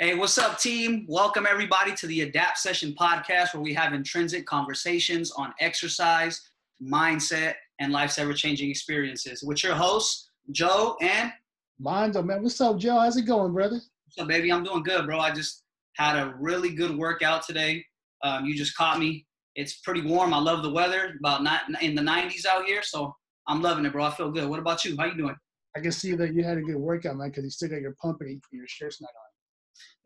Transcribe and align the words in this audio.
Hey, 0.00 0.16
what's 0.16 0.38
up, 0.38 0.58
team? 0.58 1.06
Welcome 1.08 1.46
everybody 1.48 1.94
to 1.94 2.08
the 2.08 2.22
Adapt 2.22 2.58
Session 2.58 2.96
podcast, 2.98 3.54
where 3.54 3.62
we 3.62 3.72
have 3.74 3.92
intrinsic 3.92 4.44
conversations 4.44 5.30
on 5.30 5.54
exercise, 5.60 6.50
mindset, 6.82 7.54
and 7.78 7.92
life's 7.92 8.18
ever-changing 8.18 8.68
experiences. 8.68 9.44
With 9.44 9.62
your 9.62 9.76
hosts, 9.76 10.30
Joe 10.50 10.96
and 11.00 11.32
Mando, 11.78 12.22
man. 12.22 12.42
What's 12.42 12.60
up, 12.60 12.76
Joe? 12.76 12.98
How's 12.98 13.16
it 13.16 13.22
going, 13.22 13.52
brother? 13.52 13.76
What's 13.76 14.18
up, 14.18 14.26
baby? 14.26 14.50
I'm 14.50 14.64
doing 14.64 14.82
good, 14.82 15.06
bro. 15.06 15.20
I 15.20 15.30
just 15.30 15.62
had 15.92 16.16
a 16.16 16.34
really 16.40 16.74
good 16.74 16.98
workout 16.98 17.46
today. 17.46 17.84
Um, 18.24 18.46
you 18.46 18.56
just 18.56 18.76
caught 18.76 18.98
me. 18.98 19.24
It's 19.54 19.74
pretty 19.74 20.00
warm. 20.00 20.34
I 20.34 20.40
love 20.40 20.64
the 20.64 20.72
weather. 20.72 21.14
About 21.20 21.44
not 21.44 21.60
in 21.80 21.94
the 21.94 22.02
90s 22.02 22.46
out 22.46 22.64
here, 22.64 22.82
so 22.82 23.14
I'm 23.46 23.62
loving 23.62 23.86
it, 23.86 23.92
bro. 23.92 24.02
I 24.02 24.10
feel 24.10 24.32
good. 24.32 24.48
What 24.48 24.58
about 24.58 24.84
you? 24.84 24.96
How 24.98 25.04
you 25.04 25.16
doing? 25.16 25.36
I 25.76 25.80
can 25.80 25.92
see 25.92 26.16
that 26.16 26.34
you 26.34 26.42
had 26.42 26.58
a 26.58 26.62
good 26.62 26.74
workout, 26.74 27.14
man, 27.14 27.28
because 27.28 27.44
you 27.44 27.50
still 27.50 27.68
got 27.68 27.80
your 27.80 27.94
pump 28.02 28.22
and 28.22 28.42
your 28.50 28.66
shirt's 28.66 29.00
not 29.00 29.06
on. 29.06 29.33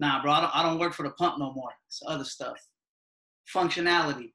Nah, 0.01 0.23
bro, 0.23 0.33
I 0.33 0.41
don't, 0.41 0.57
I 0.57 0.63
don't 0.63 0.79
work 0.79 0.95
for 0.95 1.03
the 1.03 1.11
pump 1.11 1.39
no 1.39 1.53
more. 1.53 1.71
It's 1.87 2.03
other 2.07 2.25
stuff. 2.25 2.57
Functionality. 3.55 4.33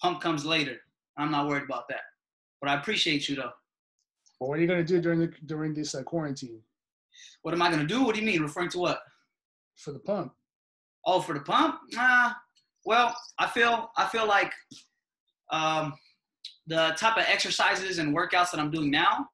Pump 0.00 0.20
comes 0.20 0.44
later. 0.44 0.76
I'm 1.18 1.30
not 1.30 1.46
worried 1.46 1.64
about 1.64 1.88
that. 1.88 2.00
But 2.60 2.70
I 2.70 2.74
appreciate 2.74 3.28
you 3.28 3.36
though. 3.36 3.50
Well, 4.38 4.50
what 4.50 4.58
are 4.58 4.62
you 4.62 4.68
gonna 4.68 4.84
do 4.84 5.00
during 5.00 5.18
the 5.18 5.32
during 5.46 5.74
this 5.74 5.94
uh, 5.94 6.02
quarantine? 6.02 6.60
What 7.42 7.54
am 7.54 7.62
I 7.62 7.70
gonna 7.70 7.84
do? 7.86 8.02
What 8.02 8.14
do 8.14 8.20
you 8.20 8.26
mean? 8.26 8.42
Referring 8.42 8.70
to 8.70 8.78
what? 8.78 9.00
For 9.76 9.92
the 9.92 9.98
pump. 9.98 10.32
Oh, 11.06 11.20
for 11.20 11.34
the 11.34 11.40
pump? 11.40 11.80
Nah. 11.92 12.32
Well, 12.84 13.14
I 13.38 13.46
feel 13.46 13.90
I 13.96 14.06
feel 14.06 14.26
like 14.26 14.52
um, 15.50 15.92
the 16.66 16.94
type 16.96 17.16
of 17.16 17.24
exercises 17.26 17.98
and 17.98 18.16
workouts 18.16 18.50
that 18.52 18.60
I'm 18.60 18.70
doing 18.70 18.90
now. 18.90 19.26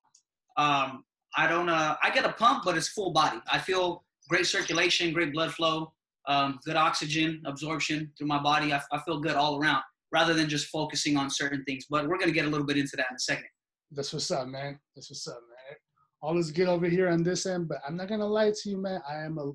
Um, 0.56 1.04
I 1.36 1.46
don't. 1.46 1.68
Uh, 1.68 1.96
I 2.02 2.10
get 2.10 2.24
a 2.24 2.32
pump, 2.32 2.64
but 2.64 2.76
it's 2.76 2.88
full 2.88 3.12
body. 3.12 3.38
I 3.50 3.58
feel 3.58 4.04
great 4.28 4.46
circulation, 4.46 5.12
great 5.12 5.32
blood 5.32 5.52
flow, 5.52 5.92
um, 6.28 6.58
good 6.64 6.76
oxygen 6.76 7.42
absorption 7.46 8.12
through 8.16 8.26
my 8.26 8.42
body. 8.42 8.72
I, 8.72 8.80
I, 8.92 9.00
feel 9.02 9.20
good 9.20 9.36
all 9.36 9.60
around 9.60 9.82
rather 10.12 10.34
than 10.34 10.48
just 10.48 10.66
focusing 10.66 11.16
on 11.16 11.30
certain 11.30 11.64
things. 11.64 11.86
But 11.88 12.08
we're 12.08 12.18
going 12.18 12.28
to 12.28 12.34
get 12.34 12.46
a 12.46 12.48
little 12.48 12.66
bit 12.66 12.76
into 12.76 12.96
that 12.96 13.06
in 13.10 13.16
a 13.16 13.20
second. 13.20 13.46
That's 13.92 14.12
what's 14.12 14.30
up, 14.30 14.48
man. 14.48 14.78
That's 14.94 15.10
what's 15.10 15.26
up, 15.28 15.38
man. 15.48 15.76
All 16.22 16.38
is 16.38 16.50
good 16.50 16.68
over 16.68 16.88
here 16.88 17.08
on 17.08 17.22
this 17.22 17.46
end, 17.46 17.68
but 17.68 17.78
I'm 17.86 17.96
not 17.96 18.08
going 18.08 18.20
to 18.20 18.26
lie 18.26 18.50
to 18.50 18.70
you, 18.70 18.78
man. 18.78 19.00
I 19.08 19.18
am 19.18 19.38
a 19.38 19.52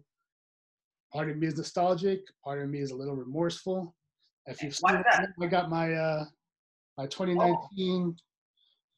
part 1.13 1.29
of 1.29 1.37
me 1.37 1.47
is 1.47 1.57
nostalgic, 1.57 2.21
part 2.43 2.61
of 2.61 2.69
me 2.69 2.79
is 2.79 2.91
a 2.91 2.95
little 2.95 3.15
remorseful. 3.15 3.93
If 4.45 4.63
you've 4.63 4.75
seen, 4.75 5.03
I 5.41 5.47
got 5.47 5.69
my 5.69 5.93
uh, 5.93 6.25
my 6.97 7.05
2019 7.07 7.35
oh 7.39 8.15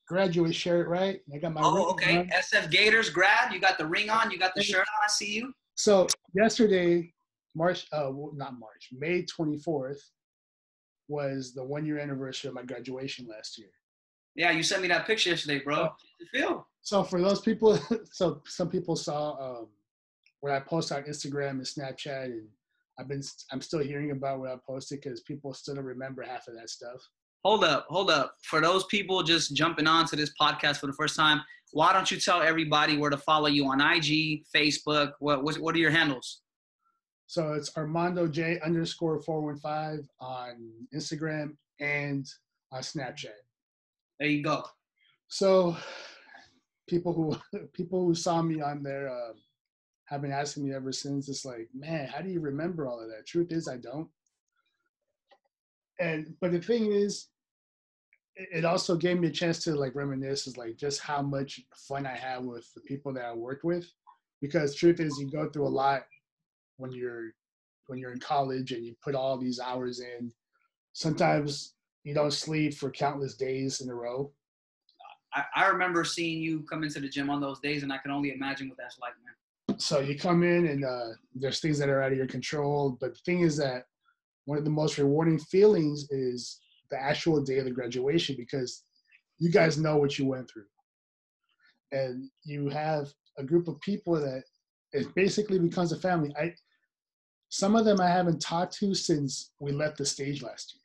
graduate 0.07 0.55
shirt, 0.55 0.87
right? 0.87 1.19
I 1.33 1.37
got 1.37 1.53
my. 1.53 1.61
Oh, 1.63 1.91
okay. 1.91 2.17
On. 2.17 2.27
SF 2.29 2.69
Gators 2.69 3.09
grad. 3.09 3.53
You 3.53 3.59
got 3.59 3.77
the 3.77 3.85
ring 3.85 4.09
on. 4.09 4.31
You 4.31 4.37
got 4.37 4.53
the 4.55 4.63
shirt 4.63 4.79
on. 4.79 5.03
I 5.03 5.09
see 5.09 5.33
you. 5.33 5.53
So 5.75 6.07
yesterday, 6.35 7.13
March, 7.55 7.87
uh, 7.91 8.11
not 8.33 8.59
March, 8.59 8.89
May 8.91 9.23
24th 9.23 9.99
was 11.07 11.53
the 11.53 11.63
one 11.63 11.85
year 11.85 11.99
anniversary 11.99 12.49
of 12.49 12.55
my 12.55 12.63
graduation 12.63 13.27
last 13.27 13.57
year. 13.57 13.69
Yeah, 14.35 14.51
you 14.51 14.63
sent 14.63 14.81
me 14.81 14.87
that 14.87 15.05
picture 15.05 15.29
yesterday, 15.29 15.59
bro. 15.59 15.75
How 15.75 15.95
you 16.19 16.27
feel? 16.31 16.67
So 16.81 17.03
for 17.03 17.21
those 17.21 17.41
people, 17.41 17.77
so 18.11 18.41
some 18.45 18.69
people 18.69 18.95
saw 18.95 19.59
um, 19.59 19.67
what 20.41 20.51
I 20.51 20.59
posted 20.59 20.97
on 20.97 21.03
Instagram 21.03 21.51
and 21.51 21.61
Snapchat, 21.61 22.25
and 22.25 22.47
I've 22.99 23.07
been, 23.07 23.21
I'm 23.51 23.61
still 23.61 23.79
hearing 23.79 24.11
about 24.11 24.39
what 24.39 24.49
I 24.49 24.55
posted 24.67 25.01
because 25.01 25.21
people 25.21 25.53
still 25.53 25.75
don't 25.75 25.85
remember 25.85 26.23
half 26.23 26.47
of 26.47 26.55
that 26.55 26.69
stuff. 26.69 27.07
Hold 27.43 27.65
up, 27.65 27.87
hold 27.89 28.09
up. 28.09 28.35
For 28.43 28.61
those 28.61 28.85
people 28.85 29.21
just 29.21 29.53
jumping 29.53 29.87
on 29.87 30.05
to 30.07 30.15
this 30.15 30.31
podcast 30.39 30.77
for 30.77 30.87
the 30.87 30.93
first 30.93 31.15
time, 31.15 31.41
why 31.71 31.91
don't 31.91 32.09
you 32.09 32.17
tell 32.17 32.41
everybody 32.41 32.97
where 32.97 33.09
to 33.09 33.17
follow 33.17 33.47
you 33.47 33.65
on 33.65 33.81
IG, 33.81 34.43
Facebook? 34.55 35.13
What 35.19 35.43
what, 35.43 35.57
what 35.57 35.75
are 35.75 35.79
your 35.79 35.91
handles? 35.91 36.41
So 37.27 37.53
it's 37.53 37.75
Armando 37.75 38.27
J 38.27 38.59
underscore 38.61 39.21
four 39.21 39.41
one 39.41 39.57
five 39.57 40.07
on 40.21 40.71
Instagram 40.95 41.57
and 41.79 42.25
on 42.71 42.81
Snapchat. 42.81 43.41
There 44.19 44.29
you 44.29 44.43
go. 44.43 44.63
So 45.27 45.75
people 46.87 47.11
who 47.13 47.35
people 47.73 48.05
who 48.05 48.15
saw 48.15 48.41
me 48.41 48.61
on 48.61 48.83
there 48.83 49.09
uh, 49.09 49.33
have 50.05 50.21
been 50.21 50.31
asking 50.31 50.65
me 50.65 50.73
ever 50.73 50.91
since. 50.91 51.27
It's 51.27 51.43
like, 51.43 51.67
man, 51.73 52.07
how 52.07 52.21
do 52.21 52.29
you 52.29 52.39
remember 52.39 52.87
all 52.87 53.01
of 53.01 53.09
that? 53.09 53.27
Truth 53.27 53.51
is, 53.51 53.67
I 53.67 53.77
don't. 53.77 54.07
And 55.99 56.35
but 56.39 56.51
the 56.51 56.61
thing 56.61 56.91
is, 56.91 57.27
it 58.35 58.65
also 58.65 58.95
gave 58.95 59.19
me 59.19 59.27
a 59.27 59.31
chance 59.31 59.63
to 59.63 59.75
like 59.75 59.95
reminisce 59.95 60.47
is 60.47 60.57
like 60.57 60.77
just 60.77 60.99
how 60.99 61.21
much 61.21 61.61
fun 61.75 62.05
I 62.05 62.15
had 62.15 62.43
with 62.43 62.71
the 62.73 62.81
people 62.81 63.13
that 63.13 63.25
I 63.25 63.33
worked 63.33 63.63
with. 63.63 63.91
Because 64.41 64.75
truth 64.75 64.99
is 64.99 65.17
you 65.19 65.31
go 65.31 65.49
through 65.49 65.67
a 65.67 65.69
lot 65.69 66.03
when 66.77 66.91
you're 66.91 67.31
when 67.87 67.99
you're 67.99 68.11
in 68.11 68.19
college 68.19 68.71
and 68.71 68.85
you 68.85 68.95
put 69.03 69.15
all 69.15 69.37
these 69.37 69.59
hours 69.59 69.99
in. 69.99 70.31
Sometimes 70.93 71.73
you 72.03 72.13
don't 72.13 72.33
sleep 72.33 72.73
for 72.73 72.91
countless 72.91 73.35
days 73.35 73.81
in 73.81 73.89
a 73.89 73.95
row. 73.95 74.31
I, 75.33 75.43
I 75.55 75.67
remember 75.67 76.03
seeing 76.03 76.41
you 76.41 76.63
come 76.69 76.83
into 76.83 76.99
the 76.99 77.09
gym 77.09 77.29
on 77.29 77.41
those 77.41 77.59
days 77.59 77.83
and 77.83 77.91
I 77.91 77.97
can 77.97 78.11
only 78.11 78.31
imagine 78.31 78.69
what 78.69 78.77
that's 78.77 78.99
like, 78.99 79.13
man. 79.23 79.79
So 79.79 79.99
you 79.99 80.17
come 80.17 80.43
in 80.43 80.67
and 80.67 80.85
uh, 80.85 81.09
there's 81.33 81.59
things 81.59 81.79
that 81.79 81.89
are 81.89 82.01
out 82.01 82.11
of 82.11 82.17
your 82.17 82.27
control. 82.27 82.97
But 82.99 83.13
the 83.13 83.19
thing 83.25 83.41
is 83.41 83.57
that 83.57 83.85
one 84.45 84.57
of 84.57 84.65
the 84.65 84.69
most 84.69 84.97
rewarding 84.97 85.39
feelings 85.39 86.07
is 86.11 86.59
the 86.93 87.01
actual 87.01 87.41
day 87.41 87.57
of 87.57 87.65
the 87.65 87.71
graduation 87.71 88.35
because 88.37 88.83
you 89.39 89.49
guys 89.49 89.79
know 89.79 89.97
what 89.97 90.19
you 90.19 90.27
went 90.27 90.47
through. 90.49 90.65
And 91.91 92.29
you 92.43 92.69
have 92.69 93.11
a 93.39 93.43
group 93.43 93.67
of 93.67 93.81
people 93.81 94.13
that 94.13 94.43
it 94.91 95.13
basically 95.15 95.57
becomes 95.57 95.91
a 95.91 95.99
family. 95.99 96.31
I 96.39 96.53
some 97.49 97.75
of 97.75 97.85
them 97.85 97.99
I 97.99 98.09
haven't 98.09 98.41
talked 98.41 98.75
to 98.75 98.93
since 98.93 99.51
we 99.59 99.71
left 99.71 99.97
the 99.97 100.05
stage 100.05 100.43
last 100.43 100.75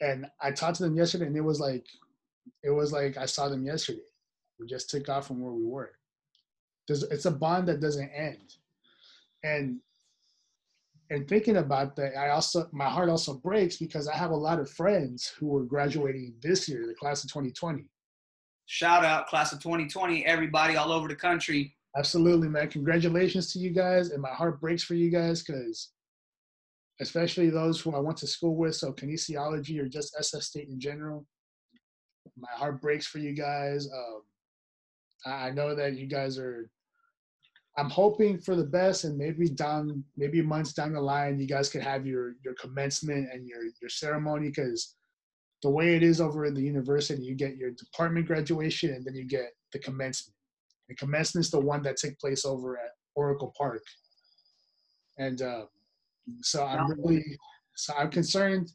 year. 0.00 0.10
And 0.10 0.26
I 0.42 0.50
talked 0.50 0.76
to 0.78 0.82
them 0.82 0.96
yesterday 0.96 1.26
and 1.26 1.36
it 1.36 1.40
was 1.40 1.60
like 1.60 1.86
it 2.64 2.70
was 2.70 2.92
like 2.92 3.16
I 3.16 3.26
saw 3.26 3.48
them 3.48 3.64
yesterday. 3.64 4.10
We 4.58 4.66
just 4.66 4.90
took 4.90 5.08
off 5.08 5.28
from 5.28 5.40
where 5.40 5.52
we 5.52 5.64
were. 5.64 5.92
There's, 6.88 7.04
it's 7.04 7.26
a 7.26 7.30
bond 7.30 7.68
that 7.68 7.80
doesn't 7.80 8.10
end. 8.10 8.54
And 9.44 9.78
and 11.10 11.28
thinking 11.28 11.58
about 11.58 11.96
that, 11.96 12.16
I 12.16 12.30
also 12.30 12.68
my 12.72 12.88
heart 12.88 13.08
also 13.08 13.34
breaks 13.34 13.76
because 13.76 14.08
I 14.08 14.16
have 14.16 14.30
a 14.30 14.36
lot 14.36 14.58
of 14.58 14.70
friends 14.70 15.32
who 15.38 15.56
are 15.56 15.64
graduating 15.64 16.34
this 16.42 16.68
year, 16.68 16.86
the 16.86 16.94
class 16.94 17.22
of 17.22 17.30
2020. 17.30 17.84
Shout 18.66 19.04
out, 19.04 19.28
class 19.28 19.52
of 19.52 19.62
2020, 19.62 20.26
everybody 20.26 20.76
all 20.76 20.90
over 20.90 21.06
the 21.06 21.14
country. 21.14 21.76
Absolutely, 21.96 22.48
man. 22.48 22.68
Congratulations 22.68 23.52
to 23.52 23.58
you 23.60 23.70
guys, 23.70 24.10
and 24.10 24.20
my 24.20 24.30
heart 24.30 24.60
breaks 24.60 24.82
for 24.82 24.94
you 24.94 25.08
guys 25.08 25.42
because, 25.42 25.92
especially 27.00 27.48
those 27.48 27.80
who 27.80 27.94
I 27.94 28.00
went 28.00 28.18
to 28.18 28.26
school 28.26 28.56
with, 28.56 28.74
so 28.74 28.92
kinesiology 28.92 29.80
or 29.80 29.88
just 29.88 30.16
SF 30.16 30.42
State 30.42 30.68
in 30.68 30.80
general. 30.80 31.24
My 32.36 32.50
heart 32.52 32.82
breaks 32.82 33.06
for 33.06 33.18
you 33.18 33.32
guys. 33.32 33.88
Um, 33.90 34.22
I 35.24 35.50
know 35.52 35.74
that 35.74 35.96
you 35.96 36.06
guys 36.06 36.38
are 36.38 36.68
I'm 37.78 37.90
hoping 37.90 38.38
for 38.38 38.56
the 38.56 38.64
best, 38.64 39.04
and 39.04 39.18
maybe 39.18 39.48
down, 39.48 40.02
maybe 40.16 40.40
months 40.40 40.72
down 40.72 40.94
the 40.94 41.00
line, 41.00 41.38
you 41.38 41.46
guys 41.46 41.68
could 41.68 41.82
have 41.82 42.06
your 42.06 42.34
your 42.42 42.54
commencement 42.54 43.28
and 43.32 43.46
your 43.46 43.62
your 43.80 43.90
ceremony. 43.90 44.48
Because 44.48 44.94
the 45.62 45.70
way 45.70 45.94
it 45.94 46.02
is 46.02 46.20
over 46.20 46.46
in 46.46 46.54
the 46.54 46.62
university, 46.62 47.22
you 47.22 47.34
get 47.34 47.56
your 47.56 47.72
department 47.72 48.26
graduation, 48.26 48.94
and 48.94 49.04
then 49.04 49.14
you 49.14 49.24
get 49.24 49.50
the 49.72 49.78
commencement. 49.78 50.34
The 50.88 50.94
commencement 50.94 51.44
is 51.46 51.50
the 51.50 51.60
one 51.60 51.82
that 51.82 51.96
took 51.96 52.18
place 52.18 52.44
over 52.46 52.78
at 52.78 52.92
Oracle 53.14 53.52
Park, 53.56 53.82
and 55.18 55.42
uh, 55.42 55.66
so 56.40 56.64
I'm 56.64 56.90
really, 56.92 57.24
so 57.74 57.92
I'm 57.98 58.10
concerned. 58.10 58.70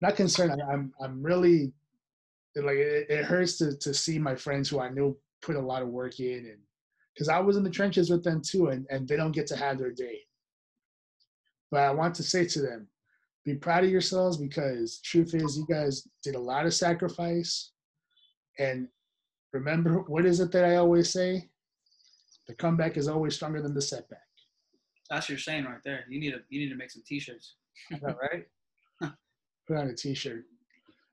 Not 0.00 0.16
concerned. 0.16 0.60
I'm 0.72 0.92
I'm 1.00 1.22
really 1.22 1.72
like 2.56 2.78
it, 2.78 3.06
it 3.08 3.24
hurts 3.24 3.58
to 3.58 3.76
to 3.76 3.94
see 3.94 4.18
my 4.18 4.34
friends 4.34 4.68
who 4.68 4.80
I 4.80 4.88
knew 4.88 5.16
put 5.40 5.56
a 5.56 5.60
lot 5.60 5.82
of 5.82 5.88
work 5.88 6.18
in 6.18 6.46
and 6.46 6.58
because 7.20 7.28
I 7.28 7.38
was 7.38 7.58
in 7.58 7.62
the 7.62 7.68
trenches 7.68 8.08
with 8.08 8.24
them 8.24 8.40
too, 8.40 8.68
and, 8.68 8.86
and 8.88 9.06
they 9.06 9.14
don't 9.14 9.32
get 9.32 9.46
to 9.48 9.56
have 9.56 9.76
their 9.76 9.90
day. 9.90 10.20
But 11.70 11.82
I 11.82 11.90
want 11.90 12.14
to 12.14 12.22
say 12.22 12.46
to 12.46 12.62
them, 12.62 12.88
be 13.44 13.56
proud 13.56 13.84
of 13.84 13.90
yourselves 13.90 14.38
because 14.38 15.00
truth 15.04 15.34
is 15.34 15.58
you 15.58 15.66
guys 15.68 16.08
did 16.22 16.34
a 16.34 16.40
lot 16.40 16.64
of 16.64 16.72
sacrifice. 16.72 17.72
And 18.58 18.88
remember, 19.52 19.98
what 20.06 20.24
is 20.24 20.40
it 20.40 20.50
that 20.52 20.64
I 20.64 20.76
always 20.76 21.12
say? 21.12 21.50
The 22.48 22.54
comeback 22.54 22.96
is 22.96 23.06
always 23.06 23.34
stronger 23.34 23.60
than 23.60 23.74
the 23.74 23.82
setback. 23.82 24.20
That's 25.10 25.28
your 25.28 25.36
saying 25.36 25.66
right 25.66 25.84
there. 25.84 26.06
You 26.08 26.20
need 26.20 26.30
to 26.30 26.40
you 26.48 26.58
need 26.58 26.70
to 26.70 26.76
make 26.76 26.90
some 26.90 27.02
t-shirts. 27.06 27.56
right? 28.00 28.46
Put 29.68 29.76
on 29.76 29.88
a 29.88 29.94
t-shirt. 29.94 30.46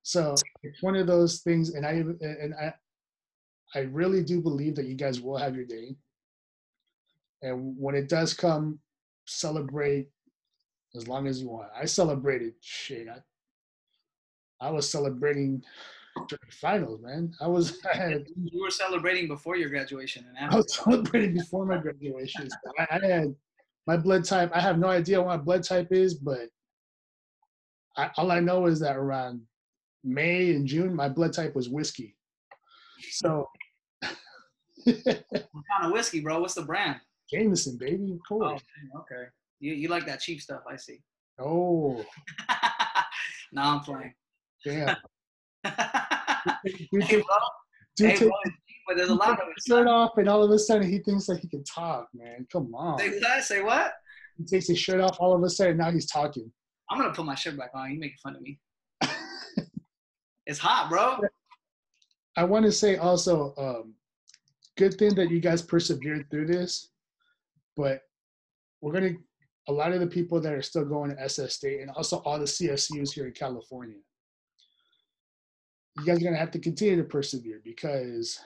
So 0.03 0.35
it's 0.63 0.81
one 0.81 0.95
of 0.95 1.05
those 1.05 1.41
things, 1.41 1.71
and 1.71 1.85
I 1.85 1.91
and 2.21 2.53
I 2.55 2.73
I 3.75 3.79
really 3.79 4.23
do 4.23 4.41
believe 4.41 4.75
that 4.75 4.85
you 4.85 4.95
guys 4.95 5.19
will 5.19 5.37
have 5.37 5.55
your 5.55 5.65
day. 5.65 5.95
And 7.41 7.75
when 7.77 7.95
it 7.95 8.09
does 8.09 8.33
come, 8.33 8.79
celebrate 9.25 10.07
as 10.95 11.07
long 11.07 11.27
as 11.27 11.41
you 11.41 11.49
want. 11.49 11.69
I 11.79 11.85
celebrated 11.85 12.53
shit. 12.61 13.07
I, 13.07 14.65
I 14.65 14.71
was 14.71 14.89
celebrating 14.89 15.63
during 16.27 16.51
finals, 16.51 17.01
man. 17.01 17.33
I 17.39 17.47
was. 17.47 17.79
I 17.93 17.95
had, 17.95 18.25
you 18.43 18.61
were 18.61 18.71
celebrating 18.71 19.27
before 19.27 19.55
your 19.55 19.69
graduation, 19.69 20.25
and 20.27 20.37
after. 20.37 20.55
I 20.55 20.57
was 20.57 20.75
celebrating 20.75 21.33
before 21.35 21.65
my 21.65 21.77
graduation. 21.77 22.47
I, 22.79 22.87
I, 22.91 23.05
had 23.05 23.35
my 23.85 23.97
blood 23.97 24.25
type. 24.25 24.51
I 24.53 24.61
have 24.61 24.79
no 24.79 24.87
idea 24.87 25.21
what 25.21 25.27
my 25.27 25.37
blood 25.37 25.63
type 25.63 25.91
is, 25.91 26.15
but 26.15 26.49
I, 27.95 28.09
all 28.17 28.31
I 28.31 28.39
know 28.39 28.65
is 28.65 28.79
that 28.79 28.97
around 28.97 29.41
May 30.03 30.55
and 30.55 30.65
June, 30.65 30.95
my 30.95 31.09
blood 31.09 31.33
type 31.33 31.55
was 31.55 31.69
whiskey. 31.69 32.15
So 33.11 33.47
what 34.83 34.95
kind 35.05 35.83
of 35.83 35.91
whiskey, 35.91 36.21
bro? 36.21 36.39
What's 36.39 36.55
the 36.55 36.63
brand? 36.63 36.99
Jameson, 37.31 37.77
baby, 37.77 38.13
of 38.13 38.19
course. 38.27 38.61
Oh, 38.95 38.99
okay. 38.99 39.25
You 39.59 39.73
you 39.73 39.87
like 39.89 40.05
that 40.05 40.19
cheap 40.19 40.41
stuff? 40.41 40.61
I 40.69 40.75
see. 40.75 40.99
Oh, 41.39 42.03
no, 43.51 43.61
I'm 43.61 43.79
playing. 43.81 44.13
damn. 44.63 44.95
Dude, 46.93 47.03
hey, 47.03 47.15
bro. 47.21 47.37
Hey, 47.97 48.17
bro. 48.17 48.31
But 48.87 48.95
there's 48.95 49.09
a 49.09 49.15
lot 49.15 49.41
of 49.41 49.47
it. 49.49 49.63
shirt 49.67 49.87
off, 49.87 50.11
and 50.17 50.29
all 50.29 50.43
of 50.43 50.51
a 50.51 50.57
sudden 50.59 50.89
he 50.89 50.99
thinks 50.99 51.25
that 51.27 51.39
he 51.39 51.47
can 51.49 51.63
talk. 51.63 52.07
Man, 52.13 52.47
come 52.51 52.73
on. 52.73 52.99
Say 52.99 53.19
what? 53.19 53.43
Say 53.43 53.61
what? 53.61 53.93
He 54.37 54.45
takes 54.45 54.67
his 54.67 54.79
shirt 54.79 55.01
off. 55.01 55.17
All 55.19 55.35
of 55.35 55.43
a 55.43 55.49
sudden, 55.49 55.77
now 55.77 55.91
he's 55.91 56.09
talking. 56.09 56.49
I'm 56.89 56.99
gonna 56.99 57.13
put 57.13 57.25
my 57.25 57.35
shirt 57.35 57.57
back 57.57 57.71
on. 57.73 57.91
You 57.91 57.99
making 57.99 58.17
fun 58.23 58.35
of 58.35 58.41
me? 58.41 58.59
It's 60.47 60.59
hot, 60.59 60.89
bro. 60.89 61.19
I 62.37 62.45
want 62.45 62.63
to 62.65 62.71
say 62.71 62.95
also, 62.95 63.53
um, 63.57 63.93
good 64.77 64.93
thing 64.93 65.13
that 65.15 65.29
you 65.29 65.41
guys 65.41 65.61
persevered 65.61 66.29
through 66.31 66.47
this, 66.47 66.89
but 67.77 68.01
we're 68.81 68.91
gonna 68.91 69.13
a 69.69 69.71
lot 69.71 69.93
of 69.93 69.99
the 69.99 70.07
people 70.07 70.41
that 70.41 70.53
are 70.53 70.61
still 70.61 70.85
going 70.85 71.09
to 71.09 71.23
SF 71.23 71.51
State 71.51 71.81
and 71.81 71.91
also 71.91 72.17
all 72.19 72.39
the 72.39 72.45
CSUs 72.45 73.13
here 73.13 73.27
in 73.27 73.33
California. 73.33 73.97
You 75.97 76.05
guys 76.05 76.17
are 76.21 76.23
gonna 76.23 76.37
have 76.37 76.51
to 76.51 76.59
continue 76.59 76.95
to 76.97 77.03
persevere 77.03 77.61
because 77.63 78.39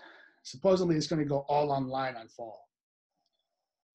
supposedly 0.43 0.95
it's 0.95 1.07
gonna 1.07 1.25
go 1.25 1.45
all 1.47 1.71
online 1.71 2.15
on 2.15 2.27
fall. 2.27 2.67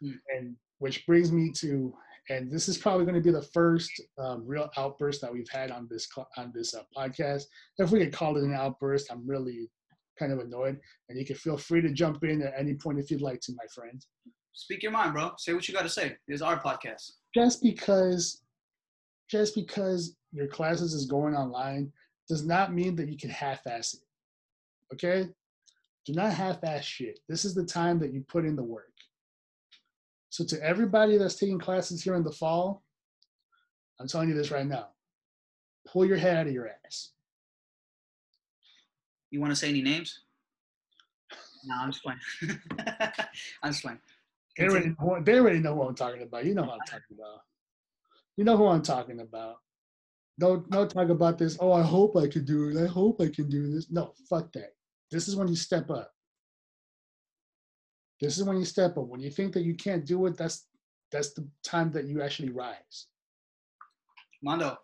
Hmm. 0.00 0.12
And 0.34 0.56
which 0.78 1.06
brings 1.06 1.32
me 1.32 1.50
to, 1.56 1.94
and 2.28 2.50
this 2.50 2.68
is 2.68 2.78
probably 2.78 3.04
going 3.04 3.14
to 3.14 3.20
be 3.20 3.30
the 3.30 3.46
first 3.54 3.90
um, 4.18 4.44
real 4.46 4.68
outburst 4.76 5.20
that 5.22 5.32
we've 5.32 5.48
had 5.48 5.70
on 5.70 5.86
this 5.88 6.08
on 6.36 6.52
this 6.54 6.74
uh, 6.74 6.82
podcast. 6.96 7.44
If 7.78 7.90
we 7.90 8.00
could 8.00 8.12
call 8.12 8.36
it 8.36 8.44
an 8.44 8.52
outburst, 8.52 9.10
I'm 9.10 9.26
really 9.26 9.70
kind 10.18 10.32
of 10.32 10.40
annoyed, 10.40 10.78
and 11.08 11.18
you 11.18 11.24
can 11.24 11.36
feel 11.36 11.56
free 11.56 11.80
to 11.82 11.92
jump 11.92 12.24
in 12.24 12.42
at 12.42 12.54
any 12.58 12.74
point 12.74 12.98
if 12.98 13.10
you'd 13.10 13.22
like 13.22 13.40
to, 13.42 13.52
my 13.52 13.66
friend. 13.74 14.04
Speak 14.56 14.82
your 14.82 14.90
mind, 14.90 15.12
bro. 15.12 15.32
Say 15.36 15.52
what 15.52 15.68
you 15.68 15.74
got 15.74 15.82
to 15.82 15.88
say. 15.90 16.16
This 16.26 16.36
is 16.36 16.42
our 16.42 16.58
podcast. 16.58 17.12
Just 17.34 17.62
because, 17.62 18.40
just 19.30 19.54
because 19.54 20.16
your 20.32 20.46
classes 20.46 20.94
is 20.94 21.04
going 21.04 21.34
online 21.34 21.92
does 22.26 22.44
not 22.44 22.72
mean 22.72 22.96
that 22.96 23.08
you 23.08 23.18
can 23.18 23.28
half-ass 23.28 23.94
it. 23.94 24.00
Okay, 24.94 25.28
do 26.06 26.14
not 26.14 26.32
half-ass 26.32 26.84
shit. 26.84 27.20
This 27.28 27.44
is 27.44 27.54
the 27.54 27.66
time 27.66 27.98
that 27.98 28.14
you 28.14 28.24
put 28.28 28.46
in 28.46 28.56
the 28.56 28.62
work. 28.62 28.92
So 30.30 30.42
to 30.46 30.62
everybody 30.62 31.18
that's 31.18 31.36
taking 31.36 31.58
classes 31.58 32.02
here 32.02 32.14
in 32.14 32.24
the 32.24 32.32
fall, 32.32 32.82
I'm 34.00 34.08
telling 34.08 34.30
you 34.30 34.34
this 34.34 34.50
right 34.50 34.66
now. 34.66 34.88
Pull 35.86 36.06
your 36.06 36.16
head 36.16 36.36
out 36.38 36.46
of 36.46 36.52
your 36.54 36.70
ass. 36.86 37.10
You 39.30 39.40
want 39.40 39.52
to 39.52 39.56
say 39.56 39.68
any 39.68 39.82
names? 39.82 40.20
No, 41.68 41.74
I'm 41.80 41.90
just 41.90 42.04
playing. 42.04 42.20
I'm 43.60 43.72
just 43.72 43.82
playing. 43.82 43.98
They 44.56 44.68
already, 44.68 44.94
know, 45.00 45.20
they 45.22 45.38
already 45.38 45.58
know 45.58 45.74
who 45.74 45.82
I'm 45.82 45.94
talking 45.94 46.22
about. 46.22 46.44
You 46.44 46.54
know 46.54 46.62
what 46.62 46.74
I'm 46.74 46.86
talking 46.86 47.16
about. 47.18 47.40
You 48.36 48.44
know 48.44 48.56
who 48.56 48.66
I'm 48.66 48.82
talking 48.82 49.20
about. 49.20 49.56
Don't 50.38 50.68
don't 50.70 50.90
talk 50.90 51.08
about 51.08 51.38
this. 51.38 51.56
Oh, 51.60 51.72
I 51.72 51.82
hope 51.82 52.16
I 52.16 52.26
could 52.26 52.44
do 52.44 52.68
it. 52.68 52.82
I 52.82 52.86
hope 52.86 53.20
I 53.20 53.28
can 53.28 53.48
do 53.48 53.72
this. 53.72 53.90
No, 53.90 54.12
fuck 54.28 54.52
that. 54.52 54.74
This 55.10 55.28
is 55.28 55.36
when 55.36 55.48
you 55.48 55.56
step 55.56 55.90
up. 55.90 56.10
This 58.20 58.36
is 58.38 58.44
when 58.44 58.58
you 58.58 58.64
step 58.64 58.96
up. 58.98 59.06
When 59.08 59.20
you 59.20 59.30
think 59.30 59.52
that 59.54 59.62
you 59.62 59.74
can't 59.74 60.04
do 60.04 60.26
it, 60.26 60.36
that's 60.36 60.66
that's 61.10 61.32
the 61.32 61.48
time 61.64 61.90
that 61.92 62.04
you 62.04 62.22
actually 62.22 62.50
rise. 62.50 63.06
Mando, 64.42 64.76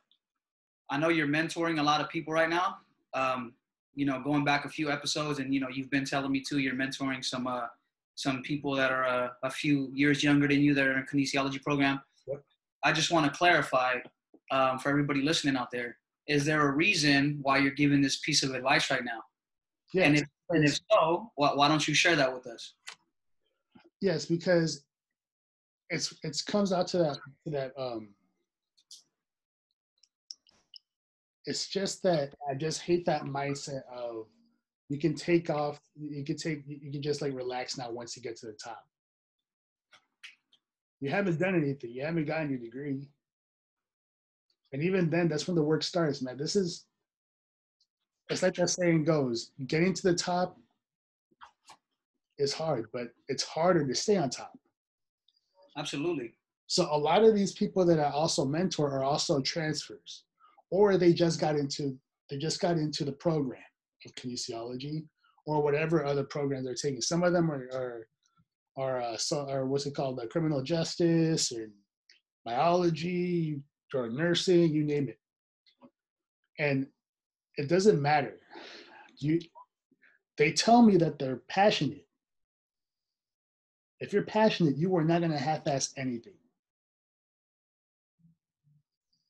I 0.90 0.98
know 0.98 1.08
you're 1.08 1.26
mentoring 1.26 1.80
a 1.80 1.82
lot 1.82 2.00
of 2.00 2.08
people 2.08 2.32
right 2.32 2.48
now. 2.48 2.76
Um, 3.14 3.54
you 3.94 4.06
know, 4.06 4.22
going 4.22 4.44
back 4.44 4.64
a 4.64 4.70
few 4.70 4.90
episodes, 4.90 5.38
and 5.38 5.52
you 5.52 5.60
know, 5.60 5.68
you've 5.68 5.90
been 5.90 6.04
telling 6.04 6.32
me 6.32 6.40
too, 6.40 6.58
you're 6.58 6.74
mentoring 6.74 7.22
some 7.22 7.46
uh, 7.46 7.66
some 8.14 8.42
people 8.42 8.74
that 8.74 8.90
are 8.90 9.04
uh, 9.04 9.28
a 9.42 9.50
few 9.50 9.90
years 9.92 10.22
younger 10.22 10.46
than 10.48 10.60
you 10.60 10.74
that 10.74 10.86
are 10.86 10.92
in 10.92 10.98
a 10.98 11.02
kinesiology 11.02 11.62
program. 11.62 12.00
Yep. 12.26 12.42
I 12.84 12.92
just 12.92 13.10
want 13.10 13.26
to 13.26 13.36
clarify 13.36 13.96
um, 14.50 14.78
for 14.78 14.90
everybody 14.90 15.22
listening 15.22 15.56
out 15.56 15.70
there: 15.70 15.96
is 16.26 16.44
there 16.44 16.68
a 16.68 16.72
reason 16.72 17.38
why 17.42 17.58
you're 17.58 17.72
giving 17.72 18.00
this 18.00 18.18
piece 18.18 18.42
of 18.42 18.54
advice 18.54 18.90
right 18.90 19.04
now? 19.04 19.22
Yeah, 19.94 20.04
and 20.04 20.16
if 20.16 20.24
and 20.50 20.64
if 20.64 20.78
so, 20.90 21.30
why, 21.36 21.54
why 21.54 21.68
don't 21.68 21.86
you 21.86 21.94
share 21.94 22.16
that 22.16 22.32
with 22.32 22.46
us? 22.46 22.74
Yes, 24.00 24.26
because 24.26 24.84
it's 25.90 26.14
it's 26.22 26.42
comes 26.42 26.72
out 26.72 26.86
to 26.88 26.98
that 26.98 27.18
to 27.44 27.50
that 27.50 27.72
um 27.78 28.08
it's 31.44 31.68
just 31.68 32.02
that 32.02 32.34
I 32.48 32.54
just 32.54 32.82
hate 32.82 33.04
that 33.06 33.22
mindset 33.22 33.82
of 33.92 34.26
you 34.92 34.98
can 34.98 35.14
take 35.14 35.48
off 35.48 35.80
you 35.96 36.22
can 36.22 36.36
take 36.36 36.64
you 36.66 36.92
can 36.92 37.00
just 37.00 37.22
like 37.22 37.32
relax 37.32 37.78
now 37.78 37.90
once 37.90 38.14
you 38.14 38.22
get 38.22 38.36
to 38.36 38.46
the 38.46 38.52
top. 38.52 38.84
You 41.00 41.08
haven't 41.08 41.40
done 41.40 41.56
anything, 41.56 41.92
you 41.92 42.04
haven't 42.04 42.26
gotten 42.26 42.50
your 42.50 42.58
degree. 42.58 43.08
And 44.72 44.82
even 44.82 45.08
then 45.08 45.28
that's 45.28 45.46
when 45.46 45.56
the 45.56 45.62
work 45.62 45.82
starts, 45.82 46.20
man. 46.20 46.36
This 46.36 46.56
is 46.56 46.84
it's 48.28 48.42
like 48.42 48.54
that 48.56 48.68
saying 48.68 49.04
goes, 49.04 49.52
getting 49.66 49.94
to 49.94 50.02
the 50.02 50.14
top 50.14 50.58
is 52.36 52.52
hard, 52.52 52.88
but 52.92 53.08
it's 53.28 53.44
harder 53.44 53.86
to 53.86 53.94
stay 53.94 54.18
on 54.18 54.28
top. 54.28 54.52
Absolutely. 55.78 56.34
So 56.66 56.86
a 56.90 56.98
lot 56.98 57.24
of 57.24 57.34
these 57.34 57.52
people 57.52 57.86
that 57.86 57.98
I 57.98 58.10
also 58.10 58.44
mentor 58.44 58.90
are 58.90 59.04
also 59.04 59.40
transfers, 59.40 60.24
or 60.70 60.98
they 60.98 61.14
just 61.14 61.40
got 61.40 61.56
into 61.56 61.98
they 62.28 62.36
just 62.36 62.60
got 62.60 62.76
into 62.76 63.06
the 63.06 63.12
program 63.12 63.71
of 64.06 64.14
kinesiology 64.14 65.04
or 65.46 65.62
whatever 65.62 66.04
other 66.04 66.24
program 66.24 66.64
they're 66.64 66.74
taking. 66.74 67.00
Some 67.00 67.22
of 67.22 67.32
them 67.32 67.50
are 67.50 67.68
are 67.72 68.06
are, 68.76 69.02
uh, 69.02 69.16
so, 69.18 69.46
or 69.50 69.66
what's 69.66 69.84
it 69.84 69.94
called, 69.94 70.18
uh, 70.18 70.26
criminal 70.28 70.62
justice 70.62 71.52
or 71.52 71.68
biology 72.44 73.60
or 73.94 74.08
nursing, 74.08 74.72
you 74.72 74.82
name 74.82 75.08
it. 75.08 75.18
And 76.58 76.86
it 77.56 77.68
doesn't 77.68 78.00
matter. 78.00 78.38
You 79.18 79.40
they 80.38 80.52
tell 80.52 80.82
me 80.82 80.96
that 80.96 81.18
they're 81.18 81.42
passionate. 81.48 82.06
If 84.00 84.12
you're 84.12 84.22
passionate, 84.24 84.76
you 84.76 84.96
are 84.96 85.04
not 85.04 85.20
going 85.20 85.30
to 85.30 85.38
half-ass 85.38 85.92
anything. 85.96 86.32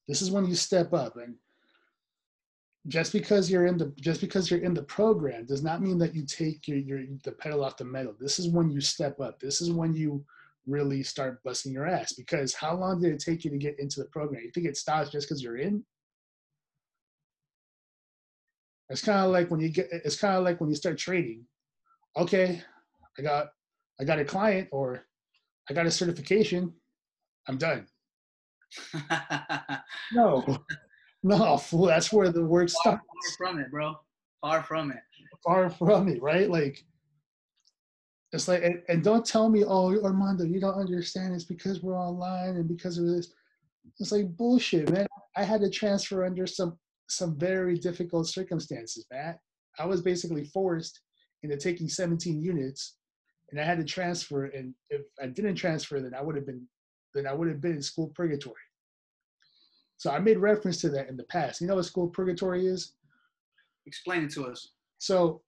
This 0.08 0.22
is 0.22 0.30
when 0.30 0.46
you 0.46 0.54
step 0.54 0.92
up, 0.92 1.16
and 1.16 1.34
just 2.88 3.12
because 3.12 3.50
you're 3.50 3.66
in 3.66 3.78
the 3.78 3.92
just 4.00 4.20
because 4.20 4.50
you're 4.50 4.60
in 4.62 4.74
the 4.74 4.82
program 4.82 5.46
does 5.46 5.62
not 5.62 5.80
mean 5.80 5.98
that 5.98 6.14
you 6.14 6.26
take 6.26 6.66
your, 6.66 6.78
your 6.78 7.02
the 7.24 7.32
pedal 7.32 7.64
off 7.64 7.76
the 7.76 7.84
metal. 7.84 8.14
This 8.18 8.38
is 8.38 8.48
when 8.48 8.70
you 8.70 8.80
step 8.80 9.20
up. 9.20 9.38
This 9.38 9.60
is 9.60 9.70
when 9.70 9.94
you 9.94 10.24
really 10.66 11.02
start 11.02 11.42
busting 11.44 11.72
your 11.72 11.86
ass. 11.86 12.12
Because 12.12 12.54
how 12.54 12.74
long 12.74 13.00
did 13.00 13.12
it 13.12 13.20
take 13.20 13.44
you 13.44 13.50
to 13.50 13.58
get 13.58 13.78
into 13.78 14.00
the 14.00 14.06
program? 14.06 14.42
You 14.42 14.50
think 14.50 14.66
it 14.66 14.76
stops 14.76 15.10
just 15.10 15.28
because 15.28 15.42
you're 15.42 15.58
in? 15.58 15.84
It's 18.88 19.02
kind 19.02 19.24
of 19.24 19.30
like 19.30 19.50
when 19.50 19.60
you 19.60 19.68
get. 19.68 19.88
It's 19.90 20.18
kind 20.20 20.36
of 20.36 20.44
like 20.44 20.60
when 20.60 20.68
you 20.68 20.76
start 20.76 20.98
trading. 20.98 21.44
Okay, 22.16 22.60
I 23.18 23.22
got 23.22 23.48
I 24.00 24.04
got 24.04 24.18
a 24.18 24.24
client 24.24 24.68
or 24.72 25.06
I 25.70 25.72
got 25.72 25.86
a 25.86 25.90
certification. 25.90 26.72
I'm 27.48 27.58
done. 27.58 27.86
No, 30.12 30.44
no, 31.22 31.56
fool. 31.56 31.86
That's 31.86 32.12
where 32.12 32.30
the 32.30 32.44
work 32.44 32.68
Far, 32.70 33.00
starts. 33.00 33.36
far 33.38 33.48
from 33.52 33.60
it, 33.60 33.70
bro. 33.70 33.94
Far 34.40 34.62
from 34.62 34.90
it. 34.90 34.98
Far 35.44 35.70
from 35.70 36.08
it, 36.08 36.22
right? 36.22 36.50
Like, 36.50 36.84
it's 38.32 38.48
like, 38.48 38.62
and, 38.62 38.82
and 38.88 39.04
don't 39.04 39.24
tell 39.24 39.48
me, 39.48 39.64
oh, 39.64 40.02
Armando, 40.02 40.44
you 40.44 40.60
don't 40.60 40.78
understand. 40.78 41.34
It's 41.34 41.44
because 41.44 41.82
we're 41.82 41.98
online 41.98 42.56
and 42.56 42.66
because 42.68 42.98
of 42.98 43.06
this. 43.06 43.32
It's 43.98 44.12
like 44.12 44.36
bullshit, 44.36 44.90
man. 44.90 45.06
I 45.36 45.44
had 45.44 45.60
to 45.60 45.70
transfer 45.70 46.24
under 46.24 46.46
some 46.46 46.78
some 47.08 47.38
very 47.38 47.76
difficult 47.76 48.26
circumstances, 48.26 49.04
man. 49.12 49.36
I 49.78 49.84
was 49.84 50.00
basically 50.00 50.44
forced 50.44 51.00
into 51.42 51.56
taking 51.58 51.88
17 51.88 52.40
units, 52.40 52.96
and 53.50 53.60
I 53.60 53.64
had 53.64 53.78
to 53.78 53.84
transfer. 53.84 54.46
And 54.46 54.74
if 54.88 55.02
I 55.20 55.26
didn't 55.26 55.56
transfer, 55.56 56.00
then 56.00 56.14
I 56.14 56.22
would 56.22 56.36
have 56.36 56.46
been 56.46 56.66
then 57.14 57.26
I 57.26 57.34
would 57.34 57.48
have 57.48 57.60
been 57.60 57.76
in 57.76 57.82
school 57.82 58.12
purgatory. 58.14 58.54
So 60.02 60.10
I 60.10 60.18
made 60.18 60.38
reference 60.38 60.80
to 60.80 60.88
that 60.88 61.08
in 61.08 61.16
the 61.16 61.22
past. 61.22 61.60
You 61.60 61.68
know 61.68 61.76
what 61.76 61.84
school 61.84 62.08
purgatory 62.08 62.66
is? 62.66 62.94
Explain 63.86 64.24
it 64.24 64.32
to 64.32 64.46
us. 64.46 64.72
So 64.98 65.42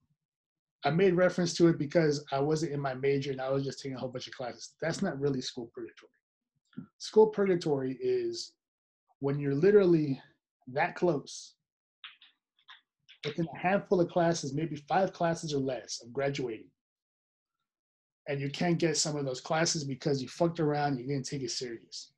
I 0.85 0.91
made 0.91 1.13
reference 1.13 1.53
to 1.55 1.67
it 1.67 1.77
because 1.77 2.23
I 2.31 2.39
wasn't 2.39 2.71
in 2.71 2.79
my 2.79 2.93
major 2.93 3.31
and 3.33 3.41
I 3.41 3.49
was 3.49 3.65
just 3.65 3.81
taking 3.81 3.97
a 3.97 3.99
whole 3.99 4.07
bunch 4.07 4.27
of 4.27 4.33
classes. 4.33 4.75
That's 4.81 5.01
not 5.01 5.19
really 5.19 5.41
school 5.41 5.69
purgatory. 5.75 6.87
School 6.99 7.27
purgatory 7.27 7.97
is 7.99 8.53
when 9.19 9.39
you're 9.39 9.53
literally 9.53 10.21
that 10.67 10.95
close, 10.95 11.55
within 13.25 13.49
a 13.53 13.57
handful 13.57 13.99
of 13.99 14.07
classes, 14.07 14.53
maybe 14.53 14.77
five 14.87 15.11
classes 15.11 15.53
or 15.53 15.59
less 15.59 16.01
of 16.01 16.13
graduating. 16.13 16.69
and 18.27 18.39
you 18.39 18.49
can't 18.49 18.79
get 18.79 18.95
some 18.95 19.17
of 19.17 19.25
those 19.25 19.41
classes 19.41 19.83
because 19.83 20.21
you 20.21 20.29
fucked 20.29 20.61
around, 20.61 20.97
you 20.97 21.05
didn't 21.05 21.25
take 21.25 21.43
it 21.43 21.51
serious. 21.51 22.11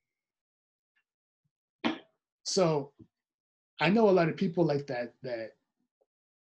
So 2.48 2.94
I 3.82 3.89
know 3.89 4.10
a 4.10 4.12
lot 4.12 4.30
of 4.30 4.38
people 4.38 4.66
like 4.66 4.88
that 4.88 5.13
that 5.22 5.51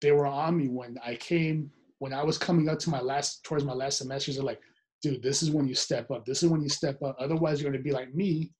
they 0.00 0.12
were 0.12 0.26
on 0.26 0.56
me 0.56 0.68
when 0.68 0.96
I 1.04 1.16
came 1.16 1.72
when 1.98 2.12
I 2.12 2.22
was 2.22 2.38
coming 2.38 2.68
up 2.68 2.78
to 2.80 2.90
my 2.90 3.00
last 3.00 3.42
towards 3.42 3.64
my 3.64 3.72
last 3.72 3.98
semesters. 3.98 4.36
They're 4.36 4.44
like, 4.44 4.60
dude, 5.02 5.22
this 5.24 5.42
is 5.42 5.50
when 5.50 5.66
you 5.66 5.74
step 5.74 6.10
up. 6.12 6.24
This 6.24 6.44
is 6.44 6.48
when 6.48 6.62
you 6.62 6.68
step 6.68 7.02
up. 7.02 7.16
Otherwise, 7.18 7.60
you're 7.60 7.70
gonna 7.70 7.82
be 7.82 7.90
like 7.90 8.14
me, 8.14 8.52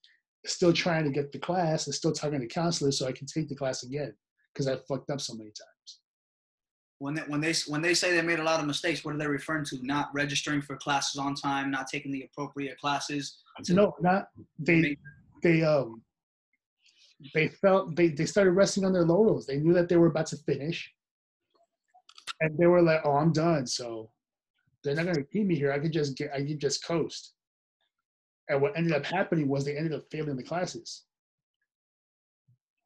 still 0.47 0.73
trying 0.73 1.04
to 1.04 1.11
get 1.11 1.30
the 1.30 1.38
class 1.38 1.87
and 1.87 1.95
still 1.95 2.12
talking 2.12 2.40
to 2.40 2.47
counselors 2.49 2.99
so 2.99 3.07
I 3.07 3.12
can 3.12 3.28
take 3.28 3.49
the 3.49 3.54
class 3.54 3.85
again 3.85 4.12
because 4.52 4.66
I 4.66 4.76
fucked 4.88 5.11
up 5.11 5.21
so 5.21 5.35
many 5.35 5.50
times. 5.50 6.00
When 6.99 7.14
they, 7.14 7.23
when 7.23 7.40
they 7.40 7.54
when 7.68 7.83
they 7.83 7.95
say 7.95 8.16
they 8.16 8.23
made 8.23 8.40
a 8.40 8.45
lot 8.45 8.59
of 8.59 8.66
mistakes, 8.66 9.04
what 9.04 9.14
are 9.14 9.18
they 9.18 9.28
referring 9.28 9.64
to? 9.66 9.78
Not 9.83 10.09
registering 10.12 10.61
for 10.61 10.76
classes 10.76 11.21
on 11.21 11.37
time, 11.37 11.71
not 11.71 11.87
taking 11.87 12.11
the 12.11 12.25
appropriate 12.25 12.78
classes. 12.80 13.38
No, 13.68 13.95
not 14.00 14.26
they. 14.59 14.97
They 15.45 15.62
um. 15.62 16.02
They 17.34 17.48
felt 17.48 17.96
they 17.96 18.08
they 18.08 18.26
started 18.26 18.52
resting 18.52 18.84
on 18.84 18.92
their 18.92 19.04
laurels. 19.04 19.46
They 19.46 19.58
knew 19.58 19.72
that 19.75 19.88
they 19.88 19.96
were 19.96 20.06
about 20.06 20.26
to 20.26 20.37
finish, 20.37 20.92
and 22.40 22.56
they 22.56 22.66
were 22.66 22.82
like, 22.82 23.00
"Oh, 23.04 23.16
I'm 23.16 23.32
done." 23.32 23.66
So 23.66 24.10
they're 24.84 24.94
not 24.94 25.06
gonna 25.06 25.25
keep 25.25 25.46
me 25.46 25.56
here. 25.56 25.72
I 25.72 25.80
could 25.80 25.92
just 25.92 26.16
get. 26.16 26.32
I 26.32 26.44
could 26.44 26.60
just 26.60 26.84
coast. 26.84 27.32
And 28.48 28.62
what 28.62 28.76
ended 28.76 28.92
up 28.92 29.04
happening 29.04 29.48
was 29.48 29.64
they 29.64 29.76
ended 29.76 29.92
up 29.92 30.04
failing 30.10 30.37
the 30.37 30.42
classes. 30.42 31.04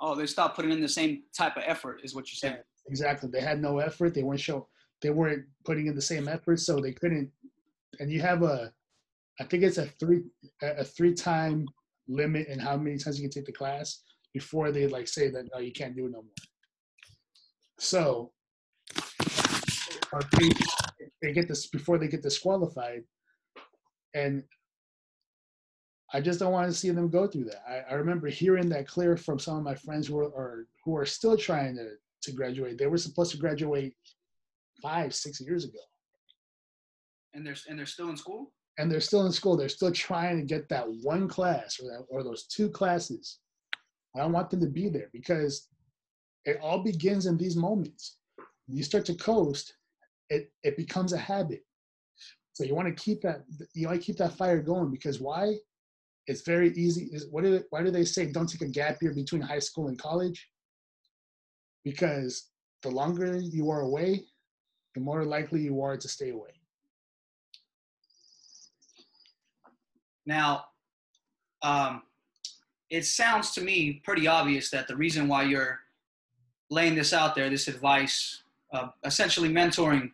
Oh, 0.00 0.14
they 0.16 0.26
stopped 0.26 0.56
putting 0.56 0.72
in 0.72 0.80
the 0.80 0.88
same 0.88 1.22
type 1.36 1.56
of 1.56 1.62
effort, 1.64 2.00
is 2.02 2.14
what 2.14 2.26
you're 2.28 2.50
saying. 2.50 2.62
Exactly. 2.88 3.28
They 3.30 3.40
had 3.40 3.62
no 3.62 3.78
effort. 3.78 4.14
They 4.14 4.24
weren't 4.24 4.40
show. 4.40 4.66
They 5.00 5.10
weren't 5.10 5.44
putting 5.64 5.86
in 5.86 5.94
the 5.94 6.02
same 6.02 6.26
effort, 6.26 6.58
so 6.58 6.80
they 6.80 6.92
couldn't. 6.92 7.30
And 8.00 8.10
you 8.10 8.20
have 8.22 8.42
a, 8.42 8.72
I 9.38 9.44
think 9.44 9.62
it's 9.62 9.78
a 9.78 9.86
three 9.86 10.22
a 10.62 10.84
three 10.84 11.14
time 11.14 11.66
limit 12.08 12.48
in 12.48 12.58
how 12.58 12.76
many 12.76 12.98
times 12.98 13.20
you 13.20 13.28
can 13.28 13.30
take 13.30 13.46
the 13.46 13.52
class 13.52 14.00
before 14.32 14.72
they 14.72 14.86
like 14.86 15.08
say 15.08 15.30
that 15.30 15.48
no, 15.52 15.60
you 15.60 15.72
can't 15.72 15.96
do 15.96 16.06
it 16.06 16.12
no 16.12 16.22
more. 16.22 16.30
So, 17.78 18.32
they, 20.38 20.50
they 21.20 21.32
get 21.32 21.48
this 21.48 21.66
before 21.66 21.98
they 21.98 22.08
get 22.08 22.22
disqualified, 22.22 23.02
and 24.14 24.42
I 26.12 26.20
just 26.20 26.38
don't 26.38 26.52
want 26.52 26.68
to 26.68 26.76
see 26.76 26.90
them 26.90 27.08
go 27.08 27.26
through 27.26 27.44
that. 27.44 27.62
I, 27.68 27.92
I 27.92 27.94
remember 27.94 28.28
hearing 28.28 28.68
that 28.68 28.86
clear 28.86 29.16
from 29.16 29.38
some 29.38 29.56
of 29.56 29.62
my 29.62 29.74
friends 29.74 30.06
who 30.06 30.18
are 30.18 30.28
or, 30.28 30.66
who 30.84 30.96
are 30.96 31.06
still 31.06 31.36
trying 31.36 31.76
to 31.76 31.90
to 32.22 32.32
graduate. 32.32 32.78
They 32.78 32.86
were 32.86 32.98
supposed 32.98 33.32
to 33.32 33.38
graduate 33.38 33.94
five, 34.80 35.14
six 35.14 35.40
years 35.40 35.64
ago. 35.64 35.78
And 37.34 37.46
they're 37.46 37.56
and 37.68 37.78
they're 37.78 37.86
still 37.86 38.10
in 38.10 38.16
school. 38.16 38.52
And 38.78 38.90
they're 38.90 39.00
still 39.00 39.26
in 39.26 39.32
school. 39.32 39.56
They're 39.56 39.68
still 39.68 39.92
trying 39.92 40.38
to 40.38 40.44
get 40.44 40.68
that 40.68 40.86
one 41.02 41.28
class 41.28 41.78
or 41.80 41.84
that 41.84 42.06
or 42.08 42.22
those 42.22 42.46
two 42.46 42.68
classes. 42.70 43.38
I 44.14 44.20
don't 44.20 44.32
want 44.32 44.50
them 44.50 44.60
to 44.60 44.66
be 44.66 44.88
there 44.88 45.08
because 45.12 45.68
it 46.44 46.58
all 46.62 46.82
begins 46.82 47.26
in 47.26 47.36
these 47.36 47.56
moments. 47.56 48.18
You 48.68 48.82
start 48.82 49.04
to 49.06 49.14
coast, 49.14 49.74
it 50.28 50.52
it 50.62 50.76
becomes 50.76 51.12
a 51.12 51.18
habit. 51.18 51.64
So 52.52 52.64
you 52.64 52.74
want 52.74 52.88
to 52.88 53.02
keep 53.02 53.22
that 53.22 53.42
you 53.74 53.88
want 53.88 54.00
to 54.00 54.06
keep 54.06 54.18
that 54.18 54.36
fire 54.36 54.60
going 54.60 54.90
because 54.90 55.20
why? 55.20 55.54
It's 56.26 56.42
very 56.42 56.72
easy. 56.74 57.08
Is 57.12 57.26
what 57.30 57.44
do 57.44 57.62
why 57.70 57.82
do 57.82 57.90
they 57.90 58.04
say 58.04 58.30
don't 58.30 58.46
take 58.48 58.62
a 58.62 58.68
gap 58.68 59.02
year 59.02 59.12
between 59.12 59.42
high 59.42 59.58
school 59.58 59.88
and 59.88 59.98
college? 59.98 60.48
Because 61.84 62.50
the 62.82 62.90
longer 62.90 63.38
you 63.38 63.70
are 63.70 63.80
away, 63.80 64.24
the 64.94 65.00
more 65.00 65.24
likely 65.24 65.62
you 65.62 65.82
are 65.82 65.96
to 65.96 66.08
stay 66.08 66.30
away. 66.30 66.50
Now, 70.26 70.64
um, 71.62 72.02
it 72.92 73.06
sounds 73.06 73.52
to 73.52 73.62
me 73.62 74.02
pretty 74.04 74.28
obvious 74.28 74.68
that 74.70 74.86
the 74.86 74.94
reason 74.94 75.26
why 75.26 75.42
you're 75.42 75.80
laying 76.70 76.94
this 76.94 77.14
out 77.14 77.34
there, 77.34 77.48
this 77.48 77.66
advice, 77.66 78.42
uh, 78.74 78.88
essentially 79.04 79.48
mentoring 79.48 80.10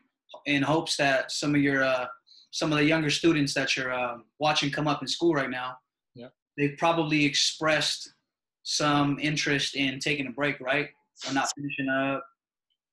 in 0.47 0.63
hopes 0.63 0.97
that 0.97 1.33
some 1.33 1.57
of 1.57 1.61
your 1.61 1.83
uh, 1.83 2.07
some 2.53 2.73
of 2.73 2.79
the 2.79 2.85
younger 2.85 3.11
students 3.11 3.53
that 3.53 3.77
you're 3.77 3.93
uh, 3.93 4.19
watching 4.39 4.71
come 4.71 4.87
up 4.87 5.03
in 5.03 5.09
school 5.09 5.35
right 5.35 5.51
now, 5.51 5.77
yeah. 6.15 6.29
they've 6.57 6.79
probably 6.79 7.25
expressed 7.25 8.15
some 8.63 9.19
interest 9.21 9.75
in 9.75 9.99
taking 9.99 10.29
a 10.29 10.31
break, 10.31 10.61
right? 10.61 10.89
Or 11.27 11.35
not 11.35 11.49
finishing 11.57 11.89
up. 11.89 12.25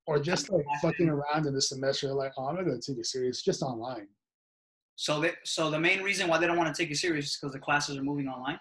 Or 0.07 0.19
just 0.19 0.51
like 0.51 0.65
fucking 0.81 1.09
around 1.09 1.45
in 1.45 1.53
the 1.53 1.61
semester, 1.61 2.11
like, 2.11 2.31
oh, 2.37 2.47
I'm 2.47 2.55
not 2.55 2.65
gonna 2.65 2.81
take 2.81 2.97
it 2.97 3.05
serious, 3.05 3.43
just 3.43 3.61
online. 3.61 4.07
So 4.95 5.21
that 5.21 5.35
so 5.43 5.69
the 5.69 5.79
main 5.79 6.01
reason 6.01 6.27
why 6.27 6.39
they 6.39 6.47
don't 6.47 6.57
want 6.57 6.73
to 6.73 6.81
take 6.81 6.91
it 6.91 6.97
serious 6.97 7.25
is 7.25 7.37
because 7.39 7.53
the 7.53 7.59
classes 7.59 7.97
are 7.97 8.03
moving 8.03 8.27
online. 8.27 8.59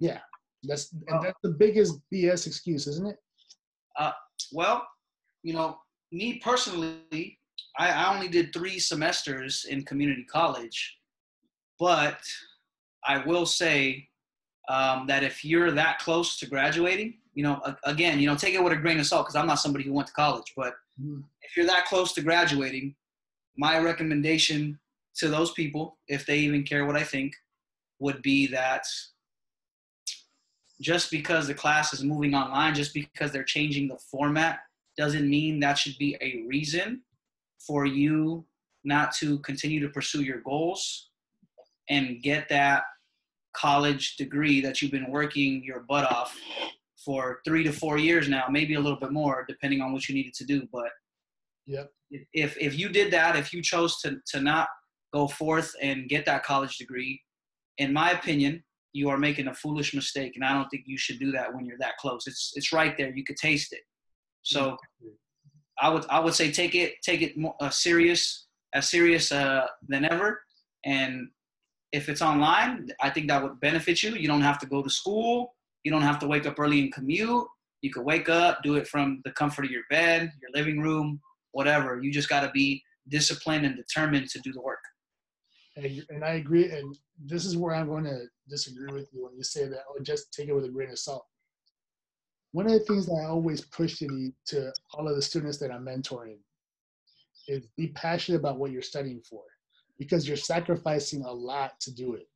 Yeah, 0.00 0.20
that's 0.64 0.92
and 0.92 1.22
that's 1.22 1.38
the 1.42 1.50
biggest 1.50 1.98
BS 2.12 2.46
excuse, 2.46 2.86
isn't 2.86 3.06
it? 3.06 3.16
Uh, 3.98 4.12
well, 4.52 4.86
you 5.42 5.52
know, 5.52 5.78
me 6.12 6.40
personally, 6.42 7.38
I, 7.78 7.90
I 7.90 8.14
only 8.14 8.28
did 8.28 8.52
three 8.52 8.78
semesters 8.78 9.66
in 9.68 9.84
community 9.84 10.24
college, 10.24 10.98
but 11.78 12.20
I 13.04 13.18
will 13.18 13.46
say 13.46 14.08
um, 14.68 15.06
that 15.06 15.22
if 15.22 15.44
you're 15.44 15.70
that 15.72 15.98
close 15.98 16.38
to 16.38 16.46
graduating, 16.46 17.14
you 17.34 17.42
know, 17.44 17.60
again, 17.84 18.18
you 18.18 18.26
know, 18.26 18.34
take 18.34 18.54
it 18.54 18.62
with 18.62 18.72
a 18.72 18.76
grain 18.76 18.98
of 18.98 19.06
salt 19.06 19.26
because 19.26 19.36
I'm 19.36 19.46
not 19.46 19.60
somebody 19.60 19.84
who 19.84 19.92
went 19.92 20.08
to 20.08 20.14
college, 20.14 20.52
but 20.56 20.74
mm-hmm. 21.00 21.20
if 21.42 21.56
you're 21.56 21.66
that 21.66 21.86
close 21.86 22.12
to 22.14 22.20
graduating, 22.20 22.94
my 23.56 23.78
recommendation 23.78 24.78
to 25.16 25.28
those 25.28 25.52
people, 25.52 25.98
if 26.08 26.26
they 26.26 26.38
even 26.38 26.64
care 26.64 26.84
what 26.84 26.96
I 26.96 27.04
think, 27.04 27.32
would 28.00 28.22
be 28.22 28.46
that 28.48 28.84
just 30.80 31.10
because 31.10 31.46
the 31.46 31.54
class 31.54 31.92
is 31.92 32.04
moving 32.04 32.34
online, 32.34 32.74
just 32.74 32.94
because 32.94 33.32
they're 33.32 33.44
changing 33.44 33.88
the 33.88 33.98
format, 34.10 34.60
doesn't 34.96 35.28
mean 35.28 35.60
that 35.60 35.78
should 35.78 35.96
be 35.98 36.16
a 36.20 36.44
reason 36.46 37.02
for 37.58 37.86
you 37.86 38.44
not 38.84 39.14
to 39.16 39.38
continue 39.40 39.80
to 39.80 39.88
pursue 39.88 40.22
your 40.22 40.40
goals 40.40 41.10
and 41.88 42.22
get 42.22 42.48
that 42.48 42.82
college 43.56 44.16
degree 44.16 44.60
that 44.60 44.80
you've 44.80 44.90
been 44.90 45.10
working 45.10 45.62
your 45.64 45.80
butt 45.80 46.10
off 46.12 46.36
for 47.04 47.40
three 47.44 47.64
to 47.64 47.72
four 47.72 47.98
years 47.98 48.28
now, 48.28 48.44
maybe 48.50 48.74
a 48.74 48.80
little 48.80 48.98
bit 48.98 49.12
more, 49.12 49.44
depending 49.48 49.80
on 49.80 49.92
what 49.92 50.08
you 50.08 50.14
needed 50.14 50.34
to 50.34 50.44
do. 50.44 50.68
But 50.72 50.90
yep. 51.66 51.90
if 52.32 52.56
if 52.60 52.78
you 52.78 52.88
did 52.88 53.12
that, 53.12 53.36
if 53.36 53.52
you 53.52 53.62
chose 53.62 54.00
to 54.00 54.18
to 54.26 54.40
not 54.40 54.68
go 55.12 55.26
forth 55.26 55.74
and 55.80 56.08
get 56.08 56.26
that 56.26 56.44
college 56.44 56.76
degree, 56.76 57.20
in 57.78 57.92
my 57.92 58.10
opinion, 58.10 58.62
you 58.92 59.08
are 59.10 59.18
making 59.18 59.48
a 59.48 59.54
foolish 59.54 59.94
mistake, 59.94 60.32
and 60.34 60.44
I 60.44 60.52
don't 60.52 60.68
think 60.68 60.84
you 60.86 60.98
should 60.98 61.18
do 61.18 61.30
that 61.32 61.54
when 61.54 61.66
you're 61.66 61.78
that 61.78 61.96
close. 61.98 62.26
It's 62.26 62.52
it's 62.54 62.72
right 62.72 62.96
there. 62.96 63.10
You 63.10 63.24
could 63.24 63.36
taste 63.36 63.72
it. 63.72 63.82
So 64.42 64.76
I 65.80 65.88
would 65.88 66.04
I 66.08 66.20
would 66.20 66.34
say 66.34 66.50
take 66.50 66.74
it 66.74 66.94
take 67.02 67.22
it 67.22 67.36
more 67.36 67.54
uh, 67.60 67.70
serious 67.70 68.46
as 68.74 68.88
serious 68.88 69.32
uh, 69.32 69.66
than 69.88 70.04
ever. 70.04 70.40
And 70.84 71.28
if 71.92 72.08
it's 72.08 72.22
online, 72.22 72.88
I 73.00 73.10
think 73.10 73.28
that 73.28 73.42
would 73.42 73.60
benefit 73.60 74.02
you. 74.02 74.10
You 74.10 74.28
don't 74.28 74.42
have 74.42 74.58
to 74.60 74.66
go 74.66 74.82
to 74.82 74.90
school. 74.90 75.54
You 75.84 75.90
don't 75.90 76.02
have 76.02 76.18
to 76.20 76.26
wake 76.26 76.46
up 76.46 76.58
early 76.58 76.80
and 76.80 76.92
commute. 76.92 77.46
You 77.80 77.92
could 77.92 78.04
wake 78.04 78.28
up, 78.28 78.62
do 78.62 78.74
it 78.74 78.88
from 78.88 79.22
the 79.24 79.30
comfort 79.32 79.64
of 79.64 79.70
your 79.70 79.84
bed, 79.88 80.32
your 80.40 80.50
living 80.52 80.80
room, 80.80 81.20
whatever. 81.52 82.00
You 82.02 82.12
just 82.12 82.28
got 82.28 82.40
to 82.40 82.50
be 82.50 82.82
disciplined 83.08 83.64
and 83.64 83.76
determined 83.76 84.28
to 84.30 84.40
do 84.40 84.52
the 84.52 84.60
work. 84.60 84.80
And 85.78 86.24
I 86.24 86.34
agree. 86.34 86.70
And 86.70 86.96
this 87.24 87.44
is 87.44 87.56
where 87.56 87.74
I'm 87.74 87.88
going 87.88 88.04
to 88.04 88.24
disagree 88.48 88.92
with 88.92 89.08
you 89.12 89.24
when 89.24 89.36
you 89.36 89.42
say 89.42 89.68
that, 89.68 89.82
oh, 89.88 90.02
just 90.02 90.32
take 90.32 90.48
it 90.48 90.54
with 90.54 90.64
a 90.64 90.68
grain 90.68 90.90
of 90.90 90.98
salt. 90.98 91.24
One 92.52 92.66
of 92.66 92.72
the 92.72 92.80
things 92.80 93.06
that 93.06 93.22
I 93.22 93.26
always 93.26 93.60
push 93.60 93.98
to, 93.98 94.06
the, 94.06 94.32
to 94.46 94.72
all 94.94 95.06
of 95.06 95.14
the 95.14 95.22
students 95.22 95.58
that 95.58 95.70
I'm 95.70 95.84
mentoring 95.84 96.38
is 97.46 97.66
be 97.76 97.88
passionate 97.88 98.38
about 98.38 98.58
what 98.58 98.70
you're 98.70 98.82
studying 98.82 99.20
for 99.20 99.42
because 99.98 100.26
you're 100.26 100.36
sacrificing 100.36 101.24
a 101.24 101.32
lot 101.32 101.78
to 101.80 101.94
do 101.94 102.14
it. 102.14 102.28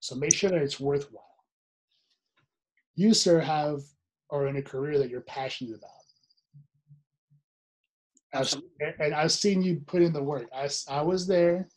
So 0.00 0.14
make 0.14 0.34
sure 0.34 0.50
that 0.50 0.62
it's 0.62 0.80
worthwhile. 0.80 1.24
You, 2.94 3.12
sir, 3.14 3.40
have 3.40 3.80
are 4.30 4.46
in 4.46 4.56
a 4.56 4.62
career 4.62 4.98
that 4.98 5.10
you're 5.10 5.20
passionate 5.22 5.76
about. 5.76 5.90
I've, 8.34 8.62
and 9.00 9.14
I've 9.14 9.32
seen 9.32 9.62
you 9.62 9.80
put 9.86 10.02
in 10.02 10.12
the 10.12 10.22
work. 10.22 10.48
I, 10.54 10.68
I 10.88 11.02
was 11.02 11.26
there 11.26 11.68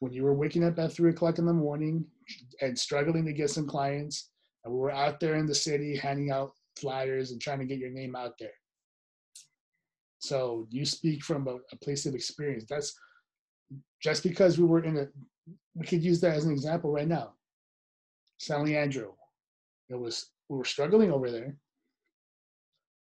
when 0.00 0.12
you 0.12 0.24
were 0.24 0.34
waking 0.34 0.64
up 0.64 0.78
at 0.78 0.92
three 0.92 1.10
o'clock 1.10 1.38
in 1.38 1.46
the 1.46 1.52
morning 1.52 2.04
and 2.60 2.78
struggling 2.78 3.24
to 3.26 3.32
get 3.32 3.50
some 3.50 3.66
clients. 3.66 4.30
And 4.64 4.74
we 4.74 4.80
were 4.80 4.90
out 4.90 5.20
there 5.20 5.36
in 5.36 5.46
the 5.46 5.54
city 5.54 5.96
handing 5.96 6.30
out 6.30 6.52
flyers 6.78 7.30
and 7.30 7.40
trying 7.40 7.60
to 7.60 7.66
get 7.66 7.78
your 7.78 7.90
name 7.90 8.16
out 8.16 8.32
there. 8.38 8.52
So 10.18 10.66
you 10.70 10.84
speak 10.84 11.22
from 11.22 11.46
a, 11.48 11.56
a 11.72 11.76
place 11.82 12.06
of 12.06 12.14
experience. 12.14 12.64
That's 12.68 12.94
just 14.02 14.22
because 14.22 14.58
we 14.58 14.64
were 14.64 14.84
in 14.84 14.98
a, 14.98 15.08
we 15.74 15.86
could 15.86 16.02
use 16.02 16.20
that 16.20 16.34
as 16.34 16.44
an 16.44 16.52
example 16.52 16.90
right 16.90 17.08
now. 17.08 17.34
San 18.38 18.64
Leandro, 18.64 19.16
it 19.90 19.98
was 19.98 20.30
we 20.48 20.56
were 20.56 20.64
struggling 20.64 21.12
over 21.12 21.30
there. 21.30 21.56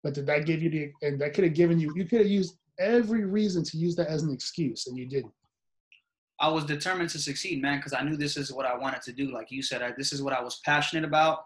But 0.03 0.15
did 0.15 0.26
that 0.26 0.47
give 0.47 0.62
you 0.62 0.71
the 0.71 0.93
and 1.03 1.21
that 1.21 1.35
could 1.35 1.45
have 1.45 1.55
given 1.55 1.79
you 1.79 1.93
you 1.95 2.05
could 2.05 2.21
have 2.21 2.29
used 2.29 2.57
every 2.79 3.25
reason 3.25 3.65
to 3.65 3.79
use 3.79 3.97
that 3.97 4.09
as 4.09 4.23
an 4.23 4.33
excuse 4.33 4.87
and 4.87 4.97
you 4.97 5.07
didn't. 5.07 5.33
I 6.40 6.49
was 6.49 6.64
determined 6.64 7.11
to 7.11 7.19
succeed, 7.19 7.62
man, 7.62 7.78
because 7.78 7.95
I 7.95 8.02
knew 8.02 8.16
this 8.16 8.37
is 8.37 8.52
what 8.52 8.66
I 8.66 8.76
wanted 8.76 9.02
to 9.02 9.12
do. 9.12 9.33
Like 9.33 9.50
you 9.50 9.62
said, 9.62 9.83
I, 9.83 9.93
this 9.97 10.12
is 10.12 10.23
what 10.23 10.35
I 10.35 10.43
was 10.43 10.61
passionate 10.64 11.05
about. 11.05 11.40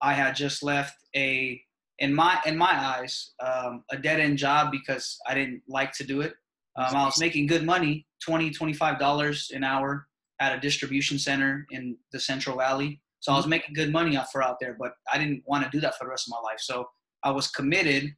I 0.00 0.12
had 0.12 0.34
just 0.34 0.62
left 0.62 0.96
a, 1.14 1.60
in 1.98 2.12
my 2.12 2.40
in 2.44 2.56
my 2.56 2.72
eyes, 2.72 3.32
um, 3.40 3.84
a 3.90 3.96
dead 3.96 4.18
end 4.18 4.38
job 4.38 4.72
because 4.72 5.18
I 5.28 5.34
didn't 5.34 5.62
like 5.68 5.92
to 5.94 6.04
do 6.04 6.20
it. 6.22 6.34
Um, 6.76 6.96
I 6.96 7.04
was 7.04 7.20
making 7.20 7.46
good 7.46 7.64
money, 7.64 8.06
20 8.24 8.50
$25 8.50 9.50
an 9.54 9.62
hour 9.62 10.06
at 10.40 10.56
a 10.56 10.60
distribution 10.60 11.18
center 11.18 11.66
in 11.70 11.96
the 12.12 12.18
Central 12.18 12.56
Valley. 12.56 13.00
So 13.20 13.32
I 13.32 13.36
was 13.36 13.46
making 13.46 13.74
good 13.74 13.92
money 13.92 14.18
for 14.32 14.42
out 14.42 14.56
there, 14.60 14.76
but 14.76 14.94
I 15.12 15.18
didn't 15.18 15.42
want 15.46 15.64
to 15.64 15.70
do 15.70 15.80
that 15.80 15.96
for 15.96 16.04
the 16.04 16.10
rest 16.10 16.26
of 16.26 16.32
my 16.32 16.40
life. 16.50 16.58
So 16.58 16.88
I 17.22 17.30
was 17.30 17.46
committed 17.46 18.12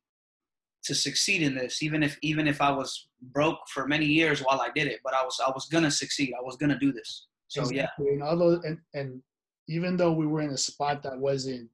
to 0.85 0.95
succeed 0.95 1.43
in 1.43 1.55
this, 1.55 1.83
even 1.83 2.03
if 2.03 2.19
even 2.23 2.47
if 2.47 2.61
I 2.61 2.71
was 2.71 3.09
broke 3.33 3.59
for 3.69 3.87
many 3.87 4.07
years 4.07 4.41
while 4.41 4.61
I 4.61 4.71
did 4.75 4.87
it. 4.87 5.00
But 5.03 5.14
I 5.14 5.23
was 5.25 5.41
I 5.45 5.50
was 5.50 5.67
gonna 5.67 5.91
succeed. 5.91 6.33
I 6.38 6.43
was 6.43 6.57
gonna 6.57 6.79
do 6.79 6.93
this. 6.93 7.26
So 7.49 7.62
exactly. 7.62 8.07
yeah. 8.07 8.12
And 8.12 8.23
although 8.23 8.61
and, 8.64 8.79
and 8.95 9.23
even 9.69 9.97
though 9.97 10.12
we 10.12 10.26
were 10.26 10.43
in 10.43 10.50
a 10.50 10.57
spot 10.57 11.03
that 11.03 11.19
wasn't 11.19 11.69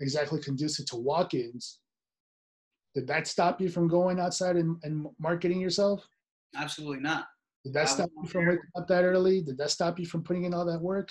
exactly 0.00 0.40
conducive 0.40 0.86
to 0.86 0.96
walk-ins, 0.96 1.78
did 2.94 3.06
that 3.06 3.28
stop 3.28 3.60
you 3.60 3.68
from 3.68 3.86
going 3.86 4.18
outside 4.18 4.56
and, 4.56 4.76
and 4.82 5.06
marketing 5.20 5.60
yourself? 5.60 6.04
Absolutely 6.56 7.00
not. 7.00 7.26
Did 7.64 7.74
that 7.74 7.82
I 7.82 7.84
stop 7.84 8.10
you 8.20 8.28
from 8.28 8.46
waking 8.46 8.62
up 8.76 8.88
that 8.88 9.04
early? 9.04 9.42
Did 9.42 9.58
that 9.58 9.70
stop 9.70 9.98
you 9.98 10.06
from 10.06 10.22
putting 10.22 10.44
in 10.44 10.54
all 10.54 10.64
that 10.64 10.80
work? 10.80 11.10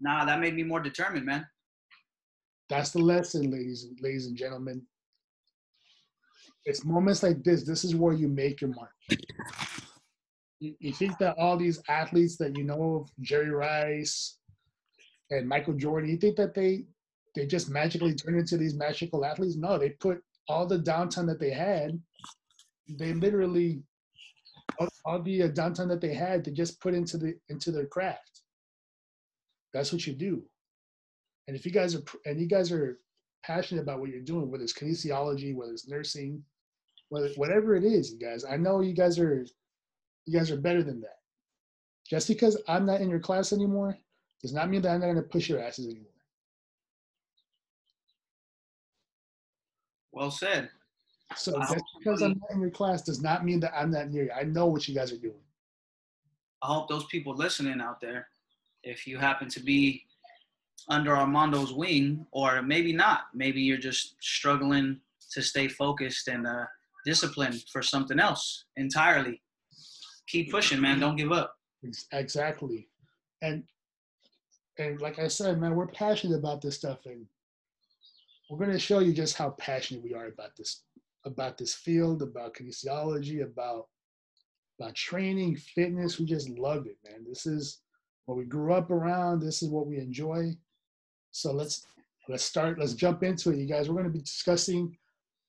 Nah, 0.00 0.24
that 0.24 0.40
made 0.40 0.54
me 0.54 0.64
more 0.64 0.80
determined, 0.80 1.24
man. 1.24 1.46
That's 2.68 2.90
the 2.90 2.98
lesson, 2.98 3.50
ladies 3.50 3.84
and 3.84 3.98
ladies 4.00 4.26
and 4.26 4.36
gentlemen. 4.36 4.82
It's 6.66 6.84
moments 6.84 7.22
like 7.22 7.42
this. 7.42 7.64
This 7.64 7.84
is 7.84 7.94
where 7.94 8.14
you 8.14 8.28
make 8.28 8.60
your 8.60 8.70
mark. 8.70 8.90
You, 10.60 10.74
you 10.78 10.92
think 10.92 11.18
that 11.18 11.36
all 11.38 11.56
these 11.56 11.82
athletes 11.88 12.36
that 12.38 12.56
you 12.56 12.64
know 12.64 13.02
of, 13.02 13.10
Jerry 13.20 13.50
Rice 13.50 14.38
and 15.30 15.48
Michael 15.48 15.74
Jordan, 15.74 16.10
you 16.10 16.16
think 16.16 16.36
that 16.36 16.54
they 16.54 16.84
they 17.34 17.46
just 17.46 17.68
magically 17.68 18.14
turn 18.14 18.38
into 18.38 18.56
these 18.56 18.74
magical 18.74 19.24
athletes? 19.24 19.56
No, 19.56 19.76
they 19.76 19.90
put 19.90 20.22
all 20.48 20.66
the 20.66 20.78
downtime 20.78 21.26
that 21.26 21.40
they 21.40 21.50
had. 21.50 22.00
They 22.88 23.12
literally 23.12 23.82
all, 24.78 24.88
all 25.04 25.22
the 25.22 25.42
uh, 25.42 25.48
downtime 25.48 25.88
that 25.88 26.00
they 26.00 26.14
had 26.14 26.44
they 26.44 26.50
just 26.50 26.80
put 26.80 26.94
into 26.94 27.18
the 27.18 27.34
into 27.48 27.70
their 27.70 27.86
craft. 27.86 28.42
That's 29.72 29.92
what 29.92 30.06
you 30.06 30.14
do. 30.14 30.42
And 31.46 31.56
if 31.56 31.66
you 31.66 31.72
guys 31.72 31.94
are 31.94 32.02
and 32.24 32.40
you 32.40 32.46
guys 32.46 32.72
are 32.72 32.98
passionate 33.44 33.82
about 33.82 34.00
what 34.00 34.08
you're 34.10 34.20
doing, 34.22 34.50
whether 34.50 34.64
it's 34.64 34.72
kinesiology, 34.72 35.54
whether 35.54 35.72
it's 35.72 35.88
nursing, 35.88 36.42
whatever 37.08 37.74
it 37.76 37.84
is, 37.84 38.12
you 38.12 38.18
guys, 38.18 38.44
I 38.44 38.56
know 38.56 38.80
you 38.80 38.92
guys 38.92 39.18
are 39.18 39.46
you 40.26 40.38
guys 40.38 40.50
are 40.50 40.56
better 40.56 40.82
than 40.82 41.00
that. 41.02 41.18
Just 42.08 42.28
because 42.28 42.60
I'm 42.68 42.86
not 42.86 43.00
in 43.00 43.08
your 43.08 43.20
class 43.20 43.52
anymore 43.52 43.96
does 44.42 44.52
not 44.52 44.68
mean 44.68 44.82
that 44.82 44.90
I'm 44.90 45.00
not 45.00 45.06
going 45.06 45.16
to 45.16 45.22
push 45.22 45.48
your 45.48 45.60
asses 45.60 45.86
anymore. 45.86 46.10
Well 50.12 50.30
said. 50.30 50.70
So 51.36 51.58
just 51.58 51.84
because 51.98 52.22
I'm 52.22 52.38
not 52.40 52.50
in 52.52 52.60
your 52.60 52.70
class 52.70 53.02
does 53.02 53.20
not 53.20 53.44
mean 53.44 53.58
that 53.60 53.72
I'm 53.76 53.90
not 53.90 54.10
near 54.10 54.24
you. 54.24 54.30
I 54.38 54.44
know 54.44 54.66
what 54.66 54.86
you 54.86 54.94
guys 54.94 55.12
are 55.12 55.18
doing. 55.18 55.40
I 56.62 56.66
hope 56.66 56.88
those 56.88 57.06
people 57.06 57.34
listening 57.34 57.80
out 57.80 58.00
there, 58.00 58.28
if 58.82 59.06
you 59.06 59.18
happen 59.18 59.48
to 59.48 59.60
be 59.60 60.04
under 60.88 61.16
Armando's 61.16 61.72
wing, 61.72 62.26
or 62.30 62.62
maybe 62.62 62.92
not, 62.92 63.24
maybe 63.34 63.60
you're 63.60 63.78
just 63.78 64.14
struggling 64.20 65.00
to 65.32 65.42
stay 65.42 65.68
focused 65.68 66.28
and 66.28 66.46
uh, 66.46 66.66
disciplined 67.04 67.62
for 67.72 67.82
something 67.82 68.18
else 68.18 68.64
entirely. 68.76 69.42
Keep 70.26 70.50
pushing, 70.50 70.80
man. 70.80 71.00
Don't 71.00 71.16
give 71.16 71.32
up. 71.32 71.54
Exactly, 72.12 72.88
and 73.42 73.62
and 74.78 75.00
like 75.00 75.18
I 75.18 75.28
said, 75.28 75.60
man, 75.60 75.74
we're 75.74 75.86
passionate 75.88 76.38
about 76.38 76.62
this 76.62 76.76
stuff, 76.76 77.00
and 77.04 77.26
we're 78.48 78.58
going 78.58 78.70
to 78.70 78.78
show 78.78 79.00
you 79.00 79.12
just 79.12 79.36
how 79.36 79.50
passionate 79.50 80.02
we 80.02 80.14
are 80.14 80.26
about 80.26 80.56
this 80.56 80.82
about 81.26 81.56
this 81.56 81.74
field, 81.74 82.22
about 82.22 82.54
kinesiology, 82.54 83.42
about 83.42 83.86
about 84.80 84.94
training, 84.94 85.56
fitness. 85.56 86.18
We 86.18 86.26
just 86.26 86.48
love 86.48 86.86
it, 86.86 86.96
man. 87.04 87.24
This 87.26 87.46
is 87.46 87.80
what 88.26 88.36
we 88.36 88.44
grew 88.44 88.72
up 88.72 88.90
around. 88.90 89.40
This 89.40 89.62
is 89.62 89.68
what 89.68 89.86
we 89.86 89.98
enjoy. 89.98 90.56
So 91.30 91.52
let's 91.52 91.86
let's 92.28 92.44
start. 92.44 92.78
Let's 92.78 92.94
jump 92.94 93.22
into 93.22 93.50
it, 93.50 93.58
you 93.58 93.66
guys. 93.66 93.88
We're 93.88 94.00
going 94.00 94.12
to 94.12 94.18
be 94.18 94.24
discussing 94.24 94.96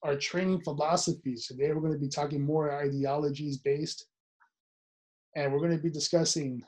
our 0.06 0.16
training 0.16 0.62
philosophies 0.62 1.48
today. 1.48 1.74
We're 1.74 1.82
going 1.82 1.94
to 1.94 2.00
be 2.00 2.10
talking 2.10 2.42
more 2.42 2.72
ideologies 2.72 3.58
based, 3.58 4.06
and 5.36 5.52
we're 5.52 5.60
going 5.60 5.76
to 5.76 5.82
be 5.82 5.90
discussing 5.90 6.62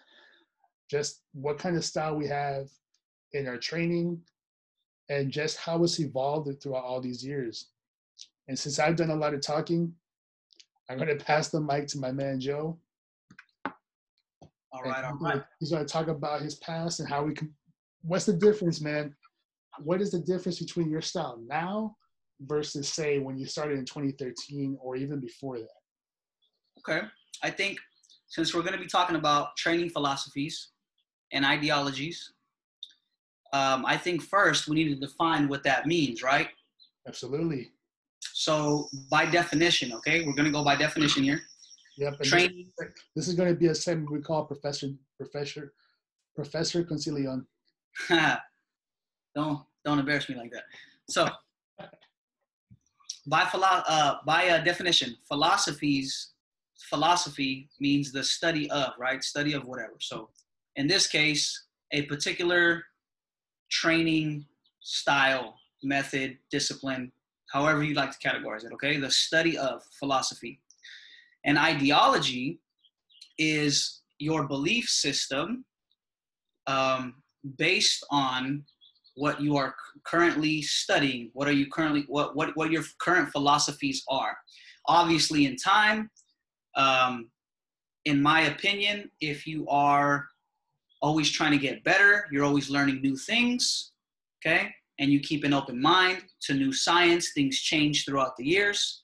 just 0.89 1.21
what 1.33 1.59
kind 1.59 1.77
of 1.77 1.85
style 1.85 2.15
we 2.15 2.27
have 2.27 2.67
in 3.33 3.47
our 3.47 3.57
training 3.57 4.19
and 5.09 5.31
just 5.31 5.57
how 5.57 5.83
it's 5.83 5.99
evolved 5.99 6.49
throughout 6.61 6.83
all 6.83 6.99
these 6.99 7.23
years. 7.23 7.67
And 8.47 8.57
since 8.57 8.79
I've 8.79 8.95
done 8.95 9.11
a 9.11 9.15
lot 9.15 9.35
of 9.35 9.41
talking, 9.41 9.93
I'm 10.89 10.97
going 10.97 11.15
to 11.15 11.23
pass 11.23 11.49
the 11.49 11.61
mic 11.61 11.87
to 11.87 11.99
my 11.99 12.11
man 12.11 12.39
Joe. 12.39 12.79
All 14.71 14.81
right, 14.83 15.03
all 15.03 15.17
right. 15.19 15.43
He's 15.59 15.71
going 15.71 15.85
to 15.85 15.91
talk 15.91 16.07
about 16.07 16.41
his 16.41 16.55
past 16.55 16.99
and 16.99 17.07
how 17.07 17.23
we 17.23 17.33
can. 17.33 17.53
What's 18.01 18.25
the 18.25 18.33
difference, 18.33 18.81
man? 18.81 19.15
What 19.79 20.01
is 20.01 20.11
the 20.11 20.19
difference 20.19 20.59
between 20.59 20.89
your 20.89 21.01
style 21.01 21.39
now 21.47 21.95
versus, 22.41 22.89
say, 22.89 23.19
when 23.19 23.37
you 23.37 23.45
started 23.45 23.77
in 23.77 23.85
2013 23.85 24.77
or 24.81 24.95
even 24.95 25.19
before 25.19 25.57
that? 25.57 25.67
Okay. 26.79 27.05
I 27.43 27.49
think 27.49 27.77
since 28.27 28.53
we're 28.53 28.61
going 28.61 28.73
to 28.73 28.79
be 28.79 28.87
talking 28.87 29.15
about 29.15 29.55
training 29.57 29.89
philosophies 29.89 30.69
and 31.31 31.45
ideologies, 31.45 32.33
um, 33.53 33.85
I 33.85 33.97
think 33.97 34.21
first 34.21 34.67
we 34.67 34.75
need 34.75 34.89
to 34.89 34.95
define 34.95 35.47
what 35.47 35.63
that 35.63 35.87
means, 35.87 36.21
right? 36.21 36.49
Absolutely. 37.07 37.71
So 38.19 38.87
by 39.09 39.25
definition, 39.25 39.93
okay, 39.93 40.25
we're 40.25 40.33
gonna 40.33 40.51
go 40.51 40.63
by 40.63 40.75
definition 40.75 41.23
here. 41.23 41.41
Yep. 41.97 42.21
Training. 42.23 42.67
This, 42.77 42.89
this 43.15 43.27
is 43.27 43.33
going 43.33 43.49
to 43.49 43.55
be 43.55 43.67
a 43.67 43.75
segment 43.75 44.11
we 44.11 44.21
call 44.21 44.45
Professor 44.45 44.89
Professor 45.19 45.73
Professor 46.35 46.83
Concilion. 46.83 47.45
don't 49.35 49.63
don't 49.83 49.99
embarrass 49.99 50.29
me 50.29 50.35
like 50.35 50.51
that. 50.51 50.65
So 51.09 51.27
by 53.27 53.45
philo- 53.45 53.83
uh, 53.87 54.15
by 54.25 54.47
uh, 54.47 54.63
definition, 54.63 55.15
philosophies 55.27 56.33
philosophy 56.89 57.69
means 57.79 58.11
the 58.11 58.23
study 58.23 58.69
of 58.71 58.93
right, 58.99 59.23
study 59.23 59.53
of 59.53 59.65
whatever. 59.65 59.95
So 59.99 60.29
in 60.75 60.87
this 60.87 61.07
case, 61.07 61.65
a 61.91 62.03
particular 62.03 62.83
training 63.69 64.45
style, 64.79 65.55
method, 65.83 66.37
discipline, 66.51 67.11
however 67.51 67.83
you 67.83 67.93
like 67.93 68.17
to 68.17 68.27
categorize 68.27 68.63
it, 68.65 68.73
okay? 68.73 68.97
The 68.97 69.11
study 69.11 69.57
of 69.57 69.83
philosophy. 69.99 70.61
And 71.43 71.57
ideology 71.57 72.59
is 73.37 74.01
your 74.19 74.47
belief 74.47 74.89
system 74.89 75.65
um, 76.67 77.15
based 77.57 78.05
on 78.11 78.63
what 79.15 79.41
you 79.41 79.55
are 79.57 79.75
currently 80.07 80.61
studying 80.61 81.29
what 81.33 81.47
are 81.47 81.53
you 81.53 81.67
currently 81.69 82.05
what 82.07 82.35
what, 82.35 82.55
what 82.55 82.71
your 82.71 82.83
current 82.99 83.29
philosophies 83.31 84.03
are 84.09 84.37
obviously 84.87 85.45
in 85.45 85.55
time 85.55 86.09
um, 86.75 87.29
in 88.05 88.21
my 88.21 88.41
opinion 88.41 89.09
if 89.21 89.45
you 89.45 89.67
are 89.67 90.25
always 91.01 91.29
trying 91.29 91.51
to 91.51 91.57
get 91.57 91.83
better 91.83 92.25
you're 92.31 92.45
always 92.45 92.69
learning 92.69 93.01
new 93.01 93.15
things 93.15 93.91
okay 94.39 94.71
and 94.99 95.11
you 95.11 95.19
keep 95.19 95.43
an 95.43 95.53
open 95.53 95.81
mind 95.81 96.23
to 96.41 96.53
new 96.53 96.73
science. 96.73 97.31
Things 97.33 97.59
change 97.59 98.05
throughout 98.05 98.35
the 98.37 98.45
years. 98.45 99.03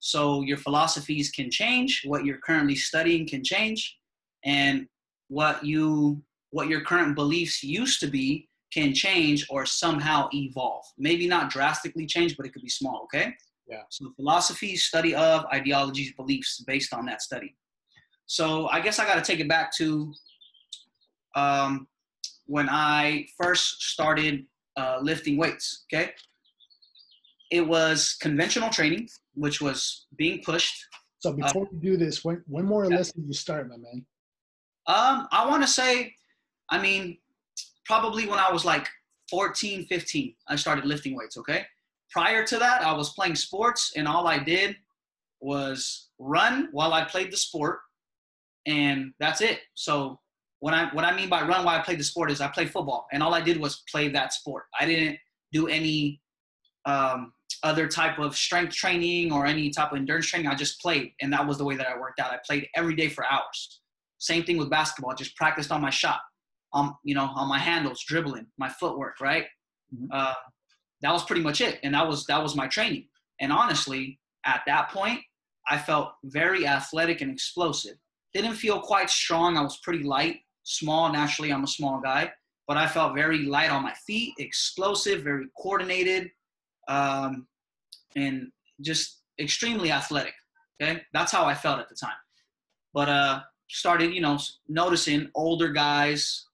So 0.00 0.42
your 0.42 0.56
philosophies 0.58 1.30
can 1.30 1.50
change, 1.50 2.02
what 2.04 2.24
you're 2.24 2.38
currently 2.38 2.76
studying 2.76 3.26
can 3.26 3.42
change, 3.42 3.96
and 4.44 4.86
what 5.28 5.64
you 5.64 6.22
what 6.50 6.68
your 6.68 6.80
current 6.82 7.16
beliefs 7.16 7.62
used 7.62 8.00
to 8.00 8.06
be 8.06 8.48
can 8.72 8.92
change 8.94 9.46
or 9.48 9.64
somehow 9.64 10.28
evolve. 10.32 10.84
Maybe 10.98 11.26
not 11.26 11.50
drastically 11.50 12.06
change, 12.06 12.36
but 12.36 12.46
it 12.46 12.52
could 12.52 12.62
be 12.62 12.68
small, 12.68 13.02
okay? 13.04 13.34
Yeah. 13.68 13.82
So 13.90 14.12
philosophy, 14.16 14.76
study 14.76 15.14
of, 15.14 15.44
ideologies, 15.52 16.12
beliefs 16.12 16.62
based 16.66 16.94
on 16.94 17.06
that 17.06 17.22
study. 17.22 17.54
So 18.26 18.68
I 18.68 18.80
guess 18.80 18.98
I 18.98 19.06
got 19.06 19.14
to 19.16 19.22
take 19.22 19.40
it 19.40 19.48
back 19.48 19.72
to 19.76 20.12
um, 21.34 21.86
when 22.46 22.68
I 22.68 23.26
first 23.40 23.82
started 23.82 24.46
uh, 24.76 24.98
lifting 25.00 25.36
weights. 25.36 25.84
Okay, 25.92 26.12
it 27.50 27.66
was 27.66 28.16
conventional 28.20 28.70
training, 28.70 29.08
which 29.34 29.60
was 29.60 30.06
being 30.16 30.42
pushed. 30.44 30.76
So 31.20 31.32
before 31.32 31.62
uh, 31.62 31.68
we 31.72 31.78
do 31.78 31.96
this, 31.96 32.24
when 32.24 32.42
when 32.46 32.64
more 32.64 32.84
or 32.84 32.90
yeah. 32.90 32.98
less 32.98 33.12
did 33.12 33.24
you 33.26 33.32
start, 33.32 33.68
my 33.68 33.76
man? 33.76 34.04
Um, 34.88 35.28
I 35.32 35.46
want 35.48 35.62
to 35.62 35.68
say, 35.68 36.14
I 36.70 36.80
mean, 36.80 37.18
probably 37.86 38.26
when 38.26 38.38
I 38.38 38.52
was 38.52 38.64
like 38.64 38.88
14, 39.30 39.86
15, 39.86 40.34
I 40.48 40.56
started 40.56 40.84
lifting 40.84 41.16
weights. 41.16 41.36
Okay. 41.36 41.64
Prior 42.10 42.44
to 42.44 42.58
that, 42.58 42.82
I 42.82 42.92
was 42.92 43.12
playing 43.14 43.34
sports, 43.34 43.92
and 43.96 44.06
all 44.06 44.26
I 44.26 44.38
did 44.38 44.76
was 45.40 46.08
run 46.18 46.68
while 46.72 46.92
I 46.92 47.04
played 47.04 47.32
the 47.32 47.36
sport, 47.36 47.80
and 48.66 49.12
that's 49.18 49.40
it. 49.40 49.60
So 49.74 50.20
what 50.60 50.72
I 50.72 50.86
what 50.94 51.04
I 51.04 51.14
mean 51.14 51.28
by 51.28 51.42
run 51.42 51.64
while 51.64 51.78
I 51.78 51.82
played 51.82 51.98
the 51.98 52.04
sport 52.04 52.30
is 52.30 52.40
I 52.40 52.48
played 52.48 52.70
football, 52.70 53.06
and 53.12 53.22
all 53.22 53.34
I 53.34 53.40
did 53.40 53.58
was 53.60 53.82
play 53.90 54.08
that 54.08 54.32
sport. 54.32 54.64
I 54.80 54.86
didn't 54.86 55.18
do 55.52 55.66
any 55.66 56.20
um, 56.84 57.32
other 57.62 57.88
type 57.88 58.18
of 58.18 58.36
strength 58.36 58.74
training 58.74 59.32
or 59.32 59.46
any 59.46 59.70
type 59.70 59.92
of 59.92 59.98
endurance 59.98 60.26
training. 60.26 60.48
I 60.48 60.54
just 60.54 60.80
played, 60.80 61.12
and 61.20 61.32
that 61.32 61.46
was 61.46 61.58
the 61.58 61.64
way 61.64 61.76
that 61.76 61.88
I 61.88 61.98
worked 61.98 62.20
out. 62.20 62.32
I 62.32 62.38
played 62.46 62.68
every 62.74 62.94
day 62.94 63.08
for 63.08 63.24
hours. 63.26 63.80
Same 64.18 64.44
thing 64.44 64.56
with 64.56 64.70
basketball. 64.70 65.12
I 65.12 65.14
just 65.14 65.36
practiced 65.36 65.70
on 65.70 65.80
my 65.80 65.90
shot, 65.90 66.20
um, 66.76 66.96
you 67.04 67.14
know, 67.14 67.30
on 67.34 67.48
my 67.48 67.58
handles, 67.58 68.04
dribbling, 68.06 68.46
my 68.58 68.68
footwork, 68.68 69.20
right? 69.20 69.44
Mm-hmm. 69.94 70.06
Uh, 70.12 70.34
that 71.02 71.12
was 71.12 71.24
pretty 71.24 71.42
much 71.42 71.60
it, 71.60 71.78
and 71.82 71.94
that 71.94 72.06
was 72.06 72.26
that 72.26 72.42
was 72.42 72.54
my 72.54 72.66
training. 72.66 73.08
And 73.40 73.52
honestly, 73.52 74.18
at 74.44 74.62
that 74.66 74.90
point, 74.90 75.20
I 75.68 75.78
felt 75.78 76.12
very 76.24 76.66
athletic 76.66 77.20
and 77.20 77.30
explosive. 77.30 77.96
Didn't 78.34 78.54
feel 78.54 78.80
quite 78.80 79.10
strong. 79.10 79.56
I 79.56 79.62
was 79.62 79.78
pretty 79.82 80.04
light, 80.04 80.40
small. 80.64 81.10
Naturally, 81.12 81.52
I'm 81.52 81.64
a 81.64 81.68
small 81.68 82.00
guy, 82.00 82.30
but 82.68 82.76
I 82.76 82.86
felt 82.86 83.14
very 83.14 83.44
light 83.44 83.70
on 83.70 83.82
my 83.82 83.94
feet, 84.06 84.34
explosive, 84.38 85.22
very 85.22 85.46
coordinated, 85.60 86.30
um, 86.88 87.46
and 88.16 88.48
just 88.82 89.22
extremely 89.40 89.90
athletic. 89.90 90.34
Okay, 90.80 91.02
that's 91.14 91.32
how 91.32 91.44
I 91.44 91.54
felt 91.54 91.80
at 91.80 91.88
the 91.88 91.94
time. 91.94 92.20
But 92.92 93.08
uh, 93.08 93.40
started, 93.68 94.14
you 94.14 94.20
know, 94.20 94.38
noticing 94.68 95.30
older 95.34 95.68
guys, 95.68 96.45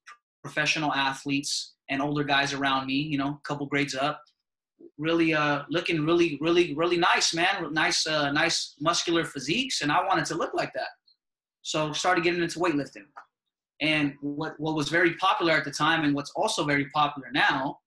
professional 0.43 0.93
athletes, 0.93 1.75
and 1.89 2.03
older 2.03 2.25
guys 2.25 2.53
around 2.53 2.87
me. 2.87 2.95
You 2.95 3.19
know, 3.19 3.29
a 3.29 3.41
couple 3.45 3.67
grades 3.67 3.95
up, 3.95 4.21
really 4.99 5.35
uh, 5.35 5.63
looking 5.71 6.05
really, 6.05 6.39
really, 6.41 6.75
really 6.75 6.97
nice, 6.97 7.35
man. 7.35 7.73
Nice, 7.73 8.07
uh, 8.07 8.31
nice 8.33 8.75
muscular 8.81 9.25
physiques, 9.25 9.83
and 9.83 9.93
I 9.93 10.05
wanted 10.07 10.27
to 10.27 10.35
look 10.35 10.55
like 10.55 10.73
that. 10.75 10.89
So 11.63 11.93
started 11.93 12.25
getting 12.25 12.43
into 12.43 12.59
weightlifting. 12.59 13.07
And 13.81 14.15
what, 14.21 14.55
what 14.59 14.77
was 14.77 14.89
very 14.89 15.15
popular 15.15 15.55
at 15.55 15.65
the 15.65 15.71
time, 15.71 16.05
and 16.05 16.15
what's 16.15 16.33
also 16.37 16.65
very 16.65 16.89
popular 16.91 17.29
now, 17.33 17.79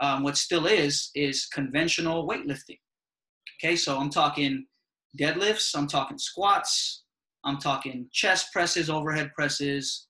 um, 0.00 0.22
what 0.22 0.36
still 0.36 0.66
is, 0.66 1.10
is 1.14 1.46
conventional 1.46 2.26
weightlifting. 2.28 2.78
Okay, 3.62 3.76
so 3.76 3.98
I'm 3.98 4.10
talking 4.10 4.66
deadlifts, 5.18 5.76
I'm 5.76 5.86
talking 5.86 6.18
squats, 6.18 7.02
I'm 7.44 7.58
talking 7.58 8.08
chest 8.12 8.52
presses, 8.52 8.88
overhead 8.88 9.32
presses, 9.34 10.06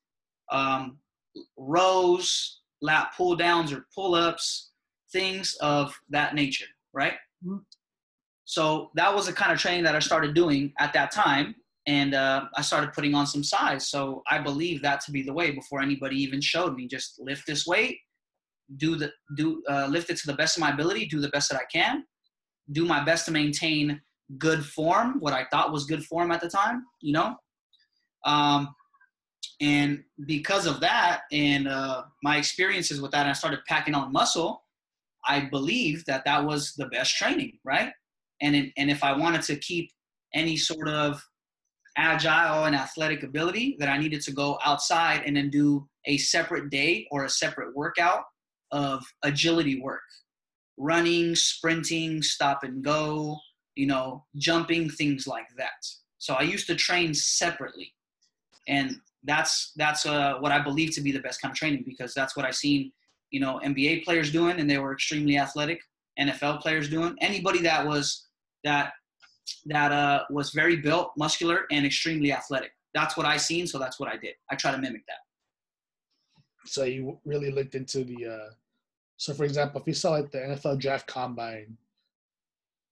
um, 0.52 0.98
rows, 1.56 2.60
lat 2.82 3.12
pull 3.16 3.36
downs 3.36 3.72
or 3.72 3.86
pull 3.94 4.14
ups, 4.14 4.70
things 5.12 5.56
of 5.60 5.94
that 6.10 6.34
nature, 6.34 6.66
right? 6.92 7.14
Mm-hmm. 7.44 7.58
So 8.44 8.90
that 8.94 9.14
was 9.14 9.26
the 9.26 9.32
kind 9.32 9.52
of 9.52 9.58
training 9.58 9.84
that 9.84 9.94
I 9.94 10.00
started 10.00 10.34
doing 10.34 10.72
at 10.80 10.92
that 10.94 11.12
time. 11.12 11.54
And 11.86 12.14
uh, 12.14 12.46
I 12.56 12.62
started 12.62 12.92
putting 12.92 13.14
on 13.14 13.26
some 13.26 13.42
size. 13.42 13.88
So 13.88 14.22
I 14.30 14.38
believe 14.38 14.82
that 14.82 15.00
to 15.02 15.12
be 15.12 15.22
the 15.22 15.32
way 15.32 15.50
before 15.52 15.80
anybody 15.80 16.16
even 16.16 16.40
showed 16.40 16.74
me. 16.74 16.86
Just 16.86 17.20
lift 17.20 17.46
this 17.46 17.66
weight, 17.66 17.98
do 18.76 18.96
the 18.96 19.10
do 19.36 19.62
uh, 19.68 19.86
lift 19.86 20.10
it 20.10 20.16
to 20.18 20.26
the 20.26 20.34
best 20.34 20.56
of 20.56 20.60
my 20.60 20.70
ability, 20.70 21.06
do 21.06 21.20
the 21.20 21.28
best 21.30 21.50
that 21.50 21.60
I 21.60 21.64
can, 21.72 22.04
do 22.72 22.84
my 22.84 23.02
best 23.02 23.24
to 23.26 23.30
maintain 23.30 24.00
good 24.38 24.64
form, 24.64 25.18
what 25.20 25.32
I 25.32 25.46
thought 25.50 25.72
was 25.72 25.84
good 25.84 26.04
form 26.04 26.30
at 26.30 26.40
the 26.40 26.48
time, 26.48 26.84
you 27.00 27.12
know. 27.12 27.36
Um, 28.24 28.68
and 29.60 30.02
because 30.26 30.66
of 30.66 30.80
that 30.80 31.22
and 31.32 31.68
uh, 31.68 32.02
my 32.22 32.36
experiences 32.38 33.00
with 33.00 33.10
that, 33.12 33.26
I 33.26 33.32
started 33.32 33.60
packing 33.68 33.94
on 33.94 34.12
muscle. 34.12 34.64
I 35.26 35.48
believe 35.50 36.04
that 36.06 36.24
that 36.24 36.44
was 36.44 36.74
the 36.74 36.86
best 36.86 37.16
training, 37.16 37.58
right? 37.64 37.92
And 38.40 38.56
it, 38.56 38.72
and 38.78 38.90
if 38.90 39.04
I 39.04 39.16
wanted 39.16 39.42
to 39.42 39.56
keep 39.56 39.90
any 40.34 40.56
sort 40.56 40.88
of 40.88 41.22
agile 41.96 42.64
and 42.64 42.74
athletic 42.74 43.22
ability, 43.22 43.76
that 43.80 43.88
I 43.88 43.98
needed 43.98 44.22
to 44.22 44.32
go 44.32 44.58
outside 44.64 45.22
and 45.26 45.36
then 45.36 45.50
do 45.50 45.86
a 46.06 46.16
separate 46.16 46.70
day 46.70 47.06
or 47.10 47.24
a 47.24 47.28
separate 47.28 47.76
workout 47.76 48.22
of 48.72 49.04
agility 49.22 49.80
work, 49.80 50.00
running, 50.78 51.34
sprinting, 51.34 52.22
stop 52.22 52.62
and 52.62 52.82
go, 52.82 53.36
you 53.74 53.86
know, 53.86 54.24
jumping, 54.36 54.88
things 54.88 55.26
like 55.26 55.48
that. 55.58 55.84
So 56.18 56.34
I 56.34 56.42
used 56.42 56.66
to 56.68 56.76
train 56.76 57.12
separately, 57.12 57.92
and 58.68 58.96
that's 59.24 59.72
that's 59.76 60.06
uh, 60.06 60.34
what 60.40 60.52
I 60.52 60.60
believe 60.60 60.94
to 60.94 61.00
be 61.00 61.12
the 61.12 61.20
best 61.20 61.40
kind 61.40 61.52
of 61.52 61.58
training 61.58 61.84
because 61.86 62.14
that's 62.14 62.36
what 62.36 62.46
I 62.46 62.50
seen 62.50 62.92
you 63.30 63.40
know 63.40 63.60
NBA 63.64 64.04
players 64.04 64.30
doing, 64.32 64.58
and 64.58 64.68
they 64.68 64.78
were 64.78 64.92
extremely 64.92 65.38
athletic. 65.38 65.80
NFL 66.18 66.60
players 66.60 66.88
doing. 66.90 67.16
Anybody 67.20 67.62
that 67.62 67.86
was 67.86 68.26
that 68.64 68.92
that 69.66 69.92
uh, 69.92 70.24
was 70.30 70.50
very 70.50 70.76
built, 70.76 71.12
muscular, 71.16 71.66
and 71.70 71.86
extremely 71.86 72.32
athletic. 72.32 72.72
That's 72.94 73.16
what 73.16 73.26
I 73.26 73.36
seen, 73.36 73.66
so 73.66 73.78
that's 73.78 74.00
what 74.00 74.08
I 74.08 74.16
did. 74.16 74.34
I 74.50 74.56
try 74.56 74.72
to 74.72 74.78
mimic 74.78 75.02
that. 75.06 75.18
So 76.66 76.84
you 76.84 77.18
really 77.24 77.50
looked 77.50 77.74
into 77.74 78.04
the. 78.04 78.26
Uh, 78.26 78.50
so, 79.16 79.34
for 79.34 79.44
example, 79.44 79.80
if 79.80 79.86
you 79.86 79.94
saw 79.94 80.12
like 80.12 80.30
the 80.30 80.38
NFL 80.38 80.78
draft 80.78 81.06
combine, 81.06 81.76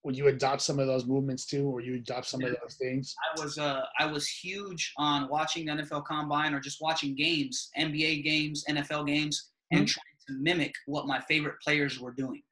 would 0.05 0.17
you 0.17 0.29
adopt 0.29 0.63
some 0.63 0.79
of 0.79 0.87
those 0.87 1.07
movements 1.07 1.45
too, 1.45 1.67
or 1.69 1.81
you 1.81 1.97
adopt 1.97 2.27
some 2.27 2.41
yeah. 2.41 2.49
of 2.49 2.57
those 2.63 2.77
things? 2.77 3.15
I 3.37 3.43
was 3.43 3.59
uh, 3.59 3.83
I 3.99 4.07
was 4.07 4.29
huge 4.29 4.93
on 4.97 5.29
watching 5.29 5.67
the 5.67 5.73
NFL 5.73 6.05
combine 6.05 6.55
or 6.55 6.61
just 6.61 6.81
watching 6.81 7.15
games, 7.15 7.71
NBA 7.79 8.25
games, 8.25 8.65
NFL 8.69 9.07
games, 9.07 9.51
and 9.71 9.81
mm-hmm. 9.81 9.87
trying 9.87 10.17
to 10.29 10.35
mimic 10.41 10.73
what 10.87 11.07
my 11.07 11.21
favorite 11.23 11.57
players 11.63 11.99
were 11.99 12.13
doing. 12.13 12.43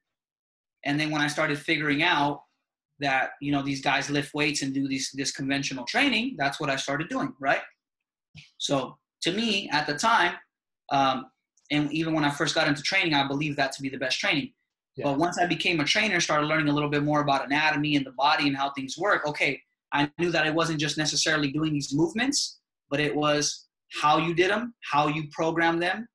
And 0.84 0.98
then 0.98 1.10
when 1.10 1.20
I 1.20 1.28
started 1.28 1.58
figuring 1.58 2.02
out 2.02 2.42
that 2.98 3.30
you 3.40 3.52
know 3.52 3.62
these 3.62 3.82
guys 3.82 4.10
lift 4.10 4.34
weights 4.34 4.62
and 4.62 4.74
do 4.74 4.88
these 4.88 5.10
this 5.14 5.30
conventional 5.30 5.84
training, 5.84 6.34
that's 6.38 6.58
what 6.58 6.70
I 6.70 6.76
started 6.76 7.08
doing, 7.08 7.32
right? 7.40 7.62
So 8.58 8.96
to 9.22 9.32
me 9.32 9.68
at 9.70 9.86
the 9.86 9.96
time, 9.96 10.34
um, 10.90 11.26
and 11.70 11.92
even 11.92 12.14
when 12.14 12.24
I 12.24 12.30
first 12.30 12.54
got 12.54 12.68
into 12.68 12.82
training, 12.82 13.14
I 13.14 13.26
believed 13.26 13.56
that 13.58 13.72
to 13.72 13.82
be 13.82 13.88
the 13.88 13.98
best 13.98 14.18
training. 14.18 14.52
Yeah. 14.96 15.04
But 15.04 15.18
once 15.18 15.38
I 15.38 15.46
became 15.46 15.80
a 15.80 15.84
trainer, 15.84 16.20
started 16.20 16.46
learning 16.46 16.68
a 16.68 16.72
little 16.72 16.88
bit 16.88 17.02
more 17.02 17.20
about 17.20 17.44
anatomy 17.46 17.96
and 17.96 18.06
the 18.06 18.12
body 18.12 18.48
and 18.48 18.56
how 18.56 18.70
things 18.70 18.96
work. 18.96 19.26
Okay, 19.26 19.60
I 19.92 20.10
knew 20.18 20.30
that 20.30 20.46
I 20.46 20.50
wasn't 20.50 20.80
just 20.80 20.96
necessarily 20.96 21.52
doing 21.52 21.72
these 21.72 21.94
movements, 21.94 22.58
but 22.90 23.00
it 23.00 23.14
was 23.14 23.66
how 24.00 24.18
you 24.18 24.34
did 24.34 24.50
them, 24.50 24.74
how 24.90 25.08
you 25.08 25.28
program 25.30 25.78
them, 25.78 26.08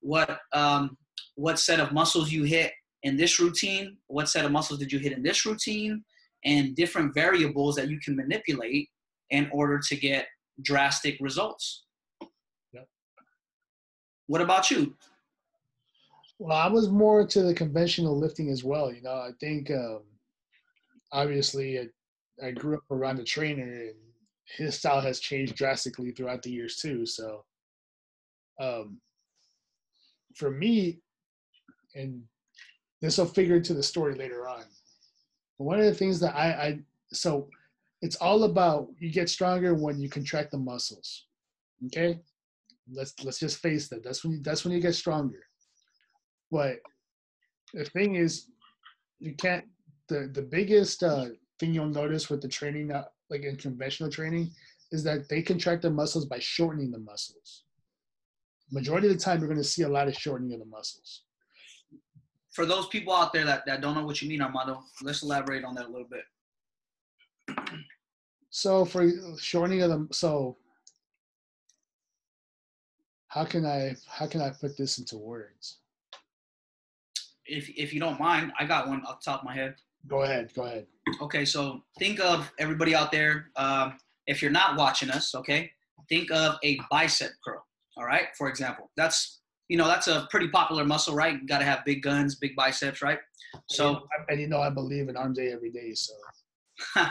what 0.00 0.40
um, 0.52 0.96
what 1.36 1.58
set 1.58 1.80
of 1.80 1.92
muscles 1.92 2.30
you 2.30 2.44
hit 2.44 2.72
in 3.02 3.16
this 3.16 3.38
routine, 3.38 3.96
what 4.08 4.28
set 4.28 4.44
of 4.44 4.52
muscles 4.52 4.80
did 4.80 4.92
you 4.92 4.98
hit 4.98 5.12
in 5.12 5.22
this 5.22 5.46
routine, 5.46 6.02
and 6.44 6.74
different 6.74 7.14
variables 7.14 7.76
that 7.76 7.88
you 7.88 7.98
can 8.00 8.16
manipulate 8.16 8.88
in 9.30 9.48
order 9.52 9.78
to 9.78 9.96
get 9.96 10.26
drastic 10.62 11.16
results. 11.20 11.84
Yep. 12.72 12.88
What 14.26 14.40
about 14.40 14.70
you? 14.70 14.96
Well, 16.38 16.56
I 16.56 16.68
was 16.68 16.88
more 16.88 17.26
to 17.26 17.42
the 17.42 17.54
conventional 17.54 18.18
lifting 18.18 18.50
as 18.50 18.62
well. 18.62 18.92
You 18.92 19.02
know, 19.02 19.14
I 19.14 19.30
think 19.40 19.70
um, 19.70 20.02
obviously 21.12 21.80
I, 21.80 22.46
I 22.46 22.50
grew 22.50 22.76
up 22.76 22.90
around 22.90 23.18
a 23.18 23.24
trainer 23.24 23.64
and 23.64 23.94
his 24.56 24.76
style 24.78 25.00
has 25.00 25.18
changed 25.18 25.56
drastically 25.56 26.12
throughout 26.12 26.42
the 26.42 26.50
years 26.50 26.76
too. 26.76 27.06
So 27.06 27.44
um, 28.60 29.00
for 30.34 30.50
me, 30.50 31.00
and 31.94 32.22
this 33.00 33.18
will 33.18 33.26
figure 33.26 33.56
into 33.56 33.74
the 33.74 33.82
story 33.82 34.14
later 34.14 34.48
on. 34.48 34.64
One 35.56 35.78
of 35.78 35.86
the 35.86 35.94
things 35.94 36.20
that 36.20 36.36
I, 36.36 36.50
I 36.50 36.78
so 37.12 37.48
it's 38.02 38.16
all 38.16 38.44
about 38.44 38.88
you 38.98 39.10
get 39.10 39.30
stronger 39.30 39.74
when 39.74 39.98
you 39.98 40.10
contract 40.10 40.50
the 40.50 40.58
muscles. 40.58 41.24
Okay, 41.86 42.20
let's 42.92 43.14
let's 43.24 43.38
just 43.38 43.58
face 43.58 43.88
that. 43.88 44.04
That's 44.04 44.22
when 44.22 44.34
you, 44.34 44.42
that's 44.42 44.64
when 44.64 44.74
you 44.74 44.80
get 44.80 44.94
stronger. 44.94 45.45
But 46.50 46.78
the 47.74 47.84
thing 47.84 48.16
is, 48.16 48.46
you 49.18 49.34
can't. 49.34 49.64
The 50.08 50.30
the 50.32 50.42
biggest 50.42 51.02
uh, 51.02 51.26
thing 51.58 51.74
you'll 51.74 51.86
notice 51.88 52.30
with 52.30 52.40
the 52.40 52.48
training, 52.48 52.92
uh, 52.92 53.04
like 53.28 53.42
in 53.42 53.56
conventional 53.56 54.10
training, 54.10 54.50
is 54.92 55.02
that 55.04 55.28
they 55.28 55.42
contract 55.42 55.82
their 55.82 55.90
muscles 55.90 56.26
by 56.26 56.38
shortening 56.38 56.90
the 56.90 57.00
muscles. 57.00 57.64
Majority 58.70 59.08
of 59.08 59.14
the 59.14 59.18
time, 59.18 59.38
you're 59.38 59.48
going 59.48 59.58
to 59.58 59.64
see 59.64 59.82
a 59.82 59.88
lot 59.88 60.08
of 60.08 60.14
shortening 60.14 60.52
of 60.52 60.60
the 60.60 60.66
muscles 60.66 61.22
for 62.56 62.64
those 62.64 62.86
people 62.86 63.12
out 63.12 63.34
there 63.34 63.44
that, 63.44 63.66
that 63.66 63.82
don't 63.82 63.94
know 63.94 64.06
what 64.06 64.22
you 64.22 64.30
mean, 64.30 64.40
Armando, 64.40 64.82
let's 65.02 65.22
elaborate 65.22 65.62
on 65.62 65.74
that 65.74 65.84
a 65.84 65.90
little 65.90 66.08
bit. 66.08 66.24
So 68.48 68.86
for 68.86 69.06
shortening 69.38 69.82
of 69.82 69.90
the 69.90 70.08
so 70.12 70.56
how 73.28 73.44
can 73.44 73.66
I 73.66 73.96
how 74.08 74.26
can 74.26 74.40
I 74.40 74.48
put 74.48 74.78
this 74.78 74.96
into 74.96 75.18
words? 75.18 75.80
If 77.48 77.68
if 77.76 77.92
you 77.92 78.00
don't 78.00 78.18
mind, 78.18 78.52
I 78.58 78.64
got 78.64 78.88
one 78.88 79.04
off 79.04 79.20
the 79.20 79.30
top 79.30 79.40
of 79.40 79.46
my 79.46 79.54
head. 79.54 79.74
Go 80.08 80.22
ahead, 80.22 80.52
go 80.54 80.64
ahead. 80.64 80.86
Okay, 81.20 81.44
so 81.44 81.82
think 81.98 82.20
of 82.20 82.50
everybody 82.58 82.94
out 82.94 83.10
there. 83.12 83.50
Um, 83.56 83.98
if 84.26 84.42
you're 84.42 84.50
not 84.50 84.76
watching 84.76 85.10
us, 85.10 85.34
okay, 85.34 85.70
think 86.08 86.30
of 86.30 86.56
a 86.64 86.78
bicep 86.90 87.30
curl. 87.44 87.64
All 87.96 88.04
right, 88.04 88.26
for 88.36 88.48
example, 88.48 88.90
that's 88.96 89.40
you 89.68 89.76
know 89.76 89.86
that's 89.86 90.08
a 90.08 90.28
pretty 90.30 90.48
popular 90.48 90.84
muscle, 90.84 91.14
right? 91.14 91.40
You 91.40 91.46
got 91.46 91.58
to 91.58 91.64
have 91.64 91.84
big 91.84 92.02
guns, 92.02 92.36
big 92.36 92.54
biceps, 92.56 93.02
right? 93.02 93.18
So 93.68 94.06
and 94.28 94.40
you 94.40 94.48
know 94.48 94.60
I 94.60 94.70
believe 94.70 95.08
in 95.08 95.16
arm 95.16 95.32
day 95.32 95.52
every 95.52 95.70
day, 95.70 95.94
so 95.94 96.12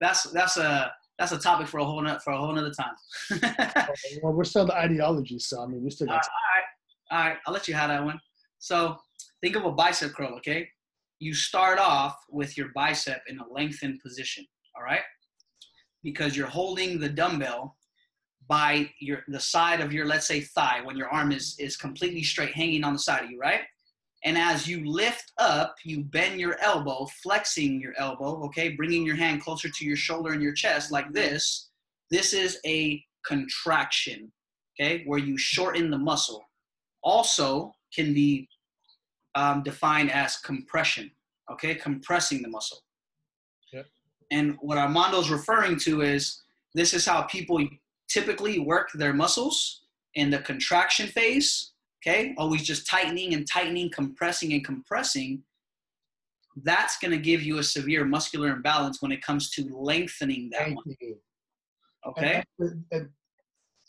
that's 0.00 0.24
that's 0.32 0.56
a 0.56 0.92
that's 1.18 1.32
a 1.32 1.38
topic 1.38 1.66
for 1.66 1.78
a 1.78 1.84
whole 1.84 2.00
nother, 2.00 2.20
for 2.20 2.32
a 2.32 2.38
whole 2.38 2.52
nother 2.52 2.70
time. 2.70 2.94
well, 4.22 4.32
we're 4.32 4.44
still 4.44 4.66
the 4.66 4.74
ideology, 4.74 5.38
so 5.38 5.62
I 5.62 5.66
mean, 5.66 5.82
we 5.82 5.90
still 5.90 6.06
got. 6.06 6.14
all 6.14 6.20
right, 6.20 7.22
all 7.22 7.28
right. 7.30 7.38
I'll 7.46 7.52
let 7.52 7.66
you 7.66 7.74
have 7.74 7.88
that 7.88 8.04
one. 8.04 8.20
So 8.58 8.96
think 9.40 9.56
of 9.56 9.64
a 9.64 9.72
bicep 9.72 10.12
curl, 10.12 10.34
okay? 10.36 10.68
You 11.18 11.34
start 11.34 11.78
off 11.78 12.16
with 12.30 12.56
your 12.56 12.68
bicep 12.74 13.22
in 13.28 13.38
a 13.38 13.52
lengthened 13.52 14.00
position, 14.00 14.46
all 14.76 14.82
right? 14.82 15.02
Because 16.02 16.36
you're 16.36 16.46
holding 16.46 16.98
the 16.98 17.08
dumbbell 17.08 17.76
by 18.48 18.90
your 18.98 19.22
the 19.28 19.40
side 19.40 19.80
of 19.80 19.92
your 19.92 20.06
let's 20.06 20.26
say 20.26 20.40
thigh 20.40 20.80
when 20.82 20.96
your 20.96 21.08
arm 21.08 21.32
is 21.32 21.54
is 21.58 21.76
completely 21.76 22.22
straight 22.22 22.54
hanging 22.54 22.82
on 22.82 22.94
the 22.94 22.98
side 22.98 23.24
of 23.24 23.30
you, 23.30 23.38
right? 23.38 23.60
And 24.24 24.36
as 24.36 24.66
you 24.66 24.84
lift 24.84 25.32
up, 25.38 25.76
you 25.84 26.02
bend 26.02 26.40
your 26.40 26.58
elbow, 26.60 27.06
flexing 27.22 27.80
your 27.80 27.92
elbow, 27.98 28.44
okay, 28.46 28.70
bringing 28.70 29.06
your 29.06 29.14
hand 29.14 29.42
closer 29.42 29.68
to 29.68 29.84
your 29.84 29.96
shoulder 29.96 30.32
and 30.32 30.42
your 30.42 30.54
chest 30.54 30.90
like 30.90 31.12
this. 31.12 31.70
This 32.10 32.32
is 32.32 32.58
a 32.66 33.04
contraction, 33.24 34.32
okay, 34.74 35.04
where 35.06 35.20
you 35.20 35.38
shorten 35.38 35.90
the 35.90 35.98
muscle. 35.98 36.42
Also, 37.04 37.72
can 37.94 38.14
be 38.14 38.48
um, 39.34 39.62
defined 39.62 40.10
as 40.10 40.36
compression, 40.38 41.10
okay, 41.50 41.74
compressing 41.74 42.42
the 42.42 42.48
muscle. 42.48 42.82
Yep. 43.72 43.86
And 44.30 44.56
what 44.60 44.78
Armando's 44.78 45.30
referring 45.30 45.78
to 45.80 46.02
is 46.02 46.42
this 46.74 46.94
is 46.94 47.06
how 47.06 47.22
people 47.22 47.66
typically 48.08 48.58
work 48.58 48.90
their 48.94 49.12
muscles 49.12 49.82
in 50.14 50.30
the 50.30 50.38
contraction 50.38 51.06
phase 51.06 51.72
okay, 52.00 52.34
always 52.36 52.62
just 52.62 52.86
tightening 52.86 53.34
and 53.34 53.46
tightening, 53.46 53.90
compressing 53.90 54.52
and 54.52 54.64
compressing, 54.64 55.42
that's 56.62 56.98
going 56.98 57.10
to 57.10 57.18
give 57.18 57.42
you 57.42 57.58
a 57.58 57.62
severe 57.62 58.04
muscular 58.04 58.48
imbalance 58.48 59.00
when 59.00 59.12
it 59.12 59.22
comes 59.22 59.50
to 59.50 59.68
lengthening 59.72 60.50
that 60.50 60.72
one. 60.72 60.84
Okay, 62.06 62.42
And, 62.58 62.84
and 62.92 63.08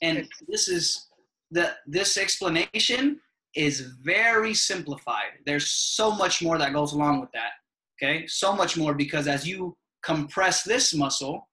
and 0.01 0.27
this 0.47 0.67
is 0.67 1.07
the 1.51 1.75
this 1.85 2.17
explanation 2.17 3.19
is 3.55 3.81
very 4.03 4.53
simplified. 4.53 5.31
There's 5.45 5.69
so 5.69 6.11
much 6.11 6.41
more 6.41 6.57
that 6.57 6.73
goes 6.73 6.93
along 6.93 7.21
with 7.21 7.31
that. 7.33 7.51
Okay, 8.01 8.25
so 8.27 8.53
much 8.53 8.77
more 8.77 8.93
because 8.93 9.27
as 9.27 9.47
you 9.47 9.75
compress 10.03 10.63
this 10.63 10.93
muscle, 10.93 11.47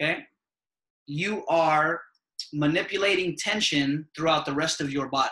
okay, 0.00 0.20
you 1.06 1.44
are 1.46 2.00
manipulating 2.52 3.36
tension 3.36 4.06
throughout 4.14 4.46
the 4.46 4.54
rest 4.54 4.80
of 4.80 4.92
your 4.92 5.08
body 5.08 5.30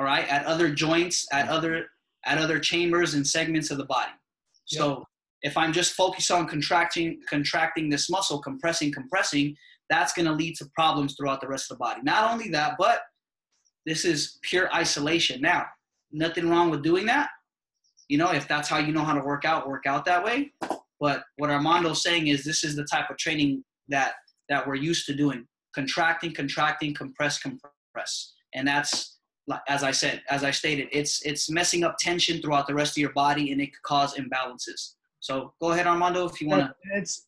all 0.00 0.06
right, 0.06 0.26
at 0.28 0.46
other 0.46 0.70
joints, 0.70 1.26
at 1.30 1.48
other 1.48 1.86
at 2.24 2.38
other 2.38 2.58
chambers 2.58 3.12
and 3.14 3.26
segments 3.26 3.70
of 3.70 3.76
the 3.76 3.84
body. 3.84 4.12
So 4.64 5.04
if 5.42 5.58
I'm 5.58 5.74
just 5.74 5.92
focused 5.92 6.30
on 6.30 6.46
contracting 6.48 7.20
contracting 7.28 7.90
this 7.90 8.08
muscle, 8.08 8.40
compressing, 8.40 8.92
compressing, 8.92 9.54
that's 9.90 10.14
going 10.14 10.24
to 10.24 10.32
lead 10.32 10.56
to 10.56 10.66
problems 10.74 11.16
throughout 11.16 11.42
the 11.42 11.48
rest 11.48 11.70
of 11.70 11.76
the 11.76 11.80
body. 11.80 12.00
Not 12.02 12.32
only 12.32 12.48
that, 12.48 12.76
but 12.78 13.00
this 13.86 14.04
is 14.04 14.38
pure 14.42 14.72
isolation. 14.74 15.40
Now, 15.40 15.66
nothing 16.12 16.48
wrong 16.48 16.70
with 16.70 16.82
doing 16.82 17.06
that. 17.06 17.30
You 18.08 18.18
know, 18.18 18.32
if 18.32 18.48
that's 18.48 18.68
how 18.68 18.78
you 18.78 18.92
know 18.92 19.04
how 19.04 19.14
to 19.14 19.24
work 19.24 19.44
out, 19.44 19.68
work 19.68 19.86
out 19.86 20.04
that 20.06 20.24
way. 20.24 20.52
But 20.98 21.22
what 21.36 21.50
Armando's 21.50 22.02
saying 22.02 22.26
is 22.26 22.44
this 22.44 22.64
is 22.64 22.76
the 22.76 22.84
type 22.84 23.08
of 23.10 23.16
training 23.16 23.64
that 23.88 24.12
that 24.48 24.66
we're 24.66 24.74
used 24.74 25.06
to 25.06 25.14
doing. 25.14 25.46
Contracting, 25.74 26.34
contracting, 26.34 26.92
compress, 26.94 27.38
compress. 27.38 28.34
And 28.54 28.66
that's 28.66 29.18
as 29.68 29.82
I 29.82 29.90
said, 29.90 30.22
as 30.28 30.44
I 30.44 30.50
stated, 30.50 30.88
it's 30.92 31.24
it's 31.24 31.50
messing 31.50 31.84
up 31.84 31.96
tension 31.98 32.40
throughout 32.40 32.66
the 32.66 32.74
rest 32.74 32.92
of 32.92 32.98
your 32.98 33.12
body, 33.12 33.52
and 33.52 33.60
it 33.60 33.66
could 33.66 33.82
cause 33.82 34.14
imbalances. 34.14 34.94
So 35.20 35.52
go 35.60 35.72
ahead, 35.72 35.86
Armando, 35.86 36.28
if 36.28 36.40
you 36.40 36.48
want 36.48 36.62
to. 36.62 36.74
It's 36.96 37.26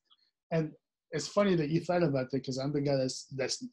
and 0.50 0.70
it's 1.12 1.28
funny 1.28 1.54
that 1.56 1.70
you 1.70 1.80
thought 1.80 2.02
about 2.02 2.30
that 2.30 2.38
because 2.38 2.58
I'm 2.58 2.72
the 2.72 2.80
guy 2.80 2.96
that's 2.96 3.26
that's 3.36 3.64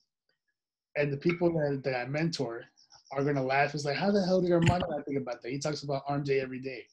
and 0.95 1.11
the 1.11 1.17
people 1.17 1.51
that, 1.53 1.81
that 1.83 1.95
I 1.95 2.05
mentor 2.05 2.63
are 3.11 3.23
gonna 3.23 3.43
laugh. 3.43 3.73
It's 3.73 3.85
like, 3.85 3.97
how 3.97 4.11
the 4.11 4.23
hell 4.23 4.41
did 4.41 4.51
Armando 4.51 4.87
not 4.89 5.05
think 5.05 5.17
about 5.17 5.41
that? 5.41 5.51
He 5.51 5.59
talks 5.59 5.83
about 5.83 6.03
arm 6.07 6.23
day 6.23 6.39
every 6.41 6.59
day. 6.59 6.85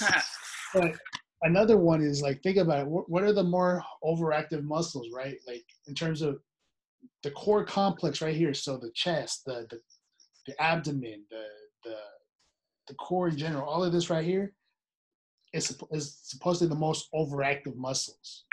but 0.74 0.96
another 1.42 1.76
one 1.76 2.02
is 2.02 2.22
like, 2.22 2.42
think 2.42 2.56
about 2.56 2.80
it. 2.80 2.86
What 2.86 3.22
are 3.22 3.32
the 3.32 3.42
more 3.42 3.82
overactive 4.04 4.62
muscles, 4.62 5.08
right? 5.14 5.38
Like 5.46 5.64
in 5.86 5.94
terms 5.94 6.22
of 6.22 6.38
the 7.22 7.30
core 7.30 7.64
complex 7.64 8.20
right 8.20 8.34
here. 8.34 8.54
So 8.54 8.76
the 8.76 8.90
chest, 8.94 9.44
the 9.44 9.66
the 9.70 9.80
the 10.46 10.62
abdomen, 10.62 11.24
the 11.30 11.44
the 11.84 11.96
the 12.88 12.94
core 12.94 13.28
in 13.28 13.36
general, 13.36 13.68
all 13.68 13.84
of 13.84 13.92
this 13.92 14.10
right 14.10 14.24
here 14.24 14.52
is, 15.52 15.76
is 15.90 16.18
supposedly 16.22 16.68
the 16.68 16.80
most 16.80 17.08
overactive 17.14 17.76
muscles. 17.76 18.44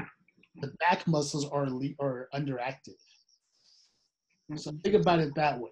The 0.61 0.73
back 0.79 1.07
muscles 1.07 1.45
are 1.49 1.67
are 1.99 2.29
underactive. 2.33 2.99
So 4.55 4.71
think 4.83 4.95
about 4.95 5.19
it 5.19 5.35
that 5.35 5.59
way. 5.59 5.71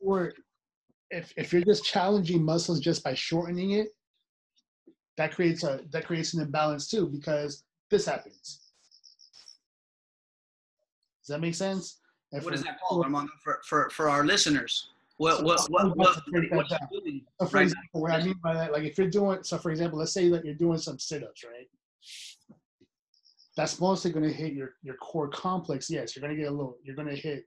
Or 0.00 0.32
if 1.10 1.32
if 1.36 1.52
you're 1.52 1.62
just 1.62 1.84
challenging 1.84 2.44
muscles 2.44 2.80
just 2.80 3.02
by 3.02 3.14
shortening 3.14 3.72
it, 3.72 3.88
that 5.16 5.34
creates 5.34 5.64
a 5.64 5.80
that 5.90 6.06
creates 6.06 6.34
an 6.34 6.42
imbalance 6.42 6.88
too 6.88 7.08
because 7.08 7.64
this 7.90 8.06
happens. 8.06 8.60
Does 11.22 11.34
that 11.34 11.40
make 11.40 11.54
sense? 11.54 11.98
And 12.32 12.44
what 12.44 12.54
is 12.54 12.62
that 12.62 12.78
called, 12.80 13.04
Armando, 13.04 13.32
for, 13.42 13.60
for, 13.66 13.90
for 13.90 14.08
our 14.08 14.24
listeners? 14.24 14.90
What 15.18 15.42
what 15.44 15.60
what 15.70 15.96
what, 15.96 16.08
what, 16.50 16.68
doing? 16.92 17.22
So 17.40 17.46
for 17.46 17.56
right 17.56 17.62
example, 17.62 18.00
what 18.02 18.12
I 18.12 18.22
mean 18.22 18.34
by 18.42 18.54
that, 18.54 18.72
like 18.72 18.84
if 18.84 18.98
you're 18.98 19.08
doing 19.08 19.42
so, 19.42 19.58
for 19.58 19.70
example, 19.70 19.98
let's 19.98 20.12
say 20.12 20.28
that 20.28 20.44
you're 20.44 20.54
doing 20.54 20.78
some 20.78 20.98
sit-ups, 20.98 21.42
right? 21.44 21.66
That's 23.56 23.80
mostly 23.80 24.12
going 24.12 24.28
to 24.28 24.32
hit 24.32 24.52
your 24.52 24.74
your 24.82 24.96
core 24.96 25.28
complex. 25.28 25.88
Yes, 25.88 26.14
you're 26.14 26.20
going 26.20 26.36
to 26.36 26.40
get 26.40 26.50
a 26.50 26.54
little. 26.54 26.76
You're 26.84 26.96
going 26.96 27.08
to 27.08 27.16
hit. 27.16 27.46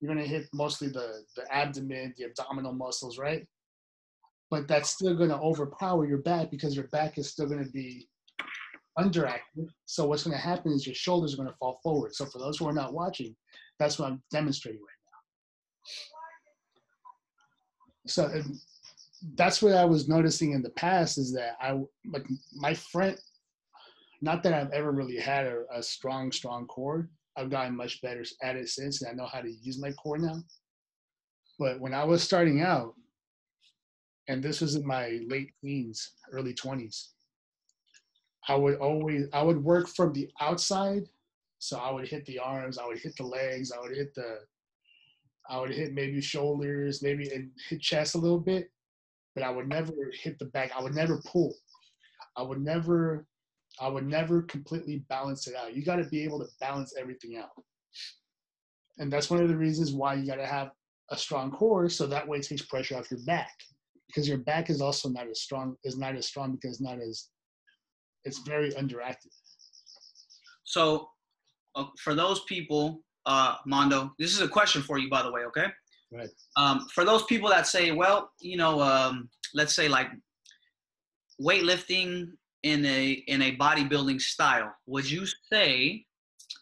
You're 0.00 0.12
going 0.12 0.24
to 0.24 0.28
hit 0.28 0.46
mostly 0.52 0.88
the 0.88 1.22
the 1.36 1.52
abdomen, 1.54 2.14
the 2.16 2.24
abdominal 2.24 2.72
muscles, 2.72 3.18
right? 3.18 3.46
But 4.50 4.68
that's 4.68 4.90
still 4.90 5.16
going 5.16 5.30
to 5.30 5.38
overpower 5.38 6.06
your 6.06 6.18
back 6.18 6.50
because 6.50 6.76
your 6.76 6.88
back 6.88 7.18
is 7.18 7.30
still 7.30 7.46
going 7.46 7.64
to 7.64 7.70
be 7.70 8.08
underactive. 8.98 9.68
So 9.84 10.06
what's 10.06 10.22
going 10.22 10.36
to 10.36 10.42
happen 10.42 10.72
is 10.72 10.86
your 10.86 10.94
shoulders 10.94 11.34
are 11.34 11.36
going 11.36 11.48
to 11.48 11.56
fall 11.56 11.80
forward. 11.82 12.14
So 12.14 12.26
for 12.26 12.38
those 12.38 12.58
who 12.58 12.68
are 12.68 12.72
not 12.72 12.94
watching, 12.94 13.34
that's 13.78 13.98
what 13.98 14.10
I'm 14.10 14.22
demonstrating 14.30 14.80
right 14.80 14.88
now. 18.06 18.12
so 18.12 18.42
that's 19.34 19.62
what 19.62 19.74
I 19.74 19.84
was 19.84 20.08
noticing 20.08 20.52
in 20.52 20.62
the 20.62 20.70
past 20.70 21.18
is 21.18 21.32
that 21.34 21.56
I 21.60 21.78
like 22.06 22.26
my 22.54 22.74
friend. 22.74 23.18
Not 24.22 24.42
that 24.42 24.54
I've 24.54 24.72
ever 24.72 24.92
really 24.92 25.18
had 25.18 25.46
a, 25.46 25.64
a 25.74 25.82
strong, 25.82 26.32
strong 26.32 26.66
core. 26.66 27.10
I've 27.36 27.50
gotten 27.50 27.76
much 27.76 28.00
better 28.02 28.24
at 28.42 28.56
it 28.56 28.68
since, 28.68 29.02
and 29.02 29.10
I 29.10 29.14
know 29.14 29.28
how 29.30 29.40
to 29.40 29.50
use 29.50 29.80
my 29.80 29.92
core 29.92 30.18
now. 30.18 30.42
But 31.58 31.80
when 31.80 31.94
I 31.94 32.04
was 32.04 32.22
starting 32.22 32.62
out, 32.62 32.94
and 34.28 34.42
this 34.42 34.60
was 34.60 34.74
in 34.74 34.86
my 34.86 35.20
late 35.28 35.52
teens, 35.60 36.12
early 36.32 36.54
twenties, 36.54 37.10
I 38.48 38.54
would 38.54 38.76
always 38.76 39.26
I 39.32 39.42
would 39.42 39.62
work 39.62 39.88
from 39.88 40.12
the 40.12 40.30
outside. 40.40 41.04
So 41.58 41.78
I 41.78 41.90
would 41.90 42.06
hit 42.06 42.26
the 42.26 42.38
arms, 42.38 42.78
I 42.78 42.86
would 42.86 42.98
hit 42.98 43.16
the 43.16 43.24
legs, 43.24 43.72
I 43.72 43.80
would 43.80 43.96
hit 43.96 44.14
the 44.14 44.40
I 45.48 45.60
would 45.60 45.70
hit 45.70 45.94
maybe 45.94 46.20
shoulders, 46.20 47.02
maybe 47.02 47.30
and 47.30 47.50
hit 47.68 47.80
chest 47.80 48.14
a 48.14 48.18
little 48.18 48.40
bit, 48.40 48.70
but 49.34 49.44
I 49.44 49.50
would 49.50 49.68
never 49.68 49.92
hit 50.12 50.38
the 50.38 50.46
back. 50.46 50.72
I 50.76 50.82
would 50.82 50.94
never 50.94 51.20
pull. 51.24 51.54
I 52.36 52.42
would 52.42 52.60
never, 52.60 53.26
I 53.80 53.88
would 53.88 54.06
never 54.06 54.42
completely 54.42 55.04
balance 55.08 55.46
it 55.46 55.54
out. 55.54 55.74
You 55.74 55.84
got 55.84 55.96
to 55.96 56.04
be 56.04 56.24
able 56.24 56.38
to 56.40 56.46
balance 56.60 56.94
everything 56.98 57.36
out, 57.36 57.50
and 58.98 59.12
that's 59.12 59.30
one 59.30 59.42
of 59.42 59.48
the 59.48 59.56
reasons 59.56 59.92
why 59.92 60.14
you 60.14 60.26
got 60.26 60.36
to 60.36 60.46
have 60.46 60.70
a 61.10 61.16
strong 61.16 61.50
core, 61.50 61.88
so 61.88 62.06
that 62.06 62.26
way 62.26 62.38
it 62.38 62.46
takes 62.46 62.62
pressure 62.62 62.96
off 62.96 63.10
your 63.10 63.20
back, 63.26 63.52
because 64.06 64.28
your 64.28 64.38
back 64.38 64.70
is 64.70 64.80
also 64.80 65.08
not 65.08 65.28
as 65.28 65.40
strong. 65.40 65.76
Is 65.84 65.98
not 65.98 66.16
as 66.16 66.26
strong 66.26 66.52
because 66.52 66.80
not 66.80 66.98
as, 67.00 67.28
it's 68.24 68.40
very 68.40 68.70
underactive. 68.72 69.34
So, 70.64 71.08
uh, 71.74 71.86
for 72.02 72.14
those 72.14 72.40
people 72.44 73.02
uh, 73.26 73.56
Mando, 73.66 74.12
this 74.18 74.32
is 74.32 74.40
a 74.40 74.48
question 74.48 74.82
for 74.82 74.98
you, 74.98 75.10
by 75.10 75.22
the 75.22 75.30
way, 75.30 75.42
okay? 75.46 75.66
Right. 76.12 76.28
Um, 76.56 76.86
for 76.94 77.04
those 77.04 77.24
people 77.24 77.48
that 77.50 77.66
say, 77.66 77.90
well, 77.90 78.30
you 78.40 78.56
know, 78.56 78.80
um, 78.80 79.28
let's 79.54 79.74
say 79.74 79.88
like 79.88 80.08
weightlifting 81.42 82.28
in 82.66 82.84
a 82.84 83.02
in 83.32 83.42
a 83.42 83.56
bodybuilding 83.56 84.20
style, 84.20 84.74
would 84.86 85.08
you 85.08 85.24
say 85.52 86.04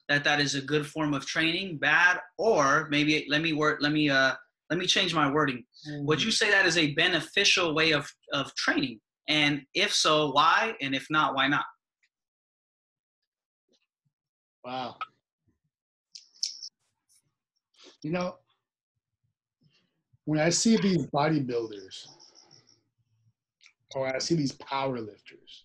that 0.08 0.22
that 0.24 0.38
is 0.38 0.54
a 0.54 0.60
good 0.60 0.86
form 0.86 1.14
of 1.14 1.24
training, 1.24 1.78
bad, 1.78 2.18
or 2.36 2.88
maybe 2.90 3.26
let 3.30 3.40
me 3.40 3.54
work, 3.54 3.78
let 3.80 3.92
me 3.92 4.10
uh, 4.10 4.34
let 4.68 4.78
me 4.78 4.86
change 4.86 5.14
my 5.14 5.30
wording. 5.30 5.64
Mm-hmm. 5.88 6.06
Would 6.06 6.22
you 6.22 6.30
say 6.30 6.50
that 6.50 6.66
is 6.66 6.76
a 6.76 6.92
beneficial 6.92 7.74
way 7.74 7.92
of 7.92 8.04
of 8.34 8.54
training? 8.54 9.00
And 9.28 9.62
if 9.72 9.94
so, 9.94 10.32
why? 10.32 10.74
And 10.82 10.94
if 10.94 11.06
not, 11.08 11.34
why 11.34 11.48
not? 11.48 11.64
Wow. 14.62 14.96
You 18.02 18.12
know, 18.12 18.36
when 20.26 20.38
I 20.38 20.50
see 20.50 20.76
these 20.76 21.06
bodybuilders 21.06 22.06
or 23.94 24.14
I 24.14 24.18
see 24.18 24.34
these 24.34 24.52
power 24.52 25.00
lifters, 25.00 25.63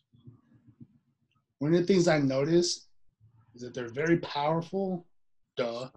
one 1.60 1.74
of 1.74 1.80
the 1.80 1.86
things 1.86 2.08
I 2.08 2.18
notice 2.20 2.88
is 3.54 3.62
that 3.62 3.74
they're 3.74 3.90
very 3.90 4.18
powerful, 4.18 5.06
duh, 5.58 5.90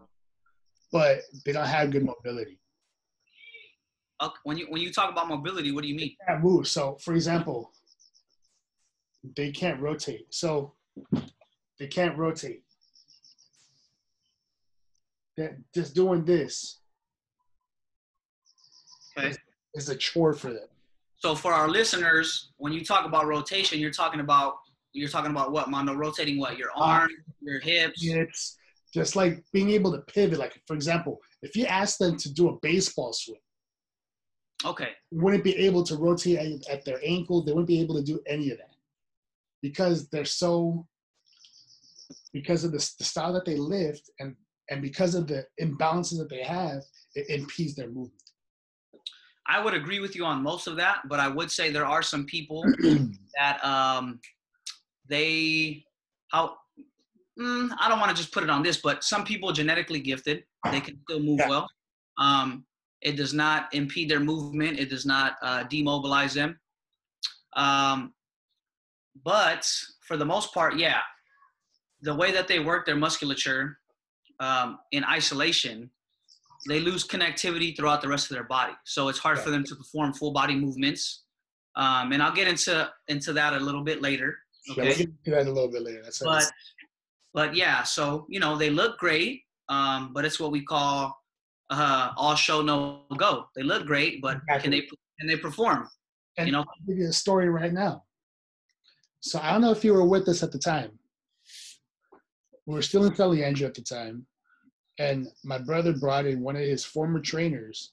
but 0.91 1.21
they 1.45 1.53
don't 1.53 1.67
have 1.67 1.91
good 1.91 2.05
mobility. 2.05 2.59
Okay, 4.21 4.35
when 4.45 4.57
you 4.57 4.67
when 4.69 4.83
you 4.83 4.93
talk 4.93 5.11
about 5.11 5.29
mobility, 5.29 5.73
what 5.73 5.83
do 5.83 5.89
you 5.89 5.95
mean? 5.95 6.17
They 6.21 6.33
can't 6.35 6.45
move. 6.45 6.69
So, 6.69 6.97
for 7.01 7.15
example, 7.15 7.73
they 9.37 9.51
can't 9.51 9.81
rotate. 9.81 10.27
So, 10.31 10.75
they 11.79 11.87
can't 11.87 12.17
rotate. 12.19 12.63
That 15.37 15.57
just 15.73 15.95
doing 15.95 16.25
this 16.25 16.81
Okay. 19.17 19.35
is 19.75 19.89
a 19.89 19.97
chore 19.97 20.33
for 20.35 20.53
them. 20.53 20.69
So 21.17 21.35
for 21.35 21.53
our 21.53 21.69
listeners, 21.69 22.51
when 22.57 22.73
you 22.73 22.85
talk 22.85 23.07
about 23.07 23.27
rotation, 23.27 23.79
you're 23.79 23.93
talking 23.93 24.21
about 24.21 24.57
you're 24.93 25.09
talking 25.09 25.31
about 25.31 25.53
what, 25.53 25.71
Mando? 25.71 25.95
Rotating 25.95 26.39
what? 26.39 26.59
Your 26.59 26.71
arms, 26.77 27.13
your 27.41 27.61
hips. 27.61 28.03
It's 28.05 28.59
just 28.93 29.17
like 29.17 29.43
being 29.53 29.71
able 29.71 29.93
to 29.93 29.99
pivot. 30.03 30.39
Like, 30.39 30.61
for 30.67 30.75
example, 30.75 31.21
if 31.43 31.57
you 31.57 31.67
ask 31.67 31.99
them 31.99 32.17
to 32.19 32.33
do 32.33 32.49
a 32.51 32.59
baseball 32.63 33.13
swing, 33.13 33.41
Okay. 34.65 34.91
wouldn't 35.11 35.45
be 35.45 35.57
able 35.57 35.83
to 35.85 35.97
rotate 35.97 36.39
at, 36.39 36.69
at 36.71 36.85
their 36.85 37.01
ankle. 37.05 37.43
They 37.43 37.53
wouldn't 37.53 37.69
be 37.69 37.81
able 37.81 37.97
to 37.97 38.03
do 38.03 38.21
any 38.27 38.51
of 38.51 38.59
that 38.59 38.75
because 39.61 40.09
they're 40.09 40.25
so 40.25 40.87
because 42.33 42.65
of 42.65 42.73
the, 42.73 42.79
the 42.99 43.05
style 43.05 43.33
that 43.33 43.45
they 43.45 43.57
lift 43.57 44.11
and 44.21 44.37
and 44.71 44.81
because 44.81 45.15
of 45.15 45.27
the 45.27 45.45
imbalances 45.61 46.19
that 46.19 46.31
they 46.31 46.43
have, 46.43 46.83
it 47.15 47.29
impedes 47.29 47.75
their 47.75 47.89
movement. 47.89 48.13
I 49.47 49.63
would 49.63 49.75
agree 49.75 49.99
with 50.01 50.15
you 50.15 50.25
on 50.25 50.43
most 50.43 50.67
of 50.67 50.77
that, 50.77 51.01
but 51.09 51.19
I 51.19 51.29
would 51.29 51.51
say 51.51 51.71
there 51.71 51.85
are 51.87 52.03
some 52.03 52.25
people 52.25 52.65
that 53.39 53.63
um, 53.65 54.21
they 55.09 55.85
how 56.31 56.57
mm, 57.39 57.71
I 57.79 57.89
don't 57.89 58.01
want 58.01 58.11
to 58.11 58.17
just 58.17 58.33
put 58.33 58.43
it 58.43 58.51
on 58.51 58.63
this, 58.63 58.79
but 58.79 59.05
some 59.05 59.25
people 59.25 59.53
genetically 59.53 60.01
gifted, 60.01 60.45
they 60.71 60.81
can 60.81 60.99
still 61.05 61.21
move 61.21 61.39
Yeah. 61.41 61.49
well. 61.49 61.69
Um, 62.19 62.65
it 63.01 63.17
does 63.17 63.35
not 63.35 63.73
impede 63.75 64.09
their 64.09 64.21
movement. 64.21 64.79
It 64.79 64.89
does 64.89 65.05
not 65.05 65.37
uh, 65.43 65.65
demobilize 65.65 66.35
them. 66.35 66.59
Um, 67.55 68.15
but 69.25 69.69
for 70.07 70.17
the 70.17 70.25
most 70.25 70.55
part, 70.55 70.77
yeah, 70.77 71.01
the 72.01 72.15
way 72.15 72.33
that 72.33 72.49
they 72.49 72.61
work 72.61 72.87
their 72.87 72.97
musculature 72.97 73.79
um, 74.41 74.79
in 74.93 75.05
isolation, 75.05 75.91
they 76.69 76.81
lose 76.81 77.07
connectivity 77.07 77.77
throughout 77.77 78.01
the 78.03 78.09
rest 78.09 78.31
of 78.31 78.35
their 78.37 78.45
body. 78.45 78.73
So 78.85 79.09
it's 79.09 79.19
hard 79.19 79.39
Yeah. 79.39 79.45
for 79.45 79.51
them 79.51 79.65
to 79.65 79.75
perform 79.75 80.13
full 80.15 80.33
body 80.33 80.55
movements. 80.55 81.25
Um, 81.77 82.13
and 82.13 82.23
I'll 82.23 82.33
get 82.35 82.49
into 82.49 82.91
into 83.09 83.33
that 83.33 83.53
a 83.55 83.59
little 83.61 83.83
bit 83.83 84.01
later. 84.03 84.39
Yeah, 84.67 84.75
we'll 84.77 84.87
Okay. 84.87 84.97
get 84.97 85.09
into 85.09 85.31
that 85.31 85.47
a 85.47 85.53
little 85.53 85.71
bit 85.71 85.83
later. 85.83 86.03
That's 86.03 86.21
But 86.21 86.51
but 87.35 87.55
yeah, 87.57 87.83
so 87.83 88.27
you 88.29 88.41
know 88.41 88.57
they 88.57 88.71
look 88.71 88.99
great, 88.99 89.43
um, 89.69 90.13
but 90.13 90.25
it's 90.25 90.39
what 90.39 90.53
we 90.53 90.65
call 90.65 91.17
uh, 91.71 92.13
all 92.17 92.35
show 92.35 92.63
no 92.63 93.05
go. 93.17 93.47
They 93.57 93.63
look 93.63 93.87
great, 93.87 94.21
but 94.23 94.41
can 94.61 94.71
they 94.71 94.83
can 95.19 95.27
they 95.27 95.37
perform? 95.37 95.89
And 96.37 96.47
you 96.47 96.53
know, 96.53 96.61
I'll 96.61 96.87
give 96.87 96.99
you 96.99 97.09
a 97.09 97.13
story 97.13 97.49
right 97.49 97.73
now. 97.73 98.05
So 99.21 99.39
I 99.41 99.53
don't 99.53 99.61
know 99.61 99.71
if 99.73 99.85
you 99.85 99.95
were 99.95 100.05
with 100.07 100.29
us 100.29 100.43
at 100.43 100.53
the 100.53 100.59
time. 100.59 100.99
We 102.67 102.75
were 102.75 102.83
still 102.83 103.05
in 103.05 103.13
Teleandro 103.13 103.67
at 103.67 103.75
the 103.75 103.83
time, 103.83 104.27
and 104.99 105.29
my 105.45 105.59
brother 105.59 105.93
brought 105.93 106.27
in 106.27 106.41
one 106.41 106.57
of 106.57 106.63
his 106.63 106.85
former 106.85 107.21
trainers 107.21 107.93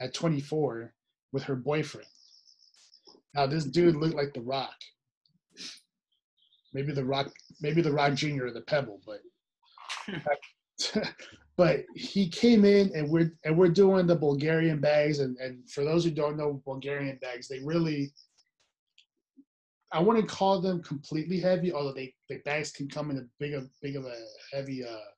at 0.00 0.14
24 0.14 0.94
with 1.32 1.42
her 1.44 1.56
boyfriend. 1.56 2.08
Now 3.34 3.46
this 3.46 3.64
dude 3.64 3.96
looked 3.96 4.16
like 4.16 4.32
the 4.32 4.40
Rock. 4.40 4.74
Maybe 6.72 6.92
the 6.92 7.04
Rock, 7.04 7.30
maybe 7.60 7.82
the 7.82 7.92
Rock 7.92 8.14
Jr. 8.14 8.46
or 8.46 8.50
the 8.52 8.62
Pebble, 8.62 9.00
but 9.06 9.20
but 11.56 11.80
he 11.94 12.28
came 12.28 12.64
in 12.64 12.90
and 12.94 13.10
we're 13.10 13.32
and 13.44 13.56
we're 13.56 13.68
doing 13.68 14.06
the 14.06 14.16
Bulgarian 14.16 14.80
bags 14.80 15.20
and, 15.20 15.36
and 15.38 15.68
for 15.70 15.84
those 15.84 16.04
who 16.04 16.10
don't 16.10 16.36
know 16.36 16.62
Bulgarian 16.64 17.18
bags, 17.20 17.48
they 17.48 17.60
really 17.60 18.12
I 19.92 20.00
wouldn't 20.00 20.28
call 20.28 20.60
them 20.60 20.82
completely 20.82 21.40
heavy, 21.40 21.72
although 21.72 21.92
they 21.92 22.14
the 22.28 22.38
bags 22.44 22.70
can 22.70 22.88
come 22.88 23.10
in 23.10 23.18
a 23.18 23.22
big 23.38 23.54
of 23.54 23.68
big 23.82 23.96
of 23.96 24.04
a 24.04 24.16
heavy 24.52 24.84
uh 24.84 25.10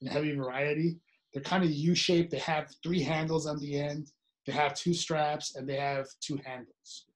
in 0.00 0.06
heavy 0.06 0.34
variety. 0.34 0.98
They're 1.32 1.42
kind 1.42 1.64
of 1.64 1.70
U-shaped. 1.70 2.30
They 2.30 2.38
have 2.38 2.70
three 2.82 3.02
handles 3.02 3.46
on 3.46 3.58
the 3.58 3.80
end. 3.80 4.12
They 4.46 4.52
have 4.52 4.74
two 4.74 4.94
straps 4.94 5.56
and 5.56 5.68
they 5.68 5.76
have 5.76 6.06
two 6.20 6.38
handles. 6.44 7.06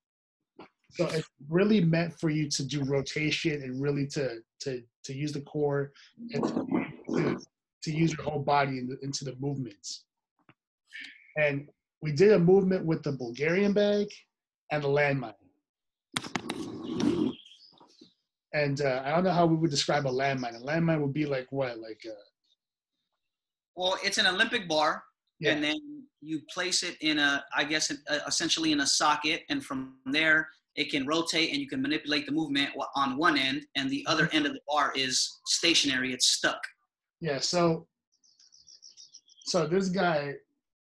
So 0.90 1.06
it's 1.06 1.28
really 1.48 1.84
meant 1.84 2.18
for 2.18 2.30
you 2.30 2.48
to 2.48 2.64
do 2.64 2.82
rotation 2.84 3.62
and 3.62 3.80
really 3.80 4.06
to 4.08 4.38
to 4.60 4.82
to 5.04 5.12
use 5.14 5.32
the 5.32 5.42
core 5.42 5.92
and 6.32 6.44
to, 6.44 7.38
to 7.82 7.90
use 7.92 8.12
your 8.12 8.24
whole 8.24 8.40
body 8.40 8.78
in 8.78 8.88
the, 8.88 8.98
into 9.02 9.24
the 9.24 9.36
movements. 9.38 10.04
And 11.36 11.68
we 12.02 12.12
did 12.12 12.32
a 12.32 12.38
movement 12.38 12.84
with 12.84 13.02
the 13.02 13.12
Bulgarian 13.12 13.72
bag 13.72 14.08
and 14.72 14.82
the 14.82 14.88
landmine. 14.88 15.34
And 18.54 18.80
uh, 18.80 19.02
I 19.04 19.10
don't 19.10 19.24
know 19.24 19.30
how 19.30 19.46
we 19.46 19.56
would 19.56 19.70
describe 19.70 20.06
a 20.06 20.10
landmine. 20.10 20.56
A 20.56 20.64
landmine 20.64 21.00
would 21.02 21.12
be 21.12 21.26
like 21.26 21.46
what? 21.50 21.78
Like 21.78 22.00
uh, 22.08 22.14
well, 23.76 23.96
it's 24.02 24.18
an 24.18 24.26
Olympic 24.26 24.66
bar, 24.68 25.04
Yeah. 25.38 25.52
and 25.52 25.62
then 25.62 25.78
you 26.20 26.40
place 26.52 26.82
it 26.82 26.96
in 27.00 27.18
a, 27.20 27.44
I 27.54 27.62
guess, 27.62 27.92
uh, 27.92 28.18
essentially 28.26 28.72
in 28.72 28.80
a 28.80 28.86
socket, 28.86 29.42
and 29.50 29.64
from 29.64 29.98
there 30.06 30.48
it 30.78 30.90
can 30.90 31.06
rotate, 31.06 31.50
and 31.50 31.60
you 31.60 31.68
can 31.68 31.82
manipulate 31.82 32.24
the 32.24 32.32
movement 32.32 32.70
on 32.94 33.16
one 33.16 33.36
end, 33.36 33.66
and 33.76 33.90
the 33.90 34.04
other 34.06 34.26
mm-hmm. 34.26 34.36
end 34.36 34.46
of 34.46 34.52
the 34.52 34.60
bar 34.68 34.92
is 34.94 35.38
stationary. 35.46 36.12
It's 36.12 36.28
stuck. 36.28 36.60
Yeah, 37.20 37.38
so 37.40 37.86
so 39.44 39.66
this 39.66 39.88
guy 39.88 40.34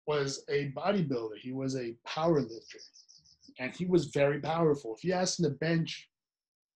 was 0.08 0.43
a 0.49 0.71
bodybuilder. 0.71 1.38
He 1.41 1.51
was 1.51 1.75
a 1.75 1.95
power 2.05 2.41
lifter. 2.41 2.79
And 3.60 3.73
he 3.73 3.86
was 3.86 4.08
very 4.08 4.39
powerful. 4.39 4.95
If 4.95 5.03
you 5.03 5.13
asked 5.13 5.39
him 5.39 5.45
to 5.45 5.51
bench 5.51 6.10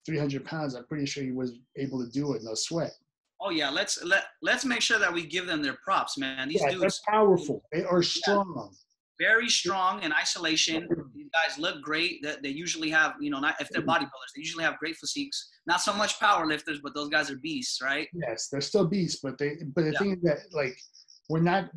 300 0.05 0.45
pounds, 0.45 0.75
I'm 0.75 0.86
pretty 0.86 1.05
sure 1.05 1.23
he 1.23 1.32
was 1.32 1.60
able 1.75 2.03
to 2.03 2.10
do 2.10 2.34
it, 2.34 2.43
no 2.43 2.53
sweat. 2.53 2.93
Oh 3.41 3.51
yeah, 3.51 3.69
let's 3.69 4.03
let 4.03 4.25
let's 4.41 4.65
make 4.65 4.82
sure 4.82 4.99
that 4.99 5.13
we 5.13 5.25
give 5.25 5.45
them 5.45 5.62
their 5.62 5.77
props, 5.84 6.17
man. 6.17 6.49
These 6.49 6.62
Yeah, 6.62 6.71
they're 6.71 6.79
dudes 6.79 7.01
powerful. 7.08 7.63
They 7.71 7.84
are 7.84 8.03
strong. 8.03 8.75
Very 9.19 9.49
strong 9.49 10.01
in 10.01 10.12
isolation. 10.13 10.88
These 11.13 11.27
guys 11.34 11.58
look 11.60 11.82
great. 11.82 12.23
That 12.23 12.41
they 12.41 12.49
usually 12.49 12.89
have, 12.89 13.15
you 13.19 13.29
know, 13.29 13.39
not 13.39 13.55
if 13.60 13.69
they're 13.69 13.82
bodybuilders, 13.82 14.32
they 14.36 14.39
usually 14.41 14.63
have 14.63 14.77
great 14.79 14.95
physiques. 14.95 15.49
Not 15.67 15.82
so 15.82 15.93
much 15.93 16.19
power 16.19 16.47
lifters, 16.47 16.79
but 16.82 16.95
those 16.95 17.10
guys 17.10 17.29
are 17.29 17.38
beasts, 17.38 17.82
right? 17.82 18.08
Yes, 18.13 18.47
they're 18.47 18.62
still 18.62 18.88
beasts, 18.88 19.19
but 19.21 19.38
they 19.38 19.58
but 19.75 19.84
the 19.84 19.91
Yeah. 19.91 19.99
thing 19.99 20.12
is 20.13 20.21
that 20.23 20.39
like 20.53 20.79
we're 21.27 21.41
not 21.41 21.69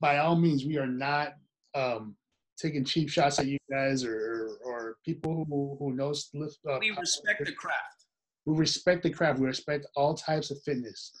by 0.00 0.18
all 0.18 0.36
means 0.36 0.64
we 0.64 0.78
are 0.78 0.86
not 0.86 1.34
um 1.74 2.16
taking 2.58 2.84
cheap 2.84 3.08
shots 3.08 3.38
at 3.40 3.46
you 3.46 3.58
guys 3.70 4.04
or 4.04 4.58
or 4.64 4.96
people 5.04 5.44
who 5.48 5.76
who 5.78 5.92
knows 5.94 6.30
lift 6.34 6.58
uh, 6.70 6.78
We 6.80 6.90
respect 6.90 7.44
the 7.44 7.52
craft. 7.52 8.04
we 8.46 8.56
respect 8.56 9.02
the 9.02 9.10
craft 9.10 9.38
we 9.40 9.46
respect 9.46 9.86
all 9.96 10.14
types 10.14 10.50
of 10.50 10.58
fitness 10.62 11.12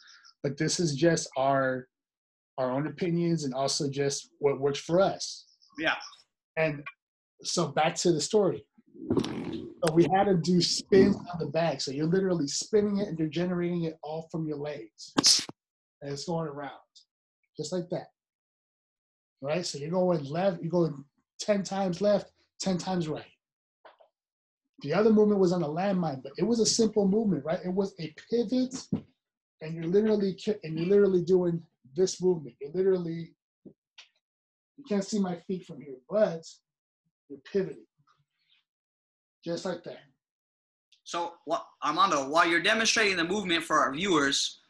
but 0.42 0.56
this 0.58 0.78
is 0.80 0.94
just 0.94 1.28
our 1.36 1.88
our 2.60 2.70
own 2.70 2.86
opinions 2.86 3.44
and 3.44 3.54
also 3.54 3.88
just 3.88 4.30
what 4.38 4.60
works 4.60 4.78
for 4.78 5.00
us. 5.00 5.46
Yeah. 5.78 5.96
and 6.56 6.82
so 7.42 7.68
back 7.68 7.94
to 7.96 8.12
the 8.12 8.20
story. 8.20 8.66
So 9.16 9.94
we 9.94 10.06
had 10.14 10.24
to 10.24 10.36
do 10.36 10.60
spins 10.60 11.16
on 11.16 11.38
the 11.38 11.46
back 11.46 11.80
so 11.80 11.90
you're 11.90 12.06
literally 12.06 12.46
spinning 12.46 12.98
it 12.98 13.08
and 13.08 13.18
you're 13.18 13.28
generating 13.28 13.84
it 13.84 13.98
all 14.02 14.28
from 14.30 14.46
your 14.46 14.58
legs. 14.58 15.12
And 16.02 16.12
it's 16.12 16.26
going 16.26 16.48
around 16.48 16.72
just 17.56 17.72
like 17.72 17.88
that. 17.90 18.08
Right? 19.40 19.64
So 19.64 19.78
you're 19.78 19.90
going 19.90 20.24
left 20.24 20.60
you're 20.60 20.70
going 20.70 21.02
10 21.40 21.62
times 21.62 22.02
left 22.02 22.30
10 22.60 22.76
times 22.76 23.08
right. 23.08 23.24
The 24.82 24.94
other 24.94 25.10
movement 25.12 25.40
was 25.40 25.52
on 25.52 25.62
a 25.62 25.68
landmine, 25.68 26.22
but 26.22 26.32
it 26.38 26.44
was 26.44 26.60
a 26.60 26.66
simple 26.66 27.06
movement, 27.06 27.44
right? 27.44 27.60
It 27.64 27.72
was 27.72 27.94
a 28.00 28.14
pivot, 28.30 28.74
and 29.60 29.74
you're 29.74 29.84
literally 29.84 30.38
and 30.62 30.78
you're 30.78 30.88
literally 30.88 31.22
doing 31.22 31.62
this 31.94 32.22
movement. 32.22 32.56
You're 32.60 32.72
literally 32.72 33.34
you 33.64 34.84
can't 34.88 35.04
see 35.04 35.18
my 35.18 35.36
feet 35.36 35.66
from 35.66 35.80
here, 35.80 35.96
but 36.08 36.42
you're 37.28 37.38
pivoting, 37.52 37.84
just 39.44 39.66
like 39.66 39.84
that. 39.84 39.98
So, 41.04 41.32
what, 41.44 41.66
Armando, 41.84 42.28
while 42.28 42.46
you're 42.46 42.62
demonstrating 42.62 43.16
the 43.16 43.24
movement 43.24 43.64
for 43.64 43.76
our 43.76 43.92
viewers, 43.92 44.60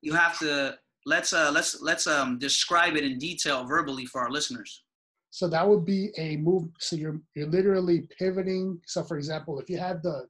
you 0.00 0.14
have 0.14 0.38
to 0.38 0.78
let's 1.06 1.32
uh 1.32 1.50
let's 1.52 1.80
let's 1.82 2.06
um 2.06 2.38
describe 2.38 2.96
it 2.96 3.04
in 3.04 3.18
detail 3.18 3.64
verbally 3.64 4.06
for 4.06 4.20
our 4.20 4.30
listeners. 4.30 4.84
So 5.30 5.48
that 5.48 5.68
would 5.68 5.84
be 5.84 6.10
a 6.16 6.36
move. 6.36 6.68
So 6.78 6.96
you're 6.96 7.20
you're 7.34 7.48
literally 7.48 8.08
pivoting. 8.18 8.80
So 8.86 9.02
for 9.02 9.16
example, 9.16 9.58
if 9.58 9.68
you 9.68 9.78
have 9.78 10.02
the 10.02 10.26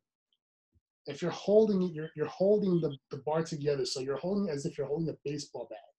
if 1.06 1.20
you're 1.20 1.30
holding 1.30 1.82
it, 1.82 1.92
you're 1.92 2.10
you're 2.16 2.26
holding 2.26 2.80
the, 2.80 2.96
the 3.10 3.18
bar 3.18 3.42
together. 3.42 3.84
So 3.84 4.00
you're 4.00 4.16
holding 4.16 4.48
as 4.48 4.64
if 4.64 4.78
you're 4.78 4.86
holding 4.86 5.10
a 5.10 5.16
baseball 5.24 5.66
bat. 5.70 5.93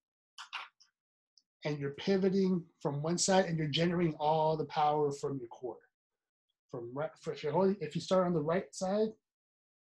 And 1.66 1.78
you're 1.80 1.92
pivoting 1.92 2.64
from 2.80 3.02
one 3.02 3.18
side 3.18 3.46
and 3.46 3.58
you're 3.58 3.68
generating 3.68 4.16
all 4.20 4.56
the 4.56 4.66
power 4.66 5.12
from 5.12 5.38
your 5.40 5.50
core. 5.50 5.78
From 6.72 6.90
right 6.94 7.10
if 7.28 7.44
you're 7.44 7.52
holding 7.52 7.76
if 7.82 7.96
you 7.96 8.02
start 8.02 8.26
on 8.26 8.34
the 8.34 8.42
right 8.42 8.74
side, 8.74 9.10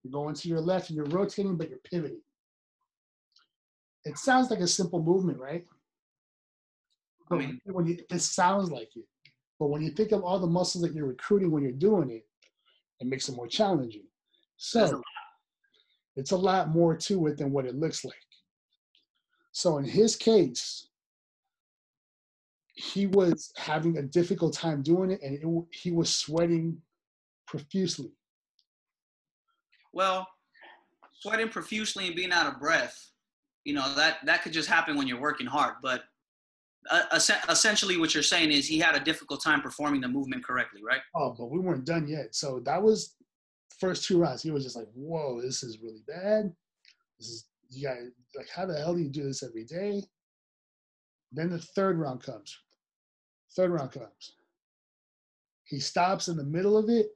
you're 0.03 0.13
going 0.13 0.35
to 0.35 0.49
your 0.49 0.61
left 0.61 0.91
and 0.91 0.97
you're 0.97 1.07
rotating, 1.07 1.57
but 1.57 1.69
you're 1.69 1.79
pivoting. 1.79 2.21
it 4.05 4.19
sounds 4.19 4.51
like 4.51 4.61
a 4.61 4.67
simple 4.67 5.03
movement, 5.03 5.39
right? 5.39 5.65
I 7.31 7.37
mean, 7.37 7.61
when 7.65 7.87
you, 7.87 7.99
it 8.11 8.21
sounds 8.21 8.71
like 8.71 8.91
it, 8.97 9.05
but 9.59 9.69
when 9.69 9.83
you 9.83 9.91
think 9.91 10.13
of 10.13 10.23
all 10.23 10.39
the 10.39 10.47
muscles 10.47 10.83
that 10.83 10.95
you're 10.95 11.07
recruiting 11.07 11.51
when 11.51 11.63
you're 11.63 11.73
doing 11.73 12.11
it, 12.11 12.27
it 12.99 13.07
makes 13.07 13.29
it 13.29 13.37
more 13.37 13.47
challenging. 13.47 14.05
So 14.57 15.03
it's 16.17 16.33
a 16.33 16.37
lot 16.37 16.71
more 16.71 16.97
to 16.97 17.27
it 17.29 17.39
than 17.39 17.53
what 17.53 17.67
it 17.67 17.75
looks 17.75 18.05
like. 18.05 18.15
So 19.53 19.79
in 19.79 19.85
his 19.85 20.17
case, 20.17 20.89
he 22.81 23.07
was 23.07 23.53
having 23.57 23.99
a 23.99 24.03
difficult 24.03 24.55
time 24.55 24.83
doing 24.83 25.11
it, 25.11 25.21
and 25.23 25.35
it, 25.35 25.77
he 25.77 25.91
was 25.91 26.15
sweating 26.15 26.79
profusely. 27.47 28.11
Well, 29.93 30.27
sweating 31.21 31.51
profusely 31.51 32.07
and 32.07 32.17
being 32.17 32.33
out 32.33 32.47
of 32.47 32.59
breath, 32.59 33.11
you 33.65 33.75
know 33.75 33.95
that 33.95 34.19
that 34.25 34.43
could 34.43 34.53
just 34.53 34.69
happen 34.69 34.97
when 34.97 35.07
you're 35.07 35.21
working 35.21 35.47
hard. 35.47 35.75
But 35.83 36.05
uh, 36.91 37.21
essentially, 37.49 37.99
what 37.99 38.15
you're 38.15 38.23
saying 38.23 38.51
is 38.51 38.67
he 38.67 38.79
had 38.79 38.97
a 38.97 39.01
difficult 39.01 39.43
time 39.43 39.61
performing 39.61 40.01
the 40.01 40.09
movement 40.09 40.45
correctly, 40.45 40.81
right? 40.83 41.03
Oh, 41.15 41.35
but 41.37 41.51
we 41.51 41.59
weren't 41.59 41.85
done 41.85 42.09
yet. 42.09 42.35
So 42.35 42.61
that 42.61 42.83
was 42.83 43.17
first 43.79 44.05
two 44.05 44.19
rounds. 44.19 44.43
He 44.43 44.51
was 44.51 44.65
just 44.65 44.77
like, 44.77 44.89
"Whoa, 44.95 45.43
this 45.43 45.63
is 45.63 45.81
really 45.83 46.03
bad. 46.07 46.51
This 47.19 47.29
is 47.29 47.47
you 47.69 47.87
got 47.87 47.99
like, 48.37 48.49
how 48.49 48.65
the 48.65 48.79
hell 48.79 48.95
do 48.95 49.03
you 49.03 49.11
do 49.11 49.25
this 49.25 49.43
every 49.43 49.65
day?" 49.65 50.03
Then 51.33 51.51
the 51.51 51.59
third 51.59 51.99
round 51.99 52.23
comes. 52.23 52.57
Third 53.55 53.71
round 53.71 53.93
comes. 53.93 54.33
He 55.65 55.81
stops 55.81 56.29
in 56.29 56.37
the 56.37 56.45
middle 56.45 56.77
of 56.77 56.89
it 56.89 57.07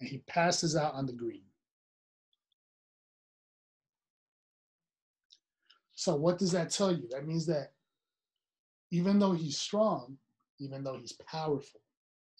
and 0.00 0.08
he 0.08 0.18
passes 0.26 0.76
out 0.76 0.94
on 0.94 1.06
the 1.06 1.12
green. 1.12 1.42
So 5.92 6.16
what 6.16 6.38
does 6.38 6.52
that 6.52 6.70
tell 6.70 6.92
you? 6.92 7.08
That 7.10 7.26
means 7.26 7.46
that 7.46 7.72
even 8.90 9.18
though 9.18 9.32
he's 9.32 9.58
strong, 9.58 10.16
even 10.58 10.82
though 10.82 10.96
he's 10.96 11.12
powerful, 11.12 11.80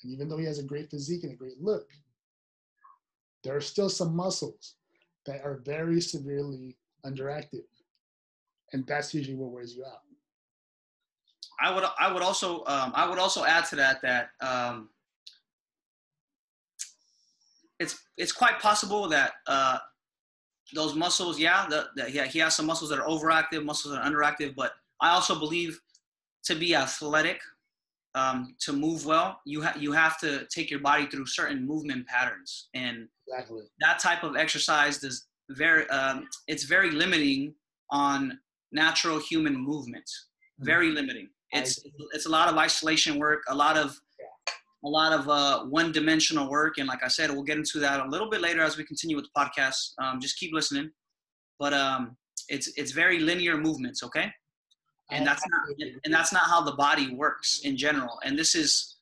and 0.03 0.12
even 0.12 0.28
though 0.28 0.38
he 0.38 0.46
has 0.46 0.59
a 0.59 0.64
great 0.64 0.90
physique 0.90 1.24
and 1.24 1.32
a 1.32 1.36
great 1.36 1.61
look, 1.61 1.88
there 3.44 3.55
are 3.55 3.61
still 3.61 3.88
some 3.88 4.16
muscles 4.16 4.76
that 5.26 5.42
are 5.44 5.61
very 5.64 6.01
severely 6.01 6.76
underactive. 7.05 7.66
And 8.72 8.86
that's 8.86 9.12
usually 9.14 9.36
what 9.36 9.51
wears 9.51 9.74
you 9.74 9.84
out. 9.84 10.01
I 11.62 11.74
would 11.74 11.84
I 11.98 12.12
would 12.12 12.22
also 12.22 12.64
um, 12.66 12.92
I 12.94 13.08
would 13.08 13.18
also 13.18 13.44
add 13.44 13.66
to 13.66 13.76
that 13.76 14.00
that 14.02 14.30
um, 14.40 14.88
it's 17.78 17.98
it's 18.16 18.32
quite 18.32 18.58
possible 18.61 19.08
that 19.08 19.32
uh, 19.46 19.78
those 20.74 20.94
muscles, 20.94 21.38
yeah, 21.38 21.66
the, 21.68 21.88
the, 21.96 22.11
yeah, 22.11 22.24
he 22.24 22.38
has 22.38 22.54
some 22.54 22.66
muscles 22.66 22.90
that 22.90 22.98
are 22.98 23.06
overactive, 23.06 23.64
muscles 23.64 23.94
that 23.94 24.00
are 24.00 24.11
underactive, 24.11 24.54
but 24.54 24.72
I 25.00 25.11
also 25.11 25.38
believe 25.38 25.80
to 26.44 26.54
be 26.54 26.74
athletic, 26.74 27.40
um, 28.14 28.54
to 28.61 28.72
move 28.72 29.06
well, 29.06 29.40
you 29.46 29.61
have 29.61 29.80
you 29.80 29.92
have 29.92 30.18
to 30.18 30.46
take 30.52 30.70
your 30.70 30.80
body 30.80 31.06
through 31.06 31.26
certain 31.26 31.64
movement 31.64 32.06
patterns, 32.06 32.68
and 32.74 33.08
exactly. 33.28 33.62
that 33.80 34.00
type 34.00 34.24
of 34.24 34.36
exercise 34.36 34.98
does 34.98 35.28
very 35.50 35.88
um, 35.90 36.26
it's 36.48 36.64
very 36.64 36.90
limiting 36.90 37.54
on 37.90 38.38
natural 38.72 39.18
human 39.18 39.56
movement. 39.56 40.04
Mm-hmm. 40.04 40.66
Very 40.66 40.90
limiting. 40.90 41.28
It's 41.53 41.80
it's 42.12 42.26
a 42.26 42.28
lot 42.28 42.48
of 42.48 42.57
isolation 42.57 43.18
work, 43.18 43.42
a 43.48 43.55
lot 43.55 43.76
of 43.76 43.98
a 44.84 44.88
lot 44.88 45.12
of 45.12 45.28
uh, 45.28 45.64
one-dimensional 45.64 46.48
work, 46.48 46.78
and 46.78 46.88
like 46.88 47.03
I 47.03 47.09
said, 47.09 47.30
we'll 47.30 47.42
get 47.42 47.59
into 47.59 47.78
that 47.80 48.01
a 48.01 48.09
little 48.09 48.30
bit 48.30 48.40
later 48.40 48.62
as 48.62 48.78
we 48.78 48.84
continue 48.84 49.16
with 49.16 49.26
the 49.26 49.40
podcast. 49.40 49.92
Um, 50.03 50.20
just 50.20 50.38
keep 50.38 50.55
listening, 50.55 50.90
but 51.59 51.74
um, 51.74 52.16
it's 52.48 52.72
it's 52.76 52.92
very 52.92 53.18
linear 53.18 53.57
movements, 53.57 54.03
okay? 54.03 54.30
And 55.11 55.26
that's 55.26 55.42
not 55.48 55.90
and 56.05 56.14
that's 56.14 56.32
not 56.32 56.42
how 56.44 56.61
the 56.62 56.72
body 56.72 57.12
works 57.14 57.61
in 57.64 57.76
general. 57.76 58.20
And 58.24 58.38
this 58.38 58.55
is 58.55 58.96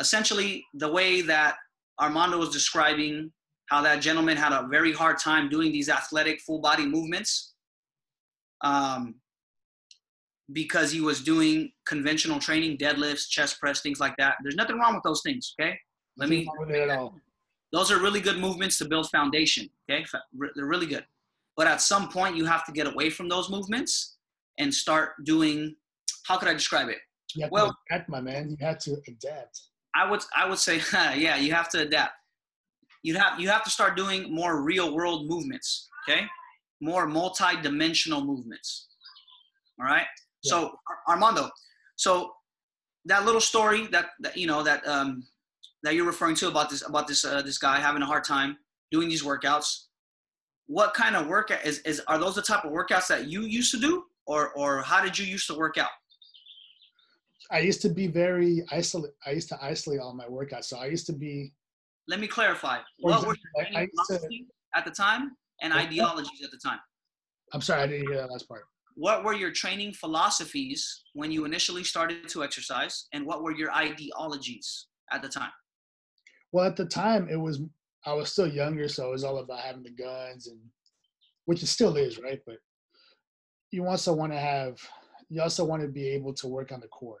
essentially 0.00 0.64
the 0.74 0.90
way 0.90 1.22
that 1.22 1.56
Armando 2.00 2.38
was 2.38 2.50
describing 2.50 3.32
how 3.66 3.80
that 3.82 4.00
gentleman 4.00 4.36
had 4.36 4.52
a 4.52 4.66
very 4.68 4.92
hard 4.92 5.18
time 5.18 5.48
doing 5.48 5.70
these 5.70 5.88
athletic 5.88 6.40
full 6.40 6.60
body 6.60 6.84
movements. 6.84 7.54
Um, 8.62 9.14
because 10.52 10.92
he 10.92 11.00
was 11.00 11.22
doing 11.22 11.72
conventional 11.86 12.38
training, 12.38 12.76
deadlifts, 12.78 13.28
chest 13.28 13.60
press, 13.60 13.80
things 13.80 14.00
like 14.00 14.16
that. 14.18 14.36
There's 14.42 14.56
nothing 14.56 14.78
wrong 14.78 14.94
with 14.94 15.02
those 15.02 15.22
things. 15.22 15.54
Okay, 15.60 15.78
let 16.16 16.28
me. 16.28 16.46
Those 17.72 17.90
are 17.90 17.98
really 17.98 18.20
good 18.20 18.38
movements 18.38 18.76
to 18.78 18.84
build 18.84 19.08
foundation. 19.10 19.68
Okay, 19.90 20.04
they're 20.54 20.66
really 20.66 20.86
good. 20.86 21.04
But 21.56 21.66
at 21.66 21.80
some 21.80 22.08
point, 22.08 22.36
you 22.36 22.44
have 22.44 22.64
to 22.66 22.72
get 22.72 22.86
away 22.86 23.10
from 23.10 23.28
those 23.28 23.50
movements 23.50 24.16
and 24.58 24.72
start 24.72 25.24
doing. 25.24 25.74
How 26.26 26.38
could 26.38 26.48
I 26.48 26.54
describe 26.54 26.88
it? 26.88 26.98
well, 27.50 27.74
adapt, 27.90 28.08
my 28.08 28.20
man. 28.20 28.50
You 28.50 28.56
had 28.60 28.78
to 28.80 28.96
adapt. 29.08 29.60
I 29.94 30.10
would 30.10 30.22
I 30.36 30.48
would 30.48 30.58
say 30.58 30.80
yeah, 31.16 31.36
you 31.36 31.52
have 31.52 31.68
to 31.70 31.80
adapt. 31.80 32.12
You 33.02 33.16
have 33.16 33.40
you 33.40 33.48
have 33.48 33.64
to 33.64 33.70
start 33.70 33.96
doing 33.96 34.34
more 34.34 34.62
real 34.62 34.94
world 34.94 35.28
movements. 35.28 35.88
Okay, 36.08 36.24
more 36.80 37.06
multi-dimensional 37.06 38.24
movements. 38.24 38.88
All 39.80 39.86
right. 39.86 40.06
So 40.42 40.74
Armando, 41.08 41.50
so 41.96 42.32
that 43.04 43.24
little 43.24 43.40
story 43.40 43.86
that, 43.88 44.06
that 44.20 44.36
you 44.36 44.46
know 44.46 44.62
that 44.62 44.86
um, 44.86 45.24
that 45.82 45.94
you're 45.94 46.06
referring 46.06 46.34
to 46.36 46.48
about 46.48 46.70
this 46.70 46.86
about 46.86 47.06
this 47.06 47.24
uh, 47.24 47.42
this 47.42 47.58
guy 47.58 47.78
having 47.78 48.02
a 48.02 48.06
hard 48.06 48.24
time 48.24 48.56
doing 48.90 49.08
these 49.08 49.22
workouts. 49.22 49.86
What 50.66 50.94
kind 50.94 51.16
of 51.16 51.26
workout 51.26 51.64
is, 51.64 51.80
is 51.80 52.00
are 52.06 52.18
those 52.18 52.36
the 52.36 52.42
type 52.42 52.64
of 52.64 52.72
workouts 52.72 53.08
that 53.08 53.26
you 53.26 53.42
used 53.42 53.70
to 53.72 53.80
do, 53.80 54.04
or 54.26 54.52
or 54.54 54.82
how 54.82 55.02
did 55.02 55.18
you 55.18 55.26
used 55.26 55.46
to 55.48 55.54
work 55.54 55.78
out? 55.78 55.90
I 57.50 57.58
used 57.58 57.82
to 57.82 57.88
be 57.88 58.06
very 58.06 58.64
isolate. 58.70 59.12
I 59.26 59.32
used 59.32 59.48
to 59.50 59.58
isolate 59.62 60.00
all 60.00 60.14
my 60.14 60.26
workouts. 60.26 60.64
So 60.64 60.78
I 60.78 60.86
used 60.86 61.06
to 61.06 61.12
be. 61.12 61.52
Let 62.08 62.18
me 62.18 62.26
clarify. 62.26 62.78
What 63.00 63.26
were 63.26 63.36
your 63.36 63.86
at 64.74 64.84
the 64.84 64.90
time 64.90 65.32
and 65.60 65.72
ideologies 65.72 66.42
at 66.42 66.50
the 66.50 66.58
time? 66.58 66.78
I'm 67.52 67.60
sorry, 67.60 67.82
I 67.82 67.86
didn't 67.86 68.08
hear 68.08 68.16
that 68.16 68.30
last 68.30 68.48
part 68.48 68.64
what 68.94 69.24
were 69.24 69.32
your 69.32 69.50
training 69.50 69.92
philosophies 69.92 71.02
when 71.14 71.30
you 71.30 71.44
initially 71.44 71.84
started 71.84 72.28
to 72.28 72.44
exercise 72.44 73.06
and 73.12 73.26
what 73.26 73.42
were 73.42 73.52
your 73.52 73.72
ideologies 73.72 74.86
at 75.10 75.22
the 75.22 75.28
time? 75.28 75.50
Well 76.52 76.66
at 76.66 76.76
the 76.76 76.84
time 76.84 77.28
it 77.30 77.40
was 77.40 77.60
i 78.04 78.12
was 78.12 78.32
still 78.32 78.48
younger 78.48 78.88
so 78.88 79.08
it 79.08 79.12
was 79.12 79.24
all 79.24 79.38
about 79.38 79.60
having 79.60 79.84
the 79.84 79.90
guns 79.90 80.48
and 80.48 80.58
which 81.44 81.62
it 81.62 81.66
still 81.66 81.96
is 81.96 82.18
right? 82.18 82.40
But 82.46 82.56
you 83.70 83.86
also 83.86 84.12
want 84.12 84.32
to 84.32 84.38
have 84.38 84.78
you 85.28 85.40
also 85.40 85.64
want 85.64 85.82
to 85.82 85.88
be 85.88 86.08
able 86.08 86.34
to 86.34 86.46
work 86.46 86.72
on 86.72 86.80
the 86.80 86.88
core. 86.88 87.20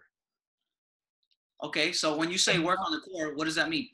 Okay 1.62 1.92
so 1.92 2.16
when 2.16 2.30
you 2.30 2.38
say 2.38 2.58
work 2.58 2.78
on 2.84 2.92
the 2.92 3.00
core 3.00 3.34
what 3.34 3.44
does 3.44 3.54
that 3.54 3.70
mean 3.70 3.88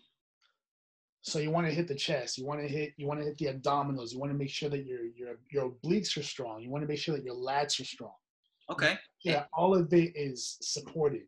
so 1.22 1.38
you 1.38 1.50
want 1.50 1.66
to 1.66 1.72
hit 1.72 1.88
the 1.88 1.94
chest. 1.94 2.38
You 2.38 2.46
want 2.46 2.60
to 2.60 2.68
hit. 2.68 2.92
You 2.96 3.06
want 3.06 3.20
to 3.20 3.26
hit 3.26 3.38
the 3.38 3.46
abdominals. 3.46 4.12
You 4.12 4.18
want 4.18 4.32
to 4.32 4.38
make 4.38 4.50
sure 4.50 4.70
that 4.70 4.86
your 4.86 5.00
your 5.16 5.38
your 5.50 5.70
obliques 5.70 6.16
are 6.16 6.22
strong. 6.22 6.62
You 6.62 6.70
want 6.70 6.82
to 6.82 6.88
make 6.88 6.98
sure 6.98 7.14
that 7.16 7.24
your 7.24 7.34
lats 7.34 7.80
are 7.80 7.84
strong. 7.84 8.12
Okay. 8.70 8.98
Yeah, 9.24 9.44
all 9.52 9.74
of 9.74 9.92
it 9.92 10.12
is 10.14 10.58
supported. 10.60 11.22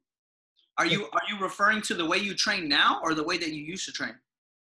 Are 0.78 0.86
you 0.86 1.05
are 1.12 1.22
you 1.28 1.38
referring 1.41 1.82
to 1.82 1.95
the 1.95 2.07
way 2.07 2.18
you 2.18 2.34
train 2.34 2.68
now 2.68 3.01
or 3.03 3.14
the 3.14 3.24
way 3.24 3.36
that 3.38 3.53
you 3.53 3.62
used 3.62 3.84
to 3.86 3.93
train? 3.93 4.14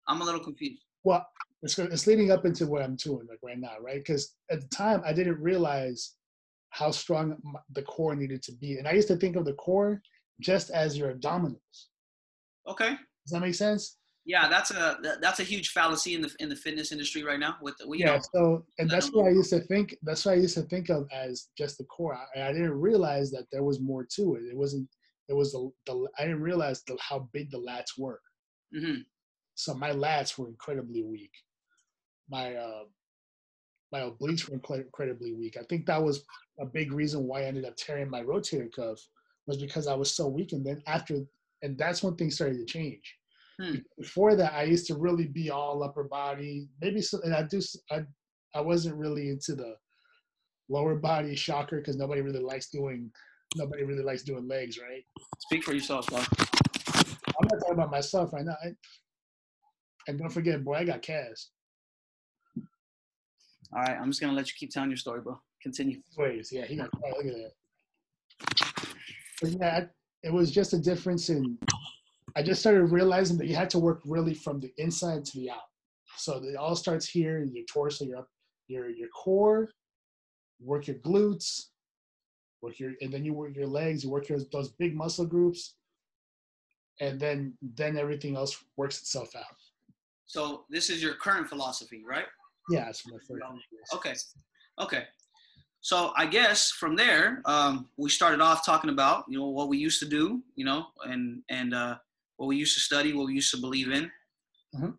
I'm 0.08 0.20
a 0.20 0.24
little 0.24 0.40
confused. 0.40 0.82
Well, 1.04 1.26
it's 1.62 1.78
it's 1.78 2.06
leading 2.06 2.30
up 2.30 2.44
into 2.44 2.66
what 2.66 2.82
I'm 2.82 2.96
doing 2.96 3.26
like 3.28 3.40
right 3.42 3.58
now, 3.58 3.74
right? 3.80 3.98
Because 3.98 4.34
at 4.50 4.60
the 4.60 4.68
time 4.68 5.02
I 5.04 5.12
didn't 5.12 5.40
realize 5.40 6.14
how 6.70 6.90
strong 6.90 7.36
the 7.72 7.82
core 7.82 8.14
needed 8.14 8.42
to 8.44 8.52
be, 8.52 8.78
and 8.78 8.86
I 8.86 8.92
used 8.92 9.08
to 9.08 9.16
think 9.16 9.36
of 9.36 9.44
the 9.44 9.54
core 9.54 10.00
just 10.40 10.70
as 10.70 10.96
your 10.96 11.12
abdominals. 11.12 11.86
Okay. 12.68 12.90
Does 12.90 13.32
that 13.32 13.40
make 13.40 13.54
sense? 13.54 13.96
Yeah, 14.26 14.48
that's 14.48 14.72
a 14.72 14.98
that's 15.22 15.38
a 15.38 15.44
huge 15.44 15.68
fallacy 15.68 16.14
in 16.16 16.20
the 16.20 16.34
in 16.40 16.48
the 16.48 16.56
fitness 16.56 16.90
industry 16.90 17.22
right 17.22 17.38
now. 17.38 17.56
With 17.62 17.76
we 17.86 18.00
yeah, 18.00 18.16
know, 18.16 18.20
so 18.34 18.64
and 18.78 18.90
that's 18.90 19.12
what 19.12 19.26
I 19.26 19.30
used 19.30 19.50
to 19.50 19.60
think. 19.60 19.96
That's 20.02 20.24
what 20.24 20.32
I 20.32 20.38
used 20.38 20.56
to 20.56 20.62
think 20.62 20.88
of 20.88 21.06
as 21.12 21.48
just 21.56 21.78
the 21.78 21.84
core. 21.84 22.18
I, 22.34 22.42
I 22.42 22.52
didn't 22.52 22.72
realize 22.80 23.30
that 23.30 23.46
there 23.52 23.62
was 23.62 23.80
more 23.80 24.04
to 24.16 24.34
it. 24.34 24.42
It 24.50 24.56
wasn't. 24.56 24.88
It 25.28 25.34
was 25.34 25.52
the, 25.52 25.70
the 25.86 26.08
I 26.18 26.22
didn't 26.22 26.42
realize 26.42 26.82
the, 26.82 26.98
how 27.00 27.28
big 27.32 27.52
the 27.52 27.58
lats 27.58 27.96
were. 27.96 28.20
Mm-hmm. 28.76 29.02
So 29.54 29.74
my 29.74 29.90
lats 29.90 30.36
were 30.36 30.48
incredibly 30.48 31.04
weak. 31.04 31.32
My 32.28 32.56
uh, 32.56 32.84
my 33.92 34.00
obliques 34.00 34.48
were 34.48 34.56
incredibly 34.56 35.34
weak. 35.34 35.56
I 35.56 35.62
think 35.68 35.86
that 35.86 36.02
was 36.02 36.24
a 36.58 36.66
big 36.66 36.92
reason 36.92 37.28
why 37.28 37.42
I 37.42 37.44
ended 37.44 37.64
up 37.64 37.76
tearing 37.76 38.10
my 38.10 38.22
rotator 38.22 38.72
cuff 38.74 38.98
was 39.46 39.58
because 39.58 39.86
I 39.86 39.94
was 39.94 40.12
so 40.12 40.26
weak. 40.26 40.50
And 40.50 40.66
then 40.66 40.82
after, 40.88 41.20
and 41.62 41.78
that's 41.78 42.02
when 42.02 42.16
things 42.16 42.34
started 42.34 42.58
to 42.58 42.64
change 42.64 43.14
Hmm. 43.60 43.76
Before 43.98 44.36
that, 44.36 44.52
I 44.52 44.64
used 44.64 44.86
to 44.88 44.96
really 44.96 45.26
be 45.26 45.50
all 45.50 45.82
upper 45.82 46.04
body. 46.04 46.68
Maybe 46.80 47.00
so, 47.00 47.20
and 47.22 47.34
I 47.34 47.42
do. 47.42 47.60
I 47.90 48.02
I 48.54 48.60
wasn't 48.60 48.96
really 48.96 49.30
into 49.30 49.54
the 49.54 49.76
lower 50.68 50.96
body 50.96 51.34
shocker 51.34 51.78
because 51.78 51.96
nobody 51.96 52.20
really 52.20 52.40
likes 52.40 52.68
doing 52.68 53.10
nobody 53.54 53.84
really 53.84 54.02
likes 54.02 54.22
doing 54.22 54.46
legs, 54.46 54.78
right? 54.78 55.04
Speak 55.40 55.64
for 55.64 55.72
yourself, 55.72 56.06
bro. 56.08 56.18
I'm 56.18 57.48
not 57.50 57.60
talking 57.60 57.74
about 57.74 57.90
myself 57.90 58.32
right 58.32 58.44
now. 58.44 58.56
I, 58.62 58.72
and 60.08 60.18
don't 60.18 60.30
forget, 60.30 60.64
boy, 60.64 60.74
I 60.74 60.84
got 60.84 61.02
Kaz. 61.02 61.46
All 63.72 63.82
right, 63.82 63.96
I'm 64.00 64.10
just 64.10 64.20
gonna 64.20 64.32
let 64.32 64.48
you 64.48 64.54
keep 64.56 64.70
telling 64.70 64.90
your 64.90 64.96
story, 64.96 65.20
bro. 65.20 65.38
Continue. 65.62 66.00
Ways, 66.16 66.50
yeah, 66.52 66.64
he 66.64 66.76
got 66.76 66.90
quiet. 66.90 67.16
Look 67.16 67.26
at 67.26 67.34
that. 67.34 67.52
But 69.40 69.50
yeah, 69.50 69.84
it 70.22 70.32
was 70.32 70.50
just 70.50 70.72
a 70.72 70.78
difference 70.78 71.28
in. 71.28 71.58
I 72.36 72.42
just 72.42 72.60
started 72.60 72.84
realizing 72.84 73.38
that 73.38 73.46
you 73.46 73.56
had 73.56 73.70
to 73.70 73.78
work 73.78 74.02
really 74.04 74.34
from 74.34 74.60
the 74.60 74.70
inside 74.76 75.24
to 75.24 75.38
the 75.38 75.50
out. 75.50 75.68
So 76.18 76.36
it 76.44 76.56
all 76.56 76.76
starts 76.76 77.08
here, 77.08 77.42
your 77.42 77.64
torso, 77.64 78.04
your 78.04 78.26
your 78.68 78.90
your 78.90 79.08
core, 79.08 79.70
work 80.60 80.86
your 80.86 80.96
glutes, 80.96 81.66
work 82.60 82.78
your, 82.78 82.92
and 83.00 83.12
then 83.12 83.24
you 83.24 83.32
work 83.32 83.56
your 83.56 83.66
legs, 83.66 84.04
you 84.04 84.10
work 84.10 84.28
your 84.28 84.38
those 84.52 84.70
big 84.72 84.94
muscle 84.94 85.26
groups, 85.26 85.76
and 87.00 87.18
then 87.18 87.56
then 87.62 87.96
everything 87.96 88.36
else 88.36 88.62
works 88.76 89.00
itself 89.00 89.34
out. 89.34 89.56
So 90.26 90.64
this 90.68 90.90
is 90.90 91.02
your 91.02 91.14
current 91.14 91.48
philosophy, 91.48 92.02
right? 92.06 92.26
Yeah, 92.70 92.88
it's 92.88 93.06
my 93.06 93.18
first. 93.26 93.42
Okay, 93.94 94.14
okay. 94.80 95.04
So 95.80 96.12
I 96.16 96.26
guess 96.26 96.72
from 96.72 96.96
there, 96.96 97.42
um, 97.44 97.88
we 97.96 98.10
started 98.10 98.40
off 98.40 98.66
talking 98.66 98.90
about 98.90 99.24
you 99.28 99.38
know 99.38 99.46
what 99.46 99.68
we 99.68 99.78
used 99.78 100.00
to 100.00 100.08
do, 100.08 100.42
you 100.56 100.64
know, 100.64 100.86
and 101.04 101.42
and 101.48 101.72
uh, 101.74 101.96
what 102.36 102.46
we 102.46 102.56
used 102.56 102.74
to 102.74 102.80
study, 102.80 103.12
what 103.12 103.26
we 103.26 103.34
used 103.34 103.50
to 103.52 103.60
believe 103.60 103.90
in. 103.90 104.10
Mm-hmm. 104.74 104.90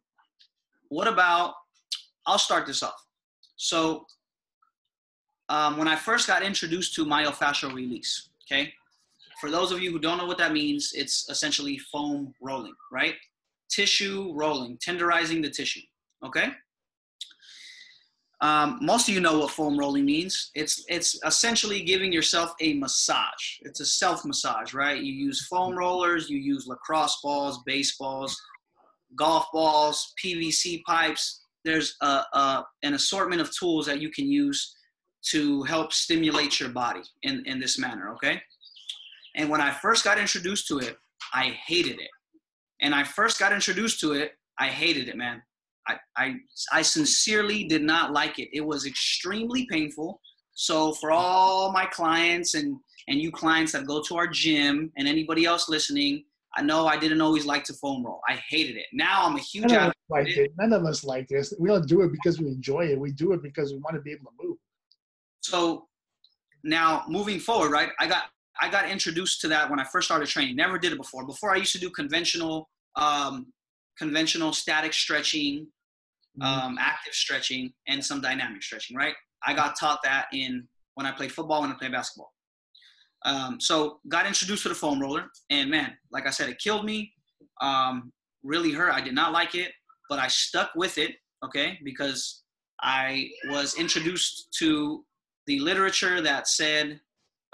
What 0.89 1.07
about? 1.07 1.53
I'll 2.25 2.39
start 2.39 2.65
this 2.65 2.83
off. 2.83 3.05
So 3.55 4.05
um, 5.49 5.77
when 5.77 5.87
I 5.87 5.95
first 5.95 6.27
got 6.27 6.43
introduced 6.43 6.93
to 6.95 7.05
myofascial 7.05 7.73
release, 7.73 8.29
okay, 8.45 8.73
for 9.39 9.49
those 9.51 9.71
of 9.71 9.79
you 9.79 9.91
who 9.91 9.99
don't 9.99 10.17
know 10.17 10.25
what 10.25 10.37
that 10.39 10.51
means, 10.51 10.93
it's 10.93 11.29
essentially 11.29 11.77
foam 11.77 12.33
rolling, 12.41 12.73
right? 12.91 13.15
Tissue 13.69 14.31
rolling, 14.33 14.77
tenderizing 14.77 15.41
the 15.41 15.49
tissue, 15.49 15.81
okay? 16.25 16.49
Um, 18.41 18.77
most 18.81 19.09
of 19.09 19.15
you 19.15 19.19
know 19.19 19.39
what 19.39 19.51
foam 19.51 19.77
rolling 19.77 20.05
means. 20.05 20.51
It's 20.53 20.85
it's 20.87 21.19
essentially 21.25 21.81
giving 21.81 22.13
yourself 22.13 22.53
a 22.61 22.75
massage. 22.75 23.57
It's 23.61 23.79
a 23.79 23.85
self 23.85 24.23
massage, 24.25 24.73
right? 24.73 25.01
You 25.01 25.11
use 25.11 25.47
foam 25.47 25.75
rollers, 25.75 26.29
you 26.29 26.37
use 26.37 26.67
lacrosse 26.67 27.19
balls, 27.23 27.61
baseballs, 27.65 28.39
golf 29.15 29.47
balls, 29.51 30.13
PVC 30.23 30.83
pipes. 30.83 31.41
There's 31.65 31.95
a, 32.01 32.23
a, 32.33 32.65
an 32.83 32.93
assortment 32.93 33.41
of 33.41 33.55
tools 33.57 33.85
that 33.87 33.99
you 33.99 34.09
can 34.11 34.29
use 34.29 34.75
to 35.31 35.63
help 35.63 35.91
stimulate 35.91 36.59
your 36.59 36.69
body 36.69 37.01
in, 37.23 37.43
in 37.45 37.59
this 37.59 37.77
manner, 37.77 38.11
okay? 38.13 38.41
And 39.35 39.49
when 39.49 39.61
I 39.61 39.71
first 39.71 40.03
got 40.03 40.17
introduced 40.17 40.67
to 40.67 40.79
it, 40.79 40.97
I 41.33 41.57
hated 41.65 41.99
it. 41.99 42.09
And 42.81 42.93
I 42.93 43.03
first 43.03 43.39
got 43.39 43.51
introduced 43.51 43.99
to 44.01 44.13
it, 44.13 44.33
I 44.59 44.67
hated 44.67 45.09
it, 45.09 45.17
man. 45.17 45.41
I, 45.87 45.97
I, 46.15 46.35
I 46.71 46.81
sincerely 46.81 47.65
did 47.65 47.83
not 47.83 48.13
like 48.13 48.39
it. 48.39 48.49
It 48.53 48.65
was 48.65 48.85
extremely 48.85 49.65
painful. 49.67 50.19
So 50.53 50.93
for 50.93 51.11
all 51.11 51.71
my 51.71 51.85
clients 51.85 52.55
and, 52.55 52.77
and 53.07 53.19
you 53.19 53.31
clients 53.31 53.71
that 53.71 53.85
go 53.85 54.01
to 54.03 54.17
our 54.17 54.27
gym 54.27 54.91
and 54.97 55.07
anybody 55.07 55.45
else 55.45 55.69
listening, 55.69 56.23
I 56.55 56.61
know 56.63 56.87
I 56.87 56.97
didn't 56.97 57.21
always 57.21 57.45
like 57.45 57.63
to 57.65 57.73
foam 57.73 58.03
roll. 58.05 58.21
I 58.27 58.33
hated 58.49 58.77
it. 58.77 58.87
Now 58.91 59.25
I'm 59.25 59.35
a 59.35 59.39
huge 59.39 59.71
None 59.71 59.89
of, 59.89 59.93
like 60.09 60.27
it. 60.27 60.51
None 60.57 60.73
of 60.73 60.85
us 60.85 61.03
like 61.03 61.27
this. 61.27 61.53
We 61.59 61.69
don't 61.69 61.87
do 61.87 62.01
it 62.01 62.11
because 62.11 62.39
we 62.39 62.47
enjoy 62.47 62.85
it. 62.87 62.99
We 62.99 63.11
do 63.11 63.33
it 63.33 63.43
because 63.43 63.71
we 63.71 63.79
want 63.79 63.95
to 63.95 64.01
be 64.01 64.11
able 64.11 64.25
to 64.31 64.47
move. 64.47 64.57
So 65.41 65.87
now 66.63 67.05
moving 67.07 67.39
forward, 67.39 67.71
right? 67.71 67.89
I 67.99 68.07
got 68.07 68.23
I 68.59 68.69
got 68.69 68.89
introduced 68.89 69.41
to 69.41 69.47
that 69.49 69.69
when 69.69 69.79
I 69.79 69.83
first 69.83 70.07
started 70.07 70.27
training. 70.27 70.55
Never 70.55 70.79
did 70.79 70.91
it 70.91 70.97
before. 70.97 71.25
Before 71.27 71.53
I 71.53 71.57
used 71.57 71.73
to 71.73 71.79
do 71.79 71.91
conventional 71.91 72.67
um, 72.95 73.47
conventional 73.97 74.53
static 74.53 74.93
stretching. 74.93 75.67
Um, 76.41 76.77
active 76.79 77.13
stretching, 77.13 77.73
and 77.87 78.03
some 78.03 78.21
dynamic 78.21 78.63
stretching. 78.63 78.95
Right? 78.95 79.13
I 79.45 79.53
got 79.53 79.77
taught 79.79 79.99
that 80.03 80.27
in 80.33 80.67
when 80.95 81.05
I 81.05 81.11
played 81.11 81.31
football 81.31 81.63
and 81.63 81.71
I 81.71 81.77
played 81.77 81.91
basketball. 81.91 82.33
Um, 83.25 83.59
so 83.59 83.99
got 84.07 84.25
introduced 84.25 84.63
to 84.63 84.69
the 84.69 84.75
foam 84.75 84.99
roller, 84.99 85.25
and 85.49 85.69
man, 85.69 85.97
like 86.11 86.27
I 86.27 86.31
said, 86.31 86.49
it 86.49 86.59
killed 86.59 86.85
me. 86.85 87.11
Um, 87.61 88.11
really 88.43 88.71
hurt. 88.71 88.93
I 88.93 89.01
did 89.01 89.13
not 89.13 89.33
like 89.33 89.55
it, 89.55 89.71
but 90.09 90.19
I 90.19 90.27
stuck 90.27 90.71
with 90.75 90.97
it. 90.97 91.15
Okay, 91.45 91.79
because 91.83 92.43
I 92.81 93.29
was 93.49 93.77
introduced 93.77 94.49
to 94.59 95.03
the 95.45 95.59
literature 95.59 96.21
that 96.21 96.47
said 96.47 96.99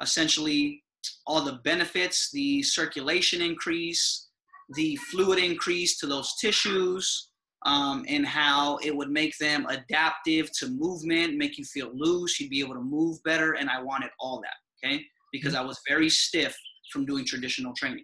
essentially 0.01 0.83
all 1.27 1.41
the 1.41 1.59
benefits, 1.63 2.31
the 2.31 2.63
circulation 2.63 3.41
increase, 3.41 4.29
the 4.75 4.95
fluid 5.11 5.39
increase 5.39 5.97
to 5.99 6.07
those 6.07 6.35
tissues, 6.39 7.29
um, 7.65 8.05
and 8.07 8.25
how 8.25 8.77
it 8.77 8.95
would 8.95 9.09
make 9.09 9.37
them 9.37 9.65
adaptive 9.67 10.51
to 10.59 10.67
movement, 10.67 11.37
make 11.37 11.57
you 11.57 11.65
feel 11.65 11.91
loose, 11.93 12.39
you'd 12.39 12.49
be 12.49 12.59
able 12.59 12.75
to 12.75 12.81
move 12.81 13.21
better. 13.23 13.53
And 13.53 13.69
I 13.69 13.81
wanted 13.81 14.09
all 14.19 14.41
that, 14.41 14.87
okay? 14.87 15.03
Because 15.31 15.55
I 15.55 15.61
was 15.61 15.79
very 15.87 16.09
stiff 16.09 16.55
from 16.91 17.05
doing 17.05 17.25
traditional 17.25 17.73
training, 17.73 18.03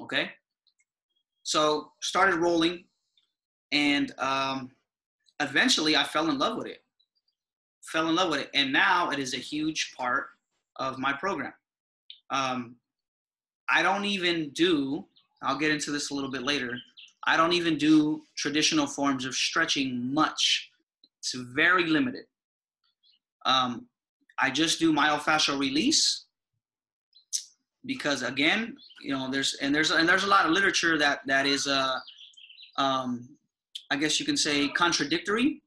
okay? 0.00 0.30
So 1.42 1.90
started 2.00 2.36
rolling, 2.36 2.84
and 3.72 4.12
um, 4.18 4.70
eventually 5.40 5.96
I 5.96 6.04
fell 6.04 6.30
in 6.30 6.38
love 6.38 6.56
with 6.56 6.66
it 6.66 6.78
fell 7.90 8.08
in 8.08 8.14
love 8.14 8.30
with 8.30 8.40
it, 8.40 8.50
and 8.54 8.72
now 8.72 9.10
it 9.10 9.18
is 9.18 9.34
a 9.34 9.38
huge 9.38 9.94
part 9.96 10.26
of 10.76 10.98
my 10.98 11.12
program. 11.12 11.52
Um, 12.30 12.76
I 13.68 13.82
don't 13.82 14.04
even 14.04 14.50
do. 14.50 15.06
I'll 15.42 15.58
get 15.58 15.70
into 15.70 15.90
this 15.90 16.10
a 16.10 16.14
little 16.14 16.30
bit 16.30 16.42
later. 16.42 16.76
I 17.24 17.36
don't 17.36 17.52
even 17.52 17.76
do 17.76 18.22
traditional 18.36 18.86
forms 18.86 19.24
of 19.24 19.34
stretching 19.34 20.12
much. 20.12 20.70
It's 21.18 21.34
very 21.34 21.84
limited. 21.84 22.24
Um, 23.44 23.86
I 24.38 24.50
just 24.50 24.78
do 24.78 24.92
myofascial 24.92 25.58
release 25.58 26.24
because 27.84 28.22
again, 28.22 28.76
you 29.02 29.12
know, 29.12 29.30
there's 29.30 29.54
and 29.54 29.74
there's 29.74 29.90
and 29.90 30.08
there's 30.08 30.24
a 30.24 30.28
lot 30.28 30.46
of 30.46 30.52
literature 30.52 30.98
that 30.98 31.20
that 31.26 31.46
is 31.46 31.66
uh, 31.66 31.98
um, 32.76 33.28
I 33.90 33.96
guess 33.96 34.18
you 34.18 34.26
can 34.26 34.36
say 34.36 34.68
contradictory 34.68 35.62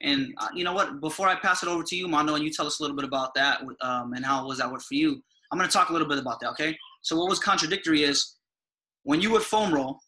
and 0.00 0.32
uh, 0.38 0.48
you 0.54 0.64
know 0.64 0.72
what? 0.72 1.00
Before 1.00 1.28
I 1.28 1.34
pass 1.34 1.62
it 1.62 1.68
over 1.68 1.82
to 1.82 1.96
you, 1.96 2.06
Mando, 2.06 2.34
and 2.34 2.44
you 2.44 2.50
tell 2.50 2.66
us 2.66 2.78
a 2.78 2.82
little 2.82 2.96
bit 2.96 3.04
about 3.04 3.34
that 3.34 3.62
um, 3.80 4.12
and 4.12 4.24
how 4.24 4.46
was 4.46 4.58
that 4.58 4.70
work 4.70 4.82
for 4.82 4.94
you, 4.94 5.22
I'm 5.50 5.58
going 5.58 5.68
to 5.68 5.72
talk 5.72 5.90
a 5.90 5.92
little 5.92 6.08
bit 6.08 6.18
about 6.18 6.40
that. 6.40 6.50
Okay. 6.50 6.76
So 7.02 7.16
what 7.16 7.28
was 7.28 7.38
contradictory 7.38 8.04
is 8.04 8.36
when 9.02 9.20
you 9.20 9.30
would 9.32 9.42
foam 9.42 9.74
roll, 9.74 9.98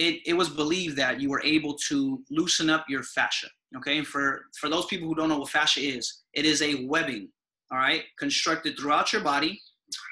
it, 0.00 0.20
it 0.26 0.34
was 0.34 0.48
believed 0.48 0.96
that 0.96 1.20
you 1.20 1.28
were 1.30 1.42
able 1.44 1.74
to 1.88 2.22
loosen 2.30 2.70
up 2.70 2.84
your 2.88 3.02
fascia. 3.02 3.48
Okay. 3.76 3.98
And 3.98 4.06
for, 4.06 4.46
for 4.58 4.68
those 4.68 4.86
people 4.86 5.06
who 5.06 5.14
don't 5.14 5.28
know 5.28 5.38
what 5.38 5.50
fascia 5.50 5.80
is, 5.80 6.22
it 6.34 6.44
is 6.44 6.62
a 6.62 6.86
webbing, 6.86 7.28
all 7.70 7.78
right, 7.78 8.02
constructed 8.18 8.76
throughout 8.78 9.12
your 9.12 9.22
body 9.22 9.60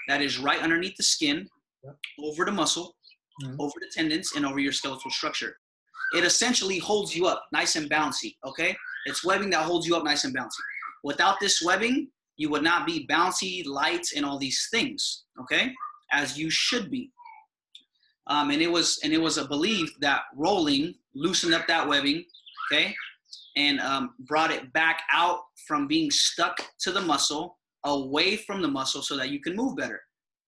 that 0.09 0.21
is 0.23 0.39
right 0.39 0.61
underneath 0.61 0.97
the 0.97 1.03
skin, 1.03 1.49
yep. 1.85 1.97
over 2.23 2.45
the 2.45 2.53
muscle, 2.53 2.95
mm-hmm. 3.43 3.61
over 3.61 3.75
the 3.81 3.91
tendons, 3.95 4.33
and 4.37 4.47
over 4.47 4.59
your 4.61 4.73
skeletal 4.73 5.11
structure 5.11 5.57
it 6.15 6.25
essentially 6.25 6.79
holds 6.79 7.15
you 7.15 7.27
up 7.27 7.47
nice 7.53 7.77
and 7.77 7.91
bouncy, 7.91 8.37
okay? 8.47 8.77
It's 9.07 9.25
webbing 9.25 9.51
that 9.51 9.65
holds 9.65 9.87
you 9.87 9.97
up 9.97 10.05
nice 10.05 10.25
and 10.25 10.37
bouncy. 10.37 10.61
Without 11.05 11.39
this 11.41 11.63
webbing, 11.63 12.09
you 12.37 12.49
would 12.51 12.63
not 12.63 12.87
be 12.87 13.07
bouncy, 13.11 13.67
light, 13.67 14.07
and 14.17 14.25
all 14.25 14.39
these 14.39 14.69
things, 14.71 15.25
okay? 15.41 15.73
As 16.13 16.39
you 16.39 16.51
should 16.51 16.91
be. 16.91 17.11
Um, 18.29 18.51
and 18.51 18.61
it 18.61 18.71
was 18.71 19.01
and 19.03 19.13
it 19.13 19.21
was 19.21 19.39
a 19.39 19.49
belief 19.49 19.91
that 20.01 20.23
rolling 20.37 20.95
loosened 21.15 21.55
up 21.55 21.67
that 21.67 21.87
webbing, 21.87 22.25
okay, 22.71 22.95
and 23.57 23.81
um, 23.81 24.15
brought 24.21 24.51
it 24.51 24.73
back 24.73 25.03
out 25.13 25.41
from 25.67 25.87
being 25.87 26.11
stuck 26.11 26.61
to 26.81 26.93
the 26.93 27.01
muscle, 27.01 27.59
away 27.85 28.37
from 28.37 28.63
the 28.63 28.69
muscle, 28.69 29.03
so 29.03 29.17
that 29.17 29.31
you 29.31 29.41
can 29.41 29.57
move 29.57 29.77
better. 29.77 30.01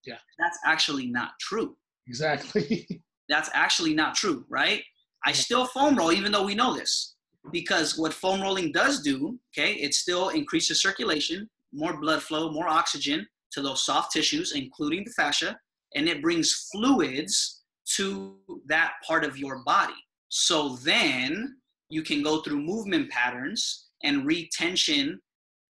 Yeah, 0.06 0.18
that's 0.38 0.58
actually 0.64 1.06
not 1.06 1.32
true. 1.40 1.76
Exactly. 2.06 2.86
that's 3.28 3.50
actually 3.54 3.94
not 3.94 4.14
true, 4.14 4.44
right? 4.48 4.82
I 5.24 5.32
still 5.32 5.66
foam 5.66 5.96
roll 5.96 6.12
even 6.12 6.32
though 6.32 6.44
we 6.44 6.54
know 6.54 6.74
this 6.74 7.14
because 7.52 7.98
what 7.98 8.12
foam 8.12 8.40
rolling 8.40 8.72
does 8.72 9.02
do, 9.02 9.38
okay, 9.52 9.72
it 9.74 9.94
still 9.94 10.28
increases 10.30 10.82
circulation, 10.82 11.48
more 11.72 11.98
blood 12.00 12.22
flow, 12.22 12.50
more 12.50 12.68
oxygen 12.68 13.26
to 13.52 13.62
those 13.62 13.84
soft 13.84 14.12
tissues, 14.12 14.52
including 14.52 15.04
the 15.04 15.10
fascia, 15.12 15.58
and 15.94 16.08
it 16.08 16.22
brings 16.22 16.68
fluids 16.72 17.59
to 17.96 18.36
that 18.66 18.92
part 19.06 19.24
of 19.24 19.38
your 19.38 19.62
body. 19.64 19.94
So 20.28 20.76
then 20.76 21.56
you 21.88 22.02
can 22.02 22.22
go 22.22 22.40
through 22.40 22.60
movement 22.60 23.10
patterns 23.10 23.88
and 24.02 24.26
retension 24.26 25.20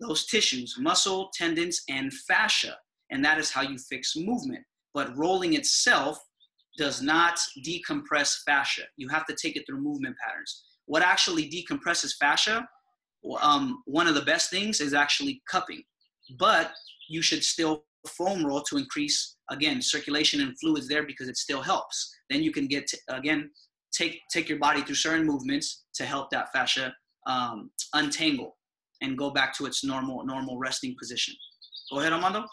those 0.00 0.26
tissues, 0.26 0.76
muscle, 0.78 1.30
tendons, 1.34 1.82
and 1.88 2.12
fascia. 2.12 2.76
And 3.10 3.24
that 3.24 3.38
is 3.38 3.50
how 3.50 3.62
you 3.62 3.76
fix 3.78 4.14
movement. 4.16 4.64
But 4.94 5.16
rolling 5.16 5.54
itself 5.54 6.18
does 6.78 7.02
not 7.02 7.38
decompress 7.66 8.38
fascia. 8.46 8.84
You 8.96 9.08
have 9.08 9.26
to 9.26 9.36
take 9.40 9.56
it 9.56 9.64
through 9.66 9.80
movement 9.80 10.16
patterns. 10.24 10.64
What 10.86 11.02
actually 11.02 11.50
decompresses 11.50 12.12
fascia, 12.18 12.66
um, 13.40 13.82
one 13.84 14.06
of 14.06 14.14
the 14.14 14.22
best 14.22 14.50
things 14.50 14.80
is 14.80 14.94
actually 14.94 15.42
cupping, 15.48 15.82
but 16.38 16.72
you 17.08 17.22
should 17.22 17.44
still 17.44 17.84
foam 18.08 18.44
roll 18.44 18.62
to 18.62 18.76
increase 18.76 19.36
again 19.50 19.82
circulation 19.82 20.40
and 20.40 20.58
fluids 20.58 20.88
there 20.88 21.04
because 21.04 21.28
it 21.28 21.36
still 21.36 21.60
helps. 21.60 22.14
Then 22.30 22.42
you 22.42 22.52
can 22.52 22.66
get 22.66 22.86
to, 22.88 22.98
again 23.08 23.50
take 23.92 24.20
take 24.30 24.48
your 24.48 24.58
body 24.58 24.82
through 24.82 24.94
certain 24.94 25.26
movements 25.26 25.84
to 25.94 26.04
help 26.04 26.30
that 26.30 26.52
fascia 26.52 26.94
um, 27.26 27.70
untangle. 27.94 28.56
and 29.02 29.16
go 29.16 29.30
back 29.30 29.56
to 29.56 29.66
its 29.66 29.84
normal 29.84 30.24
normal 30.24 30.58
resting 30.58 30.94
position. 30.98 31.34
Go 31.92 32.00
ahead, 32.00 32.12
Armando. 32.12 32.44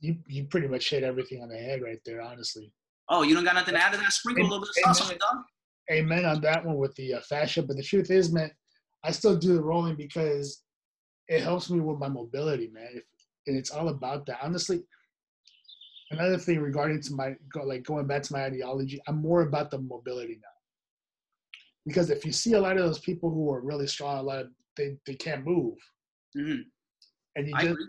You 0.00 0.16
you 0.26 0.44
pretty 0.44 0.68
much 0.68 0.90
hit 0.90 1.02
everything 1.02 1.42
on 1.42 1.48
the 1.48 1.56
head 1.58 1.82
right 1.82 1.98
there, 2.04 2.20
honestly. 2.20 2.72
Oh, 3.08 3.22
you 3.22 3.34
don't 3.34 3.44
got 3.44 3.54
nothing 3.54 3.74
to 3.74 3.82
add 3.82 3.92
to 3.92 3.98
that? 3.98 4.12
Sprinkle 4.12 4.44
a 4.44 4.48
little 4.48 4.60
bit 4.60 4.70
of 4.70 4.96
sauce 4.96 5.06
on 5.06 5.14
it, 5.14 5.20
dog. 5.20 5.36
Amen 5.92 6.24
on 6.24 6.40
that 6.40 6.64
one 6.64 6.76
with 6.76 6.94
the 6.96 7.14
uh, 7.14 7.20
fascia. 7.20 7.62
But 7.62 7.76
the 7.76 7.82
truth 7.82 8.10
is, 8.10 8.32
man, 8.32 8.50
I 9.04 9.12
still 9.12 9.36
do 9.36 9.54
the 9.54 9.62
rolling 9.62 9.94
because 9.94 10.64
it 11.28 11.42
helps 11.42 11.70
me 11.70 11.78
with 11.80 11.98
my 11.98 12.08
mobility, 12.08 12.68
man. 12.72 12.88
If, 12.92 13.04
and 13.46 13.56
it's 13.56 13.70
all 13.70 13.88
about 13.88 14.26
that. 14.26 14.38
Honestly, 14.42 14.82
another 16.10 16.38
thing 16.38 16.60
regarding 16.60 17.00
to 17.02 17.14
my 17.14 17.34
like 17.64 17.84
going 17.84 18.06
back 18.06 18.22
to 18.22 18.32
my 18.32 18.44
ideology, 18.44 19.00
I'm 19.06 19.20
more 19.20 19.42
about 19.42 19.70
the 19.70 19.78
mobility 19.78 20.34
now. 20.34 20.48
Because 21.86 22.10
if 22.10 22.24
you 22.24 22.32
see 22.32 22.54
a 22.54 22.60
lot 22.60 22.76
of 22.76 22.84
those 22.84 22.98
people 22.98 23.30
who 23.30 23.50
are 23.52 23.60
really 23.60 23.86
strong, 23.86 24.18
a 24.18 24.22
lot 24.22 24.40
of 24.40 24.48
they, 24.76 24.96
they 25.06 25.14
can't 25.14 25.46
move. 25.46 25.74
Mm-hmm. 26.36 26.62
And 27.36 27.48
you 27.48 27.54
I 27.54 27.62
just 27.62 27.72
agree. 27.72 27.86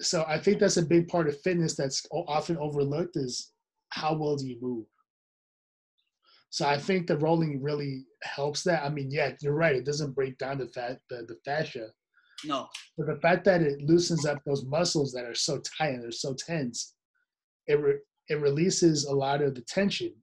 so 0.00 0.24
I 0.28 0.38
think 0.38 0.58
that's 0.58 0.76
a 0.76 0.82
big 0.82 1.08
part 1.08 1.28
of 1.28 1.40
fitness 1.40 1.74
that's 1.74 2.06
often 2.12 2.56
overlooked 2.58 3.16
is 3.16 3.52
how 3.90 4.14
well 4.14 4.36
do 4.36 4.46
you 4.46 4.58
move. 4.60 4.86
So 6.50 6.66
I 6.66 6.78
think 6.78 7.06
the 7.06 7.16
rolling 7.16 7.62
really 7.62 8.04
helps 8.24 8.64
that. 8.64 8.84
I 8.84 8.88
mean, 8.88 9.10
yeah, 9.10 9.32
you're 9.40 9.54
right. 9.54 9.76
It 9.76 9.86
doesn't 9.86 10.14
break 10.14 10.36
down 10.38 10.58
the 10.58 10.66
fat 10.66 10.98
the, 11.08 11.24
the 11.28 11.36
fascia, 11.44 11.88
No. 12.44 12.68
but 12.96 13.06
the 13.06 13.20
fact 13.20 13.44
that 13.44 13.62
it 13.62 13.82
loosens 13.82 14.26
up 14.26 14.38
those 14.44 14.64
muscles 14.64 15.12
that 15.12 15.24
are 15.24 15.34
so 15.34 15.58
tight 15.58 15.94
and 15.94 16.02
they're 16.02 16.10
so 16.10 16.34
tense, 16.34 16.94
it 17.66 17.74
re- 17.80 18.00
it 18.28 18.40
releases 18.40 19.04
a 19.04 19.14
lot 19.14 19.42
of 19.42 19.54
the 19.54 19.62
tension. 19.62 20.14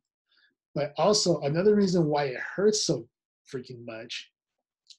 But 0.73 0.93
also 0.97 1.39
another 1.41 1.75
reason 1.75 2.05
why 2.05 2.25
it 2.25 2.39
hurts 2.39 2.85
so 2.85 3.07
freaking 3.53 3.85
much 3.85 4.31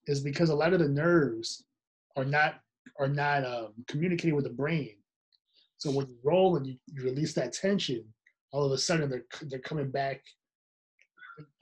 is 0.06 0.20
because 0.20 0.50
a 0.50 0.54
lot 0.54 0.72
of 0.72 0.80
the 0.80 0.88
nerves 0.88 1.64
are 2.16 2.24
not 2.24 2.60
are 2.98 3.08
not 3.08 3.44
um, 3.44 3.72
communicating 3.86 4.34
with 4.34 4.44
the 4.44 4.50
brain. 4.50 4.96
So 5.76 5.90
when 5.90 6.08
you 6.08 6.16
roll 6.24 6.56
and 6.56 6.66
you, 6.66 6.76
you 6.86 7.04
release 7.04 7.34
that 7.34 7.52
tension, 7.52 8.04
all 8.52 8.64
of 8.64 8.72
a 8.72 8.78
sudden 8.78 9.08
they're 9.08 9.26
they're 9.42 9.60
coming 9.60 9.90
back. 9.90 10.22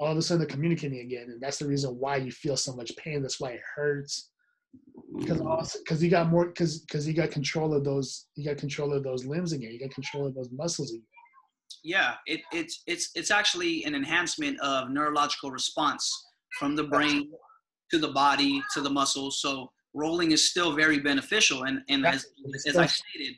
All 0.01 0.11
of 0.11 0.17
a 0.17 0.23
sudden 0.23 0.41
they're 0.41 0.55
communicating 0.55 1.01
again, 1.01 1.27
and 1.29 1.41
that's 1.41 1.59
the 1.59 1.69
reason 1.69 1.99
why 1.99 2.17
you 2.17 2.33
feel 2.33 2.57
so 2.57 2.75
much 2.75 2.97
pain. 2.97 3.21
That's 3.21 3.41
why 3.41 3.51
it 3.51 3.61
hurts 3.75 4.31
because 5.19 5.77
because 5.79 6.01
mm. 6.01 6.03
you 6.03 6.11
got 6.11 6.31
more 6.31 6.47
because 6.47 6.81
because 6.81 7.07
you 7.07 7.15
got 7.15 7.31
control 7.31 7.75
of 7.75 7.85
those 7.85 8.27
you 8.35 8.45
got 8.45 8.59
control 8.59 8.93
of 8.93 9.03
those 9.03 9.25
limbs 9.25 9.53
again. 9.53 9.73
You 9.73 9.81
got 9.81 9.91
control 9.91 10.27
of 10.27 10.35
those 10.35 10.51
muscles 10.51 10.91
again. 10.91 11.07
Yeah, 11.83 12.15
it, 12.27 12.41
it's 12.53 12.83
it's 12.87 13.11
it's 13.15 13.31
actually 13.31 13.85
an 13.85 13.95
enhancement 13.95 14.59
of 14.61 14.91
neurological 14.91 15.51
response 15.51 16.11
from 16.59 16.75
the 16.75 16.85
brain 16.85 17.31
to 17.91 17.99
the 17.99 18.09
body 18.09 18.63
to 18.75 18.81
the 18.81 18.91
muscles. 18.91 19.41
So 19.41 19.71
rolling 19.95 20.33
is 20.33 20.51
still 20.51 20.75
very 20.75 20.99
beneficial, 20.99 21.65
and 21.65 21.81
and 21.89 22.07
as 22.07 22.27
as 22.67 22.77
I 22.77 22.87
stated, 22.87 23.37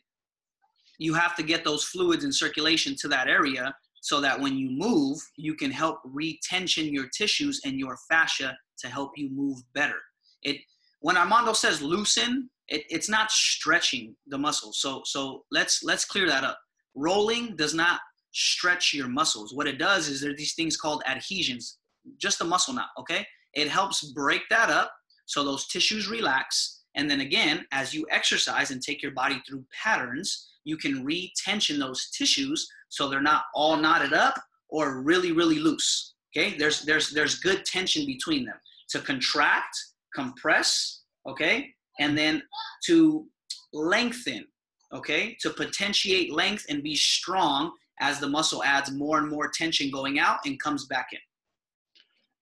you 0.99 1.15
have 1.15 1.37
to 1.37 1.43
get 1.43 1.65
those 1.65 1.85
fluids 1.85 2.25
in 2.25 2.33
circulation 2.33 2.97
to 3.01 3.09
that 3.09 3.29
area 3.29 3.75
so 4.01 4.21
that 4.21 4.39
when 4.41 4.57
you 4.57 4.71
move, 4.71 5.19
you 5.37 5.55
can 5.55 5.71
help 5.71 5.99
retension 6.05 6.87
your 6.87 7.09
tissues 7.09 7.61
and 7.65 7.79
your 7.79 7.97
fascia 8.09 8.57
to 8.79 8.89
help 8.89 9.13
you 9.17 9.29
move 9.31 9.59
better. 9.75 9.99
It 10.43 10.59
when 11.01 11.17
Armando 11.17 11.53
says 11.53 11.81
loosen, 11.83 12.51
it, 12.69 12.85
it's 12.89 13.09
not 13.09 13.31
stretching 13.31 14.15
the 14.27 14.39
muscles. 14.39 14.81
So 14.81 15.03
so 15.05 15.45
let's 15.51 15.83
let's 15.83 16.05
clear 16.05 16.27
that 16.29 16.45
up. 16.45 16.59
Rolling 16.95 17.57
does 17.57 17.75
not 17.75 18.01
stretch 18.33 18.93
your 18.95 19.09
muscles. 19.09 19.55
What 19.55 19.67
it 19.67 19.79
does 19.79 20.09
is 20.09 20.21
there 20.21 20.31
are 20.31 20.37
these 20.37 20.55
things 20.55 20.77
called 20.77 21.03
adhesions, 21.07 21.79
just 22.19 22.39
the 22.39 22.45
muscle 22.45 22.75
knot, 22.75 22.91
okay? 22.99 23.27
It 23.55 23.69
helps 23.69 24.13
break 24.13 24.43
that 24.51 24.71
up 24.71 24.93
so 25.27 25.45
those 25.45 25.67
tissues 25.69 26.09
relax. 26.09 26.83
And 26.95 27.11
then 27.11 27.21
again, 27.21 27.67
as 27.73 27.95
you 27.95 28.07
exercise 28.11 28.71
and 28.71 28.83
take 28.83 29.03
your 29.03 29.13
body 29.13 29.43
through 29.47 29.65
patterns, 29.73 30.49
you 30.65 30.77
can 30.77 31.05
retension 31.05 31.79
those 31.79 32.11
tissues 32.11 32.69
so 32.89 33.09
they're 33.09 33.21
not 33.21 33.45
all 33.55 33.77
knotted 33.77 34.13
up 34.13 34.35
or 34.69 35.03
really, 35.03 35.33
really 35.33 35.59
loose. 35.59 36.15
Okay, 36.37 36.57
there's 36.59 36.83
there's 36.83 37.11
there's 37.11 37.39
good 37.39 37.65
tension 37.65 38.05
between 38.05 38.45
them 38.45 38.57
to 38.91 39.01
contract, 39.01 39.77
compress, 40.15 41.03
okay, 41.27 41.75
and 42.01 42.17
then 42.17 42.43
to 42.87 43.27
lengthen, 43.73 44.45
okay, 44.93 45.37
to 45.41 45.51
potentiate 45.51 46.33
length 46.33 46.65
and 46.69 46.83
be 46.83 46.95
strong 46.95 47.73
as 48.01 48.21
the 48.21 48.29
muscle 48.29 48.63
adds 48.65 48.91
more 48.93 49.19
and 49.19 49.29
more 49.29 49.49
tension 49.49 49.91
going 49.91 50.19
out 50.19 50.39
and 50.47 50.61
comes 50.61 50.87
back 50.87 51.09
in. 51.13 51.19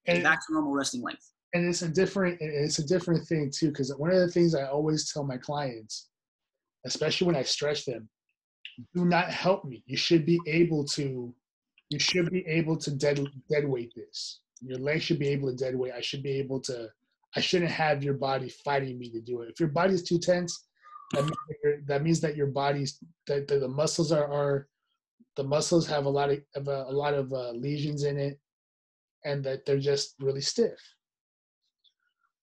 And 0.05 0.23
back 0.23 0.45
to 0.47 0.53
normal 0.53 0.73
resting 0.73 1.01
length. 1.01 1.31
and 1.53 1.67
it's 1.67 1.81
a 1.81 1.89
different 1.89 2.37
it's 2.39 2.79
a 2.79 2.85
different 2.85 3.25
thing 3.27 3.51
too 3.51 3.69
because 3.69 3.93
one 3.97 4.11
of 4.11 4.19
the 4.19 4.27
things 4.27 4.55
i 4.55 4.65
always 4.65 5.11
tell 5.11 5.23
my 5.23 5.37
clients 5.37 6.09
especially 6.85 7.27
when 7.27 7.35
i 7.35 7.41
stretch 7.41 7.85
them 7.85 8.07
do 8.93 9.05
not 9.05 9.29
help 9.29 9.65
me 9.65 9.83
you 9.85 9.97
should 9.97 10.25
be 10.25 10.39
able 10.45 10.83
to 10.83 11.33
you 11.89 11.99
should 11.99 12.29
be 12.29 12.45
able 12.47 12.75
to 12.77 12.91
dead 12.91 13.19
dead 13.49 13.67
weight 13.67 13.91
this 13.95 14.41
your 14.61 14.77
leg 14.77 15.01
should 15.01 15.19
be 15.19 15.27
able 15.27 15.49
to 15.49 15.55
dead 15.55 15.75
weight 15.75 15.93
i 15.93 16.01
should 16.01 16.23
be 16.23 16.31
able 16.31 16.59
to 16.59 16.87
i 17.35 17.39
shouldn't 17.39 17.71
have 17.71 18.03
your 18.03 18.13
body 18.13 18.49
fighting 18.49 18.97
me 18.97 19.09
to 19.09 19.21
do 19.21 19.41
it. 19.41 19.49
If 19.49 19.59
your 19.59 19.69
body's 19.69 20.03
too 20.03 20.19
tense 20.19 20.67
that 21.13 21.23
means 21.23 21.37
that, 21.47 21.57
your 21.63 21.81
that 21.87 22.03
means 22.03 22.19
that 22.21 22.35
your 22.35 22.47
body's 22.47 22.99
that, 23.27 23.47
that 23.47 23.59
the 23.59 23.67
muscles 23.67 24.11
are, 24.11 24.31
are 24.31 24.67
the 25.37 25.43
muscles 25.43 25.87
have 25.87 26.05
a 26.05 26.09
lot 26.09 26.29
of, 26.29 26.39
of 26.55 26.67
a, 26.67 26.85
a 26.89 26.91
lot 26.91 27.13
of 27.13 27.31
uh, 27.31 27.51
lesions 27.51 28.03
in 28.03 28.17
it 28.17 28.39
and 29.23 29.43
that 29.43 29.65
they're 29.65 29.79
just 29.79 30.15
really 30.19 30.41
stiff. 30.41 30.79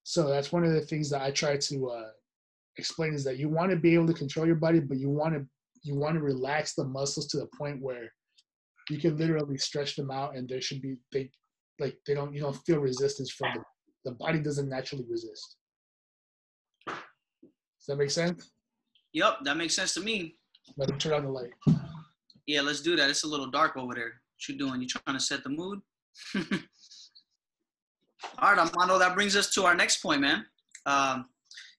So 0.03 0.27
that's 0.29 0.51
one 0.51 0.63
of 0.63 0.71
the 0.71 0.81
things 0.81 1.09
that 1.09 1.21
I 1.21 1.31
try 1.31 1.57
to 1.57 1.89
uh, 1.89 2.09
explain 2.77 3.13
is 3.13 3.23
that 3.23 3.37
you 3.37 3.49
want 3.49 3.71
to 3.71 3.77
be 3.77 3.93
able 3.93 4.07
to 4.07 4.13
control 4.13 4.45
your 4.45 4.55
body, 4.55 4.79
but 4.79 4.97
you 4.97 5.09
want 5.09 5.33
to 5.33 5.45
you 5.83 5.95
want 5.95 6.15
to 6.15 6.21
relax 6.21 6.73
the 6.73 6.83
muscles 6.83 7.27
to 7.27 7.37
the 7.37 7.47
point 7.57 7.81
where 7.81 8.11
you 8.89 8.97
can 8.97 9.17
literally 9.17 9.57
stretch 9.57 9.95
them 9.95 10.09
out, 10.09 10.35
and 10.35 10.47
there 10.47 10.61
should 10.61 10.81
be 10.81 10.95
they 11.11 11.29
like 11.79 11.97
they 12.07 12.13
don't 12.13 12.33
you 12.33 12.41
don't 12.41 12.57
feel 12.65 12.79
resistance 12.79 13.31
from 13.31 13.49
the 13.55 13.63
the 14.05 14.11
body 14.11 14.39
doesn't 14.39 14.69
naturally 14.69 15.03
resist. 15.09 15.57
Does 16.87 17.87
that 17.87 17.97
make 17.97 18.11
sense? 18.11 18.51
Yep, 19.13 19.39
that 19.43 19.57
makes 19.57 19.75
sense 19.75 19.93
to 19.95 20.01
me. 20.01 20.35
Let 20.77 20.89
me 20.89 20.97
turn 20.97 21.13
on 21.13 21.23
the 21.23 21.29
light. 21.29 21.51
Yeah, 22.47 22.61
let's 22.61 22.81
do 22.81 22.95
that. 22.95 23.09
It's 23.09 23.23
a 23.23 23.27
little 23.27 23.49
dark 23.49 23.75
over 23.75 23.93
there. 23.93 24.05
What 24.05 24.47
you 24.47 24.57
doing? 24.57 24.81
You 24.81 24.87
trying 24.87 25.17
to 25.17 25.23
set 25.23 25.43
the 25.43 25.49
mood? 25.49 25.81
All 28.39 28.53
right, 28.53 28.57
Armando, 28.57 28.97
that 28.99 29.15
brings 29.15 29.35
us 29.35 29.53
to 29.53 29.65
our 29.65 29.75
next 29.75 30.01
point, 30.01 30.21
man. 30.21 30.45
Um, 30.85 31.25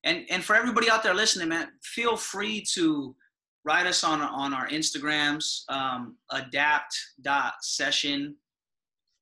and 0.05 0.27
and 0.31 0.45
for 0.45 0.55
everybody 0.55 0.91
out 0.91 1.03
there 1.03 1.15
listening, 1.15 1.49
man, 1.49 1.69
feel 1.83 2.17
free 2.17 2.65
to 2.75 3.17
write 3.65 3.87
us 3.87 4.05
on 4.05 4.21
on 4.21 4.55
our 4.55 4.69
Instagrams, 4.69 5.69
um, 5.69 6.17
adapt.session 6.31 8.37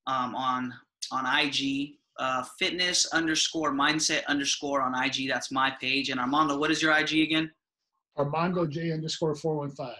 um, 0.06 0.34
on 0.34 0.74
on 1.10 1.40
IG, 1.40 1.94
uh, 2.18 2.42
fitness 2.58 3.06
underscore 3.12 3.72
mindset 3.72 4.24
underscore 4.26 4.82
on 4.82 4.94
IG. 5.02 5.28
That's 5.28 5.50
my 5.50 5.70
page. 5.80 6.10
And 6.10 6.20
Armando, 6.20 6.58
what 6.58 6.70
is 6.70 6.80
your 6.82 6.96
IG 6.96 7.20
again? 7.20 7.50
Armando 8.16 8.66
J 8.66 8.92
underscore 8.92 9.34
four 9.34 9.56
one 9.56 9.70
five. 9.70 9.96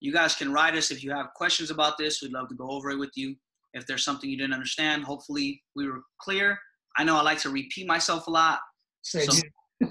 You 0.00 0.12
guys 0.12 0.34
can 0.34 0.52
write 0.52 0.74
us 0.74 0.90
if 0.90 1.02
you 1.02 1.10
have 1.12 1.32
questions 1.34 1.70
about 1.70 1.96
this. 1.96 2.20
We'd 2.22 2.32
love 2.32 2.48
to 2.48 2.54
go 2.54 2.68
over 2.68 2.90
it 2.90 2.98
with 2.98 3.12
you. 3.14 3.36
If 3.72 3.86
there's 3.86 4.04
something 4.04 4.28
you 4.28 4.36
didn't 4.36 4.52
understand, 4.52 5.04
hopefully 5.04 5.62
we 5.74 5.88
were 5.88 6.00
clear. 6.20 6.58
I 6.98 7.04
know 7.04 7.16
I 7.16 7.22
like 7.22 7.38
to 7.40 7.50
repeat 7.50 7.86
myself 7.86 8.26
a 8.26 8.30
lot. 8.30 8.58
Say 9.02 9.24
So- 9.26 9.40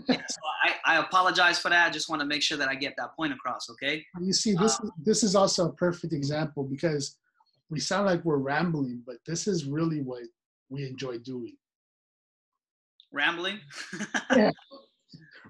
Yeah, 0.08 0.22
so 0.28 0.38
I, 0.64 0.76
I 0.86 0.98
apologize 1.00 1.60
for 1.60 1.70
that. 1.70 1.88
I 1.88 1.90
just 1.90 2.10
want 2.10 2.22
to 2.22 2.26
make 2.26 2.42
sure 2.42 2.58
that 2.58 2.70
I 2.70 2.76
get 2.76 2.94
that 2.98 3.14
point 3.16 3.34
across, 3.34 3.70
okay? 3.72 4.06
You 4.22 4.32
see, 4.32 4.54
this 4.54 4.80
is 4.80 4.92
this 5.04 5.24
is 5.24 5.36
also 5.36 5.68
a 5.70 5.74
perfect 5.74 6.14
example 6.14 6.64
because 6.64 7.18
we 7.70 7.80
sound 7.80 8.06
like 8.06 8.24
we're 8.24 8.38
rambling, 8.38 9.02
but 9.06 9.16
this 9.26 9.48
is 9.48 9.66
really 9.66 10.02
what 10.02 10.22
we 10.72 10.88
enjoy 10.88 11.20
doing. 11.20 11.56
Rambling. 13.12 13.60
yeah. 14.36 14.52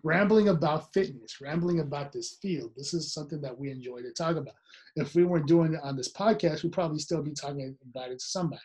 Rambling 0.04 0.50
about 0.50 0.92
fitness, 0.94 1.40
rambling 1.40 1.80
about 1.80 2.12
this 2.12 2.38
field. 2.42 2.72
This 2.76 2.94
is 2.96 3.14
something 3.14 3.40
that 3.42 3.58
we 3.58 3.70
enjoy 3.70 4.02
to 4.02 4.12
talk 4.12 4.36
about. 4.36 4.56
If 4.96 5.14
we 5.14 5.24
weren't 5.24 5.48
doing 5.48 5.76
it 5.76 5.80
on 5.84 5.96
this 5.96 6.12
podcast, 6.12 6.64
we'd 6.64 6.72
probably 6.74 6.98
still 6.98 7.22
be 7.22 7.34
talking 7.34 7.78
about 7.88 8.10
it 8.10 8.20
to 8.20 8.26
somebody. 8.26 8.62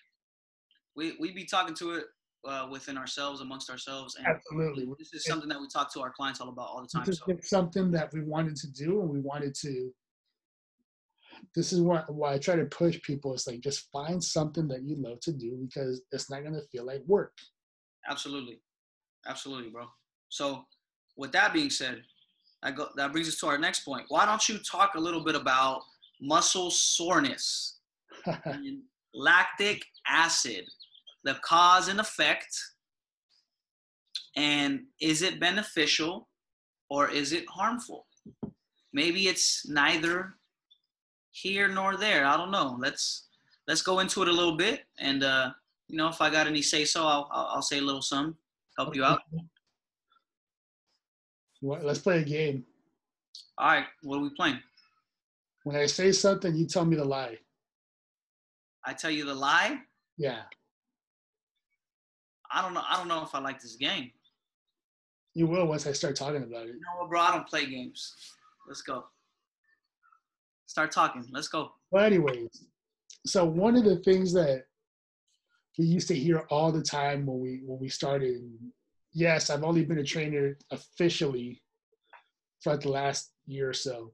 we 0.97 1.15
we'd 1.21 1.35
be 1.35 1.45
talking 1.45 1.75
to 1.75 1.91
it 1.97 2.05
uh, 2.49 2.69
within 2.71 2.97
ourselves, 2.97 3.43
amongst 3.43 3.69
ourselves, 3.69 4.17
and 4.17 4.27
Absolutely. 4.27 4.87
this 4.99 5.13
is 5.13 5.27
something 5.27 5.49
that 5.49 5.61
we 5.61 5.67
talk 5.69 5.93
to 5.93 6.01
our 6.01 6.11
clients 6.11 6.41
all 6.41 6.49
about 6.49 6.69
all 6.69 6.81
the 6.81 6.89
time. 6.89 7.05
This 7.05 7.19
So 7.19 7.33
is 7.33 7.49
something 7.51 7.91
that 7.91 8.11
we 8.15 8.23
wanted 8.23 8.57
to 8.57 8.71
do 8.73 9.01
and 9.03 9.11
we 9.11 9.21
wanted 9.21 9.55
to 9.57 9.93
this 11.55 11.73
is 11.73 11.81
what 11.81 12.13
why 12.13 12.35
I 12.35 12.39
try 12.39 12.57
to 12.57 12.65
push 12.67 13.01
people. 13.03 13.35
It's 13.35 13.47
like 13.47 13.61
just 13.61 13.91
find 13.93 14.23
something 14.23 14.69
that 14.69 14.83
you 14.83 14.97
love 14.97 15.21
to 15.21 15.33
do 15.33 15.57
because 15.69 16.03
it's 16.13 16.31
not 16.31 16.45
gonna 16.45 16.63
feel 16.73 16.85
like 16.85 17.03
work. 17.07 17.33
absolutely, 18.09 18.61
absolutely, 19.27 19.71
bro. 19.71 19.87
So 20.29 20.65
with 21.17 21.33
that 21.33 21.53
being 21.53 21.71
said, 21.71 22.03
I 22.63 22.71
go, 22.73 22.89
that 22.97 23.13
brings 23.13 23.29
us 23.29 23.39
to 23.41 23.47
our 23.47 23.59
next 23.59 23.81
point. 23.81 24.07
Why 24.09 24.27
don't 24.27 24.49
you 24.49 24.59
talk 24.59 24.95
a 24.95 25.01
little 25.01 25.25
bit 25.25 25.35
about 25.35 25.83
muscle 26.21 26.71
soreness? 26.71 27.79
lactic 29.15 29.83
acid, 30.09 30.65
the 31.25 31.35
cause 31.43 31.89
and 31.89 32.01
effect, 32.01 32.55
and 34.37 34.81
is 35.01 35.23
it 35.23 35.41
beneficial 35.41 36.29
or 36.91 37.11
is 37.11 37.33
it 37.33 37.45
harmful? 37.49 38.07
Maybe 38.93 39.29
it's 39.29 39.69
neither 39.69 40.37
here 41.43 41.69
nor 41.69 41.97
there. 41.97 42.25
I 42.25 42.37
don't 42.37 42.51
know. 42.51 42.77
Let's 42.81 43.27
let's 43.69 43.83
go 43.83 44.01
into 44.01 44.23
it 44.23 44.29
a 44.29 44.33
little 44.33 44.57
bit, 44.57 44.85
and 44.99 45.23
uh, 45.23 45.51
you 45.89 45.97
know, 45.99 46.09
if 46.09 46.21
I 46.21 46.31
got 46.31 46.47
any 46.47 46.63
say 46.63 46.85
so, 46.85 47.07
I'll, 47.07 47.29
I'll 47.31 47.47
I'll 47.57 47.63
say 47.63 47.79
a 47.79 47.83
little 47.83 48.03
some 48.03 48.37
help 48.79 48.95
you 48.97 49.05
out. 49.05 49.21
Well, 51.63 51.81
Let's 51.83 51.99
play 51.99 52.21
a 52.21 52.25
game. 52.25 52.65
All 53.59 53.69
right, 53.69 53.87
what 54.03 54.19
are 54.19 54.23
we 54.23 54.31
playing? 54.31 54.61
When 55.65 55.77
I 55.77 55.87
say 55.87 56.13
something, 56.13 56.55
you 56.55 56.67
tell 56.67 56.85
me 56.85 56.97
the 56.97 57.05
lie. 57.05 57.39
I 58.85 58.93
tell 58.93 59.11
you 59.11 59.25
the 59.25 59.35
lie. 59.35 59.79
Yeah, 60.17 60.43
I 62.53 62.63
don't 62.63 62.73
know. 62.75 62.83
I 62.89 62.97
don't 62.97 63.09
know 63.09 63.23
if 63.23 63.35
I 63.35 63.41
like 63.41 63.61
this 63.61 63.77
game. 63.77 64.11
you 65.35 65.47
will 65.47 65.67
once 65.67 65.87
I 65.87 65.93
start 65.93 66.17
talking 66.17 66.43
about 66.43 66.65
it. 66.65 66.69
You 66.69 66.81
know 66.81 67.01
what, 67.01 67.11
bro? 67.11 67.21
I 67.21 67.33
don't 67.33 67.47
play 67.47 67.67
games. 67.67 68.15
Let's 68.69 68.81
go. 68.83 69.05
Start 70.67 70.91
talking. 70.93 71.25
Let's 71.31 71.49
go. 71.49 71.73
Well, 71.91 72.05
anyways, 72.05 72.65
so 73.25 73.45
one 73.45 73.77
of 73.77 73.85
the 73.85 73.97
things 73.97 74.33
that 74.35 74.65
we 75.79 75.87
used 75.87 76.09
to 76.09 76.15
hear 76.15 76.39
all 76.51 76.73
the 76.73 76.83
time 76.83 77.27
when 77.27 77.41
we 77.41 77.61
when 77.65 77.79
we 77.79 77.89
started. 77.89 78.41
Yes, 79.13 79.49
I've 79.49 79.65
only 79.65 79.85
been 79.85 79.99
a 79.99 80.05
trainer 80.05 80.59
officially 80.71 81.63
for 82.61 82.73
like 82.73 82.81
the 82.83 82.91
last 82.91 83.33
year 83.47 83.71
or 83.71 83.73
so. 83.73 84.13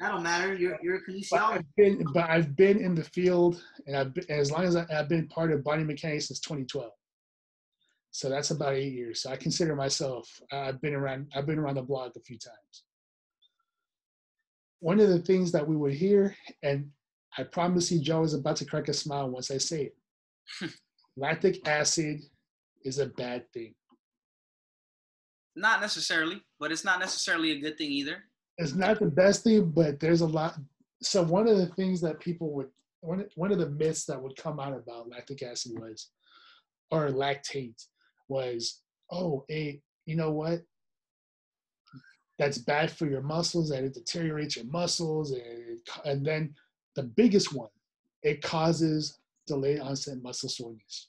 That 0.00 0.10
don't 0.10 0.22
matter. 0.22 0.54
You're 0.54 0.78
you're 0.82 0.96
a 0.96 1.00
But 1.00 1.40
kinesiologist. 1.40 1.58
I've 1.58 1.76
been, 1.76 2.04
but 2.12 2.30
I've 2.30 2.56
been 2.56 2.78
in 2.78 2.94
the 2.94 3.04
field, 3.04 3.62
and 3.86 3.96
I've 3.96 4.14
been, 4.14 4.24
as 4.28 4.50
long 4.50 4.64
as 4.64 4.76
I, 4.76 4.84
I've 4.92 5.08
been 5.08 5.28
part 5.28 5.52
of 5.52 5.64
body 5.64 5.84
mechanics 5.84 6.28
since 6.28 6.40
2012. 6.40 6.90
So 8.10 8.28
that's 8.28 8.50
about 8.52 8.74
eight 8.74 8.92
years. 8.92 9.22
So 9.22 9.30
I 9.30 9.36
consider 9.36 9.74
myself. 9.74 10.40
I've 10.52 10.80
been 10.80 10.94
around. 10.94 11.32
I've 11.34 11.46
been 11.46 11.58
around 11.58 11.76
the 11.76 11.82
block 11.82 12.12
a 12.16 12.20
few 12.20 12.38
times. 12.38 12.84
One 14.84 15.00
of 15.00 15.08
the 15.08 15.20
things 15.20 15.50
that 15.52 15.66
we 15.66 15.76
would 15.76 15.94
hear, 15.94 16.36
and 16.62 16.90
I 17.38 17.44
promise 17.44 17.90
you, 17.90 18.02
Joe 18.02 18.22
is 18.22 18.34
about 18.34 18.56
to 18.56 18.66
crack 18.66 18.88
a 18.88 18.92
smile 18.92 19.30
once 19.30 19.50
I 19.50 19.56
say 19.56 19.90
it. 20.60 20.74
Lactic 21.16 21.66
acid 21.66 22.20
is 22.84 22.98
a 22.98 23.06
bad 23.06 23.50
thing. 23.54 23.74
Not 25.56 25.80
necessarily, 25.80 26.42
but 26.60 26.70
it's 26.70 26.84
not 26.84 27.00
necessarily 27.00 27.52
a 27.52 27.60
good 27.60 27.78
thing 27.78 27.92
either. 27.92 28.24
it's 28.58 28.74
not 28.74 29.00
the 29.00 29.06
best 29.06 29.44
thing, 29.44 29.70
but 29.70 30.00
there's 30.00 30.20
a 30.20 30.26
lot. 30.26 30.56
So 31.00 31.22
one 31.22 31.48
of 31.48 31.56
the 31.56 31.68
things 31.68 32.02
that 32.02 32.20
people 32.20 32.52
would 32.52 32.68
one 33.00 33.24
one 33.36 33.52
of 33.52 33.58
the 33.58 33.70
myths 33.70 34.04
that 34.04 34.20
would 34.20 34.36
come 34.36 34.60
out 34.60 34.76
about 34.76 35.08
lactic 35.08 35.42
acid 35.42 35.72
was, 35.80 36.10
or 36.90 37.08
lactate 37.08 37.82
was, 38.28 38.82
oh, 39.10 39.46
hey, 39.48 39.80
you 40.04 40.14
know 40.14 40.30
what? 40.30 40.60
That's 42.38 42.58
bad 42.58 42.90
for 42.90 43.06
your 43.06 43.22
muscles, 43.22 43.70
and 43.70 43.86
it 43.86 43.94
deteriorates 43.94 44.56
your 44.56 44.64
muscles, 44.66 45.30
and 45.30 45.40
it, 45.42 45.88
and 46.04 46.26
then 46.26 46.54
the 46.96 47.04
biggest 47.04 47.52
one, 47.54 47.68
it 48.22 48.42
causes 48.42 49.18
delayed 49.46 49.80
onset 49.80 50.22
muscle 50.22 50.48
soreness. 50.48 51.08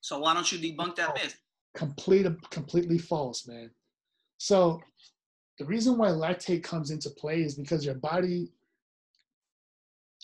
So 0.00 0.18
why 0.18 0.34
don't 0.34 0.50
you 0.50 0.58
debunk 0.58 0.96
that 0.96 1.14
myth? 1.14 1.38
complete 1.74 2.26
completely 2.50 2.98
false 2.98 3.48
man 3.48 3.70
so 4.36 4.78
the 5.58 5.64
reason 5.64 5.96
why 5.96 6.08
lactate 6.08 6.62
comes 6.62 6.90
into 6.90 7.08
play 7.08 7.40
is 7.40 7.54
because 7.54 7.82
your 7.82 7.94
body 7.94 8.52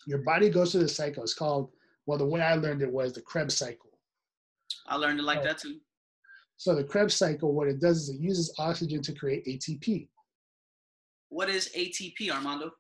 your 0.07 0.19
body 0.19 0.51
goes 0.51 0.73
through 0.73 0.83
the 0.83 0.89
cycle 0.89 1.23
it's 1.23 1.33
called 1.33 1.71
well 2.05 2.19
the 2.19 2.27
way 2.27 2.43
i 2.43 2.55
learned 2.55 2.83
it 2.83 2.93
was 2.93 3.15
the 3.15 3.23
krebs 3.23 3.57
cycle 3.57 3.89
I 4.87 4.97
learned 4.97 5.21
it 5.21 5.23
like 5.23 5.39
Oh. 5.39 5.45
that 5.45 5.57
too. 5.57 5.81
So 6.59 6.75
the 6.75 6.83
krebs 6.85 7.15
cycle 7.15 7.53
what 7.55 7.69
it 7.69 7.81
does 7.81 8.03
is 8.03 8.09
it 8.11 8.21
uses 8.21 8.53
oxygen 8.59 9.01
to 9.03 9.13
create 9.13 9.47
atp 9.47 10.09
What 11.31 11.49
is 11.49 11.71
ATP, 11.77 12.31
Armando? 12.31 12.71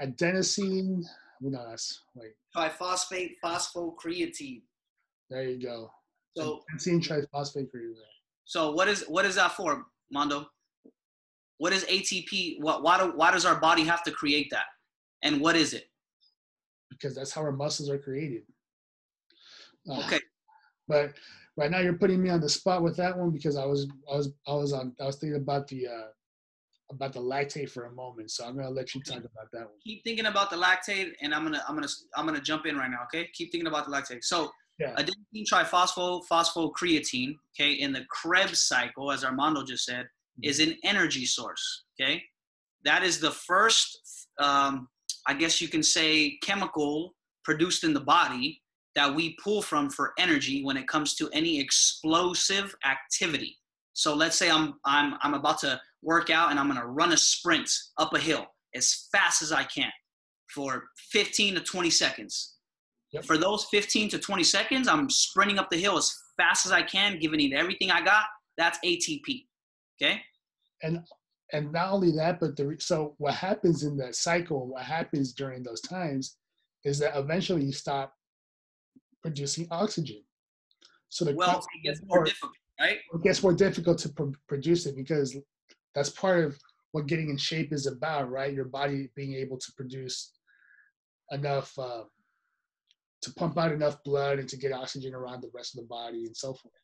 adenosine 0.00 1.02
no 1.40 1.64
that's 1.68 2.00
wait 2.14 2.32
Triphosphate 2.56 3.32
phosphocreatine. 3.44 4.62
there 5.30 5.44
you 5.48 5.60
go 5.62 5.90
So 6.36 6.60
adenosine 6.76 7.00
triphosphate 7.06 7.68
creatine. 7.74 7.94
so 8.44 8.72
what 8.72 8.88
is 8.88 9.04
what 9.08 9.24
is 9.24 9.34
that 9.36 9.52
for, 9.52 9.86
Mando? 10.10 10.46
What 11.58 11.72
is 11.72 11.84
ATP? 11.84 12.60
What 12.60 12.82
why 12.82 12.98
do 12.98 13.12
why 13.16 13.30
does 13.30 13.46
our 13.46 13.58
body 13.60 13.84
have 13.84 14.02
to 14.04 14.10
create 14.10 14.48
that? 14.50 14.66
And 15.22 15.40
what 15.40 15.56
is 15.56 15.72
it? 15.72 15.86
because 16.90 17.14
that's 17.14 17.32
how 17.32 17.40
our 17.40 17.50
muscles 17.52 17.88
are 17.88 17.98
created 17.98 18.42
Uh, 19.90 20.00
Okay. 20.00 20.20
but 20.86 21.14
right 21.56 21.70
now 21.70 21.78
you're 21.78 21.94
putting 21.94 22.22
me 22.22 22.30
on 22.30 22.40
the 22.40 22.48
spot 22.48 22.82
with 22.82 22.96
that 22.96 23.16
one 23.16 23.30
because 23.30 23.56
I 23.56 23.64
was 23.64 23.86
I 24.10 24.16
was 24.16 24.32
I 24.46 24.54
was 24.54 24.72
on 24.72 24.94
I 25.00 25.04
was 25.04 25.16
thinking 25.16 25.40
about 25.40 25.68
the 25.68 25.86
uh 25.86 26.06
about 26.90 27.12
the 27.12 27.20
lactate 27.20 27.70
for 27.70 27.86
a 27.86 27.92
moment, 27.92 28.30
so 28.30 28.44
I'm 28.46 28.56
gonna 28.56 28.70
let 28.70 28.94
you 28.94 29.02
talk 29.02 29.18
about 29.18 29.50
that 29.52 29.62
one. 29.62 29.78
Keep 29.82 30.04
thinking 30.04 30.26
about 30.26 30.50
the 30.50 30.56
lactate, 30.56 31.12
and 31.22 31.34
I'm 31.34 31.42
gonna 31.44 31.64
I'm 31.68 31.74
gonna 31.74 31.88
I'm 32.16 32.26
gonna 32.26 32.40
jump 32.40 32.66
in 32.66 32.76
right 32.76 32.90
now. 32.90 33.02
Okay, 33.04 33.28
keep 33.32 33.50
thinking 33.50 33.66
about 33.68 33.86
the 33.86 33.92
lactate. 33.92 34.24
So 34.24 34.50
Yeah. 34.78 34.94
triphospho 34.96 36.22
phosphocreatine, 36.30 37.36
okay, 37.54 37.72
in 37.72 37.92
the 37.92 38.04
Krebs 38.10 38.60
cycle, 38.62 39.10
as 39.12 39.24
Armando 39.24 39.64
just 39.64 39.84
said, 39.84 40.06
is 40.42 40.60
an 40.60 40.76
energy 40.84 41.24
source. 41.24 41.84
Okay, 41.98 42.22
that 42.84 43.02
is 43.02 43.18
the 43.18 43.30
first, 43.30 44.28
um, 44.38 44.88
I 45.26 45.34
guess 45.34 45.60
you 45.60 45.68
can 45.68 45.82
say, 45.82 46.38
chemical 46.42 47.14
produced 47.44 47.84
in 47.84 47.94
the 47.94 48.00
body 48.00 48.62
that 48.94 49.14
we 49.14 49.36
pull 49.42 49.62
from 49.62 49.90
for 49.90 50.12
energy 50.18 50.64
when 50.64 50.76
it 50.76 50.88
comes 50.88 51.14
to 51.16 51.28
any 51.32 51.60
explosive 51.60 52.74
activity. 52.84 53.56
So 53.92 54.14
let's 54.14 54.36
say 54.36 54.50
I'm 54.50 54.74
I'm 54.84 55.14
I'm 55.22 55.34
about 55.34 55.58
to 55.60 55.80
work 56.02 56.30
out 56.30 56.50
and 56.50 56.58
I'm 56.58 56.68
gonna 56.68 56.86
run 56.86 57.12
a 57.12 57.16
sprint 57.16 57.70
up 57.98 58.14
a 58.14 58.18
hill 58.18 58.46
as 58.74 59.08
fast 59.12 59.42
as 59.42 59.52
I 59.52 59.64
can 59.64 59.90
for 60.48 60.84
15 61.10 61.56
to 61.56 61.60
20 61.60 61.90
seconds. 61.90 62.54
Yep. 63.12 63.24
For 63.24 63.38
those 63.38 63.64
15 63.66 64.08
to 64.10 64.18
20 64.18 64.42
seconds, 64.42 64.88
I'm 64.88 65.08
sprinting 65.08 65.58
up 65.58 65.70
the 65.70 65.76
hill 65.76 65.96
as 65.96 66.12
fast 66.36 66.66
as 66.66 66.72
I 66.72 66.82
can, 66.82 67.18
giving 67.20 67.40
it 67.40 67.52
everything 67.52 67.90
I 67.90 68.04
got. 68.04 68.24
That's 68.58 68.78
ATP. 68.84 69.44
Okay. 70.02 70.20
And 70.82 71.00
and 71.52 71.70
not 71.72 71.92
only 71.92 72.10
that, 72.12 72.40
but 72.40 72.56
the 72.56 72.76
so 72.80 73.14
what 73.18 73.34
happens 73.34 73.84
in 73.84 73.96
that 73.98 74.16
cycle, 74.16 74.66
what 74.66 74.82
happens 74.82 75.32
during 75.32 75.62
those 75.62 75.80
times, 75.80 76.36
is 76.84 76.98
that 76.98 77.16
eventually 77.16 77.62
you 77.62 77.72
stop 77.72 78.12
producing 79.28 79.66
oxygen. 79.70 80.22
So 81.08 81.24
the 81.24 81.34
Well, 81.34 81.58
it 81.76 81.82
gets 81.82 82.02
more 82.04 82.18
or- 82.20 82.24
difficult, 82.24 82.52
right? 82.78 82.98
it 83.14 83.22
gets 83.22 83.42
more 83.42 83.54
difficult 83.54 83.96
to 84.00 84.10
pr- 84.10 84.36
produce 84.46 84.84
it 84.84 84.94
because 84.96 85.34
that's 85.94 86.10
part 86.10 86.44
of 86.44 86.58
what 86.92 87.06
getting 87.06 87.30
in 87.30 87.38
shape 87.38 87.72
is 87.72 87.86
about, 87.86 88.30
right? 88.30 88.52
Your 88.52 88.66
body 88.66 89.08
being 89.16 89.32
able 89.34 89.56
to 89.58 89.72
produce 89.72 90.32
enough 91.30 91.76
uh, 91.78 92.04
to 93.22 93.32
pump 93.32 93.56
out 93.56 93.72
enough 93.72 93.96
blood 94.04 94.38
and 94.38 94.48
to 94.50 94.58
get 94.58 94.72
oxygen 94.72 95.14
around 95.14 95.40
the 95.40 95.50
rest 95.54 95.74
of 95.74 95.80
the 95.80 95.86
body 95.88 96.26
and 96.26 96.36
so 96.36 96.52
forth. 96.52 96.74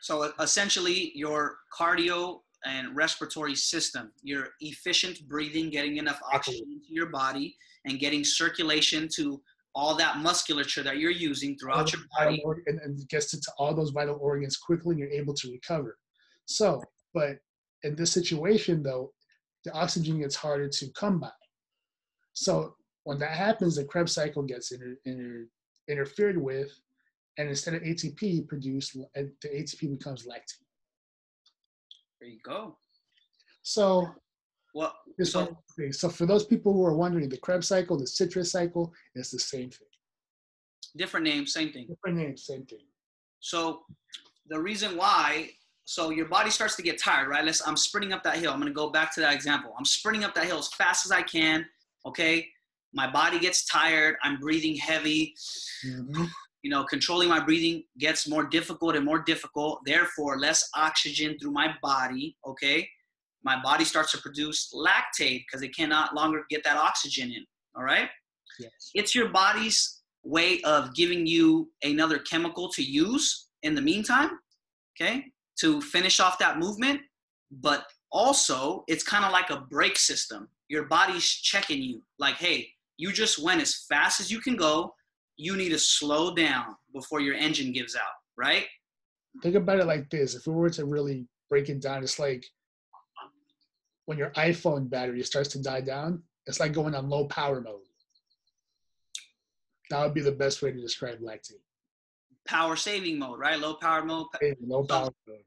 So 0.00 0.32
essentially, 0.38 1.10
your 1.16 1.58
cardio 1.76 2.42
and 2.64 2.94
respiratory 2.94 3.56
system, 3.56 4.12
your 4.22 4.50
efficient 4.60 5.26
breathing, 5.28 5.68
getting 5.70 5.96
enough 5.96 6.20
oxygen 6.32 6.66
into 6.72 6.92
your 6.94 7.06
body, 7.06 7.56
and 7.84 7.98
getting 7.98 8.22
circulation 8.24 9.08
to 9.16 9.42
all 9.74 9.94
that 9.94 10.18
musculature 10.18 10.82
that 10.82 10.98
you're 10.98 11.10
using 11.10 11.56
throughout 11.56 11.92
your 11.92 12.02
body. 12.18 12.42
and, 12.66 12.80
and 12.80 13.08
gets 13.08 13.34
into 13.34 13.50
all 13.58 13.74
those 13.74 13.90
vital 13.90 14.18
organs 14.20 14.56
quickly 14.56 14.92
and 14.92 14.98
you're 14.98 15.10
able 15.10 15.34
to 15.34 15.50
recover. 15.50 15.98
So, 16.46 16.82
but 17.14 17.36
in 17.82 17.94
this 17.94 18.12
situation 18.12 18.82
though, 18.82 19.12
the 19.64 19.72
oxygen 19.72 20.20
gets 20.20 20.36
harder 20.36 20.68
to 20.68 20.86
come 20.92 21.20
by. 21.20 21.30
So 22.32 22.74
when 23.04 23.18
that 23.18 23.32
happens, 23.32 23.76
the 23.76 23.84
Krebs 23.84 24.12
cycle 24.12 24.42
gets 24.42 24.72
inter, 24.72 24.96
inter, 25.04 25.46
interfered 25.88 26.36
with, 26.36 26.70
and 27.36 27.48
instead 27.48 27.74
of 27.74 27.82
ATP 27.82 28.48
produced, 28.48 28.94
the 28.94 29.48
ATP 29.48 29.90
becomes 29.96 30.26
lactate. 30.26 30.64
There 32.20 32.28
you 32.28 32.40
go. 32.44 32.76
So 33.62 34.08
Well, 34.74 34.94
so. 35.22 35.56
So 35.92 36.08
for 36.08 36.26
those 36.26 36.44
people 36.44 36.72
who 36.72 36.84
are 36.84 36.94
wondering, 36.94 37.28
the 37.28 37.36
Krebs 37.38 37.68
cycle, 37.68 37.96
the 37.98 38.06
citrus 38.06 38.50
cycle, 38.52 38.92
is 39.14 39.30
the 39.30 39.38
same 39.38 39.70
thing. 39.70 39.86
different 40.96 41.24
name, 41.24 41.46
same 41.46 41.72
thing. 41.72 41.86
Different 41.86 42.16
name, 42.18 42.36
same 42.36 42.64
thing. 42.66 42.80
So 43.40 43.82
the 44.48 44.58
reason 44.60 44.96
why, 44.96 45.50
so 45.84 46.10
your 46.10 46.26
body 46.26 46.50
starts 46.50 46.76
to 46.76 46.82
get 46.82 46.98
tired, 46.98 47.28
right? 47.28 47.44
Let's. 47.44 47.66
I'm 47.66 47.76
sprinting 47.76 48.12
up 48.12 48.22
that 48.24 48.36
hill. 48.36 48.52
I'm 48.52 48.58
gonna 48.58 48.72
go 48.72 48.90
back 48.90 49.14
to 49.14 49.20
that 49.20 49.34
example. 49.34 49.74
I'm 49.78 49.84
sprinting 49.84 50.24
up 50.24 50.34
that 50.34 50.44
hill 50.44 50.58
as 50.58 50.68
fast 50.68 51.06
as 51.06 51.12
I 51.12 51.22
can. 51.22 51.66
Okay. 52.06 52.48
My 52.92 53.10
body 53.10 53.38
gets 53.38 53.66
tired. 53.66 54.16
I'm 54.22 54.38
breathing 54.40 54.74
heavy. 54.76 55.34
Mhm. 55.84 56.28
You 56.62 56.70
know, 56.70 56.84
controlling 56.84 57.28
my 57.28 57.38
breathing 57.38 57.84
gets 57.98 58.26
more 58.26 58.44
difficult 58.44 58.96
and 58.96 59.04
more 59.04 59.20
difficult. 59.20 59.80
Therefore, 59.84 60.38
less 60.38 60.68
oxygen 60.74 61.38
through 61.38 61.52
my 61.52 61.76
body. 61.82 62.36
Okay. 62.46 62.88
My 63.44 63.60
body 63.62 63.84
starts 63.84 64.12
to 64.12 64.18
produce 64.18 64.74
lactate 64.74 65.44
because 65.46 65.62
it 65.62 65.74
cannot 65.74 66.14
longer 66.14 66.44
get 66.50 66.64
that 66.64 66.76
oxygen 66.76 67.30
in. 67.30 67.44
All 67.76 67.84
right. 67.84 68.08
Yes. 68.58 68.90
It's 68.94 69.14
your 69.14 69.28
body's 69.28 70.02
way 70.24 70.60
of 70.62 70.94
giving 70.94 71.26
you 71.26 71.70
another 71.82 72.18
chemical 72.18 72.68
to 72.70 72.82
use 72.82 73.48
in 73.62 73.74
the 73.74 73.82
meantime 73.82 74.30
okay, 75.00 75.24
to 75.60 75.80
finish 75.80 76.20
off 76.20 76.38
that 76.38 76.58
movement. 76.58 77.00
But 77.50 77.86
also, 78.12 78.84
it's 78.88 79.02
kind 79.02 79.24
of 79.24 79.32
like 79.32 79.50
a 79.50 79.60
brake 79.60 79.96
system. 79.96 80.48
Your 80.68 80.84
body's 80.84 81.24
checking 81.26 81.82
you, 81.82 82.02
like, 82.18 82.36
hey, 82.36 82.68
you 82.96 83.12
just 83.12 83.42
went 83.42 83.62
as 83.62 83.86
fast 83.88 84.20
as 84.20 84.30
you 84.30 84.40
can 84.40 84.56
go. 84.56 84.94
You 85.36 85.56
need 85.56 85.70
to 85.70 85.78
slow 85.78 86.34
down 86.34 86.76
before 86.92 87.20
your 87.20 87.34
engine 87.34 87.72
gives 87.72 87.94
out, 87.94 88.02
right? 88.36 88.66
Think 89.42 89.54
about 89.54 89.78
it 89.78 89.86
like 89.86 90.10
this: 90.10 90.34
if 90.34 90.46
we 90.46 90.54
were 90.54 90.70
to 90.70 90.84
really 90.84 91.26
break 91.48 91.68
it 91.68 91.80
down, 91.80 92.02
it's 92.02 92.18
like 92.18 92.44
when 94.08 94.16
your 94.16 94.30
iPhone 94.30 94.88
battery 94.88 95.22
starts 95.22 95.50
to 95.50 95.62
die 95.62 95.82
down. 95.82 96.22
It's 96.46 96.60
like 96.60 96.72
going 96.72 96.94
on 96.94 97.10
low 97.10 97.26
power 97.26 97.60
mode. 97.60 97.82
That 99.90 100.02
would 100.02 100.14
be 100.14 100.22
the 100.22 100.32
best 100.32 100.62
way 100.62 100.72
to 100.72 100.80
describe 100.80 101.20
lactate. 101.20 101.60
Power 102.46 102.74
saving 102.74 103.18
mode, 103.18 103.38
right? 103.38 103.58
Low 103.58 103.74
power 103.74 104.02
mode. 104.02 104.28
Low 104.66 104.82
power 104.84 105.10
mode. 105.26 105.40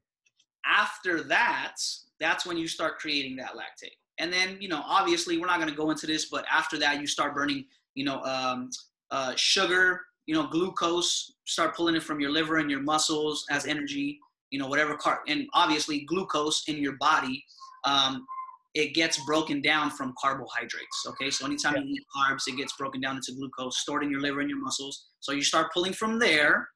After 0.63 1.23
that, 1.23 1.77
that's 2.19 2.45
when 2.45 2.55
you 2.55 2.67
start 2.67 2.99
creating 2.99 3.35
that 3.37 3.53
lactate. 3.53 3.95
And 4.19 4.31
then, 4.31 4.57
you 4.59 4.67
know, 4.67 4.83
obviously, 4.85 5.39
we're 5.39 5.47
not 5.47 5.57
going 5.57 5.71
to 5.71 5.75
go 5.75 5.89
into 5.89 6.05
this, 6.05 6.25
but 6.25 6.45
after 6.51 6.77
that, 6.77 7.01
you 7.01 7.07
start 7.07 7.33
burning, 7.33 7.65
you 7.95 8.05
know, 8.05 8.21
um, 8.21 8.69
uh, 9.09 9.33
sugar, 9.35 10.01
you 10.27 10.35
know, 10.35 10.45
glucose, 10.45 11.33
start 11.45 11.75
pulling 11.75 11.95
it 11.95 12.03
from 12.03 12.19
your 12.19 12.29
liver 12.29 12.57
and 12.57 12.69
your 12.69 12.81
muscles 12.81 13.43
as 13.49 13.65
energy, 13.65 14.19
you 14.51 14.59
know, 14.59 14.67
whatever 14.67 14.95
car, 14.97 15.21
and 15.27 15.47
obviously 15.55 16.01
glucose 16.01 16.65
in 16.67 16.77
your 16.77 16.93
body, 16.97 17.43
um, 17.85 18.23
it 18.73 18.93
gets 18.93 19.23
broken 19.25 19.61
down 19.61 19.91
from 19.91 20.13
carbohydrates. 20.19 21.05
Okay, 21.07 21.29
so 21.29 21.45
anytime 21.45 21.75
yeah. 21.75 21.83
you 21.83 21.95
eat 21.95 22.05
carbs, 22.15 22.47
it 22.47 22.57
gets 22.57 22.73
broken 22.77 23.01
down 23.01 23.17
into 23.17 23.33
glucose, 23.33 23.79
stored 23.79 24.03
in 24.03 24.09
your 24.09 24.21
liver 24.21 24.39
and 24.39 24.49
your 24.49 24.61
muscles. 24.61 25.07
So 25.19 25.33
you 25.33 25.43
start 25.43 25.73
pulling 25.73 25.93
from 25.93 26.19
there 26.19 26.67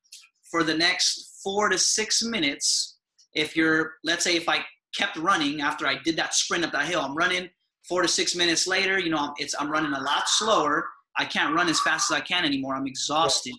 for 0.51 0.63
the 0.63 0.73
next 0.73 1.39
four 1.43 1.69
to 1.69 1.77
six 1.77 2.23
minutes. 2.23 2.97
If 3.33 3.55
you're, 3.55 3.93
let's 4.03 4.23
say, 4.23 4.35
if 4.35 4.47
I 4.49 4.65
kept 4.95 5.17
running 5.17 5.61
after 5.61 5.85
I 5.85 5.97
did 6.03 6.15
that 6.17 6.33
sprint 6.33 6.63
up 6.63 6.71
that 6.71 6.85
hill. 6.85 7.01
I'm 7.01 7.15
running 7.15 7.49
four 7.87 8.01
to 8.01 8.07
six 8.07 8.35
minutes 8.35 8.67
later. 8.67 8.99
You 8.99 9.09
know, 9.09 9.33
it's 9.37 9.55
I'm 9.59 9.69
running 9.69 9.93
a 9.93 10.01
lot 10.01 10.27
slower. 10.27 10.87
I 11.17 11.25
can't 11.25 11.55
run 11.55 11.69
as 11.69 11.79
fast 11.81 12.11
as 12.11 12.17
I 12.17 12.21
can 12.21 12.45
anymore. 12.45 12.75
I'm 12.75 12.87
exhausted, 12.87 13.55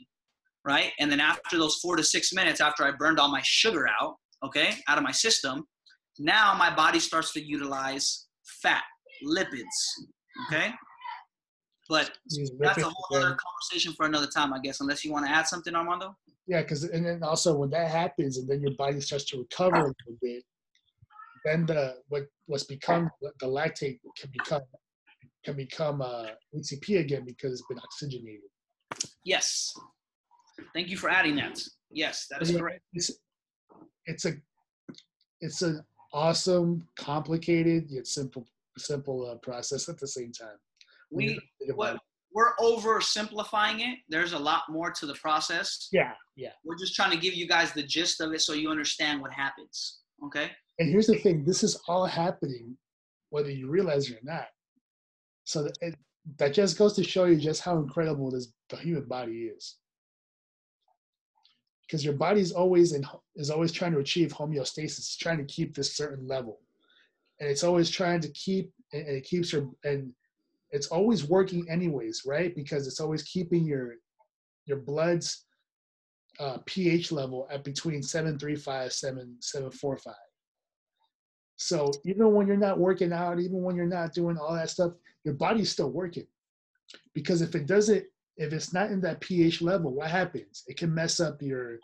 right? 0.64 0.93
And 0.99 1.11
then 1.11 1.20
after 1.20 1.59
those 1.59 1.76
four 1.76 1.97
to 1.97 2.03
six 2.03 2.32
minutes, 2.32 2.61
after 2.61 2.84
I 2.84 2.93
burned 2.93 3.18
all 3.18 3.30
my 3.30 3.41
sugar 3.43 3.87
out, 4.01 4.16
okay, 4.45 4.74
out 4.89 4.99
of 4.99 5.05
my 5.05 5.12
system, 5.12 5.66
now 6.18 6.55
my 6.55 6.74
body 6.74 7.01
starts 7.01 7.32
to 7.34 7.43
utilize 7.43 8.26
fat, 8.66 8.82
lipids, 9.24 9.76
okay. 10.48 10.72
But 11.88 12.10
that's 12.58 12.78
a 12.78 12.82
whole 12.82 13.16
other 13.16 13.36
conversation 13.36 13.92
for 13.92 14.06
another 14.06 14.26
time, 14.26 14.52
I 14.52 14.58
guess. 14.58 14.80
Unless 14.80 15.04
you 15.04 15.12
want 15.12 15.26
to 15.26 15.30
add 15.30 15.46
something, 15.46 15.74
Armando. 15.74 16.16
Yeah, 16.48 16.62
because 16.62 16.84
and 16.84 17.06
then 17.06 17.22
also 17.22 17.56
when 17.56 17.70
that 17.70 17.90
happens, 17.90 18.38
and 18.38 18.48
then 18.48 18.60
your 18.60 18.74
body 18.76 19.00
starts 19.00 19.24
to 19.26 19.38
recover 19.38 19.76
a 19.76 19.78
little 19.78 20.18
bit, 20.20 20.42
then 21.44 21.64
the 21.66 21.96
what 22.08 22.24
what's 22.46 22.64
become 22.64 23.08
the 23.22 23.46
lactate 23.46 24.00
can 24.18 24.30
become 24.32 24.62
can 25.44 25.56
become 25.56 26.02
uh, 26.02 26.26
ATP 26.56 27.00
again 27.00 27.24
because 27.24 27.52
it's 27.52 27.66
been 27.68 27.78
oxygenated. 27.78 28.50
Yes. 29.24 29.72
Thank 30.74 30.88
you 30.88 30.96
for 30.96 31.08
adding 31.08 31.36
that. 31.36 31.60
Yes, 31.90 32.26
that 32.30 32.42
is 32.42 32.50
yeah, 32.50 32.58
correct. 32.58 32.80
It's, 32.94 33.10
it's 34.06 34.24
a 34.24 34.32
it's 35.40 35.62
an 35.62 35.84
awesome, 36.12 36.88
complicated 36.96 37.90
yet 37.90 38.06
simple 38.06 38.46
simple 38.79 39.31
uh, 39.31 39.37
process 39.37 39.89
at 39.89 39.99
the 39.99 40.07
same 40.07 40.33
time. 40.33 40.57
We 41.11 41.39
what, 41.74 41.99
we're 42.33 42.55
oversimplifying 42.57 43.81
it. 43.81 43.99
There's 44.09 44.33
a 44.33 44.39
lot 44.39 44.62
more 44.68 44.91
to 44.91 45.07
the 45.07 45.14
process. 45.14 45.89
Yeah, 45.93 46.12
yeah. 46.37 46.51
We're 46.64 46.77
just 46.77 46.95
trying 46.95 47.12
to 47.12 47.16
give 47.16 47.35
you 47.35 47.49
guys 47.49 47.72
the 47.72 47.83
gist 47.83 48.20
of 48.20 48.33
it 48.33 48.43
so 48.43 48.53
you 48.53 48.70
understand 48.70 49.20
what 49.20 49.33
happens. 49.33 50.01
Okay. 50.24 50.51
And 50.79 50.91
here's 50.91 51.07
the 51.07 51.16
thing 51.16 51.45
this 51.45 51.62
is 51.62 51.81
all 51.89 52.07
happening 52.07 52.77
whether 53.31 53.51
you 53.51 53.68
realize 53.68 54.11
it 54.11 54.16
or 54.16 54.20
not. 54.22 54.47
So 55.45 55.64
that, 55.64 55.79
it, 55.81 55.95
that 56.39 56.55
just 56.55 56.79
goes 56.79 56.95
to 56.95 57.05
show 57.05 57.24
you 57.24 57.37
just 57.37 57.62
how 57.62 57.79
incredible 57.79 58.31
this 58.31 58.53
the 58.68 58.77
human 58.77 59.05
body 59.05 59.51
is. 59.57 59.77
Because 61.87 62.05
your 62.05 62.14
body 62.14 62.41
is 62.41 62.53
always 62.53 62.93
in 62.93 63.05
is 63.37 63.51
always 63.51 63.72
trying 63.72 63.93
to 63.93 63.99
achieve 63.99 64.33
homeostasis, 64.33 65.16
trying 65.18 65.39
to 65.39 65.45
keep 65.45 65.74
this 65.74 65.97
certain 65.97 66.27
level, 66.27 66.61
and 67.41 67.49
it's 67.49 67.64
always 67.64 67.91
trying 67.91 68.20
to 68.20 68.30
keep 68.30 68.72
and 68.93 69.07
it 69.09 69.24
keeps 69.24 69.53
your 69.53 69.70
and 69.84 70.12
it's 70.70 70.89
always 70.89 71.24
working 71.24 71.68
anyways, 71.70 72.22
right? 72.26 72.55
Because 72.55 72.87
it's 72.87 73.01
always 73.01 73.22
keeping 73.22 73.64
your 73.64 73.95
your 74.66 74.78
blood's 74.78 75.45
uh, 76.41 76.59
pH 76.66 77.12
level 77.12 77.49
at 77.51 77.64
between 77.64 78.03
735 78.03 78.93
7 78.93 79.37
745 79.41 80.14
so 81.57 81.91
even 82.05 82.32
when 82.32 82.47
you're 82.47 82.57
not 82.57 82.78
working 82.78 83.12
out, 83.12 83.41
even 83.41 83.62
when 83.62 83.76
you're 83.76 83.87
not 83.87 84.12
doing 84.12 84.37
all 84.37 84.55
that 84.55 84.70
stuff, 84.70 84.93
your 85.24 85.34
body's 85.34 85.70
still 85.70 85.91
working. 85.91 86.26
Because 87.14 87.41
if 87.43 87.55
it 87.55 87.66
doesn't, 87.66 88.05
if 88.37 88.53
it's 88.53 88.72
not 88.72 88.91
in 88.91 89.01
that 89.01 89.20
pH 89.20 89.62
level, 89.62 89.93
what 89.93 90.11
happens? 90.11 90.62
It 90.66 90.76
can 90.76 90.95
mess 90.95 91.18
up 91.18 91.41
your, 91.41 91.78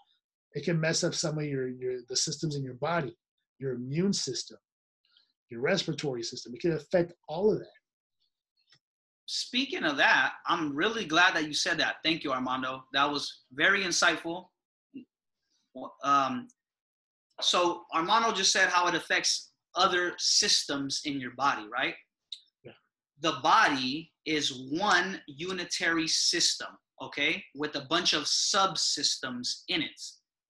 it 0.53 0.65
can 0.65 0.79
mess 0.79 1.03
up 1.03 1.15
some 1.15 1.39
of 1.39 1.45
your 1.45 1.69
your 1.69 2.01
the 2.09 2.17
systems 2.17 2.55
in 2.55 2.63
your 2.63 2.75
body, 2.75 3.17
your 3.59 3.73
immune 3.73 4.13
system, 4.13 4.59
your 5.53 5.61
respiratory 5.61 6.23
system. 6.23 6.55
It 6.55 6.61
can 6.61 6.73
affect 6.73 7.13
all 7.29 7.53
of 7.53 7.59
that. 7.59 7.67
Speaking 9.27 9.85
of 9.85 9.97
that, 9.99 10.33
I'm 10.47 10.75
really 10.75 11.05
glad 11.05 11.35
that 11.35 11.47
you 11.47 11.55
said 11.55 11.79
that. 11.79 11.97
Thank 12.05 12.25
you, 12.25 12.33
Armando. 12.33 12.85
That 12.93 13.09
was 13.09 13.43
very 13.53 13.83
insightful. 13.85 14.47
Um, 16.03 16.49
so 17.41 17.83
Armando 17.95 18.33
just 18.33 18.53
said 18.53 18.69
how 18.69 18.89
it 18.89 18.95
affects 18.95 19.53
other 19.75 20.15
systems 20.19 21.03
in 21.05 21.21
your 21.21 21.33
body, 21.37 21.67
right? 21.73 21.95
Yeah. 22.65 22.73
The 23.21 23.39
body 23.43 24.11
is 24.27 24.69
one 24.71 25.21
unitary 25.27 26.09
system, 26.09 26.69
okay, 27.01 27.43
with 27.55 27.75
a 27.77 27.87
bunch 27.89 28.13
of 28.13 28.25
subsystems 28.25 29.63
in 29.69 29.83
it, 29.83 30.01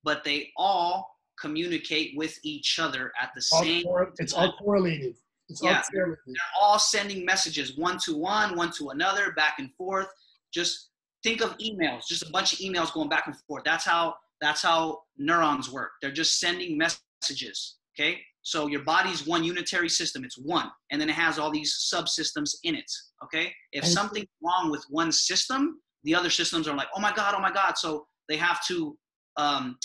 but 0.02 0.24
they 0.24 0.50
all 0.56 1.08
communicate 1.42 2.16
with 2.16 2.38
each 2.42 2.78
other 2.78 3.12
at 3.20 3.30
the 3.34 3.46
all 3.52 3.62
same 3.62 3.84
cor- 3.84 4.14
It's 4.18 4.32
all 4.32 4.52
correlated. 4.56 5.16
It's 5.48 5.62
yeah, 5.62 5.76
all 5.76 5.82
correlated. 5.92 6.18
They're 6.26 6.60
all 6.60 6.78
sending 6.78 7.24
messages 7.24 7.76
one 7.76 7.98
to 8.04 8.16
one, 8.16 8.56
one 8.56 8.70
to 8.78 8.90
another, 8.90 9.32
back 9.32 9.56
and 9.58 9.70
forth. 9.74 10.08
Just 10.54 10.90
think 11.22 11.42
of 11.42 11.56
emails, 11.58 12.06
just 12.06 12.22
a 12.22 12.30
bunch 12.30 12.52
of 12.54 12.60
emails 12.60 12.92
going 12.92 13.08
back 13.08 13.26
and 13.26 13.36
forth. 13.48 13.64
That's 13.64 13.84
how 13.84 14.14
that's 14.40 14.62
how 14.62 15.00
neurons 15.18 15.70
work. 15.70 15.90
They're 16.00 16.10
just 16.10 16.40
sending 16.40 16.78
messages. 16.78 17.76
Okay. 17.98 18.20
So 18.42 18.66
your 18.66 18.82
body's 18.82 19.24
one 19.24 19.44
unitary 19.44 19.88
system, 19.88 20.24
it's 20.24 20.36
one, 20.36 20.68
and 20.90 21.00
then 21.00 21.08
it 21.08 21.14
has 21.14 21.38
all 21.38 21.50
these 21.52 21.88
subsystems 21.94 22.56
in 22.64 22.74
it. 22.74 22.90
Okay? 23.22 23.52
If 23.70 23.84
something's 23.84 24.26
wrong 24.42 24.70
with 24.70 24.84
one 24.90 25.12
system, 25.12 25.80
the 26.02 26.14
other 26.14 26.30
systems 26.30 26.66
are 26.66 26.76
like, 26.76 26.88
oh 26.96 27.00
my 27.00 27.12
God, 27.12 27.34
oh 27.36 27.40
my 27.40 27.52
God. 27.52 27.78
So 27.78 28.04
they 28.28 28.36
have 28.36 28.64
to 28.66 28.98
um, 29.36 29.78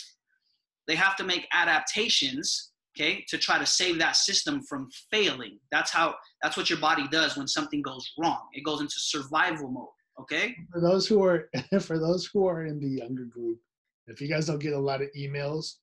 they 0.88 0.96
have 0.96 1.16
to 1.18 1.24
make 1.24 1.48
adaptations, 1.54 2.72
okay, 2.96 3.24
to 3.28 3.38
try 3.38 3.60
to 3.60 3.66
save 3.66 4.00
that 4.00 4.16
system 4.16 4.62
from 4.64 4.90
failing. 5.12 5.60
That's 5.72 5.92
how 5.92 6.16
that's 6.42 6.58
what 6.58 6.70
your 6.70 6.80
body 6.80 7.08
does 7.10 7.38
when 7.38 7.48
something 7.48 7.82
goes 7.82 8.10
wrong. 8.18 8.48
It 8.54 8.64
goes 8.64 8.82
into 8.82 8.96
survival 8.98 9.70
mode. 9.70 9.88
Okay. 10.22 10.56
For 10.72 10.82
those 10.82 11.08
who 11.08 11.24
are 11.24 11.50
for 11.82 12.00
those 12.00 12.30
who 12.34 12.48
are 12.48 12.66
in 12.66 12.80
the 12.80 12.88
younger 12.88 13.26
group, 13.26 13.60
if 14.08 14.22
you 14.22 14.28
guys 14.28 14.48
don't 14.48 14.60
get 14.60 14.74
a 14.74 14.80
lot 14.80 15.02
of 15.02 15.10
emails, 15.18 15.76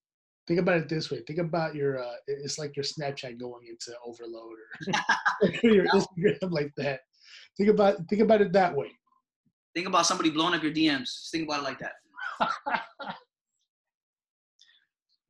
think 0.47 0.61
about 0.61 0.77
it 0.77 0.89
this 0.89 1.11
way 1.11 1.23
think 1.27 1.39
about 1.39 1.75
your 1.75 2.03
uh, 2.03 2.17
it's 2.27 2.59
like 2.59 2.77
your 2.77 2.85
snapchat 2.85 3.39
going 3.39 3.67
into 3.67 3.93
overload 4.07 4.57
or 5.43 5.51
your 5.63 5.87
instagram 5.87 6.51
like 6.51 6.71
that 6.77 7.01
think 7.57 7.71
about 7.71 7.97
think 8.09 8.23
about 8.23 8.41
it 8.41 8.53
that 8.53 8.75
way 8.75 8.91
think 9.75 9.87
about 9.87 10.07
somebody 10.07 10.31
blowing 10.31 10.55
up 10.55 10.63
your 10.63 10.73
dms 10.73 11.03
Just 11.03 11.33
think 11.33 11.45
about 11.49 11.61
it 11.61 11.65
like 11.65 11.79
that 11.79 13.15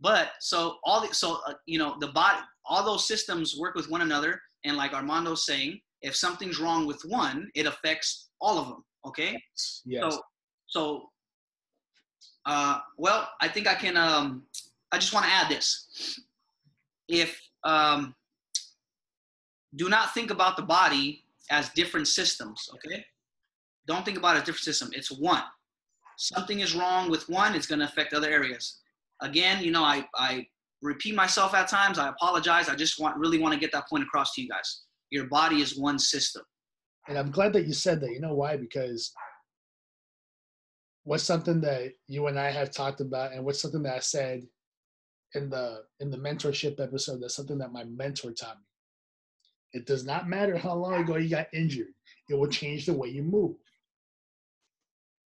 but 0.05 0.29
so 0.41 0.77
all 0.85 1.01
the 1.01 1.13
so 1.13 1.41
uh, 1.49 1.55
you 1.67 1.79
know 1.79 1.97
the 2.01 2.09
body 2.09 2.39
all 2.67 2.85
those 2.85 3.09
systems 3.09 3.57
work 3.59 3.75
with 3.75 3.91
one 3.91 4.03
another 4.03 4.41
and 4.65 4.77
like 4.77 4.93
armando's 4.93 5.45
saying 5.45 5.81
if 6.03 6.15
something's 6.15 6.61
wrong 6.61 6.87
with 6.87 7.01
one 7.07 7.51
it 7.57 7.67
affects 7.67 8.29
all 8.41 8.59
of 8.59 8.69
them 8.69 8.85
okay 9.05 9.33
yes. 9.85 10.03
so 10.03 10.21
so 10.67 10.83
uh, 12.47 12.79
well 12.97 13.29
i 13.41 13.49
think 13.49 13.67
i 13.67 13.75
can 13.75 13.97
um, 13.97 14.45
I 14.95 14.99
just 14.99 15.13
want 15.13 15.27
to 15.27 15.33
add 15.33 15.51
this. 15.51 16.21
If 17.09 17.41
um, 17.65 18.15
do 19.75 19.89
not 19.89 20.15
think 20.15 20.31
about 20.31 20.57
the 20.57 20.63
body 20.63 21.25
as 21.51 21.69
different 21.71 22.07
systems, 22.07 22.71
okay? 22.75 23.05
Don't 23.89 24.05
think 24.05 24.19
about 24.19 24.37
a 24.37 24.39
different 24.39 24.61
system. 24.61 24.91
It's 24.93 25.11
one. 25.11 25.43
Something 26.17 26.61
is 26.61 26.77
wrong 26.77 27.11
with 27.11 27.29
one, 27.29 27.57
it's 27.57 27.67
going 27.67 27.81
to 27.81 27.87
affect 27.87 28.15
other 28.15 28.31
areas. 28.31 28.79
Again, 29.25 29.65
you 29.65 29.71
know, 29.71 29.83
I, 29.83 30.07
I 30.15 30.47
repeat 30.83 31.15
myself 31.15 31.55
at 31.55 31.69
times. 31.69 31.99
I 31.99 32.09
apologize. 32.09 32.69
I 32.69 32.77
just 32.77 33.01
want 33.01 33.17
really 33.17 33.39
want 33.39 33.55
to 33.55 33.61
get 33.61 33.73
that 33.73 33.89
point 33.89 34.05
across 34.05 34.35
to 34.35 34.43
you 34.43 34.49
guys. 34.49 34.83
Your 35.11 35.27
body 35.27 35.61
is 35.63 35.79
one 35.79 35.99
system. 35.99 36.43
And 37.09 37.19
I'm 37.19 37.31
glad 37.31 37.53
that 37.55 37.67
you 37.67 37.73
said 37.73 38.01
that. 38.01 38.11
You 38.11 38.21
know 38.21 38.35
why? 38.35 38.57
Because 38.57 39.13
what's 41.05 41.25
something 41.25 41.61
that 41.63 41.93
you 42.07 42.27
and 42.29 42.39
I 42.39 42.51
have 42.51 42.71
talked 42.71 43.01
about, 43.01 43.33
and 43.33 43.45
what's 43.45 43.61
something 43.61 43.83
that 43.83 43.97
I 43.97 44.01
said 44.01 44.43
in 45.35 45.51
the 45.51 45.83
in 46.01 46.11
the 46.11 46.17
mentorship 46.17 46.81
episode. 46.81 47.21
That's 47.21 47.37
something 47.37 47.59
that 47.59 47.73
my 47.73 47.85
mentor 47.85 48.33
taught 48.33 48.57
me. 48.59 48.65
It 49.73 49.87
does 49.87 50.05
not 50.05 50.29
matter 50.29 50.57
how 50.57 50.75
long 50.75 50.95
ago 50.95 51.17
you 51.17 51.29
got 51.29 51.49
injured. 51.53 51.93
It 52.31 52.39
will 52.39 52.49
change 52.49 52.87
the 52.87 52.93
way 52.93 53.09
you 53.09 53.23
move. 53.23 53.57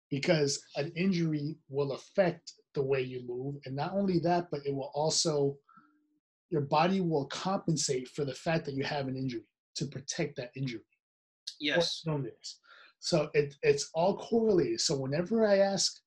Because 0.10 0.64
an 0.76 0.92
injury 0.96 1.58
will 1.70 1.92
affect 1.92 2.54
the 2.74 2.84
way 2.84 3.02
you 3.02 3.22
move. 3.28 3.56
And 3.66 3.76
not 3.76 3.94
only 3.94 4.20
that, 4.20 4.50
but 4.52 4.66
it 4.66 4.74
will 4.74 4.92
also, 4.94 5.58
your 6.50 6.62
body 6.62 7.02
will 7.02 7.26
compensate 7.26 8.08
for 8.10 8.26
the 8.26 8.34
fact 8.34 8.66
that 8.66 8.76
you 8.76 8.84
have 8.84 9.08
an 9.08 9.16
injury 9.16 9.46
to 9.76 9.86
protect 9.86 10.36
that 10.38 10.52
injury. 10.56 10.82
Yes. 11.60 12.04
So 13.00 13.30
it, 13.34 13.56
it's 13.64 13.90
all 13.94 14.18
correlated. 14.18 14.82
So 14.82 14.96
whenever 14.96 15.48
I 15.48 15.60
ask, 15.60 16.00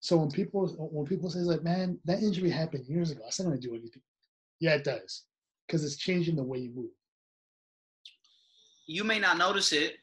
so 0.00 0.18
when 0.18 0.30
people 0.30 0.68
when 0.92 1.06
people 1.06 1.30
say 1.30 1.38
like, 1.40 1.62
man, 1.62 1.98
that 2.04 2.22
injury 2.22 2.50
happened 2.50 2.86
years 2.86 3.10
ago, 3.10 3.22
I 3.26 3.30
said, 3.30 3.46
I'm 3.46 3.52
gonna 3.52 3.60
do 3.60 3.74
anything. 3.74 4.02
Yeah, 4.60 4.74
it 4.74 4.84
does, 4.84 5.24
because 5.66 5.82
it's 5.82 5.96
changing 5.96 6.36
the 6.36 6.42
way 6.42 6.58
you 6.58 6.70
move. 6.74 6.90
You 8.86 9.02
may 9.02 9.18
not 9.18 9.38
notice 9.38 9.72
it, 9.72 9.96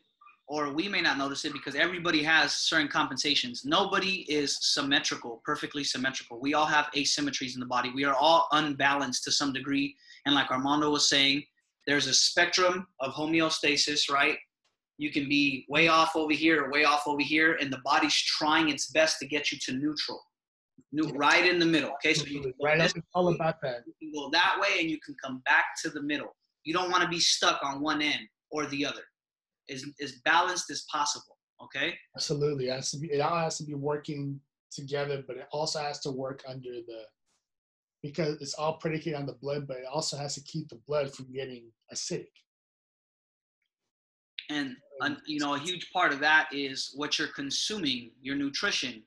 or 0.52 0.74
we 0.74 0.89
may 0.89 0.99
not 0.99 1.18
notice 1.18 1.45
it 1.45 1.54
because 1.54 1.76
everybody 1.76 2.22
has 2.22 2.52
certain 2.52 2.89
compensations. 2.89 3.64
Nobody 3.64 4.26
is 4.30 4.58
symmetrical, 4.60 5.41
perfectly 5.45 5.86
symmetrical. 5.86 6.41
We 6.41 6.54
all 6.54 6.66
have 6.66 6.89
asymmetries 6.93 7.54
in 7.54 7.62
the 7.62 7.66
body. 7.66 7.89
We 7.95 8.04
are 8.04 8.16
all 8.16 8.49
unbalanced 8.52 9.24
to 9.24 9.32
some 9.32 9.54
degree. 9.54 9.95
And 10.26 10.36
like 10.36 10.52
Armando 10.52 10.89
was 10.89 11.08
saying, 11.08 11.43
there's 11.88 12.08
a 12.08 12.14
spectrum 12.14 12.86
of 12.99 13.14
homeostasis, 13.14 14.12
right? 14.12 14.38
You 14.97 15.10
can 15.10 15.30
be 15.30 15.66
way 15.70 15.88
off 15.88 16.18
over 16.18 16.34
here 16.34 16.66
or 16.66 16.70
way 16.70 16.84
off 16.84 17.04
over 17.08 17.22
here, 17.22 17.58
and 17.62 17.72
the 17.72 17.80
body's 17.86 18.14
trying 18.14 18.68
its 18.68 18.91
best 18.91 19.20
to 19.20 19.28
get 19.28 19.54
you 19.54 19.58
to 19.60 19.72
neutral, 19.72 20.22
New, 20.91 21.14
right 21.16 21.49
in 21.49 21.60
the 21.60 21.66
middle. 21.66 21.91
Okay, 21.91 22.14
so 22.14 22.26
you 22.26 22.54
right 22.62 22.82
up, 22.82 22.91
all 23.16 23.34
about 23.34 23.62
that. 23.62 23.84
You 23.88 23.93
can 24.02 24.12
go 24.14 24.30
that 24.32 24.58
way, 24.60 24.82
and 24.82 24.89
you 24.91 24.99
can 24.99 25.16
come 25.24 25.41
back 25.45 25.64
to 25.84 25.89
the 25.89 26.02
middle. 26.04 26.36
You 26.66 26.74
don't 26.74 26.91
want 26.91 27.04
to 27.04 27.10
be 27.10 27.22
stuck 27.22 27.62
on 27.64 27.82
one 27.82 28.02
end 28.02 28.28
or 28.52 28.66
the 28.66 28.86
other. 28.86 29.02
As 29.72 29.86
as 30.01 30.13
balanced 30.26 30.69
as 30.69 30.86
possible. 30.91 31.38
Okay. 31.63 31.95
Absolutely, 32.15 32.67
it 32.67 32.74
has 32.74 32.91
to 32.91 32.97
be. 32.97 33.11
It 33.11 33.22
all 33.22 33.38
has 33.38 33.57
to 33.57 33.63
be 33.63 33.76
working 33.76 34.39
together, 34.72 35.24
but 35.26 35.38
it 35.38 35.47
also 35.51 35.80
has 35.80 35.99
to 36.01 36.11
work 36.11 36.43
under 36.47 36.69
the 36.88 37.03
because 38.01 38.41
it's 38.41 38.55
all 38.55 38.78
predicated 38.78 39.19
on 39.19 39.28
the 39.28 39.34
blood, 39.34 39.67
but 39.67 39.78
it 39.78 39.86
also 39.91 40.17
has 40.17 40.34
to 40.34 40.41
keep 40.41 40.67
the 40.69 40.80
blood 40.88 41.13
from 41.13 41.32
getting 41.32 41.72
acidic. 41.93 42.26
And 44.49 44.76
you 45.26 45.39
know, 45.39 45.55
a 45.55 45.59
huge 45.59 45.91
part 45.91 46.11
of 46.11 46.19
that 46.19 46.49
is 46.51 46.91
what 46.95 47.17
you're 47.17 47.30
consuming, 47.30 48.11
your 48.22 48.36
nutrition. 48.36 49.03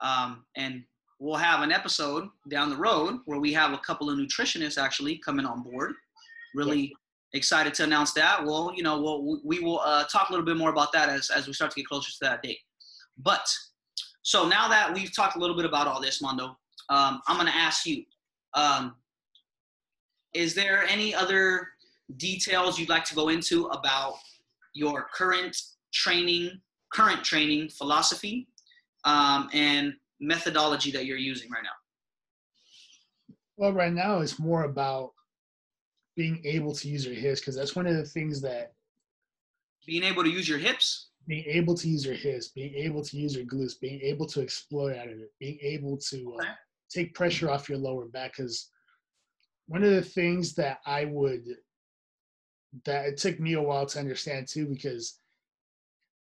Um, 0.00 0.44
and 0.56 0.84
we'll 1.18 1.36
have 1.36 1.62
an 1.62 1.72
episode 1.72 2.28
down 2.48 2.70
the 2.70 2.76
road 2.76 3.18
where 3.24 3.40
we 3.40 3.52
have 3.52 3.72
a 3.72 3.78
couple 3.78 4.08
of 4.08 4.18
nutritionists 4.18 4.78
actually 4.78 5.18
coming 5.18 5.44
on 5.44 5.62
board. 5.62 5.94
Really 6.54 6.94
excited 7.32 7.74
to 7.74 7.84
announce 7.84 8.12
that. 8.14 8.44
Well, 8.44 8.72
you 8.74 8.82
know, 8.82 9.00
we'll, 9.00 9.40
we 9.44 9.60
will 9.60 9.80
uh, 9.80 10.04
talk 10.04 10.30
a 10.30 10.32
little 10.32 10.46
bit 10.46 10.56
more 10.56 10.70
about 10.70 10.92
that 10.92 11.08
as, 11.08 11.30
as 11.30 11.46
we 11.46 11.52
start 11.52 11.70
to 11.72 11.76
get 11.76 11.86
closer 11.86 12.10
to 12.10 12.18
that 12.22 12.42
date. 12.42 12.58
But 13.18 13.46
so 14.22 14.48
now 14.48 14.68
that 14.68 14.92
we've 14.92 15.14
talked 15.14 15.36
a 15.36 15.38
little 15.38 15.56
bit 15.56 15.64
about 15.64 15.86
all 15.86 16.00
this, 16.00 16.22
Mando, 16.22 16.56
um, 16.90 17.20
I'm 17.26 17.36
going 17.36 17.46
to 17.46 17.56
ask 17.56 17.86
you 17.86 18.04
um, 18.54 18.94
is 20.34 20.54
there 20.54 20.84
any 20.84 21.14
other 21.14 21.68
details 22.16 22.78
you'd 22.78 22.88
like 22.88 23.04
to 23.04 23.14
go 23.14 23.28
into 23.28 23.66
about 23.66 24.14
your 24.74 25.06
current 25.12 25.56
training, 25.92 26.60
current 26.92 27.24
training 27.24 27.68
philosophy, 27.70 28.48
um, 29.04 29.48
and 29.52 29.94
methodology 30.20 30.90
that 30.90 31.06
you're 31.06 31.16
using 31.18 31.50
right 31.50 31.62
now? 31.62 33.34
Well, 33.56 33.72
right 33.72 33.92
now 33.92 34.20
it's 34.20 34.38
more 34.38 34.64
about 34.64 35.12
being 36.18 36.42
able 36.44 36.74
to 36.74 36.88
use 36.88 37.06
your 37.06 37.14
hips 37.14 37.38
because 37.40 37.54
that's 37.54 37.76
one 37.76 37.86
of 37.86 37.94
the 37.94 38.04
things 38.04 38.40
that 38.42 38.72
being 39.86 40.02
able 40.02 40.24
to 40.24 40.28
use 40.28 40.48
your 40.48 40.58
hips? 40.58 41.10
Being 41.28 41.44
able 41.46 41.76
to 41.76 41.88
use 41.88 42.04
your 42.04 42.16
hips 42.16 42.48
being 42.48 42.74
able 42.74 43.02
to 43.04 43.16
use 43.16 43.36
your 43.36 43.46
glutes 43.46 43.78
being 43.80 44.00
able 44.00 44.26
to 44.26 44.40
explode 44.40 44.96
out 44.96 45.08
of 45.08 45.18
it 45.18 45.30
being 45.38 45.58
able 45.62 45.96
to 45.96 46.36
uh, 46.40 46.44
take 46.90 47.14
pressure 47.14 47.50
off 47.50 47.68
your 47.68 47.78
lower 47.78 48.06
back 48.06 48.36
because 48.36 48.70
one 49.66 49.84
of 49.84 49.90
the 49.90 50.02
things 50.02 50.54
that 50.54 50.78
i 50.86 51.04
would 51.04 51.44
that 52.86 53.04
it 53.04 53.18
took 53.18 53.38
me 53.38 53.52
a 53.52 53.62
while 53.62 53.84
to 53.84 53.98
understand 53.98 54.48
too 54.48 54.66
because 54.66 55.18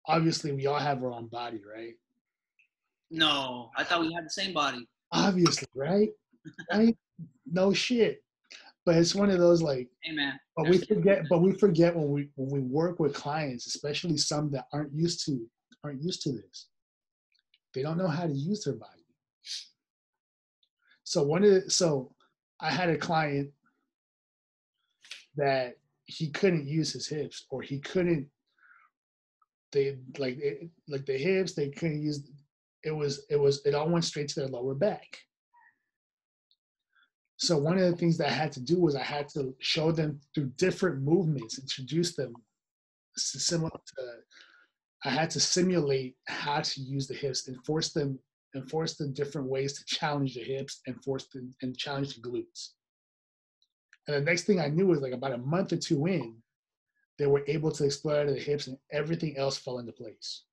obviously 0.08 0.52
we 0.52 0.68
all 0.68 0.80
have 0.80 1.04
our 1.04 1.12
own 1.12 1.28
body 1.28 1.60
right? 1.76 1.96
No 3.10 3.72
i 3.76 3.84
thought 3.84 4.02
we 4.02 4.14
had 4.14 4.26
the 4.26 4.30
same 4.30 4.54
body. 4.54 4.88
Obviously 5.12 5.68
right? 5.76 6.10
Right? 6.72 6.96
No 7.52 7.74
shit 7.74 8.23
but 8.86 8.96
it's 8.96 9.16
one 9.16 9.30
of 9.30 9.40
those 9.40 9.62
like 9.62 9.88
Amen. 10.10 10.40
but 10.58 10.68
we 10.70 10.78
forget 10.80 11.24
but 11.30 11.42
we 11.42 11.54
forget 11.54 11.96
when 11.96 12.10
we 12.10 12.30
when 12.36 12.50
we 12.50 12.60
work 12.60 13.00
with 13.00 13.14
clients 13.14 13.68
especially 13.68 14.18
some 14.18 14.52
that 14.52 14.66
aren't 14.74 14.94
used 14.94 15.26
to 15.26 15.40
aren't 15.84 16.02
used 16.02 16.22
to 16.24 16.32
this. 16.32 16.68
They 17.74 17.82
don't 17.82 17.98
know 17.98 18.08
how 18.08 18.28
to 18.28 18.34
use 18.34 18.64
their 18.64 18.76
body. 18.76 18.92
So 21.04 21.24
one 21.24 21.44
of 21.44 21.52
the, 21.52 21.70
so 21.70 22.12
i 22.60 22.70
had 22.70 22.90
a 22.90 22.98
client 22.98 23.50
that 25.36 25.76
he 26.06 26.30
couldn't 26.30 26.68
use 26.68 26.94
his 26.94 27.08
hips 27.08 27.46
or 27.50 27.62
he 27.62 27.80
couldn't 27.80 28.28
they 29.72 29.98
like 30.20 30.38
it, 30.38 30.70
like 30.88 31.06
the 31.06 31.18
hips 31.18 31.54
they 31.54 31.70
couldn't 31.70 32.02
use 32.02 32.30
it 32.84 32.92
was 32.92 33.26
it 33.30 33.40
was 33.40 33.66
it 33.66 33.74
all 33.74 33.90
went 33.90 34.06
straight 34.06 34.28
to 34.30 34.40
their 34.40 34.50
lower 34.50 34.76
back 34.76 35.18
so 37.44 37.58
one 37.58 37.78
of 37.78 37.92
the 37.92 37.98
things 37.98 38.18
that 38.20 38.30
I 38.30 38.34
had 38.34 38.54
to 38.54 38.62
do 38.62 38.80
was 38.80 38.96
I 38.96 39.04
had 39.04 39.28
to 39.30 39.54
show 39.60 39.92
them 39.92 40.22
through 40.34 40.52
different 40.58 41.02
movements, 41.02 41.60
introduce 41.60 42.16
them 42.16 42.34
similar 43.18 43.70
to. 43.70 44.04
I 45.04 45.10
had 45.10 45.30
to 45.32 45.42
simulate 45.42 46.16
how 46.26 46.62
to 46.62 46.82
use 46.82 47.06
the 47.06 47.14
hips 47.14 47.50
and 47.50 47.58
force 47.66 47.92
them 47.92 48.18
and 48.54 48.70
force 48.70 48.96
them 48.96 49.12
different 49.12 49.50
ways 49.50 49.74
to 49.74 49.84
challenge 49.84 50.36
the 50.36 50.44
hips 50.44 50.80
and 50.88 51.04
force 51.04 51.28
them 51.34 51.54
and 51.62 51.78
challenge 51.78 52.16
the 52.16 52.22
glutes. 52.22 52.70
And 54.08 54.16
the 54.16 54.22
next 54.22 54.44
thing 54.44 54.62
I 54.62 54.70
knew 54.70 54.88
was 54.88 55.02
like 55.02 55.12
about 55.12 55.34
a 55.34 55.38
month 55.38 55.74
or 55.74 55.78
two 55.78 56.06
in, 56.06 56.38
they 57.20 57.28
were 57.28 57.44
able 57.48 57.72
to 57.72 57.84
explore 57.84 58.26
the 58.26 58.40
hips 58.40 58.68
and 58.68 58.78
everything 58.94 59.36
else 59.36 59.58
fell 59.58 59.80
into 59.80 59.92
place. 59.92 60.44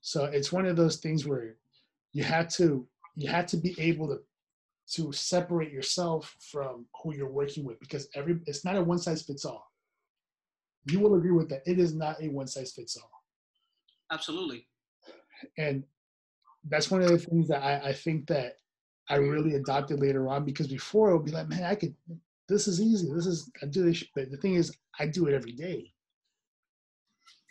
So 0.00 0.24
it's 0.24 0.50
one 0.50 0.64
of 0.64 0.76
those 0.76 0.96
things 0.96 1.26
where 1.26 1.56
you 2.14 2.24
had 2.24 2.48
to 2.50 2.88
you 3.16 3.28
had 3.28 3.48
to 3.48 3.58
be 3.58 3.78
able 3.78 4.08
to 4.08 4.20
to 4.92 5.12
separate 5.12 5.72
yourself 5.72 6.34
from 6.40 6.86
who 7.02 7.14
you're 7.14 7.30
working 7.30 7.64
with 7.64 7.78
because 7.80 8.08
every 8.14 8.40
it's 8.46 8.64
not 8.64 8.76
a 8.76 8.82
one 8.82 8.98
size 8.98 9.22
fits 9.22 9.44
all. 9.44 9.70
You 10.86 11.00
will 11.00 11.14
agree 11.14 11.30
with 11.30 11.48
that. 11.50 11.62
It 11.66 11.78
is 11.78 11.94
not 11.94 12.22
a 12.22 12.28
one 12.28 12.48
size 12.48 12.72
fits 12.72 12.96
all. 12.96 13.10
Absolutely. 14.12 14.66
And 15.58 15.84
that's 16.68 16.90
one 16.90 17.02
of 17.02 17.08
the 17.08 17.18
things 17.18 17.48
that 17.48 17.62
I, 17.62 17.90
I 17.90 17.92
think 17.92 18.26
that 18.28 18.54
I 19.08 19.16
really 19.16 19.54
adopted 19.54 20.00
later 20.00 20.28
on 20.28 20.44
because 20.44 20.66
before 20.66 21.10
it 21.10 21.16
would 21.16 21.26
be 21.26 21.32
like, 21.32 21.48
man, 21.48 21.64
I 21.64 21.74
could 21.74 21.94
this 22.48 22.66
is 22.66 22.80
easy. 22.80 23.12
This 23.12 23.26
is 23.26 23.50
I 23.62 23.66
do 23.66 23.84
this, 23.84 24.02
but 24.14 24.30
the 24.30 24.36
thing 24.38 24.54
is 24.54 24.76
I 24.98 25.06
do 25.06 25.26
it 25.26 25.34
every 25.34 25.52
day. 25.52 25.92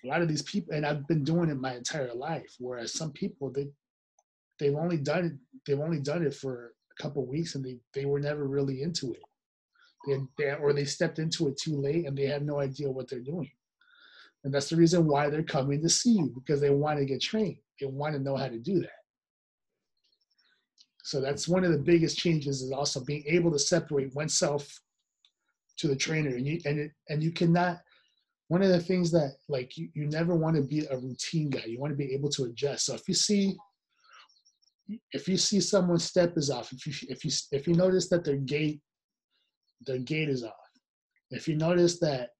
A 0.03 0.07
lot 0.07 0.21
of 0.21 0.27
these 0.27 0.41
people 0.41 0.75
and 0.75 0.85
I've 0.85 1.07
been 1.07 1.23
doing 1.23 1.49
it 1.49 1.55
my 1.55 1.75
entire 1.75 2.13
life. 2.13 2.55
Whereas 2.59 2.93
some 2.93 3.11
people 3.11 3.49
they 3.49 3.67
they've 4.59 4.75
only 4.75 4.97
done 4.97 5.25
it, 5.25 5.33
they've 5.65 5.79
only 5.79 6.01
done 6.01 6.25
it 6.25 6.33
for 6.33 6.73
couple 6.99 7.25
weeks 7.25 7.55
and 7.55 7.63
they, 7.63 7.77
they 7.93 8.05
were 8.05 8.19
never 8.19 8.45
really 8.45 8.81
into 8.81 9.13
it. 9.13 9.21
They, 10.07 10.17
they, 10.37 10.53
or 10.53 10.73
they 10.73 10.85
stepped 10.85 11.19
into 11.19 11.47
it 11.47 11.57
too 11.57 11.75
late 11.75 12.05
and 12.05 12.17
they 12.17 12.25
have 12.25 12.43
no 12.43 12.59
idea 12.59 12.89
what 12.89 13.09
they're 13.09 13.19
doing. 13.19 13.51
And 14.43 14.53
that's 14.53 14.69
the 14.69 14.77
reason 14.77 15.05
why 15.05 15.29
they're 15.29 15.43
coming 15.43 15.81
to 15.81 15.89
see 15.89 16.13
you 16.13 16.31
because 16.33 16.61
they 16.61 16.69
want 16.69 16.99
to 16.99 17.05
get 17.05 17.21
trained. 17.21 17.57
They 17.79 17.87
want 17.87 18.13
to 18.13 18.21
know 18.21 18.37
how 18.37 18.47
to 18.47 18.57
do 18.57 18.79
that. 18.79 18.89
So 21.03 21.19
that's 21.19 21.47
one 21.47 21.63
of 21.63 21.71
the 21.71 21.77
biggest 21.77 22.17
changes 22.17 22.61
is 22.61 22.71
also 22.71 23.03
being 23.03 23.23
able 23.27 23.51
to 23.51 23.59
separate 23.59 24.13
oneself 24.13 24.79
to 25.77 25.87
the 25.87 25.95
trainer. 25.95 26.35
And 26.35 26.45
you 26.45 26.59
and 26.65 26.79
it, 26.79 26.91
and 27.09 27.23
you 27.23 27.31
cannot 27.31 27.79
one 28.47 28.61
of 28.61 28.69
the 28.69 28.79
things 28.79 29.11
that 29.11 29.35
like 29.47 29.77
you, 29.77 29.89
you 29.93 30.07
never 30.07 30.35
want 30.35 30.55
to 30.55 30.61
be 30.61 30.85
a 30.85 30.97
routine 30.97 31.49
guy. 31.49 31.63
You 31.65 31.79
want 31.79 31.91
to 31.91 31.97
be 31.97 32.13
able 32.13 32.29
to 32.29 32.45
adjust. 32.45 32.85
So 32.85 32.93
if 32.93 33.07
you 33.07 33.13
see 33.13 33.55
if 35.11 35.27
you 35.27 35.37
see 35.37 35.59
someone's 35.59 36.03
step 36.03 36.37
is 36.37 36.49
off, 36.49 36.71
if 36.71 36.85
you 36.87 36.93
if 37.09 37.23
you 37.23 37.31
if 37.51 37.67
you 37.67 37.73
notice 37.73 38.09
that 38.09 38.23
their 38.23 38.37
gait 38.37 38.81
their 39.85 39.99
gait 39.99 40.29
is 40.29 40.43
off, 40.43 40.69
if 41.31 41.47
you 41.47 41.55
notice 41.55 41.99
that 41.99 42.31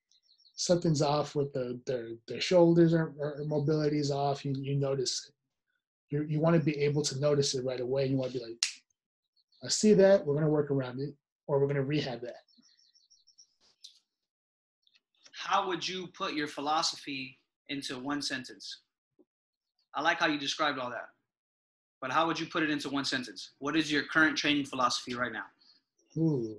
something's 0.56 1.02
off 1.02 1.36
with 1.36 1.54
the, 1.54 1.80
their 1.86 2.10
their 2.28 2.42
shoulders 2.42 2.94
or, 2.94 3.14
or 3.20 3.44
mobility 3.46 4.00
is 4.00 4.12
off, 4.12 4.44
you 4.44 4.54
you 4.58 4.76
notice 4.76 5.30
it. 5.30 5.36
You 6.16 6.24
you 6.24 6.40
want 6.40 6.56
to 6.56 6.62
be 6.62 6.78
able 6.80 7.04
to 7.04 7.20
notice 7.20 7.54
it 7.56 7.66
right 7.66 7.80
away. 7.80 8.08
You 8.08 8.18
want 8.18 8.34
to 8.34 8.40
be 8.40 8.44
like, 8.44 8.66
I 9.64 9.68
see 9.68 9.94
that. 9.94 10.26
We're 10.26 10.36
gonna 10.36 10.50
work 10.50 10.72
around 10.72 11.00
it, 11.00 11.14
or 11.48 11.60
we're 11.60 11.68
gonna 11.68 11.84
rehab 11.84 12.22
that. 12.22 12.44
How 15.34 15.68
would 15.68 15.88
you 15.88 16.08
put 16.08 16.34
your 16.34 16.48
philosophy 16.48 17.40
into 17.70 17.98
one 18.00 18.22
sentence? 18.22 18.82
I 19.96 20.02
like 20.02 20.20
how 20.20 20.28
you 20.28 20.38
described 20.38 20.80
all 20.80 20.90
that. 20.90 21.10
But 22.02 22.12
how 22.12 22.28
would 22.28 22.40
you 22.40 22.46
put 22.46 22.64
it 22.64 22.70
into 22.70 22.90
one 22.90 23.06
sentence? 23.06 23.52
What 23.60 23.76
is 23.76 23.92
your 23.92 24.04
current 24.04 24.38
training 24.38 24.66
philosophy 24.66 25.16
right 25.16 25.32
now? 25.32 25.46
Ooh. 26.18 26.58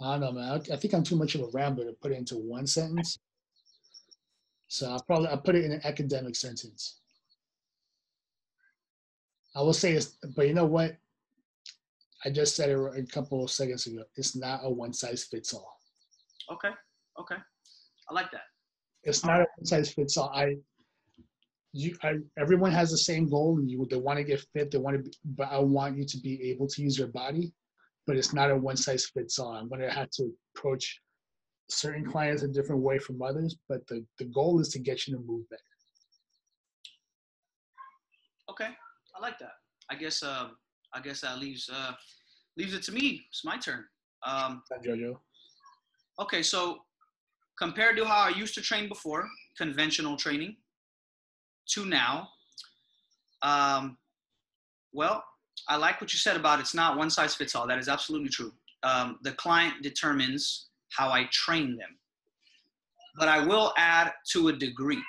I 0.00 0.12
don't 0.12 0.20
know, 0.20 0.32
man. 0.32 0.48
I, 0.50 0.74
I 0.74 0.76
think 0.76 0.94
I'm 0.94 1.02
too 1.02 1.16
much 1.16 1.34
of 1.34 1.42
a 1.42 1.48
rambler 1.52 1.84
to 1.84 1.92
put 1.92 2.12
it 2.12 2.18
into 2.18 2.36
one 2.36 2.66
sentence. 2.66 3.18
So 4.68 4.90
I'll 4.90 5.02
probably 5.02 5.28
I'll 5.28 5.38
put 5.38 5.54
it 5.56 5.64
in 5.64 5.72
an 5.72 5.80
academic 5.84 6.36
sentence. 6.36 7.00
I 9.56 9.62
will 9.62 9.72
say 9.72 9.92
it's, 9.92 10.18
but 10.36 10.46
you 10.46 10.54
know 10.54 10.66
what? 10.66 10.96
I 12.24 12.30
just 12.30 12.54
said 12.54 12.70
it 12.70 12.76
a 12.76 13.02
couple 13.06 13.44
of 13.44 13.50
seconds 13.50 13.86
ago. 13.86 14.02
It's 14.16 14.36
not 14.36 14.60
a 14.62 14.70
one 14.70 14.92
size 14.92 15.24
fits 15.24 15.54
all. 15.54 15.80
Okay. 16.52 16.70
Okay. 17.18 17.36
I 18.08 18.14
like 18.14 18.30
that. 18.32 18.42
It's 19.04 19.24
not 19.24 19.40
a 19.40 19.46
one 19.56 19.66
size 19.66 19.92
fits 19.92 20.16
all. 20.16 20.30
I, 20.34 20.56
you, 21.78 21.96
I, 22.02 22.14
everyone 22.38 22.72
has 22.72 22.90
the 22.90 22.98
same 22.98 23.28
goal. 23.28 23.60
You, 23.64 23.86
they 23.88 23.96
want 23.96 24.18
to 24.18 24.24
get 24.24 24.44
fit. 24.52 24.70
They 24.70 24.78
want 24.78 24.96
to, 24.96 25.02
be, 25.02 25.12
but 25.24 25.48
I 25.50 25.58
want 25.58 25.96
you 25.96 26.04
to 26.04 26.18
be 26.18 26.50
able 26.50 26.66
to 26.66 26.82
use 26.82 26.98
your 26.98 27.08
body. 27.08 27.52
But 28.06 28.16
it's 28.16 28.32
not 28.32 28.50
a 28.50 28.56
one 28.56 28.76
size 28.76 29.06
fits 29.06 29.38
all. 29.38 29.52
I'm 29.52 29.68
going 29.68 29.82
to 29.82 29.90
have 29.90 30.10
to 30.12 30.30
approach 30.56 31.00
certain 31.70 32.04
clients 32.04 32.42
a 32.42 32.48
different 32.48 32.82
way 32.82 32.98
from 32.98 33.20
others. 33.22 33.56
But 33.68 33.86
the 33.86 34.04
the 34.18 34.24
goal 34.24 34.60
is 34.60 34.68
to 34.70 34.78
get 34.78 35.06
you 35.06 35.14
to 35.16 35.22
move 35.22 35.48
better. 35.50 35.62
Okay. 38.50 38.70
I 39.16 39.20
like 39.20 39.38
that. 39.38 39.52
I 39.90 39.94
guess. 39.94 40.22
Um, 40.22 40.56
I 40.94 41.00
guess 41.00 41.20
that 41.20 41.38
leaves 41.38 41.70
uh, 41.72 41.92
leaves 42.56 42.74
it 42.74 42.82
to 42.84 42.92
me. 42.92 43.22
It's 43.28 43.44
my 43.44 43.58
turn. 43.58 43.84
Um, 44.26 44.62
Jojo. 44.84 45.18
Okay, 46.18 46.42
so 46.42 46.78
compared 47.58 47.96
to 47.98 48.04
how 48.04 48.26
I 48.26 48.30
used 48.30 48.54
to 48.54 48.62
train 48.62 48.88
before, 48.88 49.28
conventional 49.56 50.16
training, 50.16 50.56
to 51.74 51.84
now, 51.84 52.28
um, 53.42 53.96
well, 54.92 55.24
I 55.68 55.76
like 55.76 56.00
what 56.00 56.12
you 56.12 56.18
said 56.18 56.36
about 56.36 56.60
it's 56.60 56.74
not 56.74 56.96
one 56.96 57.10
size 57.10 57.34
fits 57.34 57.54
all. 57.54 57.66
That 57.66 57.78
is 57.78 57.88
absolutely 57.88 58.30
true. 58.30 58.52
Um, 58.82 59.18
the 59.22 59.32
client 59.32 59.82
determines 59.82 60.68
how 60.90 61.10
I 61.10 61.28
train 61.32 61.76
them. 61.76 61.98
But 63.18 63.28
I 63.28 63.44
will 63.44 63.72
add 63.76 64.12
to 64.32 64.48
a 64.48 64.52
degree, 64.52 65.02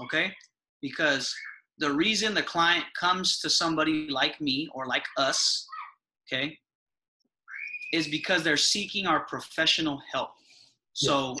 okay? 0.00 0.32
Because 0.80 1.34
the 1.78 1.92
reason 1.92 2.34
the 2.34 2.42
client 2.42 2.84
comes 2.98 3.38
to 3.40 3.50
somebody 3.50 4.08
like 4.08 4.40
me 4.40 4.68
or 4.72 4.86
like 4.86 5.04
us, 5.16 5.66
okay, 6.26 6.56
is 7.92 8.08
because 8.08 8.42
they're 8.42 8.56
seeking 8.56 9.06
our 9.06 9.20
professional 9.20 10.00
help. 10.12 10.30
So 10.92 11.36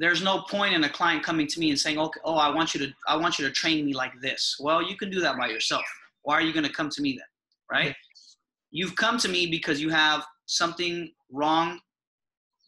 there's 0.00 0.22
no 0.22 0.40
point 0.42 0.74
in 0.74 0.82
a 0.84 0.88
client 0.88 1.22
coming 1.22 1.46
to 1.46 1.60
me 1.60 1.68
and 1.68 1.78
saying, 1.78 1.98
"Okay, 1.98 2.20
oh, 2.24 2.36
I 2.36 2.48
want 2.48 2.74
you 2.74 2.80
to, 2.86 2.92
I 3.06 3.16
want 3.16 3.38
you 3.38 3.46
to 3.46 3.52
train 3.52 3.84
me 3.84 3.92
like 3.92 4.18
this." 4.20 4.56
Well, 4.58 4.82
you 4.82 4.96
can 4.96 5.10
do 5.10 5.20
that 5.20 5.36
by 5.36 5.48
yourself. 5.48 5.84
Why 6.22 6.34
are 6.34 6.42
you 6.42 6.54
going 6.54 6.64
to 6.64 6.72
come 6.72 6.88
to 6.88 7.02
me 7.02 7.12
then, 7.12 7.30
right? 7.70 7.94
You've 8.70 8.96
come 8.96 9.18
to 9.18 9.28
me 9.28 9.46
because 9.46 9.80
you 9.80 9.90
have 9.90 10.24
something 10.46 11.12
wrong 11.30 11.80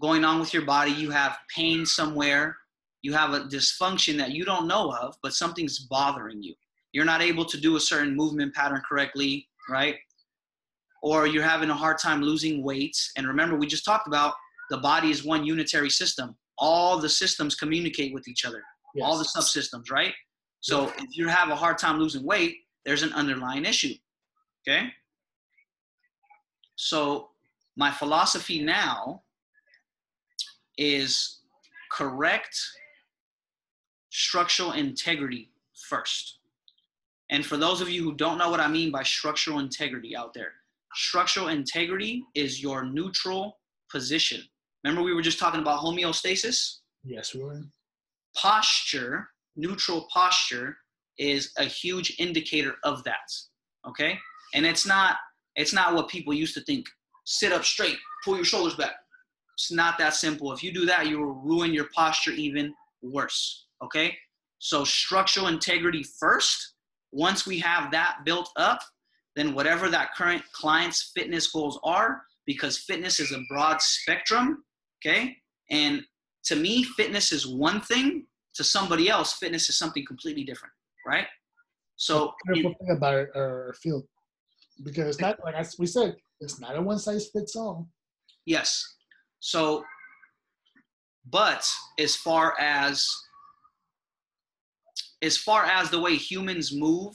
going 0.00 0.24
on 0.24 0.40
with 0.40 0.52
your 0.52 0.64
body. 0.64 0.90
You 0.90 1.10
have 1.10 1.38
pain 1.54 1.86
somewhere. 1.86 2.56
You 3.00 3.14
have 3.14 3.32
a 3.32 3.40
dysfunction 3.40 4.18
that 4.18 4.32
you 4.32 4.44
don't 4.44 4.66
know 4.66 4.92
of, 4.92 5.16
but 5.22 5.32
something's 5.32 5.78
bothering 5.78 6.42
you. 6.42 6.54
You're 6.92 7.06
not 7.06 7.22
able 7.22 7.46
to 7.46 7.58
do 7.58 7.76
a 7.76 7.80
certain 7.80 8.14
movement 8.14 8.54
pattern 8.54 8.82
correctly, 8.86 9.48
right? 9.70 9.96
Or 11.02 11.26
you're 11.26 11.42
having 11.42 11.70
a 11.70 11.74
hard 11.74 11.98
time 11.98 12.20
losing 12.20 12.62
weight. 12.62 12.96
And 13.16 13.26
remember, 13.26 13.56
we 13.56 13.66
just 13.66 13.84
talked 13.84 14.06
about 14.06 14.34
the 14.70 14.78
body 14.78 15.10
is 15.10 15.24
one 15.24 15.44
unitary 15.44 15.90
system. 15.90 16.36
All 16.64 16.98
the 17.00 17.08
systems 17.08 17.56
communicate 17.56 18.14
with 18.14 18.28
each 18.28 18.44
other, 18.44 18.62
Yes. 18.94 19.04
all 19.04 19.18
the 19.18 19.24
subsystems, 19.24 19.90
right? 19.90 20.14
So 20.60 20.92
if 20.96 21.16
you 21.16 21.26
have 21.26 21.48
a 21.48 21.56
hard 21.56 21.76
time 21.76 21.98
losing 21.98 22.24
weight, 22.24 22.54
there's 22.84 23.02
an 23.02 23.12
underlying 23.14 23.64
issue. 23.64 23.94
Okay? 24.62 24.92
So 26.76 27.30
my 27.76 27.90
philosophy 27.90 28.62
now 28.62 29.24
is 30.78 31.40
correct 31.90 32.56
structural 34.10 34.72
integrity 34.72 35.50
first. 35.88 36.38
And 37.30 37.44
for 37.44 37.56
those 37.56 37.80
of 37.80 37.88
you 37.90 38.04
who 38.04 38.14
don't 38.14 38.38
know 38.38 38.50
what 38.50 38.60
I 38.60 38.68
mean 38.68 38.92
by 38.92 39.02
structural 39.02 39.58
integrity 39.58 40.14
out 40.14 40.32
there, 40.32 40.52
structural 40.94 41.48
integrity 41.48 42.22
is 42.36 42.62
your 42.62 42.84
neutral 42.84 43.58
position. 43.90 44.42
Remember, 44.84 45.02
we 45.02 45.14
were 45.14 45.22
just 45.22 45.38
talking 45.38 45.60
about 45.60 45.80
homeostasis? 45.80 46.78
Yes, 47.04 47.34
we 47.34 47.42
were. 47.42 47.60
Posture, 48.36 49.28
neutral 49.56 50.08
posture, 50.12 50.76
is 51.18 51.52
a 51.58 51.64
huge 51.64 52.16
indicator 52.18 52.74
of 52.84 53.04
that. 53.04 53.30
Okay? 53.86 54.18
And 54.54 54.66
it's 54.66 54.86
not 54.86 55.16
it's 55.54 55.74
not 55.74 55.94
what 55.94 56.08
people 56.08 56.32
used 56.32 56.54
to 56.54 56.62
think. 56.62 56.86
Sit 57.24 57.52
up 57.52 57.64
straight, 57.64 57.98
pull 58.24 58.36
your 58.36 58.44
shoulders 58.44 58.74
back. 58.74 58.92
It's 59.54 59.70
not 59.70 59.98
that 59.98 60.14
simple. 60.14 60.52
If 60.52 60.62
you 60.62 60.72
do 60.72 60.86
that, 60.86 61.08
you 61.08 61.18
will 61.18 61.34
ruin 61.34 61.74
your 61.74 61.88
posture 61.94 62.32
even 62.32 62.72
worse. 63.02 63.66
Okay? 63.84 64.16
So 64.58 64.84
structural 64.84 65.48
integrity 65.48 66.04
first. 66.18 66.74
Once 67.12 67.46
we 67.46 67.58
have 67.58 67.90
that 67.90 68.18
built 68.24 68.50
up, 68.56 68.80
then 69.36 69.54
whatever 69.54 69.90
that 69.90 70.14
current 70.14 70.42
client's 70.52 71.12
fitness 71.14 71.50
goals 71.50 71.78
are, 71.84 72.22
because 72.46 72.78
fitness 72.78 73.20
is 73.20 73.32
a 73.32 73.42
broad 73.50 73.82
spectrum, 73.82 74.64
okay? 75.04 75.36
And 75.70 76.02
to 76.44 76.56
me, 76.56 76.82
fitness 76.82 77.32
is 77.32 77.46
one 77.46 77.80
thing. 77.80 78.26
To 78.56 78.64
somebody 78.64 79.08
else, 79.08 79.32
fitness 79.32 79.70
is 79.70 79.78
something 79.78 80.04
completely 80.06 80.44
different, 80.44 80.74
right? 81.06 81.26
So, 81.96 82.34
Careful 82.46 82.74
thing 82.78 82.94
about 82.94 83.14
our, 83.14 83.30
our 83.34 83.74
field 83.82 84.04
because 84.84 85.08
it's 85.08 85.20
not 85.20 85.38
like 85.44 85.66
we 85.78 85.86
said. 85.86 86.16
It's 86.40 86.60
not 86.60 86.76
a 86.76 86.82
one 86.82 86.98
size 86.98 87.30
fits 87.32 87.56
all. 87.56 87.88
Yes. 88.46 88.84
So, 89.40 89.84
but 91.30 91.66
as 91.98 92.16
far 92.16 92.58
as 92.60 93.08
as 95.22 95.36
far 95.36 95.64
as 95.64 95.88
the 95.88 96.00
way 96.00 96.16
humans 96.16 96.74
move, 96.74 97.14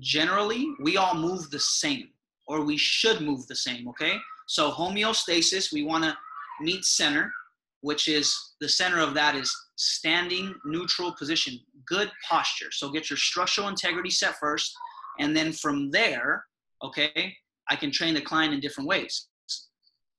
generally, 0.00 0.68
we 0.82 0.98
all 0.98 1.14
move 1.14 1.50
the 1.50 1.60
same, 1.60 2.08
or 2.46 2.62
we 2.64 2.76
should 2.76 3.22
move 3.22 3.46
the 3.46 3.56
same. 3.56 3.88
Okay. 3.88 4.16
So 4.46 4.70
homeostasis, 4.70 5.72
we 5.72 5.82
want 5.82 6.04
to 6.04 6.16
meet 6.60 6.84
center, 6.84 7.32
which 7.80 8.08
is 8.08 8.34
the 8.60 8.68
center 8.68 9.00
of 9.00 9.14
that 9.14 9.34
is 9.34 9.54
standing 9.76 10.54
neutral 10.64 11.14
position, 11.16 11.58
good 11.86 12.10
posture. 12.28 12.70
So 12.72 12.90
get 12.90 13.08
your 13.08 13.16
structural 13.16 13.68
integrity 13.68 14.10
set 14.10 14.36
first, 14.38 14.74
and 15.18 15.36
then 15.36 15.52
from 15.52 15.90
there, 15.90 16.44
okay, 16.82 17.34
I 17.70 17.76
can 17.76 17.90
train 17.90 18.14
the 18.14 18.20
client 18.20 18.54
in 18.54 18.60
different 18.60 18.88
ways. 18.88 19.28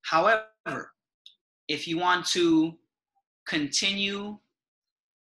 However, 0.04 0.92
if 1.68 1.88
you 1.88 1.98
want 1.98 2.26
to 2.28 2.74
continue, 3.48 4.38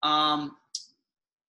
um, 0.03 0.56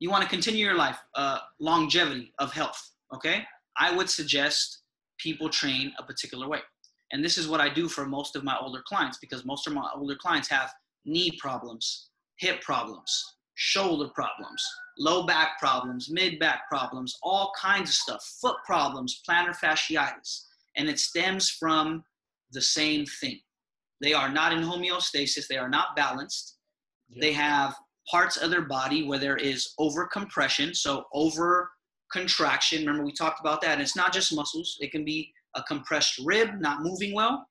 you 0.01 0.11
want 0.11 0.23
to 0.23 0.29
continue 0.29 0.65
your 0.65 0.77
life, 0.77 0.99
uh, 1.15 1.39
longevity 1.61 2.33
of 2.39 2.53
health, 2.53 2.81
okay? 3.15 3.45
I 3.79 3.95
would 3.95 4.09
suggest 4.09 4.83
people 5.19 5.49
train 5.49 5.93
a 5.99 6.03
particular 6.03 6.49
way. 6.49 6.61
And 7.13 7.25
this 7.25 7.39
is 7.39 7.49
what 7.49 7.61
I 7.61 7.69
do 7.69 7.89
for 7.89 8.07
most 8.07 8.37
of 8.37 8.45
my 8.45 8.57
older 8.61 8.83
clients 8.87 9.19
because 9.19 9.45
most 9.45 9.67
of 9.67 9.73
my 9.73 9.89
older 9.95 10.17
clients 10.17 10.49
have 10.49 10.73
knee 11.05 11.39
problems, 11.41 12.11
hip 12.39 12.61
problems, 12.61 13.35
shoulder 13.55 14.11
problems, 14.15 14.65
low 14.99 15.27
back 15.27 15.59
problems, 15.59 16.11
mid 16.11 16.39
back 16.39 16.69
problems, 16.69 17.17
all 17.23 17.53
kinds 17.59 17.91
of 17.91 17.95
stuff, 17.95 18.39
foot 18.41 18.57
problems, 18.67 19.23
plantar 19.29 19.57
fasciitis. 19.57 20.45
And 20.77 20.89
it 20.89 20.99
stems 20.99 21.51
from 21.51 22.05
the 22.53 22.63
same 22.63 23.07
thing. 23.21 23.41
They 24.01 24.13
are 24.13 24.31
not 24.31 24.53
in 24.53 24.63
homeostasis, 24.63 25.49
they 25.49 25.57
are 25.57 25.69
not 25.69 25.97
balanced. 25.97 26.57
They 27.21 27.33
have 27.33 27.75
parts 28.11 28.37
of 28.37 28.51
their 28.51 28.63
body 28.63 29.03
where 29.07 29.19
there 29.19 29.37
is 29.37 29.75
over 29.79 30.07
compression, 30.07 30.75
so 30.75 31.05
over 31.13 31.71
contraction. 32.13 32.81
Remember, 32.81 33.05
we 33.05 33.13
talked 33.13 33.41
about 33.41 33.61
that. 33.63 33.73
And 33.73 33.83
it's 33.83 33.97
not 33.97 34.13
just 34.13 34.35
muscles, 34.35 34.77
it 34.81 34.93
can 34.93 35.05
be 35.05 35.33
a 35.55 35.63
compressed 35.63 36.19
rib 36.25 36.61
not 36.61 36.83
moving 36.83 37.15
well. 37.15 37.47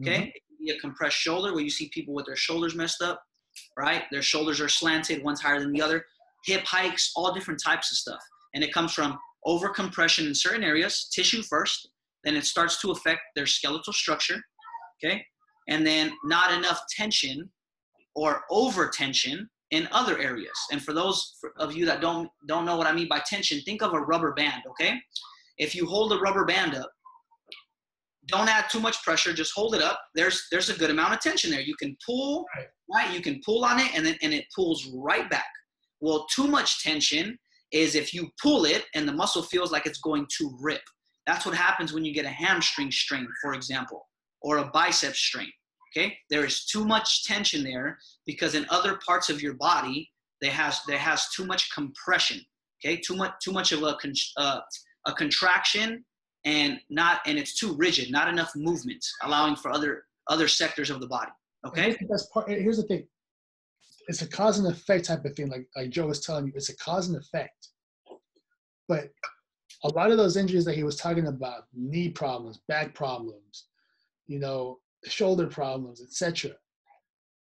Okay. 0.00 0.18
Mhm. 0.18 0.28
It 0.28 0.42
can 0.46 0.56
be 0.58 0.70
a 0.70 0.80
compressed 0.80 1.16
shoulder 1.16 1.52
where 1.52 1.62
you 1.62 1.70
see 1.70 1.88
people 1.88 2.14
with 2.14 2.26
their 2.26 2.36
shoulders 2.36 2.74
messed 2.74 3.02
up, 3.02 3.22
right? 3.76 4.04
Their 4.10 4.22
shoulders 4.22 4.60
are 4.60 4.68
slanted, 4.68 5.22
one's 5.22 5.40
higher 5.40 5.60
than 5.60 5.72
the 5.72 5.82
other. 5.82 6.06
Hip 6.46 6.64
hikes, 6.64 7.12
all 7.16 7.34
different 7.34 7.62
types 7.62 7.90
of 7.90 7.98
stuff. 7.98 8.22
And 8.54 8.64
it 8.64 8.72
comes 8.72 8.92
from 8.92 9.18
over 9.44 9.68
compression 9.68 10.26
in 10.26 10.34
certain 10.34 10.64
areas, 10.64 11.08
tissue 11.12 11.42
first, 11.42 11.88
then 12.24 12.36
it 12.36 12.44
starts 12.44 12.80
to 12.80 12.90
affect 12.90 13.22
their 13.34 13.46
skeletal 13.46 13.92
structure. 13.92 14.42
Okay. 15.02 15.24
And 15.68 15.86
then 15.86 16.12
not 16.24 16.52
enough 16.52 16.80
tension 16.90 17.50
or 18.14 18.44
over 18.50 18.88
tension 18.88 19.48
in 19.70 19.88
other 19.92 20.18
areas. 20.18 20.56
And 20.72 20.82
for 20.82 20.92
those 20.92 21.36
of 21.58 21.72
you 21.72 21.86
that 21.86 22.00
don't 22.00 22.28
don't 22.46 22.64
know 22.64 22.76
what 22.76 22.86
I 22.86 22.92
mean 22.92 23.08
by 23.08 23.20
tension, 23.20 23.60
think 23.62 23.82
of 23.82 23.94
a 23.94 24.00
rubber 24.00 24.32
band, 24.32 24.62
okay? 24.70 25.00
If 25.58 25.74
you 25.74 25.86
hold 25.86 26.12
a 26.12 26.18
rubber 26.18 26.44
band 26.44 26.74
up, 26.74 26.90
don't 28.30 28.48
add 28.48 28.66
too 28.70 28.80
much 28.80 29.02
pressure, 29.02 29.32
just 29.32 29.52
hold 29.54 29.74
it 29.74 29.82
up. 29.82 30.00
There's 30.14 30.46
there's 30.50 30.70
a 30.70 30.74
good 30.78 30.90
amount 30.90 31.14
of 31.14 31.20
tension 31.20 31.50
there. 31.50 31.60
You 31.60 31.76
can 31.76 31.96
pull, 32.04 32.46
Right. 32.56 32.66
right? 32.94 33.14
You 33.14 33.20
can 33.20 33.40
pull 33.44 33.64
on 33.64 33.78
it 33.78 33.90
and 33.94 34.04
then 34.04 34.16
and 34.22 34.32
it 34.32 34.46
pulls 34.54 34.86
right 34.94 35.28
back. 35.30 35.50
Well, 36.00 36.26
too 36.34 36.46
much 36.46 36.82
tension 36.82 37.38
is 37.72 37.94
if 37.94 38.12
you 38.14 38.30
pull 38.42 38.64
it 38.64 38.86
and 38.94 39.06
the 39.08 39.12
muscle 39.12 39.42
feels 39.42 39.70
like 39.70 39.86
it's 39.86 40.00
going 40.00 40.26
to 40.38 40.56
rip. 40.60 40.82
That's 41.26 41.46
what 41.46 41.54
happens 41.54 41.92
when 41.92 42.04
you 42.04 42.12
get 42.14 42.24
a 42.24 42.30
hamstring 42.30 42.90
strain, 42.90 43.28
for 43.40 43.52
example, 43.54 44.08
or 44.42 44.58
a 44.58 44.70
bicep 44.72 45.14
strain. 45.14 45.50
Okay, 45.96 46.16
there 46.30 46.44
is 46.44 46.66
too 46.66 46.84
much 46.84 47.24
tension 47.24 47.62
there 47.64 47.98
because 48.26 48.54
in 48.54 48.64
other 48.70 48.98
parts 49.06 49.28
of 49.28 49.42
your 49.42 49.54
body, 49.54 50.08
there 50.40 50.52
has 50.52 50.80
there 50.86 50.98
has 50.98 51.28
too 51.36 51.44
much 51.44 51.70
compression. 51.74 52.40
Okay, 52.82 52.96
too 52.96 53.14
much 53.16 53.32
too 53.42 53.52
much 53.52 53.72
of 53.72 53.82
a 53.82 53.94
con- 54.00 54.12
uh, 54.36 54.60
a 55.06 55.12
contraction 55.12 56.04
and 56.44 56.80
not 56.88 57.20
and 57.26 57.38
it's 57.38 57.54
too 57.54 57.74
rigid, 57.74 58.10
not 58.10 58.28
enough 58.28 58.52
movement, 58.56 59.04
allowing 59.22 59.56
for 59.56 59.70
other 59.70 60.04
other 60.28 60.48
sectors 60.48 60.90
of 60.90 61.00
the 61.00 61.06
body. 61.06 61.30
Okay, 61.66 61.96
that's 62.08 62.26
part. 62.26 62.48
Here's 62.48 62.78
the 62.78 62.84
thing: 62.84 63.06
it's 64.08 64.22
a 64.22 64.26
cause 64.26 64.58
and 64.58 64.68
effect 64.68 65.06
type 65.06 65.24
of 65.24 65.34
thing. 65.34 65.48
Like 65.48 65.66
like 65.76 65.90
Joe 65.90 66.06
was 66.06 66.20
telling 66.20 66.46
you, 66.46 66.52
it's 66.54 66.70
a 66.70 66.76
cause 66.76 67.08
and 67.08 67.16
effect. 67.16 67.68
But 68.88 69.10
a 69.84 69.88
lot 69.88 70.10
of 70.10 70.16
those 70.16 70.36
injuries 70.36 70.64
that 70.64 70.74
he 70.74 70.82
was 70.82 70.96
talking 70.96 71.28
about, 71.28 71.64
knee 71.72 72.08
problems, 72.08 72.60
back 72.68 72.94
problems, 72.94 73.66
you 74.26 74.38
know, 74.38 74.78
shoulder 75.04 75.46
problems, 75.46 76.02
etc. 76.02 76.52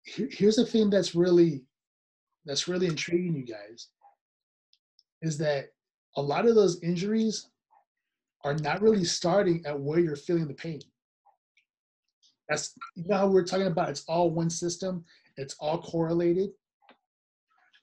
Here's 0.04 0.56
the 0.56 0.64
thing 0.64 0.88
that's 0.88 1.14
really 1.14 1.64
that's 2.44 2.68
really 2.68 2.86
intriguing 2.86 3.34
you 3.34 3.44
guys 3.44 3.88
is 5.22 5.36
that 5.38 5.66
a 6.16 6.22
lot 6.22 6.46
of 6.46 6.54
those 6.54 6.80
injuries 6.82 7.48
are 8.46 8.54
not 8.54 8.80
really 8.80 9.04
starting 9.04 9.60
at 9.66 9.78
where 9.78 9.98
you're 9.98 10.14
feeling 10.14 10.46
the 10.46 10.54
pain. 10.54 10.80
That's 12.48 12.74
you 12.94 13.04
know 13.08 13.16
how 13.16 13.26
we're 13.26 13.44
talking 13.44 13.66
about 13.66 13.88
it's 13.88 14.04
all 14.06 14.30
one 14.30 14.50
system, 14.50 15.04
it's 15.36 15.56
all 15.58 15.82
correlated. 15.82 16.50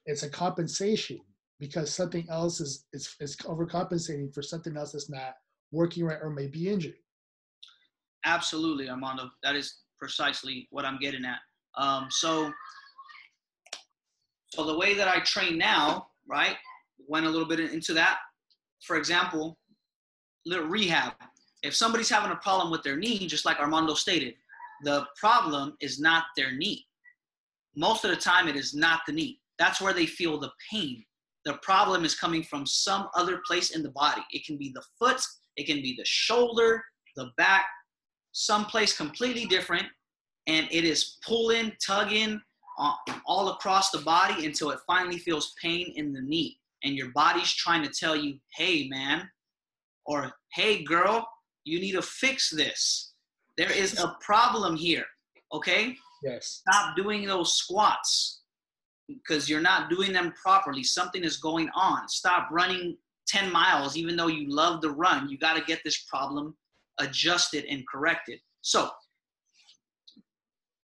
It's 0.06 0.22
a 0.22 0.30
compensation 0.30 1.20
because 1.60 1.92
something 1.92 2.26
else 2.30 2.60
is 2.60 2.86
is, 2.94 3.14
is 3.20 3.36
overcompensating 3.36 4.32
for 4.32 4.40
something 4.40 4.74
else 4.74 4.92
that's 4.92 5.10
not 5.10 5.34
working 5.70 6.02
right 6.04 6.18
or 6.22 6.30
may 6.30 6.46
be 6.46 6.70
injured. 6.70 6.94
Absolutely, 8.24 8.88
Armando. 8.88 9.28
That 9.42 9.56
is 9.56 9.80
precisely 9.98 10.66
what 10.70 10.86
I'm 10.86 10.98
getting 10.98 11.26
at. 11.26 11.40
Um, 11.76 12.06
so, 12.08 12.50
so 14.48 14.64
the 14.64 14.78
way 14.78 14.94
that 14.94 15.08
I 15.08 15.20
train 15.20 15.58
now, 15.58 16.06
right, 16.26 16.56
went 17.06 17.26
a 17.26 17.28
little 17.28 17.48
bit 17.48 17.60
into 17.60 17.92
that. 17.94 18.20
For 18.86 18.96
example, 18.96 19.58
little 20.46 20.66
rehab. 20.66 21.12
If 21.62 21.74
somebody's 21.74 22.10
having 22.10 22.30
a 22.30 22.36
problem 22.36 22.70
with 22.70 22.82
their 22.82 22.96
knee, 22.96 23.26
just 23.26 23.44
like 23.44 23.58
Armando 23.58 23.94
stated, 23.94 24.34
the 24.82 25.06
problem 25.18 25.76
is 25.80 25.98
not 25.98 26.24
their 26.36 26.52
knee. 26.52 26.86
Most 27.76 28.04
of 28.04 28.10
the 28.10 28.16
time, 28.16 28.48
it 28.48 28.56
is 28.56 28.74
not 28.74 29.00
the 29.06 29.12
knee. 29.12 29.40
That's 29.58 29.80
where 29.80 29.92
they 29.92 30.06
feel 30.06 30.38
the 30.38 30.50
pain. 30.70 31.04
The 31.44 31.54
problem 31.62 32.04
is 32.04 32.14
coming 32.14 32.42
from 32.42 32.66
some 32.66 33.08
other 33.14 33.40
place 33.46 33.70
in 33.74 33.82
the 33.82 33.90
body. 33.90 34.22
It 34.30 34.44
can 34.46 34.56
be 34.56 34.72
the 34.74 34.82
foot, 34.98 35.20
it 35.56 35.66
can 35.66 35.76
be 35.76 35.94
the 35.96 36.04
shoulder, 36.04 36.82
the 37.16 37.30
back, 37.36 37.66
someplace 38.32 38.96
completely 38.96 39.46
different. 39.46 39.86
And 40.46 40.68
it 40.70 40.84
is 40.84 41.18
pulling, 41.26 41.72
tugging 41.84 42.40
uh, 42.78 42.94
all 43.26 43.50
across 43.50 43.90
the 43.90 43.98
body 43.98 44.46
until 44.46 44.70
it 44.70 44.80
finally 44.86 45.18
feels 45.18 45.54
pain 45.62 45.92
in 45.96 46.12
the 46.12 46.20
knee. 46.20 46.58
And 46.82 46.94
your 46.94 47.08
body's 47.14 47.52
trying 47.52 47.82
to 47.82 47.90
tell 47.90 48.14
you, 48.14 48.38
hey, 48.56 48.88
man, 48.88 49.28
or 50.06 50.32
hey, 50.52 50.84
girl, 50.84 51.26
you 51.64 51.80
need 51.80 51.92
to 51.92 52.02
fix 52.02 52.50
this. 52.50 53.12
There 53.56 53.72
is 53.72 53.98
a 53.98 54.16
problem 54.20 54.76
here. 54.76 55.04
Okay? 55.52 55.96
Yes. 56.22 56.62
Stop 56.68 56.96
doing 56.96 57.26
those 57.26 57.54
squats 57.54 58.42
because 59.08 59.48
you're 59.48 59.60
not 59.60 59.90
doing 59.90 60.12
them 60.12 60.32
properly. 60.40 60.82
Something 60.82 61.24
is 61.24 61.36
going 61.36 61.68
on. 61.74 62.08
Stop 62.08 62.48
running 62.50 62.96
10 63.28 63.52
miles, 63.52 63.96
even 63.96 64.16
though 64.16 64.28
you 64.28 64.48
love 64.48 64.80
the 64.80 64.90
run. 64.90 65.28
You 65.28 65.38
got 65.38 65.56
to 65.56 65.64
get 65.64 65.80
this 65.84 66.04
problem 66.04 66.56
adjusted 67.00 67.64
and 67.66 67.86
corrected. 67.88 68.40
So, 68.62 68.90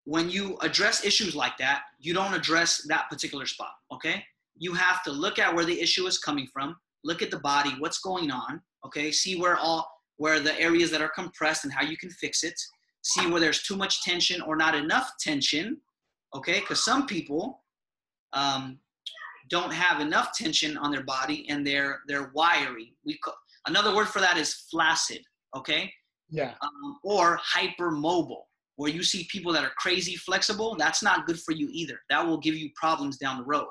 when 0.06 0.30
you 0.30 0.58
address 0.62 1.04
issues 1.04 1.36
like 1.36 1.58
that, 1.58 1.82
you 2.00 2.14
don't 2.14 2.34
address 2.34 2.86
that 2.88 3.10
particular 3.10 3.48
spot, 3.48 3.72
okay? 3.92 4.24
You 4.56 4.74
have 4.74 5.04
to 5.04 5.12
look 5.12 5.40
at 5.40 5.54
where 5.54 5.66
the 5.66 5.82
issue 5.82 6.06
is 6.06 6.20
coming 6.20 6.48
from, 6.54 6.76
look 7.04 7.24
at 7.24 7.32
the 7.32 7.40
body, 7.40 7.72
what's 7.80 8.00
going 8.00 8.30
on, 8.30 8.62
okay? 8.86 9.12
See 9.12 9.40
where 9.40 9.58
all 9.58 9.90
where 10.18 10.40
the 10.40 10.58
areas 10.60 10.92
that 10.92 11.02
are 11.02 11.10
compressed 11.10 11.66
and 11.66 11.74
how 11.74 11.84
you 11.84 11.98
can 11.98 12.10
fix 12.10 12.44
it. 12.44 12.60
See 13.04 13.28
where 13.28 13.42
there's 13.42 13.64
too 13.64 13.76
much 13.76 14.02
tension 14.02 14.42
or 14.42 14.56
not 14.56 14.76
enough 14.76 15.12
tension, 15.20 15.78
okay? 16.34 16.60
Because 16.62 16.84
some 16.84 17.06
people 17.06 17.62
um, 18.34 18.80
don't 19.50 19.74
have 19.74 20.00
enough 20.00 20.30
tension 20.34 20.78
on 20.78 20.92
their 20.92 21.04
body 21.04 21.46
and 21.50 21.66
they're 21.66 22.00
they're 22.08 22.32
wiry. 22.34 22.94
We 23.06 23.18
call, 23.18 23.36
another 23.68 23.96
word 23.96 24.08
for 24.08 24.20
that 24.20 24.38
is 24.38 24.54
flaccid, 24.72 25.22
okay? 25.56 25.92
Yeah. 26.30 26.54
Um, 26.62 27.00
or 27.04 27.40
hypermobile, 27.56 28.44
where 28.78 28.92
you 28.92 29.04
see 29.04 29.28
people 29.30 29.54
that 29.54 29.64
are 29.64 29.72
crazy 29.78 30.16
flexible. 30.16 30.76
That's 30.78 31.04
not 31.04 31.28
good 31.28 31.40
for 31.40 31.52
you 31.52 31.70
either. 31.72 32.00
That 32.10 32.26
will 32.26 32.40
give 32.40 32.56
you 32.56 32.70
problems 32.76 33.18
down 33.18 33.38
the 33.38 33.46
road. 33.46 33.68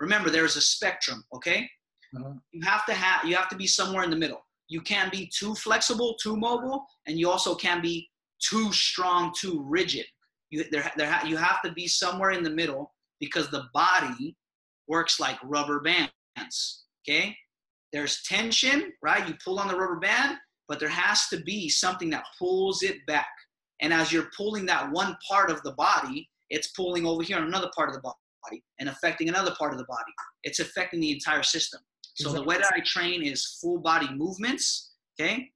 Remember, 0.00 0.30
there's 0.30 0.56
a 0.56 0.60
spectrum, 0.60 1.24
okay? 1.34 1.68
Uh-huh. 2.16 2.32
You 2.52 2.64
have 2.64 2.86
to 2.86 2.94
have 2.94 3.28
you 3.28 3.34
have 3.36 3.48
to 3.50 3.56
be 3.56 3.66
somewhere 3.66 4.04
in 4.04 4.10
the 4.10 4.16
middle 4.16 4.40
you 4.68 4.80
can't 4.80 5.10
be 5.10 5.30
too 5.34 5.54
flexible, 5.54 6.14
too 6.22 6.36
mobile, 6.36 6.84
and 7.06 7.18
you 7.18 7.30
also 7.30 7.54
can't 7.54 7.82
be 7.82 8.08
too 8.40 8.72
strong, 8.72 9.32
too 9.38 9.64
rigid. 9.66 10.06
You, 10.50 10.64
there, 10.70 10.90
there, 10.96 11.20
you 11.26 11.36
have 11.36 11.60
to 11.62 11.72
be 11.72 11.86
somewhere 11.86 12.30
in 12.30 12.42
the 12.42 12.50
middle 12.50 12.94
because 13.20 13.50
the 13.50 13.64
body 13.74 14.36
works 14.86 15.18
like 15.18 15.38
rubber 15.42 15.80
bands. 15.80 16.84
Okay? 17.06 17.36
There's 17.92 18.22
tension, 18.22 18.92
right? 19.02 19.26
You 19.26 19.34
pull 19.44 19.58
on 19.58 19.68
the 19.68 19.76
rubber 19.76 19.98
band, 19.98 20.36
but 20.68 20.78
there 20.78 20.88
has 20.88 21.28
to 21.28 21.40
be 21.40 21.68
something 21.68 22.10
that 22.10 22.24
pulls 22.38 22.82
it 22.82 23.04
back. 23.06 23.28
And 23.80 23.92
as 23.92 24.12
you're 24.12 24.30
pulling 24.36 24.66
that 24.66 24.90
one 24.92 25.16
part 25.28 25.50
of 25.50 25.62
the 25.62 25.72
body, 25.72 26.28
it's 26.50 26.68
pulling 26.68 27.06
over 27.06 27.22
here 27.22 27.38
on 27.38 27.44
another 27.44 27.70
part 27.74 27.88
of 27.88 27.94
the 27.94 28.02
body 28.02 28.62
and 28.78 28.88
affecting 28.88 29.28
another 29.28 29.54
part 29.58 29.72
of 29.72 29.78
the 29.78 29.84
body. 29.84 30.12
It's 30.44 30.60
affecting 30.60 31.00
the 31.00 31.12
entire 31.12 31.42
system. 31.42 31.80
So 32.18 32.32
the 32.32 32.42
way 32.42 32.56
that 32.56 32.72
I 32.74 32.80
train 32.80 33.22
is 33.22 33.58
full 33.60 33.78
body 33.78 34.08
movements, 34.12 34.90
okay? 35.20 35.50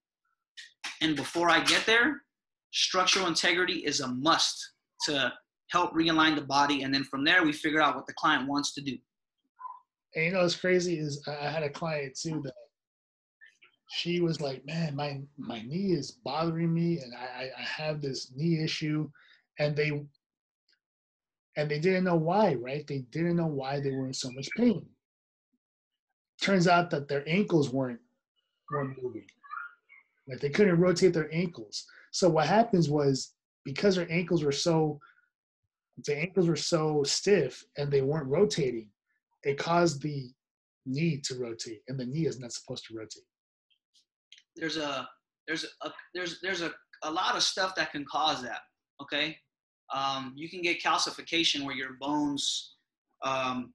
And 1.01 1.17
before 1.17 1.51
I 1.51 1.59
get 1.65 1.85
there, 1.87 2.23
structural 2.71 3.27
integrity 3.27 3.79
is 3.85 3.99
a 3.99 4.07
must 4.07 4.71
to 5.07 5.33
help 5.71 5.93
realign 5.93 6.37
the 6.37 6.43
body. 6.43 6.83
And 6.83 6.95
then 6.95 7.03
from 7.03 7.25
there, 7.25 7.43
we 7.43 7.53
figure 7.53 7.83
out 7.83 7.97
what 7.97 8.07
the 8.07 8.15
client 8.15 8.49
wants 8.49 8.75
to 8.75 8.81
do. 8.81 8.97
And 10.15 10.25
you 10.25 10.33
know 10.33 10.43
what's 10.43 10.55
crazy 10.55 10.99
is 10.99 11.27
I 11.27 11.49
had 11.49 11.65
a 11.65 11.71
client 11.71 12.17
too 12.17 12.41
that 12.45 12.55
she 13.91 14.21
was 14.21 14.41
like, 14.41 14.65
"Man, 14.65 14.95
my 14.95 15.21
my 15.39 15.63
knee 15.63 15.93
is 15.93 16.13
bothering 16.13 16.73
me, 16.73 17.01
and 17.01 17.13
I 17.15 17.51
I 17.59 17.63
have 17.63 18.01
this 18.01 18.31
knee 18.37 18.63
issue," 18.63 19.11
and 19.59 19.75
they 19.75 19.91
and 21.57 21.71
they 21.71 21.79
didn't 21.79 22.05
know 22.05 22.17
why, 22.17 22.55
right? 22.55 22.87
They 22.87 23.01
didn't 23.11 23.37
know 23.37 23.47
why 23.47 23.81
they 23.81 23.91
were 23.91 24.07
in 24.07 24.15
so 24.15 24.31
much 24.31 24.49
pain 24.57 24.87
turns 26.43 26.69
out 26.69 26.91
that 26.91 27.09
their 27.09 27.27
ankles 27.27 27.71
weren't 27.71 28.01
weren't 28.71 29.03
moving. 29.03 29.27
Like 30.29 30.41
they 30.41 30.51
couldn't 30.51 30.81
rotate 30.81 31.15
their 31.15 31.33
ankles. 31.33 31.87
So 32.11 32.29
what 32.29 32.47
happens 32.47 32.91
was 32.91 33.33
because 33.65 33.97
their 33.97 34.11
ankles 34.11 34.45
were 34.45 34.53
so 34.53 34.99
the 36.07 36.17
ankles 36.17 36.49
were 36.49 36.57
so 36.57 37.03
stiff 37.05 37.65
and 37.77 37.91
they 37.91 38.03
weren't 38.03 38.27
rotating, 38.27 38.89
it 39.45 39.59
caused 39.59 40.03
the 40.03 40.31
knee 40.87 41.21
to 41.25 41.37
rotate, 41.37 41.83
and 41.89 41.99
the 41.99 42.07
knee 42.07 42.27
is 42.27 42.41
not 42.41 42.53
supposed 42.53 42.87
to 42.87 42.95
rotate. 42.95 43.25
There's 44.57 44.77
a 44.77 45.09
there's 45.47 45.65
a 45.83 45.91
there's 46.15 46.41
there's 46.41 46.63
a, 46.63 46.73
a 47.03 47.11
lot 47.11 47.37
of 47.37 47.43
stuff 47.43 47.75
that 47.77 47.93
can 47.93 48.05
cause 48.11 48.43
that. 48.43 48.61
Okay, 49.01 49.37
um, 49.95 50.33
you 50.37 50.49
can 50.49 50.63
get 50.63 50.83
calcification 50.83 51.65
where 51.65 51.77
your 51.77 51.95
bones 52.01 52.75
um, 53.23 53.73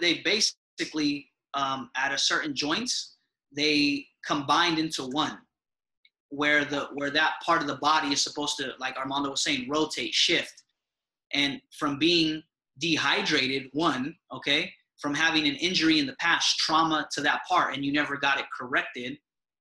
they 0.00 0.22
basically 0.24 1.28
um, 1.56 1.90
at 1.96 2.12
a 2.12 2.18
certain 2.18 2.54
joints, 2.54 3.16
they 3.56 4.06
combined 4.24 4.78
into 4.78 5.04
one, 5.08 5.38
where 6.28 6.64
the 6.64 6.88
where 6.94 7.10
that 7.10 7.34
part 7.44 7.62
of 7.62 7.66
the 7.66 7.76
body 7.76 8.12
is 8.12 8.22
supposed 8.22 8.56
to, 8.58 8.72
like 8.78 8.96
Armando 8.96 9.30
was 9.30 9.42
saying, 9.42 9.68
rotate, 9.68 10.14
shift, 10.14 10.62
and 11.32 11.60
from 11.76 11.98
being 11.98 12.42
dehydrated, 12.78 13.70
one, 13.72 14.14
okay, 14.32 14.70
from 14.98 15.14
having 15.14 15.46
an 15.46 15.56
injury 15.56 15.98
in 15.98 16.06
the 16.06 16.16
past, 16.16 16.58
trauma 16.58 17.08
to 17.12 17.20
that 17.22 17.40
part, 17.48 17.74
and 17.74 17.84
you 17.84 17.92
never 17.92 18.16
got 18.16 18.38
it 18.38 18.46
corrected, 18.56 19.16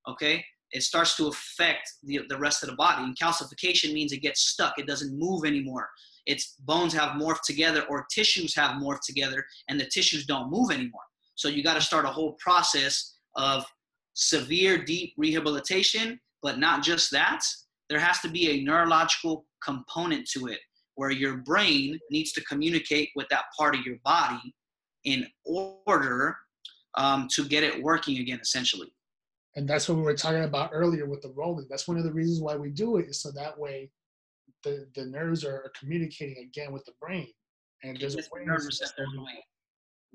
okay, 0.07 0.43
it 0.71 0.83
starts 0.83 1.15
to 1.15 1.27
affect 1.27 1.93
the, 2.03 2.21
the 2.27 2.37
rest 2.37 2.63
of 2.63 2.69
the 2.69 2.75
body. 2.75 3.03
And 3.03 3.17
calcification 3.17 3.93
means 3.93 4.11
it 4.11 4.21
gets 4.21 4.41
stuck, 4.41 4.77
it 4.77 4.87
doesn't 4.87 5.17
move 5.17 5.45
anymore. 5.45 5.89
Its 6.25 6.55
bones 6.59 6.93
have 6.93 7.11
morphed 7.11 7.43
together, 7.45 7.83
or 7.89 8.05
tissues 8.11 8.55
have 8.55 8.81
morphed 8.81 9.05
together, 9.05 9.45
and 9.69 9.79
the 9.79 9.85
tissues 9.85 10.25
don't 10.25 10.51
move 10.51 10.71
anymore. 10.71 11.03
So 11.35 11.47
you 11.47 11.63
got 11.63 11.75
to 11.75 11.81
start 11.81 12.05
a 12.05 12.09
whole 12.09 12.33
process 12.33 13.17
of 13.35 13.65
severe, 14.13 14.83
deep 14.83 15.13
rehabilitation, 15.17 16.19
but 16.41 16.59
not 16.59 16.83
just 16.83 17.11
that. 17.11 17.41
There 17.89 17.99
has 17.99 18.19
to 18.21 18.29
be 18.29 18.49
a 18.49 18.63
neurological 18.63 19.45
component 19.63 20.27
to 20.29 20.47
it 20.47 20.59
where 20.95 21.11
your 21.11 21.37
brain 21.37 21.99
needs 22.09 22.31
to 22.33 22.43
communicate 22.45 23.09
with 23.15 23.27
that 23.29 23.45
part 23.57 23.75
of 23.75 23.85
your 23.85 23.97
body 24.03 24.55
in 25.03 25.27
order 25.45 26.37
um, 26.95 27.27
to 27.35 27.47
get 27.47 27.63
it 27.63 27.83
working 27.83 28.19
again, 28.19 28.39
essentially. 28.41 28.91
And 29.55 29.67
that's 29.67 29.87
what 29.87 29.97
we 29.97 30.03
were 30.03 30.15
talking 30.15 30.43
about 30.43 30.71
earlier 30.73 31.05
with 31.05 31.21
the 31.21 31.31
rolling. 31.35 31.67
That's 31.69 31.87
one 31.87 31.97
of 31.97 32.03
the 32.03 32.11
reasons 32.11 32.41
why 32.41 32.55
we 32.55 32.71
do 32.71 32.97
it 32.97 33.07
is 33.07 33.21
so 33.21 33.31
that 33.31 33.57
way 33.57 33.91
the, 34.63 34.87
the 34.95 35.05
nerves 35.05 35.45
are, 35.45 35.71
communicating 35.77 36.43
again 36.43 36.71
with 36.71 36.83
the 36.85 36.93
brain. 36.99 37.27
And 37.83 37.97
there's 37.99 38.15
a 38.15 38.19
receptors 38.19 39.13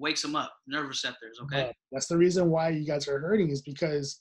wakes 0.01 0.23
them 0.23 0.35
up, 0.35 0.53
nerve 0.67 0.89
receptors. 0.89 1.39
Okay. 1.43 1.73
that's 1.93 2.07
the 2.07 2.17
reason 2.17 2.51
why 2.51 2.71
you 2.71 2.87
guys 2.87 3.07
are 3.07 3.21
hurting 3.21 3.51
is 3.51 3.63
because 3.63 4.21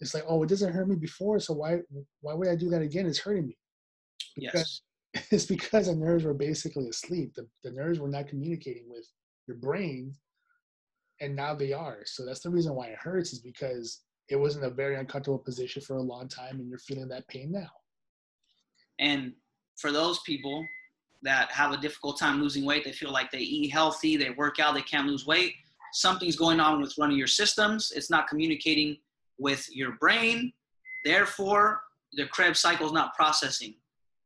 it's 0.00 0.14
like, 0.14 0.24
oh, 0.26 0.42
it 0.42 0.48
doesn't 0.48 0.72
hurt 0.72 0.88
me 0.88 0.96
before, 0.96 1.40
so 1.40 1.52
why 1.52 1.78
why 2.20 2.34
would 2.34 2.48
I 2.48 2.56
do 2.56 2.70
that 2.70 2.82
again? 2.82 3.06
It's 3.06 3.18
hurting 3.18 3.46
me. 3.48 3.58
Because 4.36 4.82
yes. 5.14 5.26
it's 5.30 5.46
because 5.46 5.86
the 5.86 5.94
nerves 5.94 6.24
were 6.24 6.34
basically 6.34 6.88
asleep. 6.88 7.34
The 7.34 7.46
the 7.64 7.72
nerves 7.72 7.98
were 7.98 8.08
not 8.08 8.28
communicating 8.28 8.84
with 8.88 9.06
your 9.46 9.58
brain, 9.58 10.14
and 11.20 11.36
now 11.36 11.54
they 11.54 11.72
are. 11.72 11.98
So 12.06 12.24
that's 12.24 12.40
the 12.40 12.50
reason 12.50 12.74
why 12.74 12.86
it 12.86 12.98
hurts 12.98 13.32
is 13.32 13.40
because 13.40 14.00
it 14.28 14.36
was 14.36 14.56
in 14.56 14.64
a 14.64 14.70
very 14.70 14.96
uncomfortable 14.96 15.38
position 15.38 15.82
for 15.82 15.96
a 15.96 16.02
long 16.02 16.28
time, 16.28 16.60
and 16.60 16.68
you're 16.68 16.78
feeling 16.78 17.08
that 17.08 17.28
pain 17.28 17.50
now. 17.50 17.68
And 18.98 19.32
for 19.76 19.92
those 19.92 20.20
people 20.20 20.64
that 21.22 21.50
have 21.52 21.72
a 21.72 21.76
difficult 21.76 22.18
time 22.18 22.40
losing 22.40 22.64
weight, 22.64 22.84
they 22.84 22.92
feel 22.92 23.12
like 23.12 23.30
they 23.30 23.38
eat 23.38 23.70
healthy, 23.70 24.16
they 24.16 24.30
work 24.30 24.58
out, 24.58 24.74
they 24.74 24.82
can't 24.82 25.06
lose 25.06 25.26
weight. 25.26 25.54
Something's 25.92 26.36
going 26.36 26.60
on 26.60 26.80
with 26.80 26.94
one 26.96 27.10
of 27.10 27.16
your 27.16 27.26
systems. 27.26 27.92
It's 27.94 28.10
not 28.10 28.28
communicating 28.28 28.96
with 29.38 29.66
your 29.74 29.92
brain. 29.92 30.52
Therefore, 31.04 31.82
the 32.12 32.26
Krebs 32.26 32.60
cycle 32.60 32.86
is 32.86 32.92
not 32.92 33.14
processing 33.14 33.74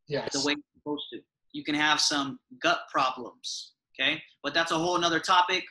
yes. 0.08 0.32
the 0.32 0.46
way 0.46 0.52
it's 0.52 0.62
supposed 0.74 1.04
to. 1.12 1.20
You 1.52 1.64
can 1.64 1.74
have 1.74 2.00
some 2.00 2.38
gut 2.60 2.80
problems. 2.90 3.72
Okay, 3.98 4.20
but 4.42 4.54
that's 4.54 4.72
a 4.72 4.74
whole 4.76 4.96
another 4.96 5.20
topic. 5.20 5.64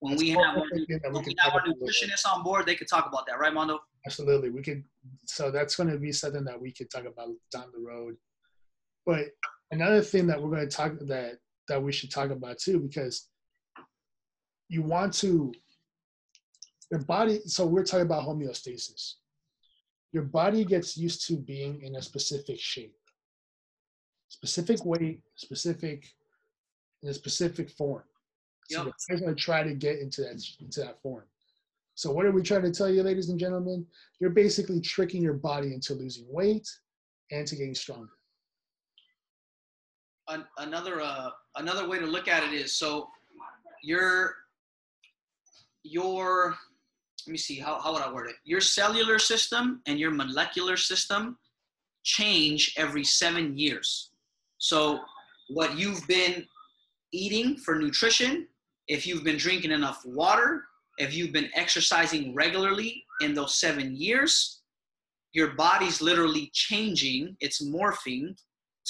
When 0.00 0.12
that's 0.12 0.22
we 0.22 0.30
have, 0.30 0.56
our, 0.56 0.64
when 1.10 1.24
we 1.24 1.36
have 1.40 1.52
our 1.54 1.62
nutritionists 1.62 2.26
on 2.26 2.42
board, 2.42 2.66
they 2.66 2.74
could 2.74 2.88
talk 2.88 3.06
about 3.06 3.26
that, 3.26 3.38
right, 3.38 3.52
Mando? 3.52 3.80
Absolutely, 4.06 4.50
we 4.50 4.62
could. 4.62 4.82
So 5.26 5.50
that's 5.50 5.76
going 5.76 5.90
to 5.90 5.98
be 5.98 6.12
something 6.12 6.44
that 6.44 6.60
we 6.60 6.72
could 6.72 6.90
talk 6.90 7.04
about 7.04 7.28
down 7.50 7.66
the 7.74 7.80
road. 7.80 8.16
But 9.04 9.26
another 9.70 10.02
thing 10.02 10.26
that 10.26 10.40
we're 10.40 10.50
going 10.50 10.68
to 10.68 10.76
talk 10.76 10.92
that 11.00 11.38
that 11.68 11.82
we 11.82 11.92
should 11.92 12.10
talk 12.10 12.30
about 12.30 12.58
too, 12.58 12.78
because 12.78 13.28
you 14.68 14.82
want 14.82 15.12
to 15.14 15.52
your 16.90 17.00
body 17.00 17.40
so 17.46 17.66
we're 17.66 17.84
talking 17.84 18.06
about 18.06 18.26
homeostasis. 18.26 19.14
Your 20.12 20.22
body 20.22 20.64
gets 20.64 20.96
used 20.96 21.26
to 21.26 21.36
being 21.36 21.82
in 21.82 21.96
a 21.96 22.02
specific 22.02 22.58
shape 22.58 22.94
specific 24.28 24.84
weight 24.84 25.20
specific 25.36 26.04
in 27.02 27.08
a 27.08 27.14
specific 27.14 27.70
form. 27.70 28.02
So 28.68 28.84
yep. 28.84 28.94
we're 29.10 29.18
going 29.18 29.34
to 29.34 29.40
try 29.40 29.62
to 29.62 29.74
get 29.74 29.98
into 30.00 30.22
that 30.22 30.42
into 30.60 30.80
that 30.80 31.00
form. 31.02 31.24
So 31.94 32.12
what 32.12 32.26
are 32.26 32.32
we 32.32 32.42
trying 32.42 32.62
to 32.62 32.72
tell 32.72 32.90
you 32.90 33.02
ladies 33.02 33.30
and 33.30 33.38
gentlemen? 33.38 33.86
You're 34.20 34.30
basically 34.30 34.80
tricking 34.80 35.22
your 35.22 35.34
body 35.34 35.72
into 35.72 35.94
losing 35.94 36.26
weight 36.28 36.68
and 37.30 37.46
to 37.46 37.56
getting 37.56 37.74
stronger 37.74 38.10
another 40.58 41.00
uh, 41.00 41.30
another 41.56 41.88
way 41.88 41.98
to 41.98 42.06
look 42.06 42.28
at 42.28 42.42
it 42.42 42.52
is 42.52 42.72
so 42.72 43.08
your 43.82 44.34
your 45.82 46.56
let 47.26 47.32
me 47.32 47.38
see 47.38 47.58
how, 47.58 47.80
how 47.80 47.92
would 47.92 48.02
i 48.02 48.12
word 48.12 48.28
it? 48.28 48.36
Your 48.44 48.60
cellular 48.60 49.18
system 49.18 49.82
and 49.86 49.98
your 49.98 50.12
molecular 50.12 50.76
system 50.76 51.38
change 52.04 52.74
every 52.76 53.02
seven 53.02 53.58
years. 53.58 54.10
So 54.58 55.00
what 55.48 55.76
you've 55.76 56.06
been 56.06 56.46
eating 57.12 57.56
for 57.56 57.76
nutrition 57.76 58.46
if 58.88 59.06
you've 59.06 59.24
been 59.24 59.36
drinking 59.36 59.70
enough 59.70 60.02
water 60.04 60.64
if 60.98 61.14
you've 61.14 61.32
been 61.32 61.50
exercising 61.54 62.34
regularly 62.34 63.04
in 63.20 63.32
those 63.32 63.54
seven 63.54 63.94
years 63.94 64.60
your 65.32 65.54
body's 65.54 66.02
literally 66.02 66.50
changing 66.52 67.36
it's 67.40 67.64
morphing 67.64 68.36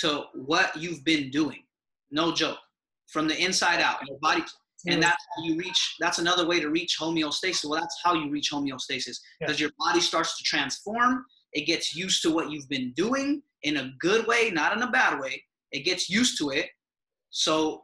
to 0.00 0.24
what 0.34 0.76
you've 0.76 1.04
been 1.04 1.30
doing. 1.30 1.62
No 2.10 2.32
joke. 2.32 2.58
From 3.08 3.28
the 3.28 3.36
inside 3.42 3.80
out 3.80 3.98
your 4.06 4.18
body 4.18 4.42
and 4.88 5.02
that's 5.02 5.24
how 5.36 5.42
you 5.42 5.56
reach 5.56 5.96
that's 5.98 6.18
another 6.18 6.46
way 6.46 6.60
to 6.60 6.70
reach 6.70 6.96
homeostasis. 7.00 7.64
Well 7.64 7.80
that's 7.80 7.98
how 8.04 8.14
you 8.14 8.30
reach 8.30 8.50
homeostasis. 8.52 9.18
Because 9.40 9.58
yeah. 9.60 9.66
your 9.66 9.70
body 9.78 10.00
starts 10.00 10.36
to 10.36 10.44
transform. 10.44 11.24
It 11.52 11.66
gets 11.66 11.94
used 11.94 12.22
to 12.22 12.30
what 12.30 12.50
you've 12.50 12.68
been 12.68 12.92
doing 12.92 13.42
in 13.62 13.78
a 13.78 13.92
good 14.00 14.26
way 14.26 14.50
not 14.52 14.76
in 14.76 14.82
a 14.82 14.90
bad 14.90 15.20
way. 15.20 15.42
It 15.72 15.80
gets 15.80 16.08
used 16.08 16.38
to 16.38 16.50
it. 16.50 16.66
So 17.30 17.82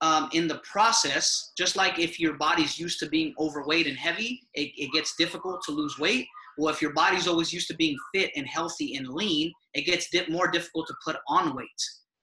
um, 0.00 0.28
in 0.32 0.48
the 0.48 0.60
process 0.70 1.52
just 1.56 1.76
like 1.76 1.98
if 1.98 2.20
your 2.20 2.34
body's 2.34 2.78
used 2.78 2.98
to 3.00 3.08
being 3.08 3.34
overweight 3.38 3.86
and 3.86 3.96
heavy 3.96 4.40
it, 4.54 4.70
it 4.76 4.92
gets 4.92 5.14
difficult 5.16 5.62
to 5.64 5.72
lose 5.72 5.98
weight 5.98 6.26
well 6.58 6.72
if 6.72 6.80
your 6.80 6.92
body's 6.92 7.26
always 7.26 7.52
used 7.52 7.68
to 7.68 7.74
being 7.76 7.96
fit 8.14 8.30
and 8.36 8.46
healthy 8.46 8.96
and 8.96 9.08
lean 9.08 9.52
it 9.74 9.82
gets 9.82 10.08
more 10.28 10.48
difficult 10.48 10.86
to 10.86 10.94
put 11.04 11.16
on 11.28 11.54
weight 11.54 11.66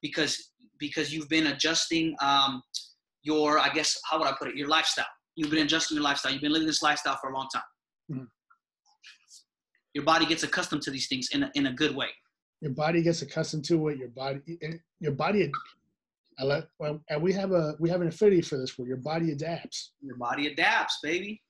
because 0.01 0.51
because 0.79 1.13
you've 1.13 1.29
been 1.29 1.47
adjusting 1.47 2.15
um, 2.21 2.61
your, 3.23 3.57
I 3.57 3.69
guess, 3.69 3.99
how 4.09 4.19
would 4.19 4.27
I 4.27 4.33
put 4.37 4.49
it, 4.49 4.55
your 4.55 4.67
lifestyle. 4.67 5.05
You've 5.35 5.49
been 5.49 5.65
adjusting 5.65 5.95
your 5.95 6.03
lifestyle. 6.03 6.31
You've 6.31 6.41
been 6.41 6.51
living 6.51 6.67
this 6.67 6.83
lifestyle 6.83 7.17
for 7.19 7.31
a 7.31 7.35
long 7.35 7.47
time. 7.53 7.63
Mm-hmm. 8.11 8.23
Your 9.93 10.03
body 10.03 10.25
gets 10.25 10.43
accustomed 10.43 10.81
to 10.83 10.91
these 10.91 11.07
things 11.07 11.29
in 11.31 11.43
a, 11.43 11.51
in 11.55 11.67
a 11.67 11.73
good 11.73 11.95
way. 11.95 12.07
Your 12.61 12.71
body 12.71 13.01
gets 13.01 13.21
accustomed 13.21 13.63
to 13.65 13.87
it. 13.89 13.97
Your 13.97 14.09
body, 14.09 14.39
your 14.99 15.11
body, 15.11 15.51
I 16.39 16.43
let, 16.43 16.67
well, 16.79 16.99
and 17.09 17.21
we 17.21 17.31
have 17.33 17.51
a 17.51 17.75
we 17.79 17.89
have 17.89 18.01
an 18.01 18.07
affinity 18.07 18.41
for 18.41 18.57
this 18.57 18.77
where 18.77 18.87
your 18.87 18.97
body 18.97 19.31
adapts. 19.31 19.91
Your 20.01 20.17
body 20.17 20.47
adapts, 20.47 20.97
baby. 21.03 21.41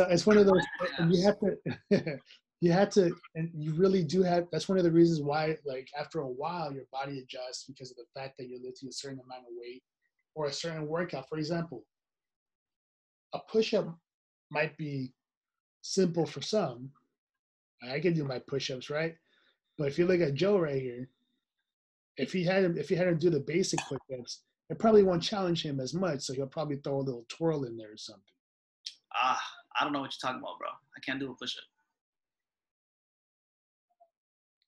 So 0.00 0.06
it's 0.08 0.24
one 0.24 0.38
of 0.38 0.46
those. 0.46 0.62
You 1.10 1.22
have 1.24 1.38
to, 1.40 2.18
you 2.62 2.72
have 2.72 2.88
to, 2.90 3.14
and 3.34 3.50
you 3.54 3.74
really 3.74 4.02
do 4.02 4.22
have. 4.22 4.46
That's 4.50 4.66
one 4.66 4.78
of 4.78 4.84
the 4.84 4.90
reasons 4.90 5.20
why, 5.20 5.56
like 5.66 5.88
after 5.98 6.20
a 6.20 6.26
while, 6.26 6.72
your 6.72 6.84
body 6.90 7.18
adjusts 7.18 7.64
because 7.64 7.90
of 7.90 7.98
the 7.98 8.06
fact 8.18 8.38
that 8.38 8.48
you're 8.48 8.62
lifting 8.64 8.88
a 8.88 8.92
certain 8.92 9.20
amount 9.22 9.42
of 9.42 9.52
weight 9.60 9.82
or 10.34 10.46
a 10.46 10.52
certain 10.54 10.88
workout. 10.88 11.28
For 11.28 11.36
example, 11.36 11.84
a 13.34 13.40
push-up 13.40 13.94
might 14.50 14.74
be 14.78 15.12
simple 15.82 16.24
for 16.24 16.40
some. 16.40 16.90
I 17.86 18.00
can 18.00 18.14
do 18.14 18.24
my 18.24 18.38
push-ups, 18.38 18.88
right? 18.88 19.16
But 19.76 19.88
if 19.88 19.98
you 19.98 20.06
look 20.06 20.22
at 20.22 20.32
Joe 20.32 20.58
right 20.58 20.80
here, 20.80 21.10
if 22.16 22.32
he 22.32 22.42
had 22.42 22.64
him, 22.64 22.78
if 22.78 22.88
he 22.88 22.94
had 22.94 23.08
him 23.08 23.18
do 23.18 23.28
the 23.28 23.40
basic 23.40 23.80
push-ups, 23.80 24.44
it 24.70 24.78
probably 24.78 25.02
won't 25.02 25.22
challenge 25.22 25.62
him 25.62 25.78
as 25.78 25.92
much. 25.92 26.22
So 26.22 26.32
he'll 26.32 26.46
probably 26.46 26.76
throw 26.76 27.00
a 27.00 27.02
little 27.02 27.26
twirl 27.28 27.64
in 27.64 27.76
there 27.76 27.92
or 27.92 27.98
something. 27.98 28.24
Ah, 29.14 29.42
I 29.78 29.84
don't 29.84 29.92
know 29.92 30.00
what 30.00 30.12
you're 30.12 30.30
talking 30.30 30.42
about, 30.42 30.58
bro. 30.58 30.68
I 30.68 31.00
can't 31.00 31.20
do 31.20 31.30
a 31.30 31.34
push-up. 31.34 31.64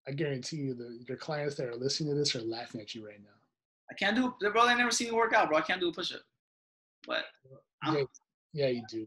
I 0.07 0.13
guarantee 0.13 0.57
you, 0.57 0.75
the 0.75 0.99
your 1.07 1.17
clients 1.17 1.55
that 1.57 1.69
are 1.69 1.77
listening 1.77 2.11
to 2.11 2.19
this 2.19 2.35
are 2.35 2.43
laughing 2.43 2.81
at 2.81 2.95
you 2.95 3.07
right 3.07 3.21
now. 3.23 3.29
I 3.91 3.95
can't 3.95 4.17
do 4.17 4.35
it, 4.41 4.53
bro. 4.53 4.67
They 4.67 4.75
never 4.75 4.91
see 4.91 5.05
me 5.05 5.13
work 5.13 5.33
out, 5.33 5.49
bro. 5.49 5.59
I 5.59 5.61
can't 5.61 5.81
do 5.81 5.89
a 5.89 5.93
push 5.93 6.13
up. 6.13 6.23
But 7.07 7.25
yeah, 7.87 8.03
yeah, 8.53 8.67
you 8.69 8.83
do. 8.89 9.07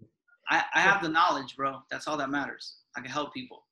I, 0.50 0.64
I 0.74 0.80
have 0.80 1.02
the 1.02 1.10
knowledge, 1.10 1.56
bro. 1.56 1.80
That's 1.90 2.08
all 2.08 2.18
that 2.18 2.30
matters. 2.30 2.76
I 2.96 3.02
can 3.02 3.10
help 3.10 3.34
people. 3.34 3.64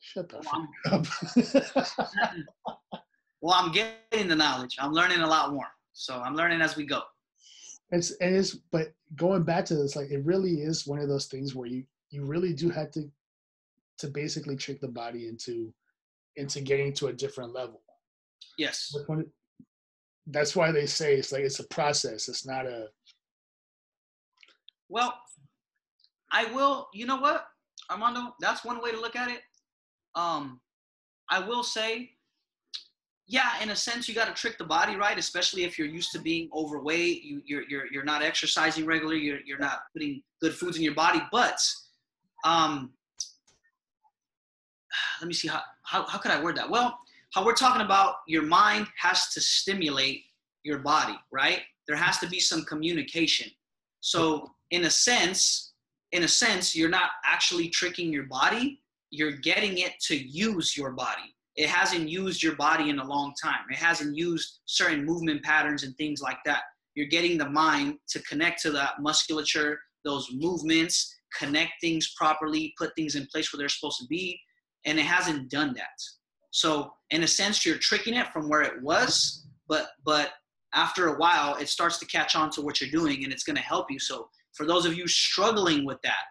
Shut 0.00 0.28
the 0.28 0.40
well, 0.52 0.66
fuck 0.84 2.22
up. 2.22 2.92
well, 3.40 3.54
I'm 3.54 3.72
getting 3.72 4.28
the 4.28 4.36
knowledge. 4.36 4.76
I'm 4.78 4.92
learning 4.92 5.20
a 5.20 5.26
lot 5.26 5.52
more. 5.52 5.66
So 5.92 6.20
I'm 6.20 6.36
learning 6.36 6.60
as 6.60 6.76
we 6.76 6.86
go. 6.86 7.02
It's 7.90 8.10
and 8.20 8.36
it's 8.36 8.54
but 8.70 8.92
going 9.16 9.44
back 9.44 9.64
to 9.66 9.74
this, 9.74 9.96
like 9.96 10.10
it 10.10 10.24
really 10.24 10.60
is 10.62 10.86
one 10.86 10.98
of 10.98 11.08
those 11.08 11.26
things 11.26 11.54
where 11.54 11.68
you 11.68 11.84
you 12.10 12.24
really 12.24 12.52
do 12.52 12.70
have 12.70 12.90
to 12.92 13.10
to 13.98 14.08
basically 14.08 14.56
trick 14.56 14.80
the 14.80 14.88
body 14.88 15.28
into 15.28 15.72
into 16.36 16.60
getting 16.60 16.92
to 16.94 17.08
a 17.08 17.12
different 17.12 17.52
level. 17.52 17.80
Yes 18.58 18.94
that's 20.30 20.54
why 20.54 20.70
they 20.70 20.86
say 20.86 21.14
it's 21.14 21.32
like 21.32 21.42
it's 21.42 21.58
a 21.58 21.68
process. 21.68 22.28
It's 22.28 22.46
not 22.46 22.66
a. 22.66 22.88
Well, 24.88 25.14
I 26.30 26.52
will. 26.52 26.88
You 26.92 27.06
know 27.06 27.16
what, 27.16 27.46
Armando? 27.90 28.34
That's 28.40 28.64
one 28.64 28.82
way 28.82 28.90
to 28.90 29.00
look 29.00 29.16
at 29.16 29.30
it. 29.30 29.40
Um, 30.14 30.60
I 31.30 31.40
will 31.40 31.62
say, 31.62 32.10
yeah, 33.30 33.62
in 33.62 33.68
a 33.70 33.76
sense, 33.76 34.08
you 34.08 34.14
got 34.14 34.26
to 34.26 34.32
trick 34.32 34.56
the 34.56 34.64
body, 34.64 34.96
right? 34.96 35.18
Especially 35.18 35.64
if 35.64 35.78
you're 35.78 35.86
used 35.86 36.12
to 36.12 36.18
being 36.18 36.48
overweight, 36.54 37.22
you, 37.22 37.42
you're 37.44 37.62
you're 37.68 37.86
you're 37.92 38.04
not 38.04 38.22
exercising 38.22 38.86
regularly, 38.86 39.20
you're 39.20 39.40
you're 39.44 39.58
not 39.58 39.80
putting 39.92 40.22
good 40.40 40.54
foods 40.54 40.78
in 40.78 40.82
your 40.82 40.94
body. 40.94 41.20
But, 41.30 41.60
um, 42.44 42.90
let 45.20 45.28
me 45.28 45.34
see 45.34 45.46
how 45.46 45.60
how 45.82 46.06
how 46.06 46.16
could 46.16 46.30
I 46.30 46.42
word 46.42 46.56
that? 46.56 46.70
Well, 46.70 46.98
how 47.34 47.44
we're 47.44 47.54
talking 47.54 47.82
about 47.82 48.16
your 48.26 48.44
mind 48.44 48.86
has 48.98 49.28
to 49.34 49.42
stimulate 49.42 50.22
your 50.64 50.78
body, 50.78 51.18
right? 51.30 51.60
There 51.86 51.96
has 51.96 52.18
to 52.20 52.28
be 52.28 52.40
some 52.40 52.64
communication. 52.64 53.50
So 54.00 54.50
in 54.70 54.84
a 54.84 54.90
sense, 54.90 55.72
in 56.12 56.22
a 56.22 56.28
sense, 56.28 56.74
you're 56.74 56.88
not 56.88 57.10
actually 57.26 57.68
tricking 57.68 58.10
your 58.10 58.24
body, 58.24 58.80
you're 59.10 59.32
getting 59.32 59.78
it 59.78 60.00
to 60.00 60.16
use 60.16 60.78
your 60.78 60.92
body. 60.92 61.34
It 61.58 61.68
hasn't 61.68 62.08
used 62.08 62.40
your 62.40 62.54
body 62.54 62.88
in 62.88 63.00
a 63.00 63.04
long 63.04 63.34
time. 63.42 63.64
It 63.68 63.78
hasn't 63.78 64.16
used 64.16 64.60
certain 64.66 65.04
movement 65.04 65.42
patterns 65.42 65.82
and 65.82 65.94
things 65.96 66.22
like 66.22 66.38
that. 66.46 66.62
You're 66.94 67.08
getting 67.08 67.36
the 67.36 67.50
mind 67.50 67.98
to 68.10 68.20
connect 68.20 68.62
to 68.62 68.70
that 68.70 69.00
musculature 69.00 69.76
those 70.04 70.28
movements, 70.32 71.12
connect 71.36 71.72
things 71.80 72.14
properly, 72.16 72.72
put 72.78 72.94
things 72.94 73.16
in 73.16 73.26
place 73.26 73.52
where 73.52 73.58
they're 73.58 73.68
supposed 73.68 73.98
to 73.98 74.06
be, 74.06 74.40
and 74.86 75.00
it 75.00 75.04
hasn't 75.04 75.50
done 75.50 75.74
that. 75.74 75.98
So 76.52 76.92
in 77.10 77.24
a 77.24 77.26
sense, 77.26 77.66
you're 77.66 77.78
tricking 77.78 78.14
it 78.14 78.28
from 78.28 78.48
where 78.48 78.62
it 78.62 78.80
was, 78.80 79.44
but 79.66 79.88
but 80.04 80.30
after 80.74 81.08
a 81.08 81.18
while, 81.18 81.56
it 81.56 81.68
starts 81.68 81.98
to 81.98 82.06
catch 82.06 82.36
on 82.36 82.50
to 82.50 82.62
what 82.62 82.80
you're 82.80 82.90
doing, 82.90 83.24
and 83.24 83.32
it's 83.32 83.42
going 83.42 83.56
to 83.56 83.62
help 83.62 83.90
you. 83.90 83.98
So 83.98 84.28
for 84.52 84.64
those 84.64 84.86
of 84.86 84.94
you 84.94 85.08
struggling 85.08 85.84
with 85.84 86.00
that, 86.02 86.22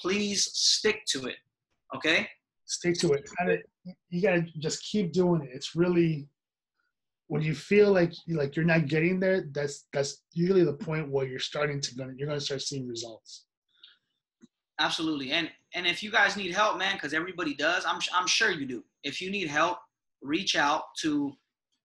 please 0.00 0.48
stick 0.54 1.02
to 1.08 1.26
it. 1.26 1.36
Okay. 1.94 2.26
Stick 2.72 2.96
to 3.00 3.12
it. 3.12 3.28
You 4.08 4.22
gotta 4.22 4.46
just 4.58 4.82
keep 4.82 5.12
doing 5.12 5.42
it. 5.42 5.50
It's 5.52 5.76
really 5.76 6.26
when 7.26 7.42
you 7.42 7.54
feel 7.54 7.92
like 7.92 8.14
like 8.28 8.56
you're 8.56 8.64
not 8.64 8.86
getting 8.86 9.20
there. 9.20 9.44
That's 9.52 9.86
that's 9.92 10.22
usually 10.32 10.64
the 10.64 10.72
point 10.72 11.10
where 11.10 11.26
you're 11.26 11.38
starting 11.38 11.82
to 11.82 11.94
gonna 11.94 12.14
you're 12.16 12.28
gonna 12.28 12.40
start 12.40 12.62
seeing 12.62 12.88
results. 12.88 13.44
Absolutely, 14.78 15.32
and 15.32 15.50
and 15.74 15.86
if 15.86 16.02
you 16.02 16.10
guys 16.10 16.34
need 16.34 16.52
help, 16.52 16.78
man, 16.78 16.94
because 16.94 17.12
everybody 17.12 17.54
does, 17.54 17.84
I'm 17.86 18.00
I'm 18.14 18.26
sure 18.26 18.50
you 18.50 18.64
do. 18.64 18.82
If 19.02 19.20
you 19.20 19.30
need 19.30 19.48
help, 19.48 19.78
reach 20.22 20.56
out 20.56 20.84
to. 21.00 21.32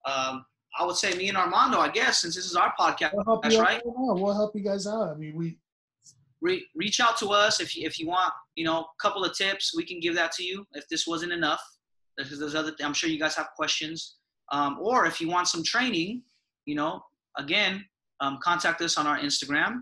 Um, 0.06 0.46
I 0.80 0.86
would 0.86 0.96
say 0.96 1.14
me 1.16 1.28
and 1.28 1.38
Armando, 1.38 1.80
I 1.80 1.90
guess, 1.90 2.22
since 2.22 2.36
this 2.36 2.46
is 2.46 2.56
our 2.56 2.74
podcast. 2.80 3.12
We'll 3.14 3.42
That's 3.42 3.58
right. 3.58 3.82
We'll 3.84 4.34
help 4.34 4.56
you 4.56 4.64
guys 4.64 4.88
out. 4.88 5.10
I 5.10 5.16
mean, 5.16 5.36
we 5.36 5.58
re- 6.42 6.66
reach 6.76 7.00
out 7.00 7.18
to 7.18 7.30
us 7.30 7.60
if 7.60 7.76
you, 7.76 7.86
if 7.86 8.00
you 8.00 8.08
want, 8.08 8.34
you 8.56 8.66
know, 8.66 8.82
a 8.82 9.02
couple 9.02 9.24
of 9.24 9.36
tips. 9.36 9.74
We 9.76 9.86
can 9.86 10.00
give 10.00 10.16
that 10.16 10.32
to 10.34 10.44
you 10.44 10.66
if 10.74 10.88
this 10.90 11.08
wasn't 11.08 11.34
enough. 11.34 11.62
Because 12.18 12.40
there's 12.40 12.56
other, 12.56 12.74
I'm 12.82 12.94
sure 12.94 13.10
you 13.10 13.20
guys 13.20 13.36
have 13.36 13.50
questions. 13.56 14.16
Um, 14.52 14.78
or 14.82 15.06
if 15.06 15.22
you 15.22 15.28
want 15.30 15.48
some 15.48 15.64
training, 15.64 16.24
you 16.66 16.76
know, 16.76 17.02
again, 17.38 17.86
um, 18.22 18.40
contact 18.42 18.82
us 18.82 18.98
on 18.98 19.06
our 19.06 19.20
Instagram, 19.20 19.80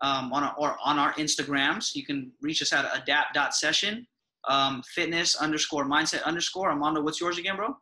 um, 0.00 0.32
on 0.32 0.44
our, 0.44 0.54
or 0.58 0.76
on 0.82 0.98
our 0.98 1.12
Instagrams. 1.14 1.94
You 1.94 2.06
can 2.06 2.32
reach 2.40 2.62
us 2.62 2.72
at 2.72 2.86
adapt.session, 2.96 4.06
um, 4.48 4.82
fitness 4.94 5.36
underscore 5.36 5.84
mindset 5.84 6.22
underscore. 6.24 6.70
Armando, 6.70 7.02
what's 7.02 7.20
yours 7.20 7.38
again, 7.38 7.56
bro? 7.56 7.76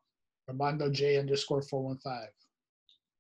Armando 0.48 0.90
J 0.90 1.18
underscore 1.18 1.62
415. 1.62 2.28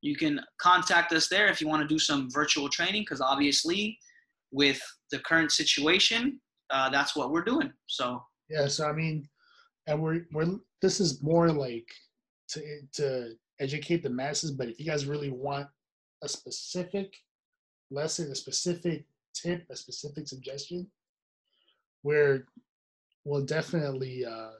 You 0.02 0.16
can 0.16 0.40
contact 0.60 1.12
us 1.12 1.28
there 1.28 1.48
if 1.48 1.60
you 1.60 1.68
want 1.68 1.82
to 1.82 1.88
do 1.88 1.98
some 1.98 2.28
virtual 2.30 2.68
training 2.68 3.02
because 3.02 3.20
obviously 3.20 3.98
with 4.56 4.80
the 5.12 5.18
current 5.18 5.52
situation, 5.52 6.40
uh, 6.70 6.88
that's 6.88 7.14
what 7.14 7.30
we're 7.30 7.44
doing. 7.44 7.70
So 7.86 8.22
yeah, 8.48 8.66
so 8.66 8.88
I 8.88 8.92
mean, 8.92 9.28
and 9.86 10.02
we're 10.02 10.22
we're 10.32 10.56
this 10.80 10.98
is 10.98 11.22
more 11.22 11.50
like 11.50 11.86
to 12.48 12.60
to 12.94 13.34
educate 13.60 14.02
the 14.02 14.10
masses. 14.10 14.52
But 14.52 14.68
if 14.68 14.80
you 14.80 14.86
guys 14.86 15.04
really 15.04 15.30
want 15.30 15.66
a 16.22 16.28
specific 16.28 17.12
lesson, 17.90 18.32
a 18.32 18.34
specific 18.34 19.04
tip, 19.34 19.66
a 19.70 19.76
specific 19.76 20.26
suggestion, 20.26 20.90
where 22.00 22.46
we'll 23.26 23.44
definitely 23.44 24.24
uh, 24.24 24.56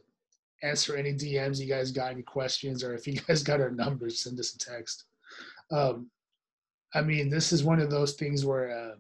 answer 0.63 0.95
any 0.97 1.15
DMs 1.15 1.59
you 1.59 1.69
guys 1.69 1.91
got 1.91 2.13
any 2.13 2.23
questions, 2.23 2.85
or 2.85 2.95
if 2.95 3.07
you 3.07 3.19
guys 3.27 3.43
got 3.43 3.63
our 3.63 3.71
numbers, 3.71 4.23
send 4.23 4.39
us 4.39 4.55
a 4.55 4.59
text. 4.59 5.07
Um, 5.73 6.11
I 6.95 7.01
mean, 7.01 7.31
this 7.31 7.51
is 7.51 7.65
one 7.65 7.81
of 7.81 7.91
those 7.91 8.13
things 8.13 8.45
where. 8.45 8.71
Uh, 8.71 8.97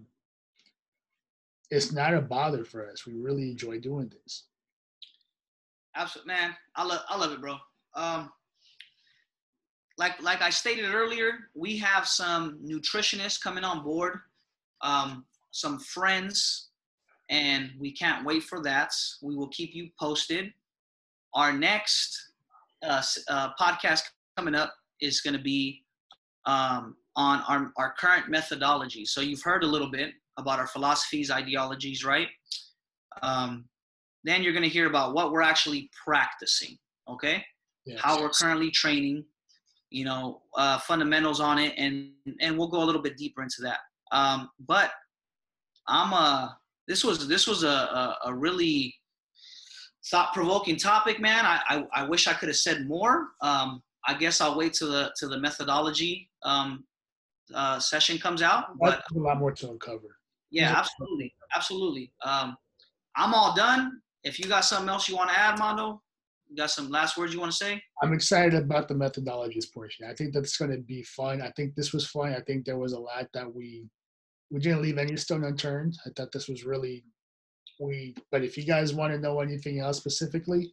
it's 1.70 1.92
not 1.92 2.14
a 2.14 2.20
bother 2.20 2.64
for 2.64 2.88
us. 2.88 3.06
We 3.06 3.14
really 3.14 3.50
enjoy 3.50 3.80
doing 3.80 4.08
this. 4.08 4.44
Absolutely, 5.94 6.34
man. 6.34 6.54
I 6.74 6.84
love 6.84 7.00
I 7.08 7.16
love 7.16 7.32
it, 7.32 7.40
bro. 7.40 7.56
Um, 7.94 8.30
like 9.98 10.20
like 10.22 10.42
I 10.42 10.50
stated 10.50 10.92
earlier, 10.92 11.32
we 11.54 11.78
have 11.78 12.06
some 12.06 12.58
nutritionists 12.64 13.40
coming 13.40 13.64
on 13.64 13.82
board, 13.82 14.18
um, 14.82 15.24
some 15.52 15.78
friends, 15.78 16.68
and 17.30 17.70
we 17.78 17.92
can't 17.92 18.24
wait 18.24 18.42
for 18.42 18.62
that. 18.62 18.92
We 19.22 19.36
will 19.36 19.48
keep 19.48 19.74
you 19.74 19.88
posted. 19.98 20.52
Our 21.34 21.52
next 21.52 22.32
uh, 22.84 23.02
uh, 23.28 23.50
podcast 23.60 24.02
coming 24.36 24.54
up 24.54 24.74
is 25.00 25.20
going 25.20 25.36
to 25.36 25.42
be 25.42 25.82
um, 26.44 26.96
on 27.16 27.42
our, 27.48 27.72
our 27.76 27.94
current 27.98 28.28
methodology. 28.28 29.04
So 29.04 29.20
you've 29.20 29.42
heard 29.42 29.64
a 29.64 29.66
little 29.66 29.90
bit 29.90 30.12
about 30.36 30.58
our 30.58 30.66
philosophies, 30.66 31.30
ideologies, 31.30 32.04
right? 32.04 32.28
Um, 33.22 33.66
then 34.24 34.42
you're 34.42 34.52
going 34.52 34.62
to 34.62 34.68
hear 34.68 34.86
about 34.86 35.14
what 35.14 35.30
we're 35.30 35.42
actually 35.42 35.90
practicing, 36.04 36.76
okay? 37.08 37.44
Yes. 37.84 38.00
How 38.02 38.20
we're 38.20 38.30
currently 38.30 38.70
training, 38.70 39.24
you 39.90 40.04
know, 40.04 40.42
uh, 40.56 40.78
fundamentals 40.78 41.40
on 41.40 41.58
it, 41.58 41.72
and 41.78 42.10
and 42.40 42.58
we'll 42.58 42.68
go 42.68 42.82
a 42.82 42.84
little 42.84 43.02
bit 43.02 43.16
deeper 43.16 43.42
into 43.42 43.62
that. 43.62 43.78
Um, 44.10 44.50
but 44.66 44.90
I'm 45.86 46.12
a 46.12 46.16
uh, 46.16 46.48
this 46.88 47.04
was 47.04 47.28
this 47.28 47.46
was 47.46 47.62
a 47.62 47.68
a, 47.68 48.18
a 48.26 48.34
really 48.34 48.92
thought 50.10 50.32
provoking 50.32 50.76
topic, 50.76 51.20
man. 51.20 51.44
I, 51.44 51.60
I, 51.68 51.86
I 52.02 52.08
wish 52.08 52.26
I 52.26 52.32
could 52.32 52.48
have 52.48 52.56
said 52.56 52.86
more. 52.86 53.28
Um, 53.40 53.82
I 54.06 54.14
guess 54.14 54.40
I'll 54.40 54.56
wait 54.56 54.72
till 54.72 54.90
the 54.90 55.12
to 55.18 55.28
the 55.28 55.38
methodology 55.38 56.28
um, 56.42 56.84
uh, 57.54 57.78
session 57.78 58.18
comes 58.18 58.42
out. 58.42 58.78
But 58.80 59.02
a 59.14 59.18
lot 59.18 59.38
more 59.38 59.52
to 59.52 59.70
uncover. 59.70 60.15
Yeah, 60.50 60.72
absolutely, 60.76 61.34
absolutely. 61.54 62.12
Um, 62.24 62.56
I'm 63.16 63.34
all 63.34 63.54
done. 63.54 64.00
If 64.24 64.38
you 64.38 64.46
got 64.46 64.64
something 64.64 64.88
else 64.88 65.08
you 65.08 65.16
want 65.16 65.30
to 65.30 65.38
add, 65.38 65.58
Mando, 65.58 66.02
you 66.48 66.56
got 66.56 66.70
some 66.70 66.90
last 66.90 67.16
words 67.16 67.32
you 67.32 67.40
want 67.40 67.52
to 67.52 67.56
say? 67.56 67.82
I'm 68.02 68.12
excited 68.12 68.54
about 68.54 68.88
the 68.88 68.94
methodologies 68.94 69.72
portion. 69.72 70.06
I 70.08 70.14
think 70.14 70.32
that's 70.32 70.56
going 70.56 70.70
to 70.70 70.78
be 70.78 71.02
fun. 71.02 71.42
I 71.42 71.50
think 71.56 71.74
this 71.74 71.92
was 71.92 72.06
fun. 72.06 72.32
I 72.32 72.40
think 72.40 72.64
there 72.64 72.78
was 72.78 72.92
a 72.92 72.98
lot 72.98 73.26
that 73.34 73.52
we 73.52 73.88
we 74.50 74.60
didn't 74.60 74.82
leave 74.82 74.98
any 74.98 75.16
stone 75.16 75.44
unturned. 75.44 75.98
I 76.06 76.10
thought 76.10 76.30
this 76.32 76.48
was 76.48 76.64
really 76.64 77.04
we. 77.80 78.14
But 78.30 78.44
if 78.44 78.56
you 78.56 78.64
guys 78.64 78.94
want 78.94 79.12
to 79.12 79.18
know 79.18 79.40
anything 79.40 79.80
else 79.80 79.96
specifically, 79.98 80.72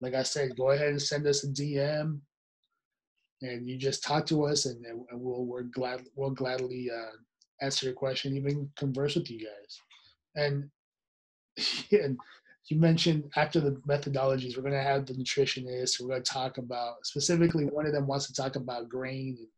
like 0.00 0.14
I 0.14 0.22
said, 0.22 0.56
go 0.56 0.70
ahead 0.70 0.88
and 0.88 1.00
send 1.00 1.26
us 1.26 1.44
a 1.44 1.48
DM, 1.48 2.20
and 3.42 3.66
you 3.66 3.78
just 3.78 4.02
talk 4.02 4.26
to 4.26 4.46
us, 4.46 4.66
and, 4.66 4.84
and 4.84 5.06
we'll 5.12 5.44
we're 5.44 5.62
glad 5.62 6.02
we'll 6.14 6.30
gladly 6.30 6.90
uh, 6.90 7.16
answer 7.60 7.86
your 7.86 7.94
question, 7.94 8.36
even 8.36 8.70
converse 8.76 9.14
with 9.14 9.30
you 9.30 9.38
guys. 9.38 9.80
And, 10.36 10.70
and 11.92 12.18
you 12.68 12.78
mentioned 12.78 13.30
after 13.36 13.60
the 13.60 13.72
methodologies, 13.88 14.56
we're 14.56 14.62
going 14.62 14.74
to 14.74 14.82
have 14.82 15.06
the 15.06 15.14
nutritionist. 15.14 16.00
We're 16.00 16.08
going 16.08 16.22
to 16.22 16.32
talk 16.32 16.58
about 16.58 17.04
specifically 17.04 17.64
one 17.64 17.86
of 17.86 17.92
them 17.92 18.06
wants 18.06 18.26
to 18.26 18.34
talk 18.34 18.56
about 18.56 18.88
grain 18.88 19.36
and 19.38 19.48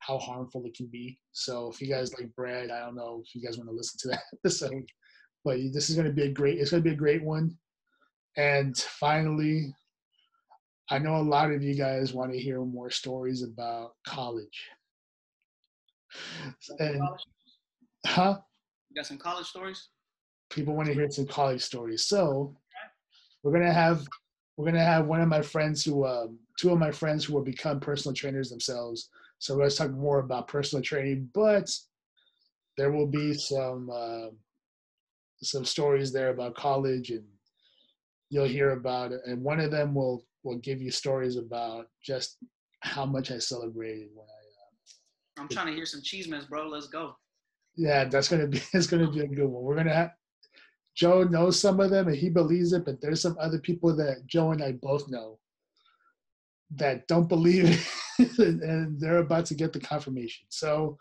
how 0.00 0.18
harmful 0.18 0.64
it 0.64 0.74
can 0.74 0.86
be. 0.86 1.18
So 1.32 1.70
if 1.70 1.80
you 1.80 1.88
guys 1.88 2.12
like 2.14 2.34
bread, 2.34 2.70
I 2.70 2.80
don't 2.80 2.96
know 2.96 3.22
if 3.24 3.34
you 3.34 3.42
guys 3.42 3.58
want 3.58 3.68
to 3.68 3.76
listen 3.76 3.98
to 4.00 4.08
that 4.08 4.22
episode, 4.44 4.84
but 5.44 5.58
this 5.72 5.90
is 5.90 5.96
going 5.96 6.08
to 6.08 6.12
be 6.12 6.24
a 6.24 6.32
great. 6.32 6.58
It's 6.58 6.70
going 6.70 6.82
to 6.82 6.88
be 6.88 6.94
a 6.94 6.98
great 6.98 7.22
one. 7.22 7.56
And 8.36 8.76
finally, 8.76 9.74
I 10.90 10.98
know 10.98 11.16
a 11.16 11.22
lot 11.22 11.50
of 11.50 11.62
you 11.62 11.74
guys 11.74 12.14
want 12.14 12.32
to 12.32 12.38
hear 12.38 12.60
more 12.60 12.90
stories 12.90 13.42
about 13.42 13.92
college. 14.06 14.68
And 16.78 17.02
Huh? 18.06 18.38
You 18.90 18.96
got 18.96 19.06
some 19.06 19.18
college 19.18 19.46
stories? 19.46 19.88
People 20.50 20.74
want 20.74 20.88
to 20.88 20.94
hear 20.94 21.10
some 21.10 21.26
college 21.26 21.62
stories. 21.62 22.04
So 22.04 22.56
we're 23.42 23.52
gonna 23.52 23.72
have 23.72 24.06
we're 24.56 24.66
gonna 24.66 24.84
have 24.84 25.06
one 25.06 25.20
of 25.20 25.28
my 25.28 25.42
friends 25.42 25.84
who 25.84 26.06
um, 26.06 26.38
two 26.58 26.70
of 26.72 26.78
my 26.78 26.90
friends 26.90 27.24
who 27.24 27.34
will 27.34 27.44
become 27.44 27.80
personal 27.80 28.14
trainers 28.14 28.50
themselves. 28.50 29.10
So 29.38 29.54
we're 29.54 29.62
gonna 29.62 29.70
talk 29.70 29.90
more 29.92 30.20
about 30.20 30.48
personal 30.48 30.82
training, 30.82 31.28
but 31.34 31.70
there 32.76 32.92
will 32.92 33.06
be 33.06 33.34
some 33.34 33.90
uh, 33.92 34.28
some 35.42 35.64
stories 35.64 36.12
there 36.12 36.30
about 36.30 36.56
college 36.56 37.10
and 37.10 37.24
you'll 38.30 38.46
hear 38.46 38.72
about 38.72 39.12
it. 39.12 39.20
And 39.26 39.42
one 39.42 39.60
of 39.60 39.70
them 39.70 39.94
will 39.94 40.24
will 40.42 40.58
give 40.58 40.80
you 40.80 40.90
stories 40.90 41.36
about 41.36 41.88
just 42.02 42.38
how 42.80 43.04
much 43.04 43.30
I 43.30 43.38
celebrated 43.38 44.08
when 44.14 44.26
I. 44.26 45.40
Uh, 45.40 45.42
I'm 45.42 45.48
trying 45.48 45.66
to 45.66 45.74
hear 45.74 45.86
some 45.86 46.02
cheese 46.02 46.28
mess, 46.28 46.44
bro. 46.44 46.68
Let's 46.68 46.88
go. 46.88 47.16
Yeah, 47.78 48.06
that's 48.06 48.28
gonna 48.28 48.48
be 48.48 48.60
it's 48.74 48.88
gonna 48.88 49.10
be 49.10 49.20
a 49.20 49.26
good 49.28 49.46
one. 49.46 49.62
We're 49.62 49.76
gonna 49.76 49.94
have 49.94 50.10
Joe 50.96 51.22
knows 51.22 51.60
some 51.60 51.78
of 51.78 51.90
them 51.90 52.08
and 52.08 52.16
he 52.16 52.28
believes 52.28 52.72
it, 52.72 52.84
but 52.84 53.00
there's 53.00 53.22
some 53.22 53.36
other 53.40 53.60
people 53.60 53.94
that 53.96 54.26
Joe 54.26 54.50
and 54.50 54.62
I 54.62 54.72
both 54.72 55.08
know 55.08 55.38
that 56.74 57.06
don't 57.06 57.28
believe 57.28 57.86
it, 58.18 58.38
and 58.38 59.00
they're 59.00 59.18
about 59.18 59.46
to 59.46 59.54
get 59.54 59.72
the 59.72 59.78
confirmation. 59.78 60.46
So 60.50 60.98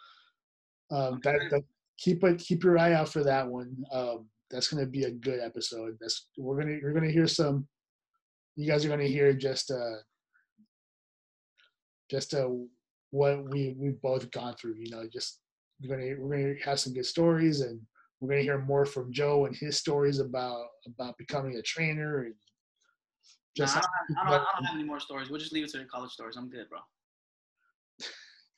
um, 0.92 1.20
that, 1.24 1.40
that 1.50 1.64
keep 1.98 2.24
it 2.24 2.38
keep 2.38 2.64
your 2.64 2.78
eye 2.78 2.94
out 2.94 3.10
for 3.10 3.24
that 3.24 3.48
one. 3.48 3.76
Um, 3.92 4.28
that's 4.52 4.68
gonna 4.68 4.86
be 4.86 5.06
a 5.06 5.12
good 5.12 5.40
episode. 5.40 5.98
That's 6.00 6.28
we're 6.38 6.62
gonna 6.62 6.78
you're 6.80 6.94
gonna 6.94 7.12
hear 7.12 7.28
some. 7.28 7.68
You 8.56 8.68
guys 8.68 8.86
are 8.86 8.90
gonna 8.90 9.06
hear 9.06 9.34
just 9.34 9.72
uh 9.72 9.98
just 12.12 12.36
uh 12.36 12.50
what 13.10 13.50
we 13.50 13.76
we've 13.80 14.00
both 14.00 14.30
gone 14.30 14.54
through. 14.62 14.76
You 14.78 14.92
know, 14.92 15.06
just 15.12 15.40
we're 15.82 15.96
gonna 15.96 16.16
we're 16.20 16.38
gonna 16.38 16.56
have 16.66 16.80
some 16.80 16.94
good 16.94 17.06
stories, 17.06 17.62
and 17.62 17.80
we're 18.20 18.30
gonna 18.30 18.42
hear 18.42 18.60
more 18.60 18.86
from 18.86 19.12
Joe 19.12 19.46
and 19.46 19.56
his 19.56 19.78
stories 19.78 20.20
about 20.20 20.66
about 20.86 21.18
becoming 21.18 21.56
a 21.58 21.62
trainer 21.62 22.24
and 22.24 22.36
just. 23.56 23.76
I, 23.78 23.82
don't 23.82 24.18
have, 24.18 24.28
I, 24.28 24.30
don't, 24.30 24.42
I, 24.42 24.46
don't, 24.60 24.66
have 24.66 24.76
any 24.76 24.84
more 24.84 25.00
stories. 25.00 25.30
We'll 25.30 25.40
just 25.40 25.54
leave 25.54 25.64
it 25.64 25.72
to 25.72 25.80
the 25.80 25.86
college 25.86 26.12
stories. 26.12 26.36
I'm 26.36 26.50
good, 26.50 26.70
bro. 26.70 26.80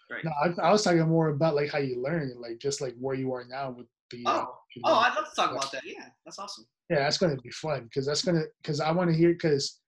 Great. 0.10 0.26
No, 0.26 0.32
I, 0.44 0.70
I 0.70 0.72
was 0.72 0.84
talking 0.84 1.08
more 1.08 1.30
about 1.30 1.56
like 1.56 1.72
how 1.72 1.78
you 1.78 2.02
learn, 2.02 2.34
like 2.40 2.58
just 2.58 2.82
like 2.82 2.96
where 3.00 3.16
you 3.16 3.32
are 3.34 3.46
now 3.48 3.70
with 3.72 3.86
The, 4.10 4.24
Oh. 4.26 4.32
uh, 4.32 4.46
Oh, 4.86 4.94
I'd 4.96 5.14
love 5.16 5.26
to 5.30 5.36
talk 5.36 5.52
about 5.52 5.72
that. 5.72 5.84
Yeah, 5.86 6.06
that's 6.26 6.40
awesome. 6.40 6.66
yeah, 6.90 7.00
that's 7.00 7.18
gonna 7.18 7.38
be 7.38 7.52
fun 7.52 7.84
because 7.84 8.06
that's 8.06 8.24
gonna 8.24 8.44
because 8.62 8.80
I 8.80 8.91
want 8.91 9.10
to 9.12 9.16
hear 9.16 9.34
because 9.34 9.80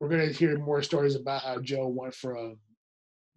we're 0.00 0.08
gonna 0.08 0.26
hear 0.26 0.58
more 0.58 0.82
stories 0.82 1.16
about 1.16 1.42
how 1.42 1.60
Joe 1.60 1.88
went 1.88 2.14
from 2.14 2.56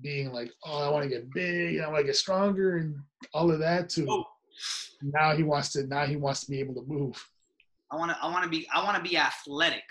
being 0.02 0.32
like, 0.32 0.52
oh, 0.66 0.88
I 0.88 0.90
want 0.92 1.04
to 1.04 1.10
get 1.10 1.32
big, 1.34 1.80
I 1.80 1.88
want 1.88 2.00
to 2.00 2.06
get 2.06 2.16
stronger, 2.16 2.78
and 2.78 2.96
all 3.34 3.52
of 3.52 3.60
that 3.60 3.90
to 3.92 4.08
Oh. 4.10 4.26
now 5.02 5.36
he 5.36 5.44
wants 5.44 5.72
to 5.74 5.84
now 5.88 6.06
he 6.06 6.16
wants 6.16 6.42
to 6.46 6.52
be 6.52 6.60
able 6.60 6.74
to 6.76 6.84
move. 6.88 7.24
I 7.92 7.96
want 7.98 8.12
to. 8.12 8.18
I 8.22 8.28
want 8.32 8.44
to 8.44 8.50
be. 8.50 8.68
I 8.74 8.84
want 8.84 8.96
to 9.04 9.10
be 9.10 9.18
athletic. 9.18 9.84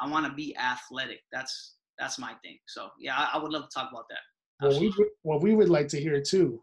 I 0.00 0.06
want 0.08 0.26
to 0.26 0.32
be 0.32 0.56
athletic. 0.56 1.20
That's 1.32 1.74
that's 1.98 2.18
my 2.18 2.34
thing. 2.42 2.58
So 2.66 2.88
yeah, 2.98 3.16
I, 3.16 3.30
I 3.38 3.42
would 3.42 3.52
love 3.52 3.62
to 3.62 3.74
talk 3.74 3.90
about 3.90 4.04
that. 4.10 4.18
Well, 4.60 4.70
we 4.80 4.86
Absolutely. 4.88 5.04
would- 5.04 5.12
what 5.22 5.40
we 5.42 5.54
would 5.54 5.68
like 5.70 5.88
to 5.88 6.00
hear 6.00 6.20
too 6.20 6.60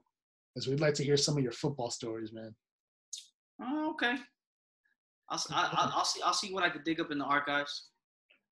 is 0.56 0.68
we'd 0.68 0.80
like 0.80 0.94
to 0.96 1.04
hear 1.04 1.18
some 1.18 1.38
of 1.38 1.44
your 1.44 1.52
football 1.52 1.90
stories, 1.90 2.32
man. 2.34 2.54
Oh, 3.62 3.92
okay. 3.92 4.16
I'll, 5.30 5.36
s- 5.38 5.48
I, 5.52 5.64
will 5.70 5.94
I'll 5.94 6.06
see. 6.06 6.22
I'll 6.24 6.34
see 6.34 6.54
what 6.54 6.64
I 6.64 6.70
could 6.70 6.84
dig 6.84 7.00
up 7.00 7.12
in 7.12 7.18
the 7.20 7.26
archives. 7.26 7.90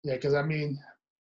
Yeah, 0.04 0.16
because 0.16 0.34
I 0.34 0.44
mean, 0.44 0.80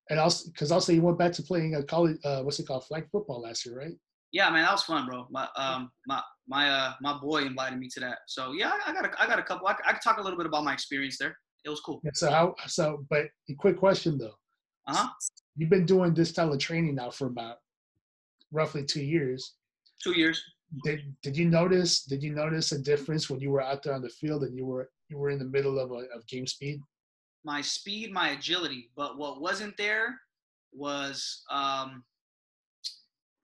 and 0.09 0.19
also 0.19 0.49
because 0.51 0.71
also 0.71 0.93
you 0.93 1.01
went 1.01 1.17
back 1.17 1.31
to 1.33 1.43
playing 1.43 1.75
a 1.75 1.83
college, 1.83 2.17
uh, 2.23 2.41
what's 2.41 2.59
it 2.59 2.67
called, 2.67 2.85
flag 2.85 3.07
football 3.11 3.41
last 3.41 3.65
year, 3.65 3.77
right? 3.77 3.93
Yeah, 4.31 4.49
man, 4.49 4.63
that 4.63 4.71
was 4.71 4.83
fun, 4.83 5.05
bro. 5.05 5.27
My 5.29 5.47
um 5.55 5.91
my 6.05 6.21
my 6.47 6.69
uh 6.69 6.93
my 7.01 7.17
boy 7.17 7.43
invited 7.43 7.79
me 7.79 7.89
to 7.93 7.99
that. 8.01 8.19
So 8.27 8.51
yeah, 8.51 8.73
I 8.85 8.93
got 8.93 9.05
a, 9.05 9.21
I 9.21 9.27
got 9.27 9.39
a 9.39 9.43
couple. 9.43 9.67
I 9.67 9.73
could 9.73 10.01
talk 10.03 10.17
a 10.17 10.21
little 10.21 10.37
bit 10.37 10.45
about 10.45 10.63
my 10.63 10.73
experience 10.73 11.17
there. 11.17 11.37
It 11.65 11.69
was 11.69 11.79
cool. 11.79 12.01
Yeah, 12.03 12.11
so 12.13 12.31
how 12.31 12.55
so? 12.67 13.05
But 13.09 13.27
a 13.49 13.53
quick 13.57 13.77
question 13.77 14.17
though. 14.17 14.35
Uh 14.87 14.95
huh. 14.95 15.09
You've 15.55 15.69
been 15.69 15.85
doing 15.85 16.13
this 16.13 16.29
style 16.29 16.53
of 16.53 16.59
training 16.59 16.95
now 16.95 17.09
for 17.09 17.27
about 17.27 17.57
roughly 18.51 18.83
two 18.83 19.03
years. 19.03 19.55
Two 20.03 20.17
years. 20.17 20.41
Did 20.83 21.15
did 21.23 21.37
you 21.37 21.49
notice? 21.49 22.03
Did 22.03 22.21
you 22.21 22.33
notice 22.33 22.71
a 22.73 22.79
difference 22.79 23.29
when 23.29 23.39
you 23.39 23.51
were 23.51 23.61
out 23.61 23.83
there 23.83 23.93
on 23.93 24.01
the 24.01 24.09
field 24.09 24.43
and 24.43 24.55
you 24.55 24.65
were 24.65 24.89
you 25.09 25.17
were 25.17 25.29
in 25.29 25.39
the 25.39 25.45
middle 25.45 25.79
of 25.79 25.91
a, 25.91 26.05
of 26.15 26.27
game 26.27 26.45
speed? 26.45 26.81
My 27.43 27.61
speed, 27.61 28.11
my 28.11 28.29
agility, 28.29 28.89
but 28.95 29.17
what 29.17 29.41
wasn't 29.41 29.77
there 29.77 30.15
was 30.73 31.43
um. 31.49 32.03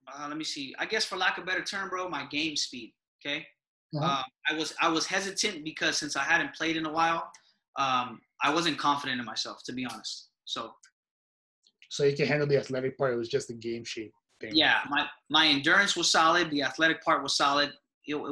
Uh, 0.05 0.27
let 0.27 0.37
me 0.37 0.43
see. 0.43 0.75
I 0.77 0.85
guess 0.85 1.05
for 1.05 1.15
lack 1.15 1.37
of 1.37 1.43
a 1.43 1.47
better 1.47 1.63
term, 1.63 1.89
bro, 1.89 2.09
my 2.09 2.25
game 2.25 2.57
speed. 2.57 2.93
Okay. 3.25 3.45
Uh-huh. 3.95 4.05
Um, 4.05 4.23
I 4.49 4.53
was 4.53 4.73
I 4.81 4.89
was 4.89 5.05
hesitant 5.05 5.63
because 5.63 5.97
since 5.97 6.15
I 6.15 6.23
hadn't 6.23 6.53
played 6.55 6.75
in 6.75 6.85
a 6.85 6.91
while, 6.91 7.31
um, 7.77 8.19
I 8.41 8.53
wasn't 8.53 8.77
confident 8.77 9.19
in 9.19 9.25
myself, 9.25 9.61
to 9.65 9.73
be 9.73 9.85
honest. 9.85 10.29
So 10.45 10.71
so 11.93 12.03
you 12.03 12.15
can 12.15 12.25
handle 12.25 12.47
the 12.47 12.57
athletic 12.57 12.97
part. 12.97 13.13
It 13.13 13.17
was 13.17 13.29
just 13.29 13.47
the 13.47 13.53
game 13.53 13.83
shape 13.83 14.11
thing. 14.41 14.55
yeah, 14.55 14.79
my 14.89 15.05
my 15.29 15.47
endurance 15.47 15.95
was 15.95 16.11
solid. 16.11 16.49
The 16.49 16.63
athletic 16.63 17.03
part 17.03 17.21
was 17.21 17.37
solid. 17.37 17.71
It, 18.07 18.15
it, 18.15 18.25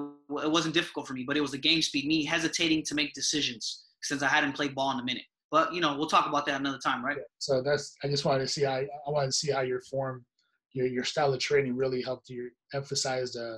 it 0.43 0.51
wasn't 0.51 0.73
difficult 0.73 1.07
for 1.07 1.13
me, 1.13 1.23
but 1.23 1.37
it 1.37 1.41
was 1.41 1.51
the 1.51 1.59
game 1.59 1.81
speed, 1.83 2.07
me 2.07 2.25
hesitating 2.25 2.83
to 2.85 2.95
make 2.95 3.13
decisions 3.13 3.83
since 4.01 4.23
I 4.23 4.27
hadn't 4.27 4.53
played 4.53 4.73
ball 4.73 4.91
in 4.91 4.99
a 4.99 5.03
minute. 5.03 5.25
But 5.51 5.73
you 5.73 5.81
know, 5.81 5.97
we'll 5.97 6.07
talk 6.07 6.27
about 6.27 6.45
that 6.45 6.59
another 6.59 6.79
time, 6.79 7.03
right? 7.03 7.17
So 7.39 7.61
that's 7.61 7.95
I 8.03 8.07
just 8.07 8.25
wanted 8.25 8.41
to 8.41 8.47
see 8.47 8.63
how 8.63 8.75
I 8.75 9.09
wanted 9.09 9.27
to 9.27 9.33
see 9.33 9.51
how 9.51 9.61
your 9.61 9.81
form, 9.81 10.25
your 10.73 10.87
your 10.87 11.03
style 11.03 11.33
of 11.33 11.39
training 11.39 11.75
really 11.75 12.01
helped 12.01 12.29
you 12.29 12.49
emphasize 12.73 13.35
a, 13.35 13.57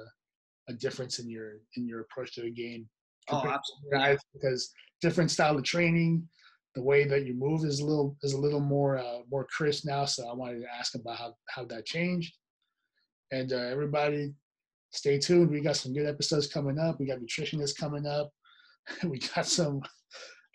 a 0.70 0.74
difference 0.74 1.20
in 1.20 1.30
your 1.30 1.60
in 1.78 1.88
your 1.88 2.02
approach 2.02 2.34
to 2.36 2.42
the 2.42 2.52
game. 2.52 2.90
Oh, 3.30 3.38
absolutely. 3.38 3.92
guys, 3.92 4.20
because 4.34 4.72
different 5.02 5.32
style 5.32 5.56
of 5.56 5.64
training, 5.64 6.28
the 6.76 6.84
way 6.84 7.06
that 7.06 7.26
you 7.26 7.34
move 7.36 7.64
is 7.64 7.80
a 7.80 7.86
little 7.86 8.18
is 8.24 8.34
a 8.34 8.40
little 8.40 8.60
more 8.60 8.98
uh, 8.98 9.20
more 9.32 9.46
crisp 9.56 9.86
now. 9.86 10.06
So 10.06 10.28
I 10.28 10.34
wanted 10.34 10.62
to 10.62 10.76
ask 10.78 10.96
about 10.96 11.18
how 11.18 11.36
how 11.50 11.66
that 11.66 11.86
changed. 11.86 12.34
And 13.32 13.52
uh, 13.54 13.58
everybody, 13.58 14.34
stay 14.94 15.20
tuned. 15.20 15.50
We 15.50 15.62
got 15.62 15.76
some 15.76 15.94
good 15.94 16.08
episodes 16.08 16.48
coming 16.48 16.78
up. 16.78 17.00
We 17.00 17.08
got 17.08 17.20
nutritionists 17.20 17.78
coming 17.78 18.06
up. 18.06 18.32
we 19.04 19.20
got 19.36 19.46
some, 19.46 19.82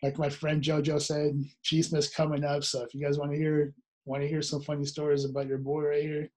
like 0.02 0.18
my 0.18 0.28
friend 0.28 0.62
JoJo 0.62 1.00
said, 1.00 1.42
cheesemas 1.64 2.12
coming 2.14 2.44
up. 2.44 2.64
So 2.64 2.82
if 2.82 2.94
you 2.94 3.04
guys 3.04 3.18
want 3.18 3.32
to 3.32 3.36
hear 3.36 3.74
want 4.04 4.22
to 4.22 4.28
hear 4.28 4.42
some 4.42 4.62
funny 4.62 4.84
stories 4.84 5.24
about 5.24 5.48
your 5.48 5.58
boy 5.58 5.82
right 5.82 6.02
here, 6.02 6.30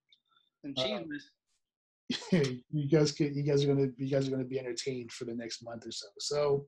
Uh, 0.66 0.72
geez, 0.78 1.32
you 2.72 2.90
guys 2.90 3.12
could 3.12 3.36
you 3.36 3.44
guys 3.44 3.64
are 3.64 3.68
gonna 3.68 3.90
you 3.98 4.10
guys 4.10 4.28
are 4.28 4.32
gonna 4.32 4.44
be 4.44 4.60
entertained 4.60 5.12
for 5.12 5.26
the 5.26 5.34
next 5.34 5.64
month 5.64 5.86
or 5.86 5.92
so. 5.92 6.08
So 6.20 6.66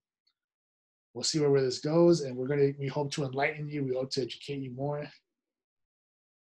we'll 1.13 1.23
see 1.23 1.39
where, 1.39 1.51
where 1.51 1.61
this 1.61 1.79
goes, 1.79 2.21
and 2.21 2.35
we're 2.35 2.47
gonna 2.47 2.71
we 2.79 2.87
hope 2.87 3.11
to 3.13 3.23
enlighten 3.23 3.69
you. 3.69 3.83
We 3.83 3.95
hope 3.95 4.11
to 4.11 4.21
educate 4.21 4.61
you 4.61 4.71
more. 4.71 5.05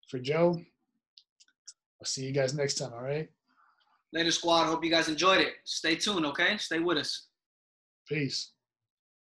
For 0.09 0.19
Joe, 0.19 0.61
I'll 1.99 2.05
see 2.05 2.25
you 2.25 2.33
guys 2.33 2.53
next 2.53 2.75
time. 2.75 2.93
All 2.93 3.01
right, 3.01 3.29
Later, 4.13 4.29
squad. 4.31 4.65
Hope 4.67 4.83
you 4.83 4.91
guys 4.91 5.09
enjoyed 5.09 5.41
it. 5.41 5.53
Stay 5.65 5.95
tuned, 5.95 6.25
okay? 6.27 6.57
Stay 6.57 6.79
with 6.79 6.97
us. 6.99 7.29
peace. 8.07 8.52